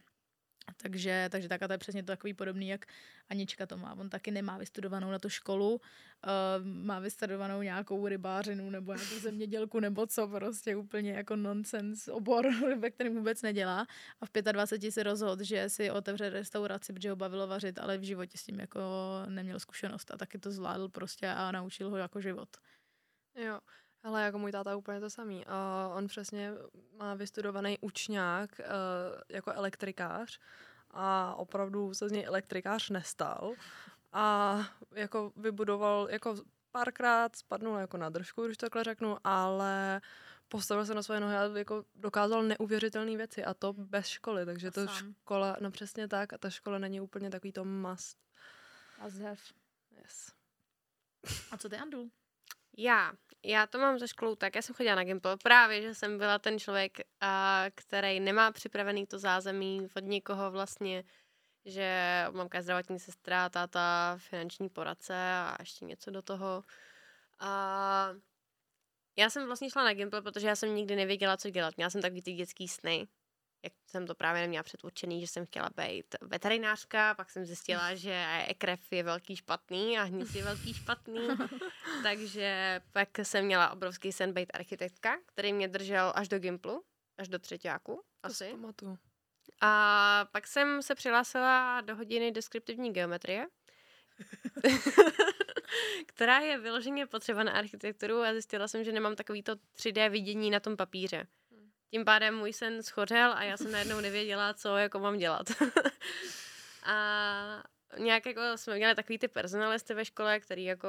takže, 0.76 1.28
takže 1.30 1.48
tak 1.48 1.62
a 1.62 1.66
to 1.66 1.72
je 1.72 1.78
přesně 1.78 2.02
to 2.02 2.06
takový 2.06 2.34
podobný, 2.34 2.68
jak 2.68 2.86
Anička 3.28 3.66
to 3.66 3.76
má. 3.76 3.94
On 3.94 4.10
taky 4.10 4.30
nemá 4.30 4.58
vystudovanou 4.58 5.10
na 5.10 5.18
tu 5.18 5.28
školu, 5.28 5.74
uh, 5.74 5.80
má 6.64 6.98
vystudovanou 6.98 7.62
nějakou 7.62 8.06
rybářinu 8.08 8.70
nebo 8.70 8.94
nějakou 8.94 9.18
zemědělku 9.18 9.80
nebo 9.80 10.06
co, 10.06 10.28
prostě 10.28 10.76
úplně 10.76 11.12
jako 11.12 11.36
nonsens 11.36 12.08
obor, 12.08 12.46
ve 12.80 12.90
kterém 12.90 13.14
vůbec 13.14 13.42
nedělá. 13.42 13.86
A 14.20 14.26
v 14.26 14.52
25 14.52 14.92
se 14.92 15.02
rozhodl, 15.02 15.44
že 15.44 15.68
si 15.68 15.90
otevře 15.90 16.30
restauraci, 16.30 16.92
protože 16.92 17.10
ho 17.10 17.16
bavilo 17.16 17.46
vařit, 17.46 17.78
ale 17.78 17.98
v 17.98 18.02
životě 18.02 18.38
s 18.38 18.44
tím 18.44 18.60
jako 18.60 18.80
neměl 19.28 19.60
zkušenost 19.60 20.10
a 20.10 20.16
taky 20.16 20.38
to 20.38 20.50
zvládl 20.50 20.88
prostě 20.88 21.28
a 21.28 21.52
naučil 21.52 21.90
ho 21.90 21.96
jako 21.96 22.20
život. 22.20 22.48
Jo, 23.36 23.60
ale 24.05 24.24
jako 24.24 24.38
můj 24.38 24.52
táta 24.52 24.76
úplně 24.76 25.00
to 25.00 25.11
samý. 25.11 25.46
Uh, 25.46 25.96
on 25.96 26.07
přesně 26.07 26.52
má 26.98 27.14
vystudovaný 27.14 27.78
učňák 27.80 28.50
uh, 28.59 28.64
jako 29.28 29.52
elektrikář 29.52 30.40
a 30.90 31.34
opravdu 31.34 31.94
se 31.94 32.09
z 32.09 32.12
něj 32.12 32.24
elektrikář 32.24 32.90
nestal. 32.90 33.52
A 34.12 34.59
jako 34.94 35.32
vybudoval, 35.36 36.09
jako 36.11 36.36
párkrát 36.72 37.36
spadnul 37.36 37.78
jako 37.78 37.96
na 37.96 38.09
držku, 38.09 38.46
když 38.46 38.57
takhle 38.57 38.84
řeknu, 38.84 39.16
ale 39.24 40.00
postavil 40.48 40.86
se 40.86 40.94
na 40.94 41.02
své 41.02 41.20
nohy 41.20 41.36
a 41.36 41.59
jako 41.59 41.84
dokázal 41.94 42.42
neuvěřitelné 42.42 43.16
věci 43.16 43.44
a 43.44 43.55
to 43.55 43.72
bez 43.72 44.07
školy, 44.07 44.46
takže 44.46 44.70
to 44.70 44.86
škola, 44.86 45.57
no 45.61 45.70
přesně 45.70 46.09
tak 46.09 46.32
a 46.32 46.38
ta 46.38 46.50
škola 46.50 46.78
není 46.78 47.00
úplně 47.00 47.30
takový 47.30 47.52
to 47.52 47.64
must. 47.64 48.18
Must 49.02 49.18
have. 49.18 49.36
Yes. 49.90 50.32
A 51.50 51.59
co 51.59 51.68
ty, 51.68 51.76
Andul? 51.76 52.11
Já, 52.78 53.12
já 53.44 53.66
to 53.66 53.78
mám 53.78 53.98
ze 53.98 54.08
školou 54.08 54.34
tak, 54.34 54.54
já 54.54 54.62
jsem 54.62 54.74
chodila 54.74 54.94
na 54.94 55.04
Gimple, 55.04 55.36
právě, 55.36 55.82
že 55.82 55.94
jsem 55.94 56.18
byla 56.18 56.38
ten 56.38 56.58
člověk, 56.58 56.98
a, 57.20 57.64
který 57.74 58.20
nemá 58.20 58.52
připravený 58.52 59.06
to 59.06 59.18
zázemí 59.18 59.88
od 59.96 60.04
někoho 60.04 60.50
vlastně, 60.50 61.04
že 61.64 62.24
mamka 62.30 62.58
je 62.58 62.62
zdravotní 62.62 62.98
sestra, 62.98 63.48
táta 63.48 64.16
finanční 64.18 64.68
poradce 64.68 65.14
a 65.14 65.56
ještě 65.60 65.84
něco 65.84 66.10
do 66.10 66.22
toho. 66.22 66.62
A 67.40 68.10
já 69.16 69.30
jsem 69.30 69.46
vlastně 69.46 69.70
šla 69.70 69.84
na 69.84 69.94
Gimple, 69.94 70.22
protože 70.22 70.46
já 70.46 70.56
jsem 70.56 70.74
nikdy 70.74 70.96
nevěděla, 70.96 71.36
co 71.36 71.50
dělat. 71.50 71.76
Měla 71.76 71.90
jsem 71.90 72.02
takový 72.02 72.22
ty 72.22 72.32
dětský 72.32 72.68
sny, 72.68 73.06
jak 73.64 73.72
jsem 73.86 74.06
to 74.06 74.14
právě 74.14 74.42
neměla 74.42 74.62
předurčený, 74.62 75.20
že 75.20 75.26
jsem 75.26 75.46
chtěla 75.46 75.70
být 75.76 76.14
veterinářka, 76.20 77.14
pak 77.14 77.30
jsem 77.30 77.44
zjistila, 77.44 77.94
že 78.04 78.46
krev 78.58 78.92
je 78.92 79.02
velký 79.02 79.36
špatný 79.36 79.98
a 79.98 80.02
hníz 80.02 80.34
je 80.34 80.44
velký 80.44 80.74
špatný, 80.74 81.28
takže 82.02 82.80
pak 82.92 83.08
jsem 83.22 83.44
měla 83.44 83.70
obrovský 83.70 84.12
sen 84.12 84.32
být 84.32 84.50
architektka, 84.54 85.16
který 85.26 85.52
mě 85.52 85.68
držel 85.68 86.12
až 86.16 86.28
do 86.28 86.38
Gimplu, 86.38 86.84
až 87.18 87.28
do 87.28 87.38
třetíku, 87.38 88.02
To 88.20 88.30
si 88.30 88.44
asi. 88.44 88.50
pamatuju. 88.50 88.98
A 89.60 90.26
pak 90.32 90.46
jsem 90.46 90.82
se 90.82 90.94
přihlásila 90.94 91.80
do 91.80 91.96
hodiny 91.96 92.32
deskriptivní 92.32 92.92
geometrie, 92.92 93.46
která 96.06 96.38
je 96.38 96.58
vyloženě 96.58 97.06
potřeba 97.06 97.42
na 97.42 97.52
architekturu 97.52 98.22
a 98.22 98.32
zjistila 98.32 98.68
jsem, 98.68 98.84
že 98.84 98.92
nemám 98.92 99.16
takovýto 99.16 99.52
3D 99.76 100.10
vidění 100.10 100.50
na 100.50 100.60
tom 100.60 100.76
papíře. 100.76 101.26
Tím 101.95 102.05
pádem 102.05 102.34
můj 102.34 102.53
sen 102.53 102.82
schořel 102.82 103.32
a 103.32 103.42
já 103.42 103.57
jsem 103.57 103.72
najednou 103.72 104.01
nevěděla, 104.01 104.55
co 104.55 104.76
jako 104.76 104.99
mám 104.99 105.18
dělat. 105.18 105.47
a 106.84 107.62
nějak 107.99 108.26
jako 108.26 108.40
jsme 108.57 108.76
měli 108.76 108.95
takový 108.95 109.18
ty 109.18 109.28
personalisty 109.28 109.95
ve 109.95 110.05
škole, 110.05 110.40
který 110.40 110.64
jako 110.64 110.88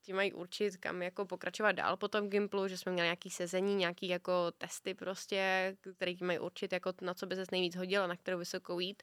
ti 0.00 0.12
mají 0.12 0.32
určit, 0.32 0.76
kam 0.76 1.02
jako 1.02 1.26
pokračovat 1.26 1.72
dál 1.72 1.96
po 1.96 2.08
tom 2.08 2.28
Gimplu, 2.28 2.68
že 2.68 2.78
jsme 2.78 2.92
měli 2.92 3.06
nějaký 3.06 3.30
sezení, 3.30 3.74
nějaký 3.74 4.08
jako 4.08 4.52
testy 4.58 4.94
prostě, 4.94 5.76
který 5.96 6.16
ti 6.16 6.24
mají 6.24 6.38
určit, 6.38 6.72
jako 6.72 6.92
na 7.00 7.14
co 7.14 7.26
by 7.26 7.36
se 7.36 7.44
nejvíc 7.52 7.76
hodil 7.76 8.02
a 8.02 8.06
na 8.06 8.16
kterou 8.16 8.38
vysokou 8.38 8.80
jít. 8.80 9.02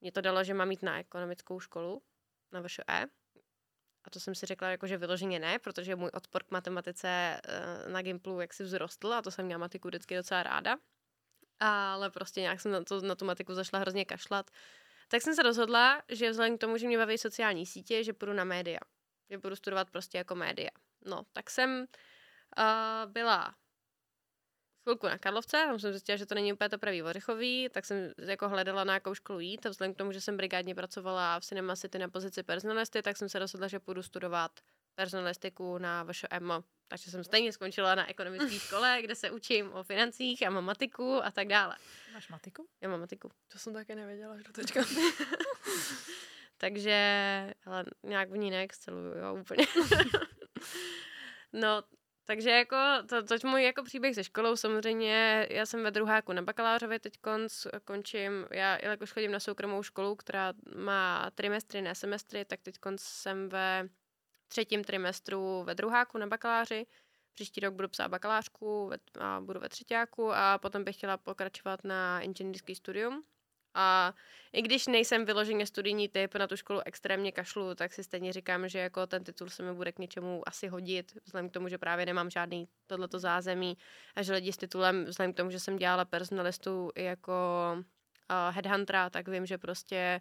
Mě 0.00 0.12
to 0.12 0.20
dalo, 0.20 0.44
že 0.44 0.54
mám 0.54 0.70
jít 0.70 0.82
na 0.82 0.98
ekonomickou 0.98 1.60
školu, 1.60 2.02
na 2.52 2.62
VŠE. 2.62 3.21
A 4.04 4.10
to 4.10 4.20
jsem 4.20 4.34
si 4.34 4.46
řekla, 4.46 4.68
jako, 4.68 4.86
že 4.86 4.96
vyloženě 4.96 5.38
ne, 5.38 5.58
protože 5.58 5.96
můj 5.96 6.10
odpor 6.14 6.44
k 6.44 6.50
matematice 6.50 7.08
eh, 7.08 7.88
na 7.88 8.02
Gimplu 8.02 8.40
jaksi 8.40 8.64
vzrostl 8.64 9.12
a 9.12 9.22
to 9.22 9.30
jsem 9.30 9.46
měla 9.46 9.58
matiku 9.58 9.88
vždycky 9.88 10.16
docela 10.16 10.42
ráda. 10.42 10.76
Ale 11.60 12.10
prostě 12.10 12.40
nějak 12.40 12.60
jsem 12.60 12.72
na, 12.72 12.84
to, 12.84 13.00
na 13.00 13.14
tu 13.14 13.24
matiku 13.24 13.54
zašla 13.54 13.78
hrozně 13.78 14.04
kašlat. 14.04 14.50
Tak 15.08 15.22
jsem 15.22 15.34
se 15.34 15.42
rozhodla, 15.42 16.02
že 16.08 16.30
vzhledem 16.30 16.58
k 16.58 16.60
tomu, 16.60 16.76
že 16.76 16.86
mě 16.86 16.98
baví 16.98 17.18
sociální 17.18 17.66
sítě, 17.66 18.04
že 18.04 18.12
půjdu 18.12 18.32
na 18.32 18.44
média. 18.44 18.78
Že 19.30 19.38
budu 19.38 19.56
studovat 19.56 19.90
prostě 19.90 20.18
jako 20.18 20.34
média. 20.34 20.70
No, 21.04 21.22
tak 21.32 21.50
jsem 21.50 21.86
uh, 22.58 23.12
byla 23.12 23.54
chvilku 24.82 25.06
na 25.06 25.18
Karlovce, 25.18 25.56
tam 25.56 25.78
jsem 25.78 25.92
zjistila, 25.92 26.16
že 26.16 26.26
to 26.26 26.34
není 26.34 26.52
úplně 26.52 26.68
to 26.68 26.78
pravý 26.78 27.02
ořechový, 27.02 27.68
tak 27.72 27.84
jsem 27.84 28.12
jako 28.18 28.48
hledala 28.48 28.84
na 28.84 28.94
jakou 28.94 29.14
školu 29.14 29.40
jít 29.40 29.66
a 29.66 29.68
vzhledem 29.68 29.94
k 29.94 29.98
tomu, 29.98 30.12
že 30.12 30.20
jsem 30.20 30.36
brigádně 30.36 30.74
pracovala 30.74 31.40
v 31.40 31.44
Cinema 31.44 31.76
City 31.76 31.98
na 31.98 32.08
pozici 32.08 32.42
personalisty, 32.42 33.02
tak 33.02 33.16
jsem 33.16 33.28
se 33.28 33.38
rozhodla, 33.38 33.68
že 33.68 33.78
půjdu 33.78 34.02
studovat 34.02 34.60
personalistiku 34.94 35.78
na 35.78 36.04
VŠM. 36.04 36.52
Takže 36.88 37.10
jsem 37.10 37.24
stejně 37.24 37.52
skončila 37.52 37.94
na 37.94 38.10
ekonomické 38.10 38.58
škole, 38.58 38.98
kde 39.02 39.14
se 39.14 39.30
učím 39.30 39.72
o 39.72 39.82
financích 39.82 40.46
a 40.46 40.50
mám 40.50 40.64
matiku 40.64 41.24
a 41.24 41.30
tak 41.30 41.48
dále. 41.48 41.76
Máš 42.12 42.28
matiku? 42.28 42.66
Já 42.80 42.88
mám 42.88 43.00
matiku. 43.00 43.30
To 43.52 43.58
jsem 43.58 43.72
také 43.72 43.94
nevěděla, 43.94 44.36
že 44.36 44.42
do 44.42 44.52
teďka. 44.52 44.80
Takže, 46.56 47.54
ale 47.66 47.84
nějak 48.02 48.30
v 48.30 48.36
ní 48.36 48.50
neexceluju, 48.50 49.18
jo, 49.18 49.34
úplně. 49.40 49.66
no, 51.52 51.82
takže 52.32 52.50
jako, 52.50 52.76
to, 53.06 53.22
to 53.22 53.48
můj 53.48 53.64
jako 53.64 53.82
příběh 53.82 54.14
se 54.14 54.24
školou, 54.24 54.56
samozřejmě, 54.56 55.46
já 55.50 55.66
jsem 55.66 55.82
ve 55.82 55.90
druháku 55.90 56.32
na 56.32 56.42
bakalářově 56.42 56.98
teď 56.98 57.18
konc, 57.20 57.66
končím, 57.84 58.46
já 58.50 58.78
jelikož 58.82 59.12
chodím 59.12 59.32
na 59.32 59.40
soukromou 59.40 59.82
školu, 59.82 60.16
která 60.16 60.52
má 60.76 61.30
trimestry, 61.34 61.82
ne 61.82 61.94
semestry, 61.94 62.44
tak 62.44 62.60
teď 62.62 62.78
konc 62.78 63.00
jsem 63.02 63.48
ve 63.48 63.88
třetím 64.48 64.84
trimestru 64.84 65.62
ve 65.64 65.74
druháku 65.74 66.18
na 66.18 66.26
bakaláři, 66.26 66.86
příští 67.34 67.60
rok 67.60 67.74
budu 67.74 67.88
psát 67.88 68.08
bakalářku 68.08 68.90
a 69.18 69.40
budu 69.40 69.60
ve 69.60 69.68
třetíku 69.68 70.32
a 70.32 70.58
potom 70.58 70.84
bych 70.84 70.96
chtěla 70.96 71.16
pokračovat 71.16 71.84
na 71.84 72.20
inženýrský 72.20 72.74
studium. 72.74 73.24
A 73.74 74.14
i 74.52 74.62
když 74.62 74.86
nejsem 74.86 75.24
vyloženě 75.24 75.66
studijní 75.66 76.08
typ, 76.08 76.34
na 76.34 76.46
tu 76.46 76.56
školu 76.56 76.80
extrémně 76.84 77.32
kašlu, 77.32 77.74
tak 77.74 77.92
si 77.92 78.04
stejně 78.04 78.32
říkám, 78.32 78.68
že 78.68 78.78
jako 78.78 79.06
ten 79.06 79.24
titul 79.24 79.48
se 79.48 79.62
mi 79.62 79.74
bude 79.74 79.92
k 79.92 79.98
něčemu 79.98 80.48
asi 80.48 80.68
hodit, 80.68 81.12
vzhledem 81.24 81.50
k 81.50 81.52
tomu, 81.52 81.68
že 81.68 81.78
právě 81.78 82.06
nemám 82.06 82.30
žádný 82.30 82.68
tohleto 82.86 83.18
zázemí 83.18 83.78
a 84.14 84.22
že 84.22 84.32
lidi 84.32 84.52
s 84.52 84.56
titulem, 84.56 85.04
vzhledem 85.04 85.32
k 85.32 85.36
tomu, 85.36 85.50
že 85.50 85.60
jsem 85.60 85.76
dělala 85.76 86.04
personalistu 86.04 86.90
i 86.94 87.04
jako 87.04 87.32
uh, 87.76 88.54
headhuntera, 88.54 89.10
tak 89.10 89.28
vím, 89.28 89.46
že 89.46 89.58
prostě 89.58 90.20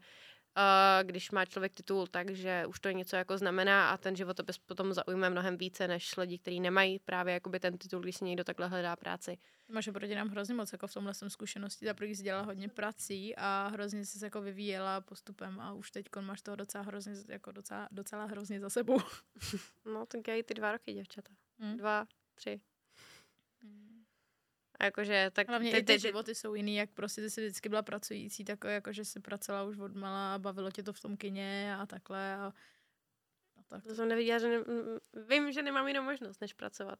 uh, 0.57 1.07
když 1.07 1.31
má 1.31 1.45
člověk 1.45 1.73
titul, 1.73 2.07
takže 2.07 2.65
už 2.67 2.79
to 2.79 2.89
něco 2.89 3.15
jako 3.15 3.37
znamená 3.37 3.89
a 3.89 3.97
ten 3.97 4.15
životopis 4.15 4.57
potom 4.57 4.93
zaujme 4.93 5.29
mnohem 5.29 5.57
více 5.57 5.87
než 5.87 6.17
lidi, 6.17 6.39
kteří 6.39 6.59
nemají 6.59 6.99
právě 6.99 7.33
jakoby 7.33 7.59
ten 7.59 7.77
titul, 7.77 7.99
když 7.99 8.15
si 8.15 8.25
někdo 8.25 8.43
takhle 8.43 8.67
hledá 8.67 8.95
práci. 8.95 9.37
Máš 9.69 9.87
oproti 9.87 10.15
nám 10.15 10.29
hrozně 10.29 10.53
moc 10.55 10.71
jako 10.71 10.87
v 10.87 10.93
tomhle 10.93 11.13
jsem 11.13 11.29
zkušenosti. 11.29 11.85
Za 11.85 11.93
první 11.93 12.15
jsi 12.15 12.23
dělala 12.23 12.45
hodně 12.45 12.69
prací 12.69 13.35
a 13.35 13.69
hrozně 13.73 14.05
jsi 14.05 14.19
se 14.19 14.25
jako 14.25 14.41
vyvíjela 14.41 15.01
postupem 15.01 15.59
a 15.59 15.73
už 15.73 15.91
teď 15.91 16.05
máš 16.19 16.41
toho 16.41 16.55
docela 16.55 16.83
hrozně, 16.83 17.13
jako 17.27 17.51
docela, 17.51 17.87
docela 17.91 18.25
hrozně 18.25 18.59
za 18.59 18.69
sebou. 18.69 18.99
No, 19.85 20.05
tak 20.05 20.27
i 20.27 20.43
ty 20.43 20.53
dva 20.53 20.71
roky, 20.71 20.93
děvčata. 20.93 21.33
Hmm. 21.59 21.77
Dva, 21.77 22.05
tři. 22.35 22.61
A 24.81 24.85
jakože 24.85 25.31
tak 25.33 25.47
Hlavně 25.47 25.71
ty, 25.71 25.77
i 25.77 25.79
ty 25.79 25.85
ty, 25.85 25.93
ty, 25.93 25.99
životy 25.99 26.35
jsou 26.35 26.55
jiný, 26.55 26.75
jak 26.75 26.89
prostě 26.89 27.21
ty 27.21 27.29
jsi 27.29 27.41
vždycky 27.41 27.69
byla 27.69 27.81
pracující, 27.81 28.45
tak 28.45 28.63
jako, 28.63 28.93
že 28.93 29.05
jsi 29.05 29.19
pracovala 29.19 29.69
už 29.69 29.77
od 29.77 29.95
mala 29.95 30.35
a 30.35 30.39
bavilo 30.39 30.71
tě 30.71 30.83
to 30.83 30.93
v 30.93 30.99
tom 30.99 31.17
kině 31.17 31.75
a 31.79 31.85
takhle 31.85 32.35
a, 32.35 32.53
a 33.57 33.63
tak. 33.67 33.83
to 33.83 33.95
jsem 33.95 34.07
neviděla, 34.07 34.39
že 34.39 34.47
ne, 34.49 34.63
vím, 35.29 35.51
že 35.51 35.61
nemám 35.61 35.87
jinou 35.87 36.03
možnost, 36.03 36.41
než 36.41 36.53
pracovat. 36.53 36.99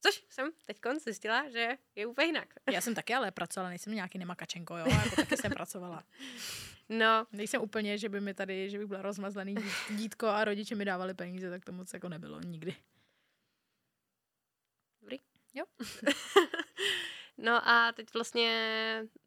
Což 0.00 0.24
jsem 0.30 0.50
teď 0.64 0.78
zjistila, 1.04 1.50
že 1.50 1.68
je 1.94 2.06
úplně 2.06 2.26
jinak. 2.26 2.54
Já 2.72 2.80
jsem 2.80 2.94
taky 2.94 3.14
ale 3.14 3.30
pracovala, 3.30 3.68
nejsem 3.68 3.94
nějaký 3.94 4.18
nemakačenko, 4.18 4.76
jo, 4.76 4.86
jako 5.04 5.16
taky 5.16 5.36
jsem 5.36 5.52
pracovala. 5.52 6.04
No, 6.88 7.26
Nejsem 7.32 7.62
úplně, 7.62 7.98
že 7.98 8.08
by 8.08 8.20
mi 8.20 8.34
tady, 8.34 8.70
že 8.70 8.78
bych 8.78 8.86
byla 8.86 9.02
rozmazlený 9.02 9.54
dít- 9.54 9.96
dítko 9.96 10.26
a 10.26 10.44
rodiče 10.44 10.74
mi 10.74 10.84
dávali 10.84 11.14
peníze, 11.14 11.50
tak 11.50 11.64
to 11.64 11.72
moc 11.72 11.92
jako 11.94 12.08
nebylo 12.08 12.40
nikdy. 12.40 12.76
no 17.38 17.68
a 17.68 17.92
teď 17.92 18.14
vlastně, 18.14 18.50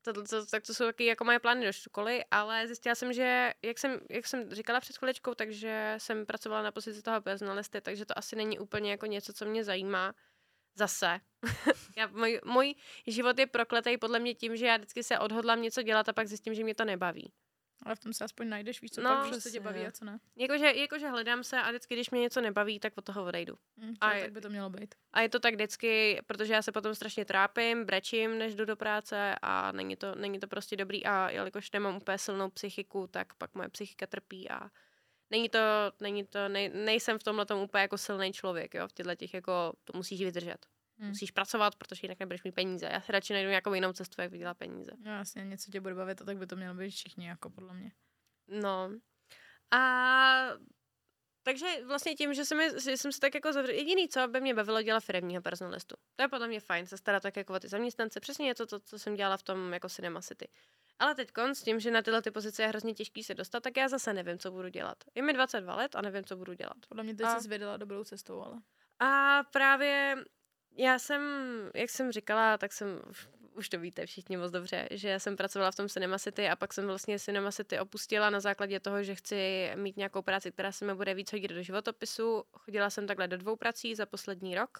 to, 0.01 0.13
to, 0.13 0.45
tak 0.45 0.63
to 0.63 0.73
jsou 0.73 0.86
taky 0.86 1.05
jako 1.05 1.25
moje 1.25 1.39
plány 1.39 1.65
do 1.65 1.73
školy, 1.73 2.25
ale 2.32 2.67
zjistila 2.67 2.95
jsem, 2.95 3.13
že 3.13 3.53
jak 3.61 3.80
jsem, 3.80 3.99
jak 4.09 4.28
jsem 4.28 4.51
říkala 4.51 4.80
před 4.80 4.97
chviličkou, 4.97 5.34
takže 5.34 5.95
jsem 5.97 6.25
pracovala 6.25 6.61
na 6.61 6.71
pozici 6.71 7.01
toho 7.01 7.21
personalisty, 7.21 7.82
takže 7.82 8.05
to 8.05 8.17
asi 8.17 8.36
není 8.36 8.59
úplně 8.59 8.91
jako 8.91 9.05
něco, 9.05 9.34
co 9.34 9.45
mě 9.45 9.63
zajímá. 9.63 10.13
Zase. 10.75 11.19
já, 11.97 12.07
můj, 12.07 12.41
můj 12.45 12.75
život 13.07 13.39
je 13.39 13.47
prokletý 13.47 13.97
podle 13.97 14.19
mě 14.19 14.34
tím, 14.36 14.57
že 14.57 14.65
já 14.65 14.78
vždycky 14.78 15.03
se 15.03 15.19
odhodlám 15.19 15.61
něco 15.61 15.82
dělat 15.82 16.09
a 16.09 16.13
pak 16.13 16.28
zjistím, 16.28 16.53
že 16.53 16.63
mě 16.63 16.75
to 16.75 16.86
nebaví. 16.86 17.34
Ale 17.84 17.95
v 17.95 17.99
tom 17.99 18.13
se 18.13 18.23
aspoň 18.23 18.49
najdeš, 18.49 18.82
víš 18.82 18.91
co, 18.91 19.01
No, 19.01 19.09
no, 19.23 19.30
pak, 19.32 19.41
co 19.41 19.49
tě 19.49 19.59
baví 19.59 19.86
a 19.86 19.91
co 19.91 20.05
ne. 20.05 20.19
Jakože, 20.36 20.65
jakože 20.75 21.07
hledám 21.09 21.43
se 21.43 21.57
a 21.61 21.69
vždycky, 21.69 21.95
když 21.95 22.09
mě 22.09 22.21
něco 22.21 22.41
nebaví, 22.41 22.80
tak 22.80 22.93
od 22.97 23.05
toho 23.05 23.25
odejdu. 23.25 23.55
Hm, 23.78 23.93
A 24.01 24.09
a 24.09 24.13
je- 24.13 24.21
tak 24.23 24.32
by 24.32 24.41
to 24.41 24.49
mělo 24.49 24.69
být. 24.69 24.95
A 25.13 25.21
je 25.21 25.30
to 25.30 25.39
tak 25.39 25.53
vždycky, 25.53 26.21
protože 26.28 26.53
já 26.53 26.61
se 26.61 26.71
potom 26.71 26.95
strašně 26.95 27.25
trápím, 27.25 27.86
brečím, 27.86 28.38
než 28.38 28.55
jdu 28.55 28.65
do 28.65 28.75
práce 28.75 29.36
a 29.41 29.71
není 29.71 29.95
to, 29.95 30.15
není 30.15 30.39
to 30.39 30.47
prostě 30.47 30.75
dobrý 30.75 31.05
a 31.05 31.30
jelikož 31.30 31.71
nemám 31.71 31.95
úplně 31.97 32.17
silnou 32.17 32.49
psychiku, 32.49 33.07
tak 33.07 33.34
pak 33.34 33.55
moje 33.55 33.69
psychika 33.69 34.07
trpí 34.07 34.49
a 34.49 34.69
není 35.30 35.49
to, 35.49 35.59
není 35.99 36.23
to, 36.25 36.49
nej, 36.49 36.69
nejsem 36.69 37.19
v 37.19 37.23
tomhle 37.23 37.45
tom 37.45 37.61
úplně 37.61 37.82
jako 37.82 37.97
silný 37.97 38.34
člověk, 38.34 38.73
jo, 38.73 38.88
v 38.88 38.93
těchto 38.93 39.15
těch 39.15 39.34
jako, 39.34 39.73
to 39.84 39.97
musíš 39.97 40.21
vydržet. 40.23 40.65
Hmm. 41.00 41.10
Musíš 41.10 41.32
pracovat, 41.32 41.76
protože 41.76 42.00
jinak 42.04 42.20
nebudeš 42.20 42.43
mít 42.43 42.52
peníze. 42.52 42.89
Já 42.91 43.02
si 43.02 43.12
radši 43.12 43.34
najdu 43.34 43.50
nějakou 43.50 43.74
jinou 43.74 43.93
cestu, 43.93 44.22
jak 44.22 44.32
vydělat 44.32 44.58
peníze. 44.58 44.91
No 45.00 45.12
jasně, 45.12 45.45
něco 45.45 45.72
tě 45.72 45.82
bude 45.82 45.95
bavit 45.95 46.22
a 46.22 46.26
tak 46.26 46.38
by 46.38 46.48
to 46.48 46.56
mělo 46.56 46.76
být 46.76 46.89
všichni, 46.89 47.28
jako 47.28 47.50
podle 47.50 47.74
mě. 47.74 47.91
No. 48.48 48.91
A 49.72 50.48
takže 51.43 51.66
vlastně 51.86 52.16
tím, 52.16 52.34
že 52.34 52.45
jsem, 52.45 52.80
že 52.80 52.98
jsem 52.98 53.12
se 53.12 53.20
tak 53.20 53.36
jako 53.36 53.54
zavřel, 53.54 53.76
jediný, 53.76 54.10
co 54.10 54.28
by 54.28 54.41
mě 54.41 54.54
bavilo 54.54 54.82
dělat 54.82 55.04
firmního 55.04 55.41
personalistu. 55.41 55.95
To 56.16 56.24
je 56.24 56.28
podle 56.28 56.48
mě 56.48 56.60
fajn, 56.60 56.86
se 56.86 56.98
starat 56.98 57.24
tak 57.24 57.36
jako 57.36 57.54
o 57.54 57.60
ty 57.60 57.68
zaměstnance. 57.68 58.20
Přesně 58.20 58.48
je 58.48 58.56
to, 58.56 58.66
to, 58.66 58.80
co 58.80 59.00
jsem 59.00 59.16
dělala 59.16 59.38
v 59.38 59.43
tom 59.43 59.74
jako 59.74 59.89
Cinema 59.89 60.22
City. 60.22 60.48
Ale 61.00 61.16
teď 61.16 61.30
s 61.54 61.64
tím, 61.64 61.80
že 61.80 61.91
na 61.91 62.02
tyhle 62.02 62.22
ty 62.22 62.32
pozice 62.32 62.64
je 62.64 62.68
hrozně 62.68 62.93
těžký 62.93 63.24
se 63.24 63.34
dostat, 63.34 63.64
tak 63.64 63.78
já 63.78 63.88
zase 63.88 64.14
nevím, 64.14 64.39
co 64.39 64.52
budu 64.52 64.68
dělat. 64.70 64.98
Je 65.16 65.22
mi 65.22 65.34
22 65.34 65.76
let 65.76 65.95
a 65.95 66.02
nevím, 66.02 66.26
co 66.26 66.36
budu 66.36 66.54
dělat. 66.54 66.78
Podle 66.88 67.04
mě 67.04 67.16
teď 67.16 67.26
A- 67.28 67.39
jsi 67.39 67.48
vydala 67.48 67.78
dobrou 67.78 68.04
cestou, 68.04 68.41
ale. 68.41 68.62
A 69.00 69.43
právě 69.43 70.16
já 70.78 70.99
jsem, 70.99 71.21
jak 71.74 71.89
jsem 71.89 72.12
říkala, 72.12 72.58
tak 72.58 72.74
jsem, 72.74 73.01
už, 73.54 73.70
to 73.70 73.79
víte 73.79 74.05
všichni 74.05 74.37
moc 74.37 74.51
dobře, 74.51 74.87
že 74.91 75.20
jsem 75.20 75.37
pracovala 75.37 75.71
v 75.71 75.75
tom 75.75 75.89
Cinema 75.89 76.20
City 76.20 76.49
a 76.49 76.55
pak 76.55 76.74
jsem 76.74 76.86
vlastně 76.86 77.20
Cinema 77.20 77.51
City 77.51 77.79
opustila 77.79 78.29
na 78.29 78.39
základě 78.39 78.79
toho, 78.79 79.04
že 79.04 79.16
chci 79.16 79.71
mít 79.75 79.97
nějakou 79.97 80.21
práci, 80.21 80.51
která 80.51 80.71
se 80.71 80.86
mi 80.86 80.95
bude 80.95 81.13
víc 81.13 81.32
hodit 81.32 81.47
do 81.47 81.63
životopisu. 81.63 82.43
Chodila 82.51 82.89
jsem 82.89 83.08
takhle 83.08 83.28
do 83.28 83.37
dvou 83.37 83.55
prací 83.55 83.95
za 83.95 84.05
poslední 84.05 84.55
rok. 84.55 84.79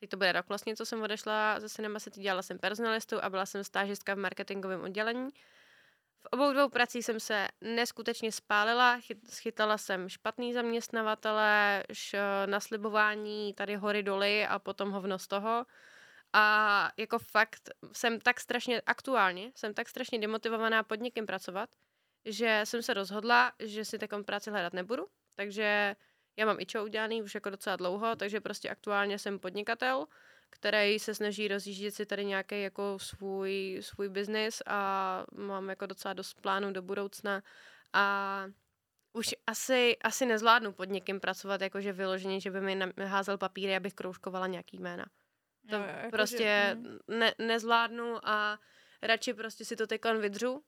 Teď 0.00 0.10
to 0.10 0.16
bude 0.16 0.32
rok 0.32 0.48
vlastně, 0.48 0.76
co 0.76 0.86
jsem 0.86 1.02
odešla 1.02 1.60
ze 1.60 1.68
Cinema 1.68 2.00
City, 2.00 2.20
dělala 2.20 2.42
jsem 2.42 2.58
personalistu 2.58 3.24
a 3.24 3.30
byla 3.30 3.46
jsem 3.46 3.64
stážistka 3.64 4.14
v 4.14 4.18
marketingovém 4.18 4.80
oddělení. 4.80 5.28
V 6.22 6.26
obou 6.30 6.52
dvou 6.52 6.68
pracích 6.68 7.04
jsem 7.04 7.20
se 7.20 7.48
neskutečně 7.60 8.32
spálila, 8.32 9.00
chyt, 9.00 9.30
schytala 9.30 9.78
jsem 9.78 10.08
špatný 10.08 10.54
zaměstnavatele, 10.54 11.84
š, 11.92 12.16
naslibování 12.46 13.54
tady 13.54 13.76
hory 13.76 14.02
doly 14.02 14.46
a 14.46 14.58
potom 14.58 14.90
hovno 14.90 15.18
z 15.18 15.26
toho. 15.26 15.66
A 16.32 16.90
jako 16.96 17.18
fakt 17.18 17.70
jsem 17.92 18.20
tak 18.20 18.40
strašně, 18.40 18.80
aktuálně 18.86 19.52
jsem 19.54 19.74
tak 19.74 19.88
strašně 19.88 20.18
demotivovaná 20.18 20.82
pod 20.82 21.00
někým 21.00 21.26
pracovat, 21.26 21.70
že 22.24 22.60
jsem 22.64 22.82
se 22.82 22.94
rozhodla, 22.94 23.52
že 23.58 23.84
si 23.84 23.98
takovou 23.98 24.24
práci 24.24 24.50
hledat 24.50 24.72
nebudu. 24.72 25.06
Takže 25.34 25.96
já 26.36 26.46
mám 26.46 26.60
ičo 26.60 26.84
udělaný 26.84 27.22
už 27.22 27.34
jako 27.34 27.50
docela 27.50 27.76
dlouho, 27.76 28.16
takže 28.16 28.40
prostě 28.40 28.70
aktuálně 28.70 29.18
jsem 29.18 29.38
podnikatel, 29.38 30.06
který 30.50 30.98
se 30.98 31.14
snaží 31.14 31.48
rozjíždět 31.48 31.94
si 31.94 32.06
tady 32.06 32.24
nějaký 32.24 32.62
jako 32.62 32.98
svůj, 32.98 33.78
svůj 33.80 34.08
biznis 34.08 34.62
a 34.66 35.24
mám 35.34 35.68
jako 35.68 35.86
docela 35.86 36.14
dost 36.14 36.40
plánů 36.40 36.72
do 36.72 36.82
budoucna 36.82 37.42
a 37.92 38.44
už 39.12 39.34
asi, 39.46 39.96
asi 40.04 40.26
nezvládnu 40.26 40.72
pod 40.72 40.88
někým 40.88 41.20
pracovat, 41.20 41.60
jakože 41.60 41.92
vyloženě, 41.92 42.40
že 42.40 42.50
by 42.50 42.60
mi 42.60 42.92
házel 43.04 43.38
papíry, 43.38 43.76
abych 43.76 43.94
kroužkovala 43.94 44.46
nějaký 44.46 44.78
jména. 44.78 45.06
To 45.70 45.76
jo, 45.76 45.82
jako 45.82 46.10
prostě 46.10 46.38
že- 46.38 46.74
mm. 46.74 46.98
ne, 47.18 47.34
nezvládnu 47.38 48.28
a 48.28 48.58
radši 49.02 49.34
prostě 49.34 49.64
si 49.64 49.76
to 49.76 49.86
teďkon 49.86 50.20
vydřu 50.20 50.64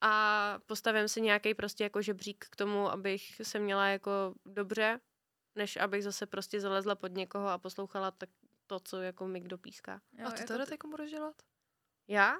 a 0.00 0.58
postavím 0.66 1.08
si 1.08 1.20
nějaký 1.20 1.54
prostě 1.54 1.84
jako 1.84 2.02
žebřík 2.02 2.46
k 2.50 2.56
tomu, 2.56 2.90
abych 2.90 3.40
se 3.42 3.58
měla 3.58 3.86
jako 3.86 4.34
dobře, 4.46 5.00
než 5.54 5.76
abych 5.76 6.04
zase 6.04 6.26
prostě 6.26 6.60
zalezla 6.60 6.94
pod 6.94 7.12
někoho 7.12 7.48
a 7.48 7.58
poslouchala 7.58 8.10
tak 8.10 8.28
to, 8.66 8.80
co 8.80 9.02
jako 9.02 9.26
mi 9.28 9.40
kdo 9.40 9.58
píská. 9.58 10.02
Jo, 10.18 10.26
A 10.26 10.30
to 10.30 10.40
jako 10.52 10.64
ty- 10.64 10.70
teď 10.70 10.80
budeš 10.90 11.10
dělat? 11.10 11.42
Já? 12.08 12.36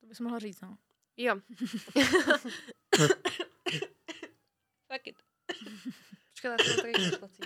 To 0.00 0.06
bys 0.06 0.20
mohla 0.20 0.38
říct, 0.38 0.60
no. 0.60 0.78
Jo. 1.16 1.36
Fuck 4.92 5.06
it. 5.06 5.22
Počkej, 6.30 6.50
já 6.50 6.58
jsem 6.64 6.76
taky 6.76 6.92
kašlací. 6.92 7.42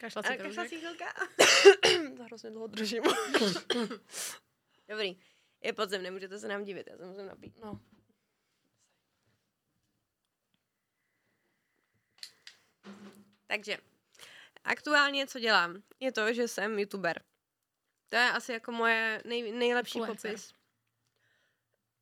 Kašlací 0.00 0.36
kašlací 0.38 0.76
chvilka. 0.78 1.04
To 2.16 2.24
hrozně 2.24 2.50
dlouho 2.50 2.66
držím. 2.66 3.02
Dobrý. 4.88 5.20
Je 5.60 5.72
podzem, 5.72 6.02
nemůžete 6.02 6.38
se 6.38 6.48
nám 6.48 6.64
divit, 6.64 6.86
já 6.86 6.96
se 6.96 7.04
musím 7.06 7.26
napít. 7.26 7.58
No. 7.60 7.80
Takže, 13.46 13.78
aktuálně 14.64 15.26
co 15.26 15.38
dělám, 15.38 15.82
je 16.00 16.12
to, 16.12 16.32
že 16.32 16.48
jsem 16.48 16.78
youtuber. 16.78 17.22
To 18.08 18.16
je 18.16 18.30
asi 18.30 18.52
jako 18.52 18.72
moje 18.72 19.22
nej, 19.24 19.52
nejlepší 19.52 19.98
Influencer. 19.98 20.30
popis. 20.30 20.52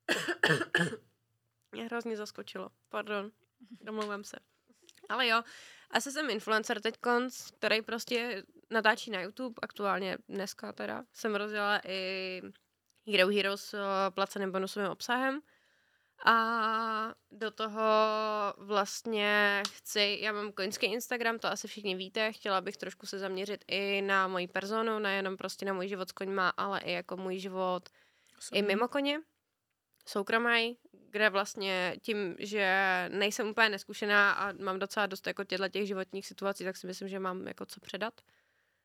Mě 1.73 1.85
hrozně 1.85 2.17
zaskočilo, 2.17 2.71
pardon, 2.89 3.31
domlouvám 3.81 4.25
se. 4.25 4.37
Ale 5.09 5.29
jo, 5.29 5.43
asi 5.91 6.13
jsem 6.13 6.31
influencer 6.31 6.81
teď, 6.81 6.95
který 7.59 7.83
prostě 7.83 8.43
natáčí 8.71 9.11
na 9.11 9.21
YouTube, 9.21 9.55
aktuálně 9.63 10.19
dneska 10.29 10.73
teda. 10.73 11.05
Jsem 11.13 11.35
rozjela 11.35 11.81
i 11.85 12.43
Hero 13.07 13.29
Hero 13.29 13.57
s 13.57 13.75
eh, 13.75 14.11
placeným 14.11 14.53
bonusovým 14.53 14.91
obsahem. 14.91 15.41
A 16.27 17.15
do 17.49 17.55
toho 17.55 17.83
vlastně 18.57 19.63
chci, 19.73 20.19
já 20.21 20.33
mám 20.33 20.53
koňský 20.53 20.87
Instagram, 20.87 21.39
to 21.39 21.49
asi 21.49 21.69
všichni 21.69 21.95
víte, 21.95 22.33
chtěla 22.33 22.61
bych 22.61 22.77
trošku 22.77 23.07
se 23.07 23.19
zaměřit 23.19 23.65
i 23.69 24.03
na 24.03 24.29
moji 24.29 24.49
personu, 24.49 24.99
nejenom 24.99 25.37
prostě 25.37 25.65
na 25.65 25.73
můj 25.73 25.89
život 25.89 26.09
s 26.09 26.13
koňma, 26.13 26.49
ale 26.49 26.81
i 26.81 26.93
jako 26.93 27.17
můj 27.17 27.39
život 27.39 27.89
i 28.53 28.63
mimo 28.63 28.89
koně, 28.89 29.21
soukromý, 30.07 30.77
kde 31.11 31.31
vlastně 31.31 31.97
tím, 32.03 32.37
že 32.39 32.69
nejsem 33.13 33.49
úplně 33.49 33.69
neskušená 33.69 34.33
a 34.33 34.53
mám 34.53 34.79
docela 34.79 35.07
dost 35.07 35.27
jako 35.27 35.45
těchto 35.45 35.69
těch 35.69 35.87
životních 35.87 36.27
situací, 36.27 36.65
tak 36.65 36.77
si 36.77 36.87
myslím, 36.87 37.09
že 37.09 37.19
mám 37.19 37.47
jako 37.47 37.67
co 37.67 37.81
předat. 37.81 38.21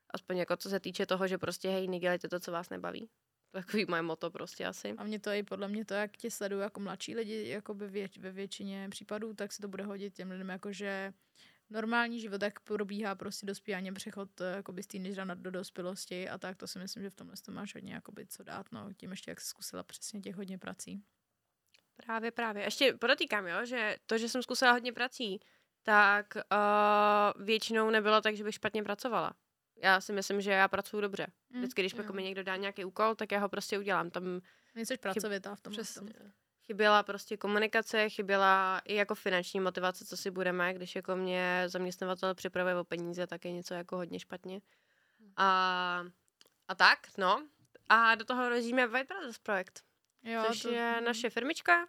Aspoň 0.09 0.37
jako 0.37 0.57
co 0.57 0.69
se 0.69 0.79
týče 0.79 1.05
toho, 1.05 1.27
že 1.27 1.37
prostě 1.37 1.69
hej, 1.69 1.87
nedělejte 1.87 2.29
to, 2.29 2.39
co 2.39 2.51
vás 2.51 2.69
nebaví. 2.69 3.09
Takový 3.53 3.85
moje 3.89 4.01
moto 4.01 4.31
prostě 4.31 4.65
asi. 4.65 4.93
A 4.97 5.03
mě 5.03 5.19
to 5.19 5.29
i 5.29 5.43
podle 5.43 5.67
mě 5.67 5.85
to, 5.85 5.93
jak 5.93 6.17
tě 6.17 6.31
sledují 6.31 6.61
jako 6.61 6.79
mladší 6.79 7.15
lidi, 7.15 7.47
jako 7.49 7.73
by 7.73 7.87
vě, 7.87 8.09
ve 8.19 8.31
většině 8.31 8.87
případů, 8.89 9.33
tak 9.33 9.53
se 9.53 9.61
to 9.61 9.67
bude 9.67 9.83
hodit 9.83 10.13
těm 10.15 10.31
lidem, 10.31 10.49
jako 10.49 10.71
že 10.71 11.13
normální 11.69 12.19
život, 12.19 12.41
jak 12.41 12.59
probíhá 12.59 13.15
prostě 13.15 13.45
dospívání, 13.45 13.91
přechod 13.93 14.41
eh, 14.41 14.55
jakoby 14.55 14.83
z 14.83 14.87
teenagera 14.87 15.25
na- 15.25 15.35
do 15.35 15.51
dospělosti 15.51 16.29
a 16.29 16.37
tak, 16.37 16.57
to 16.57 16.67
si 16.67 16.79
myslím, 16.79 17.03
že 17.03 17.09
v 17.09 17.15
tomhle 17.15 17.35
to 17.45 17.51
máš 17.51 17.75
hodně 17.75 17.93
jakoby 17.93 18.25
co 18.25 18.43
dát, 18.43 18.71
no, 18.71 18.93
tím 18.93 19.11
ještě 19.11 19.31
jak 19.31 19.41
jsi 19.41 19.47
zkusila 19.47 19.83
přesně 19.83 20.21
těch 20.21 20.35
hodně 20.35 20.57
prací. 20.57 21.03
Právě, 21.95 22.31
právě. 22.31 22.63
Ještě 22.63 22.93
podotýkám, 22.93 23.47
jo, 23.47 23.65
že 23.65 23.97
to, 24.05 24.17
že 24.17 24.29
jsem 24.29 24.43
zkusila 24.43 24.71
hodně 24.71 24.93
prací, 24.93 25.39
tak 25.83 26.33
uh, 26.35 27.43
většinou 27.45 27.89
nebylo 27.89 28.21
tak, 28.21 28.35
že 28.35 28.43
bych 28.43 28.55
špatně 28.55 28.83
pracovala. 28.83 29.33
Já 29.75 30.01
si 30.01 30.13
myslím, 30.13 30.41
že 30.41 30.51
já 30.51 30.67
pracuji 30.67 31.01
dobře. 31.01 31.27
Mm, 31.49 31.59
Vždycky, 31.59 31.81
když 31.81 31.93
jako 31.93 32.13
mi 32.13 32.23
někdo 32.23 32.43
dá 32.43 32.55
nějaký 32.55 32.85
úkol, 32.85 33.15
tak 33.15 33.31
já 33.31 33.39
ho 33.39 33.49
prostě 33.49 33.77
udělám. 33.77 34.09
Tam 34.09 34.41
Nejsi 34.75 34.97
pracovitá 34.97 35.55
v 35.55 35.61
tom. 35.61 35.73
Přesně. 35.73 36.13
chyběla 36.65 37.03
prostě 37.03 37.37
komunikace, 37.37 38.09
chyběla 38.09 38.81
i 38.85 38.95
jako 38.95 39.15
finanční 39.15 39.59
motivace, 39.59 40.05
co 40.05 40.17
si 40.17 40.31
budeme, 40.31 40.73
když 40.73 40.95
jako 40.95 41.15
mě 41.15 41.63
zaměstnavatel 41.67 42.35
připravuje 42.35 42.75
o 42.75 42.83
peníze, 42.83 43.27
tak 43.27 43.45
je 43.45 43.51
něco 43.51 43.73
jako 43.73 43.95
hodně 43.95 44.19
špatně. 44.19 44.61
A, 45.37 46.05
a 46.67 46.75
tak, 46.75 46.99
no. 47.17 47.47
A 47.89 48.15
do 48.15 48.25
toho 48.25 48.49
rozjíždíme 48.49 48.87
White 48.87 49.07
Brothers 49.07 49.37
projekt, 49.39 49.83
Jo, 50.23 50.43
což 50.47 50.61
to, 50.61 50.69
je 50.69 50.95
mm. 50.99 51.05
naše 51.05 51.29
firmička, 51.29 51.87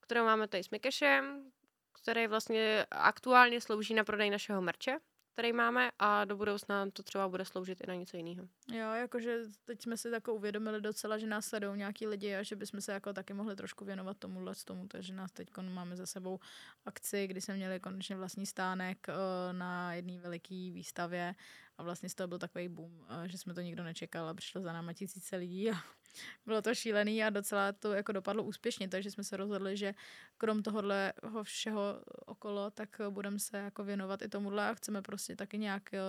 kterou 0.00 0.24
máme 0.24 0.48
tady 0.48 0.64
s 0.64 0.70
Mikešem, 0.70 1.50
který 1.92 2.26
vlastně 2.26 2.86
aktuálně 2.90 3.60
slouží 3.60 3.94
na 3.94 4.04
prodej 4.04 4.30
našeho 4.30 4.62
merče, 4.62 4.98
který 5.38 5.52
máme 5.52 5.90
a 5.98 6.24
do 6.24 6.36
budoucna 6.36 6.90
to 6.90 7.02
třeba 7.02 7.28
bude 7.28 7.44
sloužit 7.44 7.80
i 7.80 7.86
na 7.86 7.94
něco 7.94 8.16
jiného. 8.16 8.48
Jo, 8.72 8.92
jakože 8.92 9.38
teď 9.64 9.82
jsme 9.82 9.96
si 9.96 10.08
jako 10.08 10.34
uvědomili 10.34 10.80
docela, 10.80 11.18
že 11.18 11.26
nás 11.26 11.44
sledují 11.44 11.78
nějaký 11.78 12.06
lidi 12.06 12.36
a 12.36 12.42
že 12.42 12.56
bychom 12.56 12.80
se 12.80 12.92
jako 12.92 13.12
taky 13.12 13.34
mohli 13.34 13.56
trošku 13.56 13.84
věnovat 13.84 14.16
tomuhle 14.18 14.54
z 14.54 14.64
tomu, 14.64 14.88
takže 14.88 15.14
nás 15.14 15.32
teď 15.32 15.48
máme 15.56 15.96
za 15.96 16.06
sebou 16.06 16.38
akci, 16.84 17.26
kdy 17.26 17.40
jsme 17.40 17.54
měli 17.54 17.80
konečně 17.80 18.16
vlastní 18.16 18.46
stánek 18.46 19.06
eh, 19.08 19.52
na 19.52 19.94
jedné 19.94 20.18
veliké 20.18 20.54
výstavě 20.54 21.34
a 21.78 21.82
vlastně 21.82 22.08
z 22.08 22.14
toho 22.14 22.28
byl 22.28 22.38
takový 22.38 22.68
boom, 22.68 23.06
eh, 23.08 23.28
že 23.28 23.38
jsme 23.38 23.54
to 23.54 23.60
nikdo 23.60 23.84
nečekal 23.84 24.28
a 24.28 24.34
přišlo 24.34 24.62
za 24.62 24.72
náma 24.72 24.92
tisíce 24.92 25.36
lidí 25.36 25.70
a 25.70 25.74
bylo 26.46 26.62
to 26.62 26.74
šílený 26.74 27.24
a 27.24 27.30
docela 27.30 27.72
to 27.72 27.92
jako 27.92 28.12
dopadlo 28.12 28.42
úspěšně, 28.42 28.88
takže 28.88 29.10
jsme 29.10 29.24
se 29.24 29.36
rozhodli, 29.36 29.76
že 29.76 29.94
krom 30.36 30.62
tohohle 30.62 31.12
všeho 31.42 32.02
okolo, 32.26 32.70
tak 32.70 33.00
budeme 33.10 33.38
se 33.38 33.56
jako 33.56 33.84
věnovat 33.84 34.22
i 34.22 34.28
tomuhle 34.28 34.68
a 34.68 34.74
chceme 34.74 35.02
prostě 35.02 35.36
taky 35.36 35.58
nějak 35.58 35.94
eh, 35.94 36.00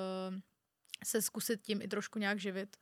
se 1.03 1.21
zkusit 1.21 1.61
tím 1.61 1.81
i 1.81 1.87
trošku 1.87 2.19
nějak 2.19 2.39
živit. 2.39 2.77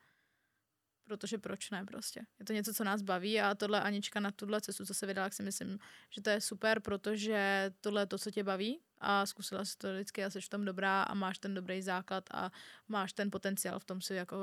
Protože 1.08 1.38
proč 1.38 1.70
ne 1.70 1.86
prostě. 1.86 2.26
Je 2.40 2.46
to 2.46 2.54
něco, 2.54 2.74
co 2.74 2.84
nás 2.84 3.02
baví 3.02 3.42
a 3.42 3.56
tohle 3.56 3.82
Anička 3.82 4.20
na 4.20 4.32
tuhle 4.32 4.62
cestu, 4.62 4.86
co 4.86 4.94
se 4.94 5.06
vydala, 5.06 5.26
tak 5.26 5.34
si 5.34 5.44
myslím, 5.44 5.80
že 6.10 6.22
to 6.22 6.30
je 6.30 6.42
super, 6.42 6.80
protože 6.80 7.72
tohle 7.82 8.02
je 8.02 8.06
to, 8.06 8.18
co 8.18 8.32
tě 8.32 8.44
baví 8.44 8.82
a 8.98 9.26
zkusila 9.26 9.66
si 9.66 9.78
to 9.78 9.94
vždycky 9.94 10.24
a 10.24 10.30
jsi 10.30 10.42
v 10.42 10.50
tom 10.50 10.66
dobrá 10.66 11.04
a 11.04 11.14
máš 11.14 11.40
ten 11.40 11.54
dobrý 11.54 11.82
základ 11.82 12.24
a 12.32 12.52
máš 12.88 13.14
ten 13.14 13.32
potenciál 13.32 13.80
v 13.80 13.86
tom 13.86 14.02
si 14.02 14.14
jako 14.14 14.38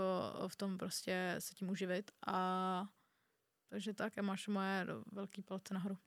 v 0.49 0.57
tom 0.57 0.79
prostě 0.79 1.37
se 1.39 1.55
tím 1.55 1.69
uživit 1.69 2.11
a 2.27 2.89
takže 3.69 3.95
tak 3.95 4.19
a 4.19 4.23
máš 4.23 4.49
moje 4.49 4.87
velký 5.13 5.43
palce 5.43 5.75
nahoru. 5.75 5.99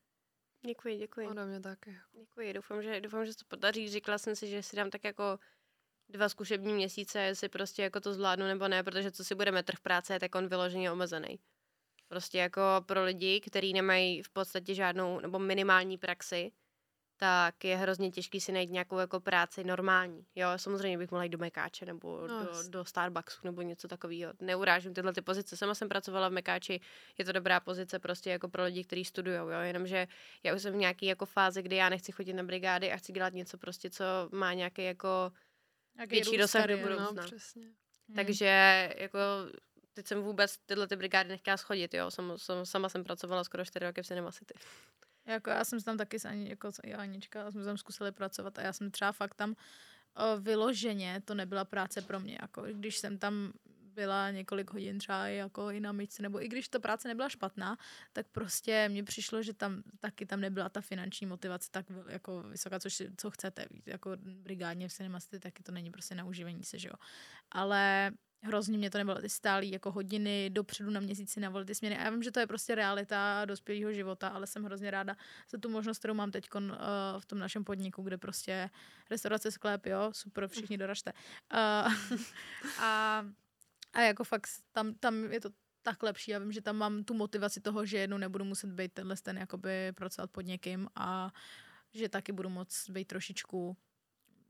Děkuji, 0.66 0.98
děkuji. 0.98 1.28
Ode 1.28 1.46
mě 1.46 1.60
taky. 1.60 2.00
Děkuji, 2.20 2.54
doufám, 2.54 2.84
že, 2.84 3.02
doufám, 3.02 3.26
že 3.26 3.34
se 3.34 3.40
to 3.40 3.46
podaří. 3.48 3.90
Říkala 3.90 4.18
jsem 4.18 4.36
si, 4.36 4.48
že 4.48 4.64
si 4.64 4.76
dám 4.76 4.90
tak 4.90 5.04
jako 5.04 5.40
dva 6.10 6.30
zkušební 6.30 6.74
měsíce, 6.74 7.22
jestli 7.22 7.50
prostě 7.50 7.84
jako 7.84 8.00
to 8.00 8.14
zvládnu 8.14 8.46
nebo 8.46 8.68
ne, 8.68 8.84
protože 8.84 9.12
co 9.12 9.24
si 9.24 9.36
budeme 9.36 9.64
trh 9.64 9.80
práce, 9.80 10.14
je 10.14 10.20
tak 10.20 10.36
on 10.36 10.48
vyloženě 10.48 10.92
omezený. 10.92 11.40
Prostě 12.08 12.38
jako 12.38 12.62
pro 12.86 13.04
lidi, 13.04 13.42
kteří 13.42 13.74
nemají 13.74 14.24
v 14.24 14.30
podstatě 14.30 14.76
žádnou 14.76 15.20
nebo 15.20 15.40
minimální 15.40 15.98
praxi, 15.98 16.52
tak 17.20 17.64
je 17.64 17.78
hrozně 17.78 18.12
těžký 18.12 18.42
si 18.42 18.52
najít 18.52 18.70
nějakou 18.70 18.98
jako 18.98 19.20
práci 19.20 19.64
normální. 19.64 20.26
Jo, 20.36 20.48
samozřejmě 20.56 20.98
bych 20.98 21.12
mohla 21.12 21.24
jít 21.24 21.30
do 21.30 21.38
Mekáče 21.38 21.86
nebo 21.86 22.28
No, 22.28 22.44
do, 22.44 22.70
do 22.70 22.86
Starbucksu 22.86 23.40
nebo 23.44 23.62
něco 23.62 23.88
takového. 23.88 24.34
Neurážím 24.42 24.94
tyhle 24.94 25.14
ty 25.14 25.22
pozice. 25.22 25.58
Sama 25.58 25.76
jsem 25.76 25.90
pracovala 25.90 26.30
v 26.30 26.32
Mekáči, 26.32 26.80
je 27.18 27.26
to 27.26 27.32
dobrá 27.32 27.60
pozice 27.60 28.00
prostě 28.00 28.30
jako 28.30 28.50
pro 28.50 28.64
lidi, 28.64 28.84
kteří 28.84 29.06
studují, 29.06 29.38
jo, 29.38 29.50
jenomže 29.50 30.08
já 30.44 30.56
už 30.56 30.62
jsem 30.62 30.74
v 30.74 30.78
nějaký 30.78 31.06
jako 31.06 31.26
fázi, 31.26 31.62
kdy 31.62 31.76
já 31.76 31.90
nechci 31.90 32.12
chodit 32.12 32.34
na 32.34 32.44
brigády 32.44 32.92
a 32.92 32.98
chci 32.98 33.12
dělat 33.12 33.34
něco 33.34 33.58
prostě, 33.58 33.90
co 33.90 34.06
má 34.32 34.54
nějaký 34.54 34.84
jako 34.84 35.32
Jaký 36.00 36.10
Větší 36.16 36.38
dosah 36.38 36.62
do 36.62 36.68
kariéry. 36.68 36.84
budoucna. 36.96 37.22
No, 37.22 37.28
přesně. 37.28 37.66
Hmm. 38.08 38.16
Takže 38.16 38.90
jako 38.98 39.20
teď 39.94 40.08
jsem 40.08 40.22
vůbec 40.22 40.58
tyhle 40.58 40.88
ty 40.88 40.96
brigády 40.96 41.30
nechtěla 41.30 41.58
schodit, 41.58 41.94
jo. 41.94 42.12
Sama, 42.12 42.38
sama, 42.38 42.66
sama 42.66 42.90
jsem 42.90 43.04
pracovala 43.04 43.44
skoro 43.44 43.66
4 43.66 43.86
roky 43.86 44.02
v 44.04 44.08
Cinema 44.08 44.32
City. 44.32 44.54
Jako 45.26 45.50
já 45.50 45.64
jsem 45.66 45.82
tam 45.82 45.98
taky 45.98 46.20
s 46.20 46.26
Ani, 46.26 46.50
jako 46.50 46.72
s- 46.72 46.80
já 46.86 46.98
Anička, 46.98 47.52
jsme 47.52 47.64
tam 47.66 47.78
zkusili 47.78 48.12
pracovat 48.12 48.60
a 48.60 48.62
já 48.62 48.74
jsem 48.74 48.92
třeba 48.92 49.12
fakt 49.12 49.34
tam 49.34 49.56
o, 50.16 50.38
vyloženě, 50.42 51.22
to 51.26 51.34
nebyla 51.34 51.66
práce 51.66 52.02
pro 52.02 52.20
mě, 52.20 52.38
jako 52.42 52.62
když 52.72 52.98
jsem 52.98 53.18
tam 53.18 53.54
byla 53.98 54.32
několik 54.32 54.72
hodin 54.72 55.00
třeba 55.00 55.28
jako 55.28 55.70
i 55.70 55.80
na 55.80 55.92
myčce, 55.92 56.22
nebo 56.22 56.44
i 56.44 56.48
když 56.48 56.68
ta 56.70 56.80
práce 56.80 57.08
nebyla 57.08 57.30
špatná, 57.30 57.78
tak 58.14 58.28
prostě 58.32 58.90
mně 58.90 59.04
přišlo, 59.04 59.44
že 59.44 59.54
tam 59.54 59.84
taky 60.00 60.26
tam 60.26 60.42
nebyla 60.42 60.70
ta 60.70 60.82
finanční 60.82 61.28
motivace 61.28 61.68
tak 61.72 61.86
jako 62.08 62.44
vysoká, 62.44 62.80
což 62.80 63.04
co 63.18 63.32
chcete, 63.32 63.66
jako 63.86 64.12
brigádně 64.24 64.88
v 64.88 64.94
Cinema 64.94 65.20
taky 65.40 65.64
to 65.64 65.72
není 65.72 65.92
prostě 65.92 66.16
na 66.16 66.26
uživení 66.26 66.64
se, 66.64 66.80
že 66.80 66.88
jo. 66.88 66.94
Ale 67.52 68.12
hrozně 68.42 68.78
mě 68.78 68.90
to 68.90 68.98
nebylo 68.98 69.22
ty 69.22 69.30
stálý 69.30 69.72
jako 69.72 69.92
hodiny 69.92 70.50
dopředu 70.50 70.90
na 70.90 71.00
měsíci 71.00 71.40
na 71.40 71.64
ty 71.66 71.76
směny. 71.76 71.98
A 71.98 72.04
já 72.04 72.10
vím, 72.10 72.24
že 72.24 72.32
to 72.32 72.40
je 72.40 72.48
prostě 72.48 72.76
realita 72.76 73.46
dospělého 73.46 73.94
života, 73.94 74.28
ale 74.28 74.48
jsem 74.48 74.64
hrozně 74.64 74.92
ráda 74.92 75.16
za 75.50 75.58
tu 75.58 75.70
možnost, 75.70 75.98
kterou 75.98 76.14
mám 76.14 76.32
teď 76.32 76.50
uh, 76.56 76.62
v 77.20 77.26
tom 77.26 77.40
našem 77.40 77.64
podniku, 77.64 78.04
kde 78.04 78.18
prostě 78.18 78.70
restaurace, 79.10 79.52
sklep, 79.52 79.86
jo, 79.86 80.10
super, 80.12 80.48
všichni 80.48 80.78
doražte. 80.78 81.14
Uh, 81.54 81.94
a 82.82 83.24
A 83.94 84.02
jako 84.02 84.24
fakt 84.24 84.48
tam, 84.72 84.94
tam 84.94 85.32
je 85.32 85.42
to 85.42 85.50
tak 85.82 86.04
lepší. 86.04 86.32
Já 86.32 86.40
vím, 86.40 86.52
že 86.52 86.62
tam 86.62 86.76
mám 86.76 87.04
tu 87.04 87.14
motivaci 87.14 87.62
toho, 87.62 87.86
že 87.86 87.98
jednou 87.98 88.18
nebudu 88.18 88.46
muset 88.46 88.70
být 88.70 88.94
tenhle 88.94 89.16
ten 89.16 89.38
jakoby 89.38 89.92
pracovat 89.92 90.32
pod 90.32 90.42
někým 90.42 90.88
a 90.96 91.32
že 91.94 92.10
taky 92.10 92.32
budu 92.32 92.50
moct 92.50 92.90
být 92.90 93.08
trošičku 93.08 93.78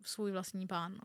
svůj 0.05 0.31
vlastní 0.31 0.67
pán. 0.67 0.93
No. 0.93 1.03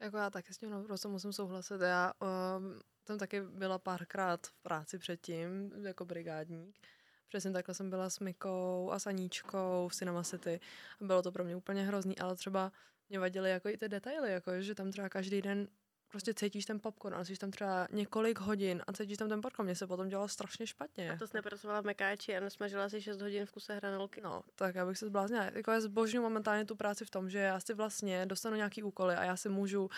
Jako 0.00 0.16
já 0.16 0.30
taky 0.30 0.54
s 0.54 0.58
tím 0.58 0.70
naprosto 0.70 1.08
musím 1.08 1.32
souhlasit. 1.32 1.80
Já 1.80 2.12
um, 2.20 2.80
tam 3.04 3.18
taky 3.18 3.40
byla 3.40 3.78
párkrát 3.78 4.46
v 4.46 4.62
práci 4.62 4.98
předtím, 4.98 5.72
jako 5.84 6.04
brigádník. 6.04 6.78
Přesně 7.28 7.50
takhle 7.50 7.74
jsem 7.74 7.90
byla 7.90 8.10
s 8.10 8.20
Mikou 8.20 8.90
a 8.90 8.98
s 8.98 9.06
Aníčkou 9.06 9.88
v 9.88 9.94
Cinema 9.94 10.22
City. 10.22 10.60
Bylo 11.00 11.22
to 11.22 11.32
pro 11.32 11.44
mě 11.44 11.56
úplně 11.56 11.82
hrozný, 11.82 12.18
ale 12.18 12.36
třeba 12.36 12.72
mě 13.08 13.18
vadily 13.18 13.50
jako 13.50 13.68
i 13.68 13.76
ty 13.76 13.88
detaily, 13.88 14.32
jako 14.32 14.60
že 14.60 14.74
tam 14.74 14.90
třeba 14.90 15.08
každý 15.08 15.42
den 15.42 15.68
prostě 16.12 16.34
cítíš 16.34 16.64
ten 16.64 16.80
popcorn 16.80 17.14
a 17.14 17.24
jsi 17.24 17.36
tam 17.36 17.50
třeba 17.50 17.88
několik 17.90 18.38
hodin 18.38 18.82
a 18.86 18.92
cítíš 18.92 19.16
tam 19.16 19.28
ten 19.28 19.40
popcorn. 19.40 19.66
Mně 19.66 19.76
se 19.76 19.86
potom 19.86 20.08
dělalo 20.08 20.28
strašně 20.28 20.66
špatně. 20.66 21.10
A 21.12 21.16
to 21.16 21.26
jsi 21.26 21.36
nepracovala 21.36 21.80
v 21.80 21.84
Mekáči 21.84 22.36
a 22.36 22.40
nesmažila 22.40 22.88
si 22.88 23.02
6 23.02 23.20
hodin 23.20 23.46
v 23.46 23.52
kuse 23.52 23.74
hranolky. 23.74 24.20
No, 24.20 24.42
tak 24.54 24.74
já 24.74 24.86
bych 24.86 24.98
se 24.98 25.06
zbláznila. 25.06 25.44
Jako 25.44 25.70
já 25.70 25.80
zbožňuji 25.80 26.22
momentálně 26.22 26.64
tu 26.64 26.76
práci 26.76 27.04
v 27.04 27.10
tom, 27.10 27.30
že 27.30 27.38
já 27.38 27.60
si 27.60 27.74
vlastně 27.74 28.26
dostanu 28.26 28.56
nějaký 28.56 28.82
úkoly 28.82 29.14
a 29.14 29.24
já 29.24 29.36
si 29.36 29.48
můžu 29.48 29.82
uh, 29.84 29.90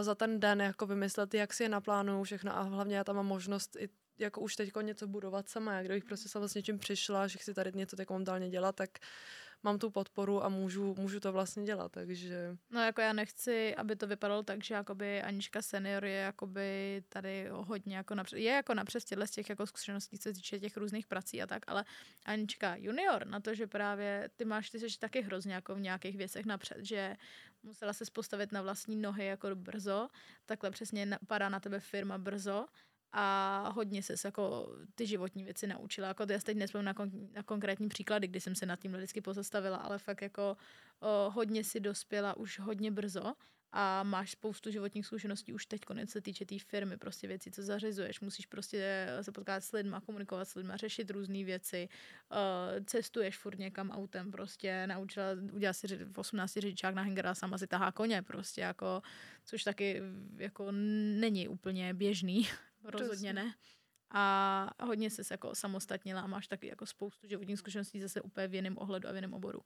za 0.00 0.14
ten 0.14 0.40
den 0.40 0.60
jako 0.60 0.86
vymyslet, 0.86 1.34
jak 1.34 1.54
si 1.54 1.62
je 1.62 1.68
naplánuju 1.68 2.22
všechno 2.24 2.56
a 2.56 2.62
hlavně 2.62 2.96
já 2.96 3.04
tam 3.04 3.16
mám 3.16 3.26
možnost 3.26 3.76
i 3.76 3.88
jako 4.18 4.40
už 4.40 4.56
teď 4.56 4.72
něco 4.82 5.06
budovat 5.06 5.48
sama. 5.48 5.72
Já 5.72 5.82
kdybych 5.82 6.04
prostě 6.04 6.28
sama 6.28 6.48
s 6.48 6.54
něčím 6.54 6.78
přišla, 6.78 7.26
že 7.26 7.38
chci 7.38 7.54
tady 7.54 7.72
něco 7.74 7.96
tak 7.96 8.10
momentálně 8.10 8.50
dělat, 8.50 8.76
tak 8.76 8.90
mám 9.64 9.78
tu 9.78 9.90
podporu 9.90 10.44
a 10.44 10.48
můžu, 10.48 10.94
můžu 10.98 11.20
to 11.20 11.32
vlastně 11.32 11.64
dělat, 11.64 11.92
takže... 11.92 12.56
No 12.70 12.84
jako 12.84 13.00
já 13.00 13.12
nechci, 13.12 13.74
aby 13.74 13.96
to 13.96 14.06
vypadalo 14.06 14.42
tak, 14.42 14.64
že 14.64 14.74
jakoby 14.74 15.22
Anička 15.22 15.62
senior 15.62 16.04
je 16.04 16.16
jakoby 16.16 17.02
tady 17.08 17.48
hodně 17.50 17.96
jako 17.96 18.14
napřed, 18.14 18.38
je 18.38 18.52
jako 18.52 18.74
napřed 18.74 19.00
z 19.00 19.30
těch 19.30 19.50
jako 19.50 19.66
zkušeností, 19.66 20.18
co 20.18 20.22
se 20.22 20.32
týče 20.32 20.60
těch 20.60 20.76
různých 20.76 21.06
prací 21.06 21.42
a 21.42 21.46
tak, 21.46 21.62
ale 21.66 21.84
Anička 22.24 22.76
junior 22.76 23.26
na 23.26 23.40
to, 23.40 23.54
že 23.54 23.66
právě 23.66 24.30
ty 24.36 24.44
máš, 24.44 24.70
ty 24.70 24.78
jsi 24.78 24.98
taky 24.98 25.22
hrozně 25.22 25.54
jako 25.54 25.74
v 25.74 25.80
nějakých 25.80 26.16
věcech 26.16 26.46
napřed, 26.46 26.78
že 26.80 27.16
musela 27.62 27.92
se 27.92 28.04
postavit 28.12 28.52
na 28.52 28.62
vlastní 28.62 28.96
nohy 28.96 29.26
jako 29.26 29.54
brzo, 29.54 30.08
takhle 30.46 30.70
přesně 30.70 31.18
padá 31.26 31.48
na 31.48 31.60
tebe 31.60 31.80
firma 31.80 32.18
brzo 32.18 32.66
a 33.16 33.68
hodně 33.74 34.02
se 34.02 34.14
jako 34.24 34.68
ty 34.94 35.06
životní 35.06 35.44
věci 35.44 35.66
naučila. 35.66 36.08
Jako 36.08 36.26
já 36.30 36.38
teď 36.38 36.56
nespomínám 36.56 36.94
na, 36.94 37.04
kon- 37.04 37.28
na 37.32 37.42
konkrétní 37.42 37.88
příklady, 37.88 38.28
kdy 38.28 38.40
jsem 38.40 38.54
se 38.54 38.66
nad 38.66 38.80
tím 38.80 38.92
vždycky 38.92 39.20
pozastavila, 39.20 39.76
ale 39.76 39.98
fakt 39.98 40.22
jako 40.22 40.56
o, 41.00 41.30
hodně 41.30 41.64
si 41.64 41.80
dospěla 41.80 42.36
už 42.36 42.58
hodně 42.58 42.90
brzo 42.90 43.34
a 43.72 44.02
máš 44.02 44.30
spoustu 44.30 44.70
životních 44.70 45.06
zkušeností 45.06 45.52
už 45.52 45.66
teď 45.66 45.80
konec 45.80 46.10
se 46.10 46.20
týče 46.20 46.44
té 46.44 46.48
tý 46.48 46.58
firmy, 46.58 46.96
prostě 46.96 47.26
věci, 47.26 47.50
co 47.50 47.62
zařizuješ, 47.62 48.20
musíš 48.20 48.46
prostě 48.46 49.08
se 49.22 49.32
potkat 49.32 49.64
s 49.64 49.72
lidma, 49.72 50.00
komunikovat 50.00 50.48
s 50.48 50.54
lidma, 50.54 50.76
řešit 50.76 51.10
různé 51.10 51.44
věci, 51.44 51.88
cestuješ 52.84 53.38
furt 53.38 53.58
někam 53.58 53.90
autem, 53.90 54.30
prostě 54.30 54.86
naučila, 54.86 55.26
udělala 55.52 55.72
si 55.72 55.86
v 55.86 56.18
18 56.18 56.52
řidičák 56.52 56.94
na 56.94 57.02
hangera, 57.02 57.34
sama 57.34 57.58
si 57.58 57.66
tahá 57.66 57.92
koně, 57.92 58.22
prostě 58.22 58.60
jako, 58.60 59.02
což 59.44 59.64
taky 59.64 60.02
jako 60.36 60.72
není 61.18 61.48
úplně 61.48 61.94
běžný 61.94 62.48
rozhodně 62.84 63.32
ne. 63.32 63.54
A 64.16 64.70
hodně 64.82 65.10
se 65.10 65.22
jako 65.30 65.54
samostatnila 65.54 66.20
a 66.20 66.26
máš 66.26 66.48
taky 66.48 66.66
jako 66.66 66.86
spoustu 66.86 67.26
životních 67.26 67.58
zkušeností 67.58 68.00
zase 68.00 68.20
úplně 68.20 68.48
v 68.48 68.54
jiném 68.54 68.78
ohledu 68.78 69.08
a 69.08 69.12
v 69.12 69.14
jiném 69.14 69.34
oboru. 69.34 69.60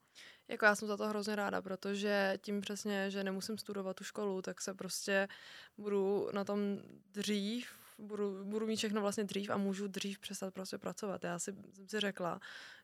Jako 0.49 0.65
já 0.65 0.74
jsem 0.74 0.89
za 0.89 0.97
to 0.97 1.09
hrozně 1.09 1.36
ráda, 1.36 1.62
protože 1.62 2.39
tím 2.43 2.61
přesně, 2.61 3.11
že 3.11 3.24
nemusím 3.24 3.59
studovat 3.59 3.97
tu 3.97 4.05
školu, 4.05 4.43
tak 4.43 4.61
se 4.61 4.74
prostě 4.74 5.28
budu 5.78 6.28
na 6.32 6.45
tom 6.45 6.59
dřív, 7.11 7.70
budu, 7.99 8.45
budu 8.45 8.66
mít 8.66 8.77
všechno 8.77 9.01
vlastně 9.01 9.24
dřív 9.24 9.51
a 9.51 9.57
můžu 9.57 9.89
dřív 9.89 10.19
přestat 10.19 10.55
prostě 10.55 10.78
pracovat. 10.78 11.24
Já 11.24 11.39
si, 11.39 11.53
jsem 11.74 11.89
si 11.89 12.01
řekla, 12.01 12.40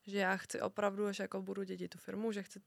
že 0.06 0.18
já 0.18 0.36
chci 0.36 0.60
opravdu, 0.60 1.06
až 1.06 1.18
jako 1.18 1.42
budu 1.42 1.62
dědit 1.62 1.88
tu 1.88 1.98
firmu, 1.98 2.32
že 2.32 2.42
chci 2.42 2.60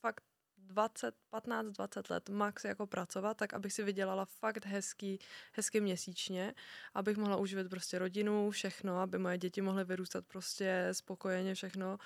fakt 0.00 0.29
20, 0.66 1.14
15, 1.30 1.66
20 1.66 2.10
let 2.10 2.28
max 2.28 2.64
jako 2.64 2.86
pracovat, 2.86 3.36
tak 3.36 3.54
abych 3.54 3.72
si 3.72 3.82
vydělala 3.82 4.24
fakt 4.24 4.66
hezký, 4.66 5.18
hezky 5.52 5.80
měsíčně, 5.80 6.54
abych 6.94 7.16
mohla 7.16 7.36
uživit 7.36 7.70
prostě 7.70 7.98
rodinu, 7.98 8.50
všechno, 8.50 9.00
aby 9.00 9.18
moje 9.18 9.38
děti 9.38 9.60
mohly 9.62 9.84
vyrůstat 9.84 10.26
prostě 10.26 10.88
spokojeně 10.92 11.54
všechno 11.54 11.98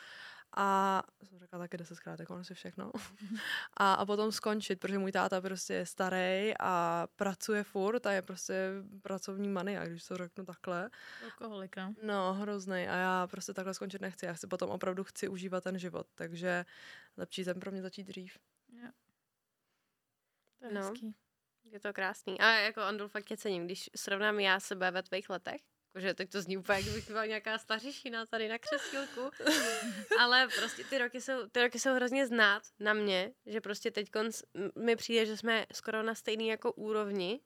a 0.57 1.03
jsem 1.25 1.39
řekla 1.39 1.59
taky 1.59 1.77
desetkrát, 1.77 2.21
jako 2.21 2.35
ono 2.35 2.45
si 2.45 2.55
všechno. 2.55 2.93
A, 3.77 3.95
a 3.95 4.07
potom 4.07 4.33
skončit, 4.33 4.81
protože 4.81 4.99
můj 4.99 5.13
táta 5.13 5.41
prostě 5.41 5.75
je 5.75 5.87
starý 5.87 6.53
a 6.61 7.07
pracuje 7.17 7.65
furt 7.65 8.07
a 8.07 8.13
je 8.13 8.23
prostě 8.23 8.71
pracovní 9.03 9.49
mania, 9.49 9.87
když 9.87 10.05
to 10.05 10.17
řeknu 10.17 10.45
takhle. 10.45 10.91
Alkoholik, 11.25 11.77
no. 11.77 11.95
No, 12.03 12.35
hrozný. 12.35 12.89
A 12.89 12.97
já 12.97 13.27
prostě 13.27 13.55
takhle 13.55 13.75
skončit 13.75 14.01
nechci. 14.01 14.27
Já 14.27 14.35
si 14.35 14.47
potom 14.47 14.71
opravdu 14.71 15.05
chci 15.05 15.29
užívat 15.29 15.65
ten 15.65 15.79
život, 15.79 16.07
takže 16.15 16.65
lepší 17.17 17.45
ten 17.45 17.61
pro 17.61 17.71
mě 17.71 17.83
začít 17.83 18.05
dřív. 18.05 18.39
Jo. 18.73 18.89
To 20.59 20.67
je 20.67 20.73
no. 20.73 20.81
hezký. 20.81 21.15
Je 21.65 21.81
to 21.81 21.93
krásný. 21.93 22.41
A 22.41 22.53
jako 22.53 22.81
Andul 22.81 23.09
fakt 23.09 23.25
tě 23.25 23.37
cením, 23.37 23.65
když 23.65 23.91
srovnám 23.97 24.41
já 24.41 24.61
sebe 24.61 24.91
ve 24.91 25.03
tvých 25.03 25.31
letech, 25.31 25.61
Jakože 25.95 26.15
teď 26.15 26.31
to 26.31 26.43
zní 26.43 26.57
úplně, 26.57 26.79
jak 26.79 26.95
bych 26.95 27.09
byla 27.09 27.27
nějaká 27.27 27.59
stařišina 27.59 28.27
tady 28.27 28.49
na 28.49 28.59
křesílku. 28.59 29.31
Ale 30.21 30.49
prostě 30.59 30.85
ty 30.85 30.99
roky, 30.99 31.21
jsou, 31.21 31.49
ty 31.49 31.63
roky 31.63 31.79
jsou 31.79 31.95
hrozně 31.95 32.27
znát 32.27 32.63
na 32.79 32.93
mě, 32.93 33.33
že 33.47 33.61
prostě 33.61 33.91
teď 33.91 34.11
mi 34.79 34.97
přijde, 34.97 35.27
že 35.27 35.37
jsme 35.37 35.67
skoro 35.73 36.03
na 36.03 36.15
stejný 36.15 36.49
jako 36.49 36.73
úrovni, 36.73 37.41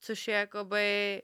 což 0.00 0.28
je 0.28 0.34
jakoby 0.34 1.22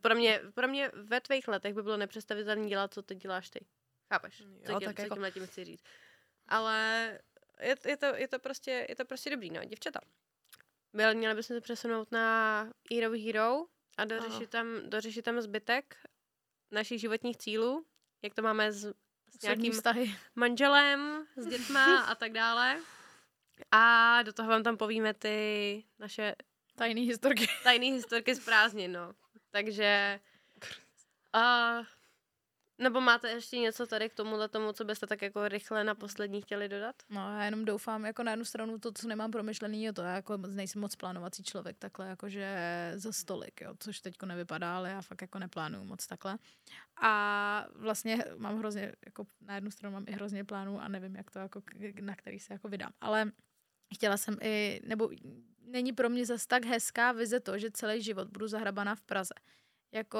pro 0.00 0.14
mě, 0.14 0.40
pro 0.54 0.68
mě 0.68 0.90
ve 0.94 1.20
tvých 1.20 1.48
letech 1.48 1.74
by 1.74 1.82
bylo 1.82 1.96
nepředstavitelné 1.96 2.68
dělat, 2.68 2.94
co 2.94 3.02
teď 3.02 3.18
děláš 3.18 3.50
ty. 3.50 3.66
Chápeš? 4.12 4.38
Co, 4.66 4.72
jo, 4.72 4.78
tím, 4.78 4.88
tak 4.88 4.96
co 4.96 5.02
jako... 5.02 5.14
tím 5.14 5.32
tím 5.32 5.46
chci 5.46 5.64
říct. 5.64 5.84
Ale 6.48 7.20
je, 7.60 7.76
je, 7.86 7.96
to, 7.96 8.06
je, 8.06 8.28
to 8.28 8.38
prostě, 8.38 8.86
je 8.88 8.96
to 8.96 9.04
prostě 9.04 9.30
dobrý, 9.30 9.50
no, 9.50 9.64
děvčata. 9.64 10.00
Byl, 10.92 11.14
měli 11.14 11.34
bychom 11.34 11.56
se 11.56 11.60
přesunout 11.60 12.12
na 12.12 12.60
Hero 12.92 13.12
Hero, 13.12 13.66
a 13.96 14.04
dořešit 14.04 14.50
tam, 14.50 14.66
dořešit 14.84 15.24
tam 15.24 15.40
zbytek 15.40 15.96
našich 16.70 17.00
životních 17.00 17.36
cílů, 17.36 17.86
jak 18.22 18.34
to 18.34 18.42
máme 18.42 18.72
s, 18.72 18.94
s 19.38 19.42
nějakým 19.42 19.72
vztahy. 19.72 20.14
manželem, 20.34 21.26
s 21.36 21.46
dětma 21.46 22.00
a 22.00 22.14
tak 22.14 22.32
dále. 22.32 22.80
A 23.70 24.22
do 24.22 24.32
toho 24.32 24.48
vám 24.48 24.62
tam 24.62 24.76
povíme 24.76 25.14
ty 25.14 25.84
naše 25.98 26.34
tajné 26.76 27.00
historky. 27.00 27.46
Tajné 27.62 27.86
historky 27.86 28.34
z 28.34 28.44
prázdnin, 28.44 28.92
no. 28.92 29.14
Takže 29.50 30.20
uh, 31.34 31.86
nebo 32.78 33.00
máte 33.00 33.30
ještě 33.30 33.58
něco 33.58 33.86
tady 33.86 34.10
k 34.10 34.14
tomuhle 34.14 34.48
tomu, 34.48 34.72
co 34.72 34.84
byste 34.84 35.06
tak 35.06 35.22
jako 35.22 35.48
rychle 35.48 35.84
na 35.84 35.94
poslední 35.94 36.42
chtěli 36.42 36.68
dodat? 36.68 36.96
No, 37.08 37.20
já 37.20 37.44
jenom 37.44 37.64
doufám, 37.64 38.04
jako 38.04 38.22
na 38.22 38.32
jednu 38.32 38.44
stranu 38.44 38.78
to, 38.78 38.92
co 38.92 39.08
nemám 39.08 39.30
promyšlený, 39.30 39.82
je 39.82 39.92
to, 39.92 40.02
já 40.02 40.14
jako 40.14 40.36
nejsem 40.36 40.80
moc 40.80 40.96
plánovací 40.96 41.42
člověk, 41.42 41.78
takhle 41.78 42.08
jakože 42.08 42.58
za 42.94 43.12
stolik, 43.12 43.60
jo, 43.60 43.74
což 43.78 44.00
teďko 44.00 44.26
nevypadá, 44.26 44.76
ale 44.76 44.90
já 44.90 45.02
fakt 45.02 45.22
jako 45.22 45.38
neplánuju 45.38 45.84
moc 45.84 46.06
takhle. 46.06 46.38
A 47.02 47.66
vlastně 47.74 48.24
mám 48.36 48.58
hrozně, 48.58 48.92
jako 49.06 49.26
na 49.40 49.54
jednu 49.54 49.70
stranu 49.70 49.94
mám 49.94 50.04
i 50.08 50.12
hrozně 50.12 50.44
plánů 50.44 50.80
a 50.80 50.88
nevím, 50.88 51.16
jak 51.16 51.30
to 51.30 51.38
jako, 51.38 51.62
na 52.00 52.16
který 52.16 52.40
se 52.40 52.52
jako 52.52 52.68
vydám. 52.68 52.92
Ale 53.00 53.32
chtěla 53.94 54.16
jsem 54.16 54.36
i, 54.40 54.80
nebo 54.84 55.10
není 55.60 55.92
pro 55.92 56.08
mě 56.08 56.26
zas 56.26 56.46
tak 56.46 56.64
hezká 56.64 57.12
vize 57.12 57.40
to, 57.40 57.58
že 57.58 57.70
celý 57.70 58.02
život 58.02 58.28
budu 58.28 58.48
zahrabaná 58.48 58.94
v 58.94 59.02
Praze 59.02 59.34
jako 59.94 60.18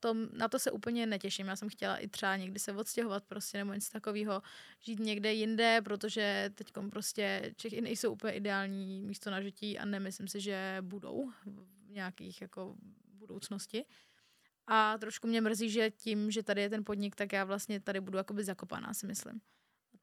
to, 0.00 0.14
na 0.32 0.48
to 0.48 0.58
se 0.58 0.70
úplně 0.70 1.06
netěším. 1.06 1.46
Já 1.46 1.56
jsem 1.56 1.68
chtěla 1.68 1.96
i 1.96 2.08
třeba 2.08 2.36
někdy 2.36 2.58
se 2.58 2.72
odstěhovat 2.72 3.24
prostě 3.24 3.58
nebo 3.58 3.72
něco 3.72 3.90
takového, 3.92 4.42
žít 4.80 5.00
někde 5.00 5.32
jinde, 5.32 5.80
protože 5.84 6.50
teď 6.54 6.72
prostě 6.90 7.52
Čechy 7.56 7.80
nejsou 7.80 8.12
úplně 8.12 8.32
ideální 8.32 9.02
místo 9.02 9.30
na 9.30 9.42
žití 9.42 9.78
a 9.78 9.84
nemyslím 9.84 10.28
si, 10.28 10.40
že 10.40 10.76
budou 10.80 11.30
v 11.46 11.90
nějakých 11.90 12.40
jako 12.40 12.76
budoucnosti. 13.12 13.84
A 14.66 14.98
trošku 14.98 15.26
mě 15.26 15.40
mrzí, 15.40 15.70
že 15.70 15.90
tím, 15.90 16.30
že 16.30 16.42
tady 16.42 16.62
je 16.62 16.70
ten 16.70 16.84
podnik, 16.84 17.16
tak 17.16 17.32
já 17.32 17.44
vlastně 17.44 17.80
tady 17.80 18.00
budu 18.00 18.18
jakoby 18.18 18.44
zakopaná, 18.44 18.94
si 18.94 19.06
myslím. 19.06 19.40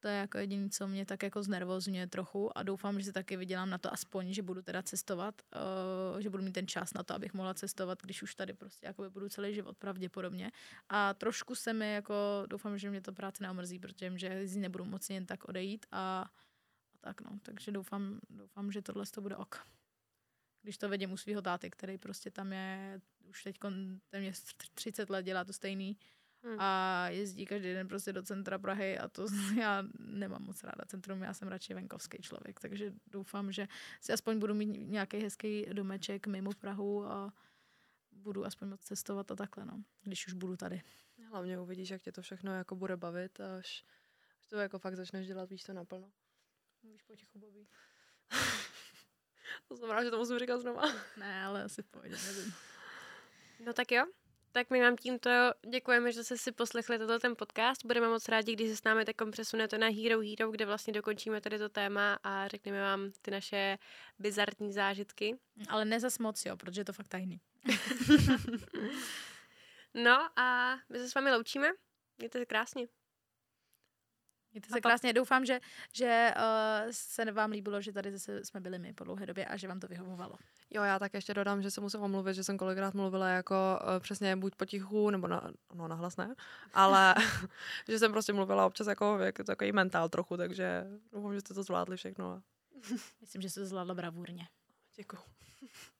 To 0.00 0.08
je 0.08 0.16
jako 0.16 0.38
jediné, 0.38 0.68
co 0.70 0.88
mě 0.88 1.06
tak 1.06 1.22
jako 1.22 1.42
znervozňuje 1.42 2.06
trochu 2.06 2.58
a 2.58 2.62
doufám, 2.62 3.00
že 3.00 3.04
si 3.04 3.12
taky 3.12 3.36
vydělám 3.36 3.70
na 3.70 3.78
to 3.78 3.92
aspoň, 3.92 4.32
že 4.32 4.42
budu 4.42 4.62
teda 4.62 4.82
cestovat, 4.82 5.42
uh, 6.14 6.20
že 6.20 6.30
budu 6.30 6.42
mít 6.42 6.52
ten 6.52 6.66
čas 6.66 6.94
na 6.94 7.02
to, 7.02 7.14
abych 7.14 7.34
mohla 7.34 7.54
cestovat, 7.54 8.02
když 8.02 8.22
už 8.22 8.34
tady 8.34 8.52
prostě 8.52 8.86
jako 8.86 9.10
budu 9.10 9.28
celý 9.28 9.54
život 9.54 9.76
pravděpodobně. 9.78 10.50
A 10.88 11.14
trošku 11.14 11.54
se 11.54 11.72
mi 11.72 11.92
jako, 11.92 12.14
doufám, 12.46 12.78
že 12.78 12.90
mě 12.90 13.00
to 13.00 13.12
práce 13.12 13.42
neomrzí, 13.42 13.78
protože 13.78 14.18
že 14.18 14.46
z 14.46 14.54
ní 14.54 14.62
nebudu 14.62 14.84
moci 14.84 15.12
jen 15.12 15.26
tak 15.26 15.48
odejít 15.48 15.86
a, 15.92 16.22
a 16.94 16.98
tak 17.00 17.20
no. 17.20 17.38
Takže 17.42 17.72
doufám, 17.72 18.20
doufám, 18.30 18.72
že 18.72 18.82
tohle 18.82 19.06
to 19.06 19.20
bude 19.20 19.36
ok. 19.36 19.66
Když 20.62 20.78
to 20.78 20.88
vidím 20.88 21.12
u 21.12 21.16
svého 21.16 21.42
táty, 21.42 21.70
který 21.70 21.98
prostě 21.98 22.30
tam 22.30 22.52
je 22.52 23.00
už 23.28 23.42
teď 23.42 23.56
téměř 24.08 24.42
30 24.74 25.10
let 25.10 25.22
dělá 25.22 25.44
to 25.44 25.52
stejný, 25.52 25.96
Hmm. 26.42 26.60
a 26.60 27.08
jezdí 27.08 27.46
každý 27.46 27.72
den 27.72 27.88
prostě 27.88 28.12
do 28.12 28.22
centra 28.22 28.58
Prahy 28.58 28.98
a 28.98 29.08
to 29.08 29.26
já 29.60 29.84
nemám 29.98 30.42
moc 30.42 30.64
ráda 30.64 30.84
centrum, 30.86 31.22
já 31.22 31.34
jsem 31.34 31.48
radši 31.48 31.74
venkovský 31.74 32.18
člověk, 32.18 32.60
takže 32.60 32.92
doufám, 33.06 33.52
že 33.52 33.68
si 34.00 34.12
aspoň 34.12 34.38
budu 34.38 34.54
mít 34.54 34.66
nějaký 34.66 35.18
hezký 35.18 35.66
domeček 35.72 36.26
mimo 36.26 36.50
Prahu 36.52 37.04
a 37.04 37.32
budu 38.12 38.44
aspoň 38.44 38.68
moc 38.68 38.80
cestovat 38.80 39.30
a 39.30 39.36
takhle, 39.36 39.64
no, 39.64 39.82
když 40.02 40.26
už 40.26 40.32
budu 40.32 40.56
tady. 40.56 40.82
Hlavně 41.30 41.58
uvidíš, 41.58 41.90
jak 41.90 42.02
tě 42.02 42.12
to 42.12 42.22
všechno 42.22 42.54
jako 42.54 42.76
bude 42.76 42.96
bavit, 42.96 43.40
až, 43.40 43.84
až 44.40 44.46
to 44.48 44.56
jako 44.56 44.78
fakt 44.78 44.96
začneš 44.96 45.26
dělat, 45.26 45.50
víš 45.50 45.62
to 45.62 45.72
naplno. 45.72 46.10
Mluvíš 46.82 47.02
potichu, 47.02 47.38
Bobby. 47.38 47.66
To 49.68 49.76
znamená, 49.76 50.04
že 50.04 50.10
to 50.10 50.18
musím 50.18 50.38
říkat 50.38 50.60
znova. 50.60 50.82
Ne, 51.16 51.44
ale 51.44 51.64
asi 51.64 51.82
v 51.82 51.86
pohodě, 51.86 52.16
nevím. 52.26 52.54
No 53.66 53.72
tak 53.72 53.92
jo. 53.92 54.06
Tak 54.52 54.70
my 54.70 54.80
vám 54.80 54.96
tímto 54.96 55.30
děkujeme, 55.70 56.12
že 56.12 56.24
jste 56.24 56.38
si 56.38 56.52
poslechli 56.52 56.98
toto 56.98 57.18
ten 57.18 57.36
podcast. 57.36 57.84
Budeme 57.84 58.08
moc 58.08 58.28
rádi, 58.28 58.52
když 58.52 58.70
se 58.70 58.76
s 58.76 58.84
námi 58.84 59.04
takom 59.04 59.30
přesunete 59.30 59.78
na 59.78 59.86
Hero 59.86 60.20
Hero, 60.20 60.50
kde 60.50 60.66
vlastně 60.66 60.92
dokončíme 60.92 61.40
tady 61.40 61.58
to 61.58 61.68
téma 61.68 62.18
a 62.22 62.48
řekneme 62.48 62.80
vám 62.80 63.10
ty 63.22 63.30
naše 63.30 63.78
bizarní 64.18 64.72
zážitky. 64.72 65.38
Ale 65.68 65.84
ne 65.84 66.00
zas 66.00 66.18
moc, 66.18 66.46
jo, 66.46 66.56
protože 66.56 66.80
je 66.80 66.84
to 66.84 66.92
fakt 66.92 67.08
tajný. 67.08 67.40
No 69.94 70.38
a 70.38 70.76
my 70.88 70.98
se 70.98 71.08
s 71.08 71.14
vámi 71.14 71.32
loučíme. 71.32 71.68
Mějte 72.18 72.38
se 72.38 72.46
krásně. 72.46 72.86
Mějte 74.58 74.66
A 74.66 74.68
se 74.68 74.80
pak- 74.80 74.82
krásně. 74.82 75.12
Doufám, 75.12 75.44
že, 75.44 75.60
že 75.92 76.34
uh, 76.36 76.90
se 76.90 77.32
vám 77.32 77.50
líbilo, 77.50 77.80
že 77.80 77.92
tady 77.92 78.12
zase 78.12 78.44
jsme 78.44 78.60
byli 78.60 78.78
my 78.78 78.92
po 78.92 79.04
dlouhé 79.04 79.26
době 79.26 79.46
a 79.46 79.56
že 79.56 79.68
vám 79.68 79.80
to 79.80 79.88
vyhovovalo. 79.88 80.34
Jo, 80.70 80.82
já 80.82 80.98
tak 80.98 81.14
ještě 81.14 81.34
dodám, 81.34 81.62
že 81.62 81.70
se 81.70 81.80
musím 81.80 82.00
omluvit, 82.00 82.34
že 82.34 82.44
jsem 82.44 82.58
kolikrát 82.58 82.94
mluvila 82.94 83.28
jako 83.28 83.54
uh, 83.82 84.00
přesně 84.00 84.36
buď 84.36 84.54
potichu, 84.54 85.10
nebo 85.10 85.26
na, 85.26 85.50
no 85.74 85.88
nahlas 85.88 86.16
ne, 86.16 86.34
ale 86.74 87.14
že 87.88 87.98
jsem 87.98 88.12
prostě 88.12 88.32
mluvila 88.32 88.66
občas 88.66 88.86
jako, 88.86 89.18
jako 89.18 89.44
takový 89.44 89.72
mentál 89.72 90.08
trochu, 90.08 90.36
takže 90.36 90.84
doufám, 91.12 91.34
že 91.34 91.40
jste 91.40 91.54
to 91.54 91.62
zvládli 91.62 91.96
všechno. 91.96 92.32
a 92.32 92.42
Myslím, 93.20 93.42
že 93.42 93.50
se 93.50 93.60
to 93.60 93.66
zvládlo 93.66 93.94
bravurně. 93.94 94.48
Děkuju. 94.96 95.22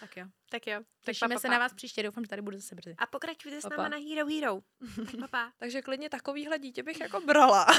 Tak 0.00 0.16
jo. 0.16 0.26
Tak 0.50 0.66
jo. 0.66 0.78
Tak 0.80 0.86
Těšíme 1.04 1.28
pa, 1.28 1.34
pa, 1.34 1.40
se 1.40 1.48
na 1.48 1.58
vás 1.58 1.72
příště, 1.74 2.02
doufám, 2.02 2.24
že 2.24 2.28
tady 2.30 2.42
bude 2.42 2.56
zase 2.58 2.74
brzy. 2.74 2.94
A 2.98 3.06
pokračujte 3.06 3.60
s 3.60 3.68
náma 3.68 3.88
na 3.88 3.96
Hero 3.96 4.26
Hero. 4.28 4.60
Tak 4.96 5.20
pa, 5.20 5.28
pa. 5.28 5.52
Takže 5.58 5.82
klidně 5.82 6.10
takovýhle 6.10 6.58
dítě 6.58 6.82
bych 6.82 7.00
jako 7.00 7.20
brala. 7.20 7.66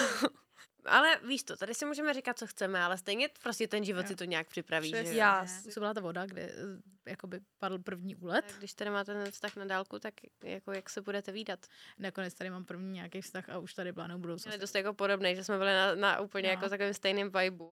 Ale 0.85 1.19
víš 1.23 1.43
to, 1.43 1.57
tady 1.57 1.73
si 1.73 1.85
můžeme 1.85 2.13
říkat, 2.13 2.39
co 2.39 2.47
chceme, 2.47 2.79
ale 2.83 2.97
stejně 2.97 3.29
prostě 3.43 3.67
ten 3.67 3.83
život 3.85 4.01
Jo. 4.01 4.07
si 4.07 4.15
to 4.15 4.23
nějak 4.23 4.47
připraví. 4.47 4.91
Přesně. 4.91 5.11
Že? 5.13 5.19
Já- 5.19 5.43
Ne, 5.43 5.73
To 5.73 5.79
byla 5.79 5.93
ta 5.93 6.01
voda, 6.01 6.25
kde 6.25 6.41
eh, 6.41 7.09
jakoby 7.09 7.39
padl 7.59 7.79
první 7.79 8.15
úlet. 8.15 8.45
Tak 8.45 8.57
když 8.57 8.73
tady 8.73 8.89
máte 8.89 9.13
ten 9.13 9.31
vztah 9.31 9.55
na 9.55 9.65
dálku, 9.65 9.99
tak 9.99 10.13
jako 10.43 10.71
jak 10.71 10.89
se 10.89 11.01
budete 11.01 11.31
výdat? 11.31 11.59
Nakonec 11.99 12.33
tady 12.33 12.49
mám 12.49 12.65
první 12.65 12.91
nějaký 12.93 13.21
vztah 13.21 13.49
a 13.49 13.57
už 13.57 13.73
tady 13.73 13.93
plánuju 13.93 14.17
Je 14.17 14.21
budoucnost. 14.21 14.57
dost 14.57 14.75
jako 14.75 14.93
podobný, 14.93 15.35
že 15.35 15.43
jsme 15.43 15.57
byli 15.57 15.71
na, 15.73 15.95
na 15.95 16.19
úplně 16.19 16.47
No. 16.47 16.51
jako 16.51 16.69
takovém 16.69 16.93
stejném 16.93 17.29
vibu. 17.39 17.63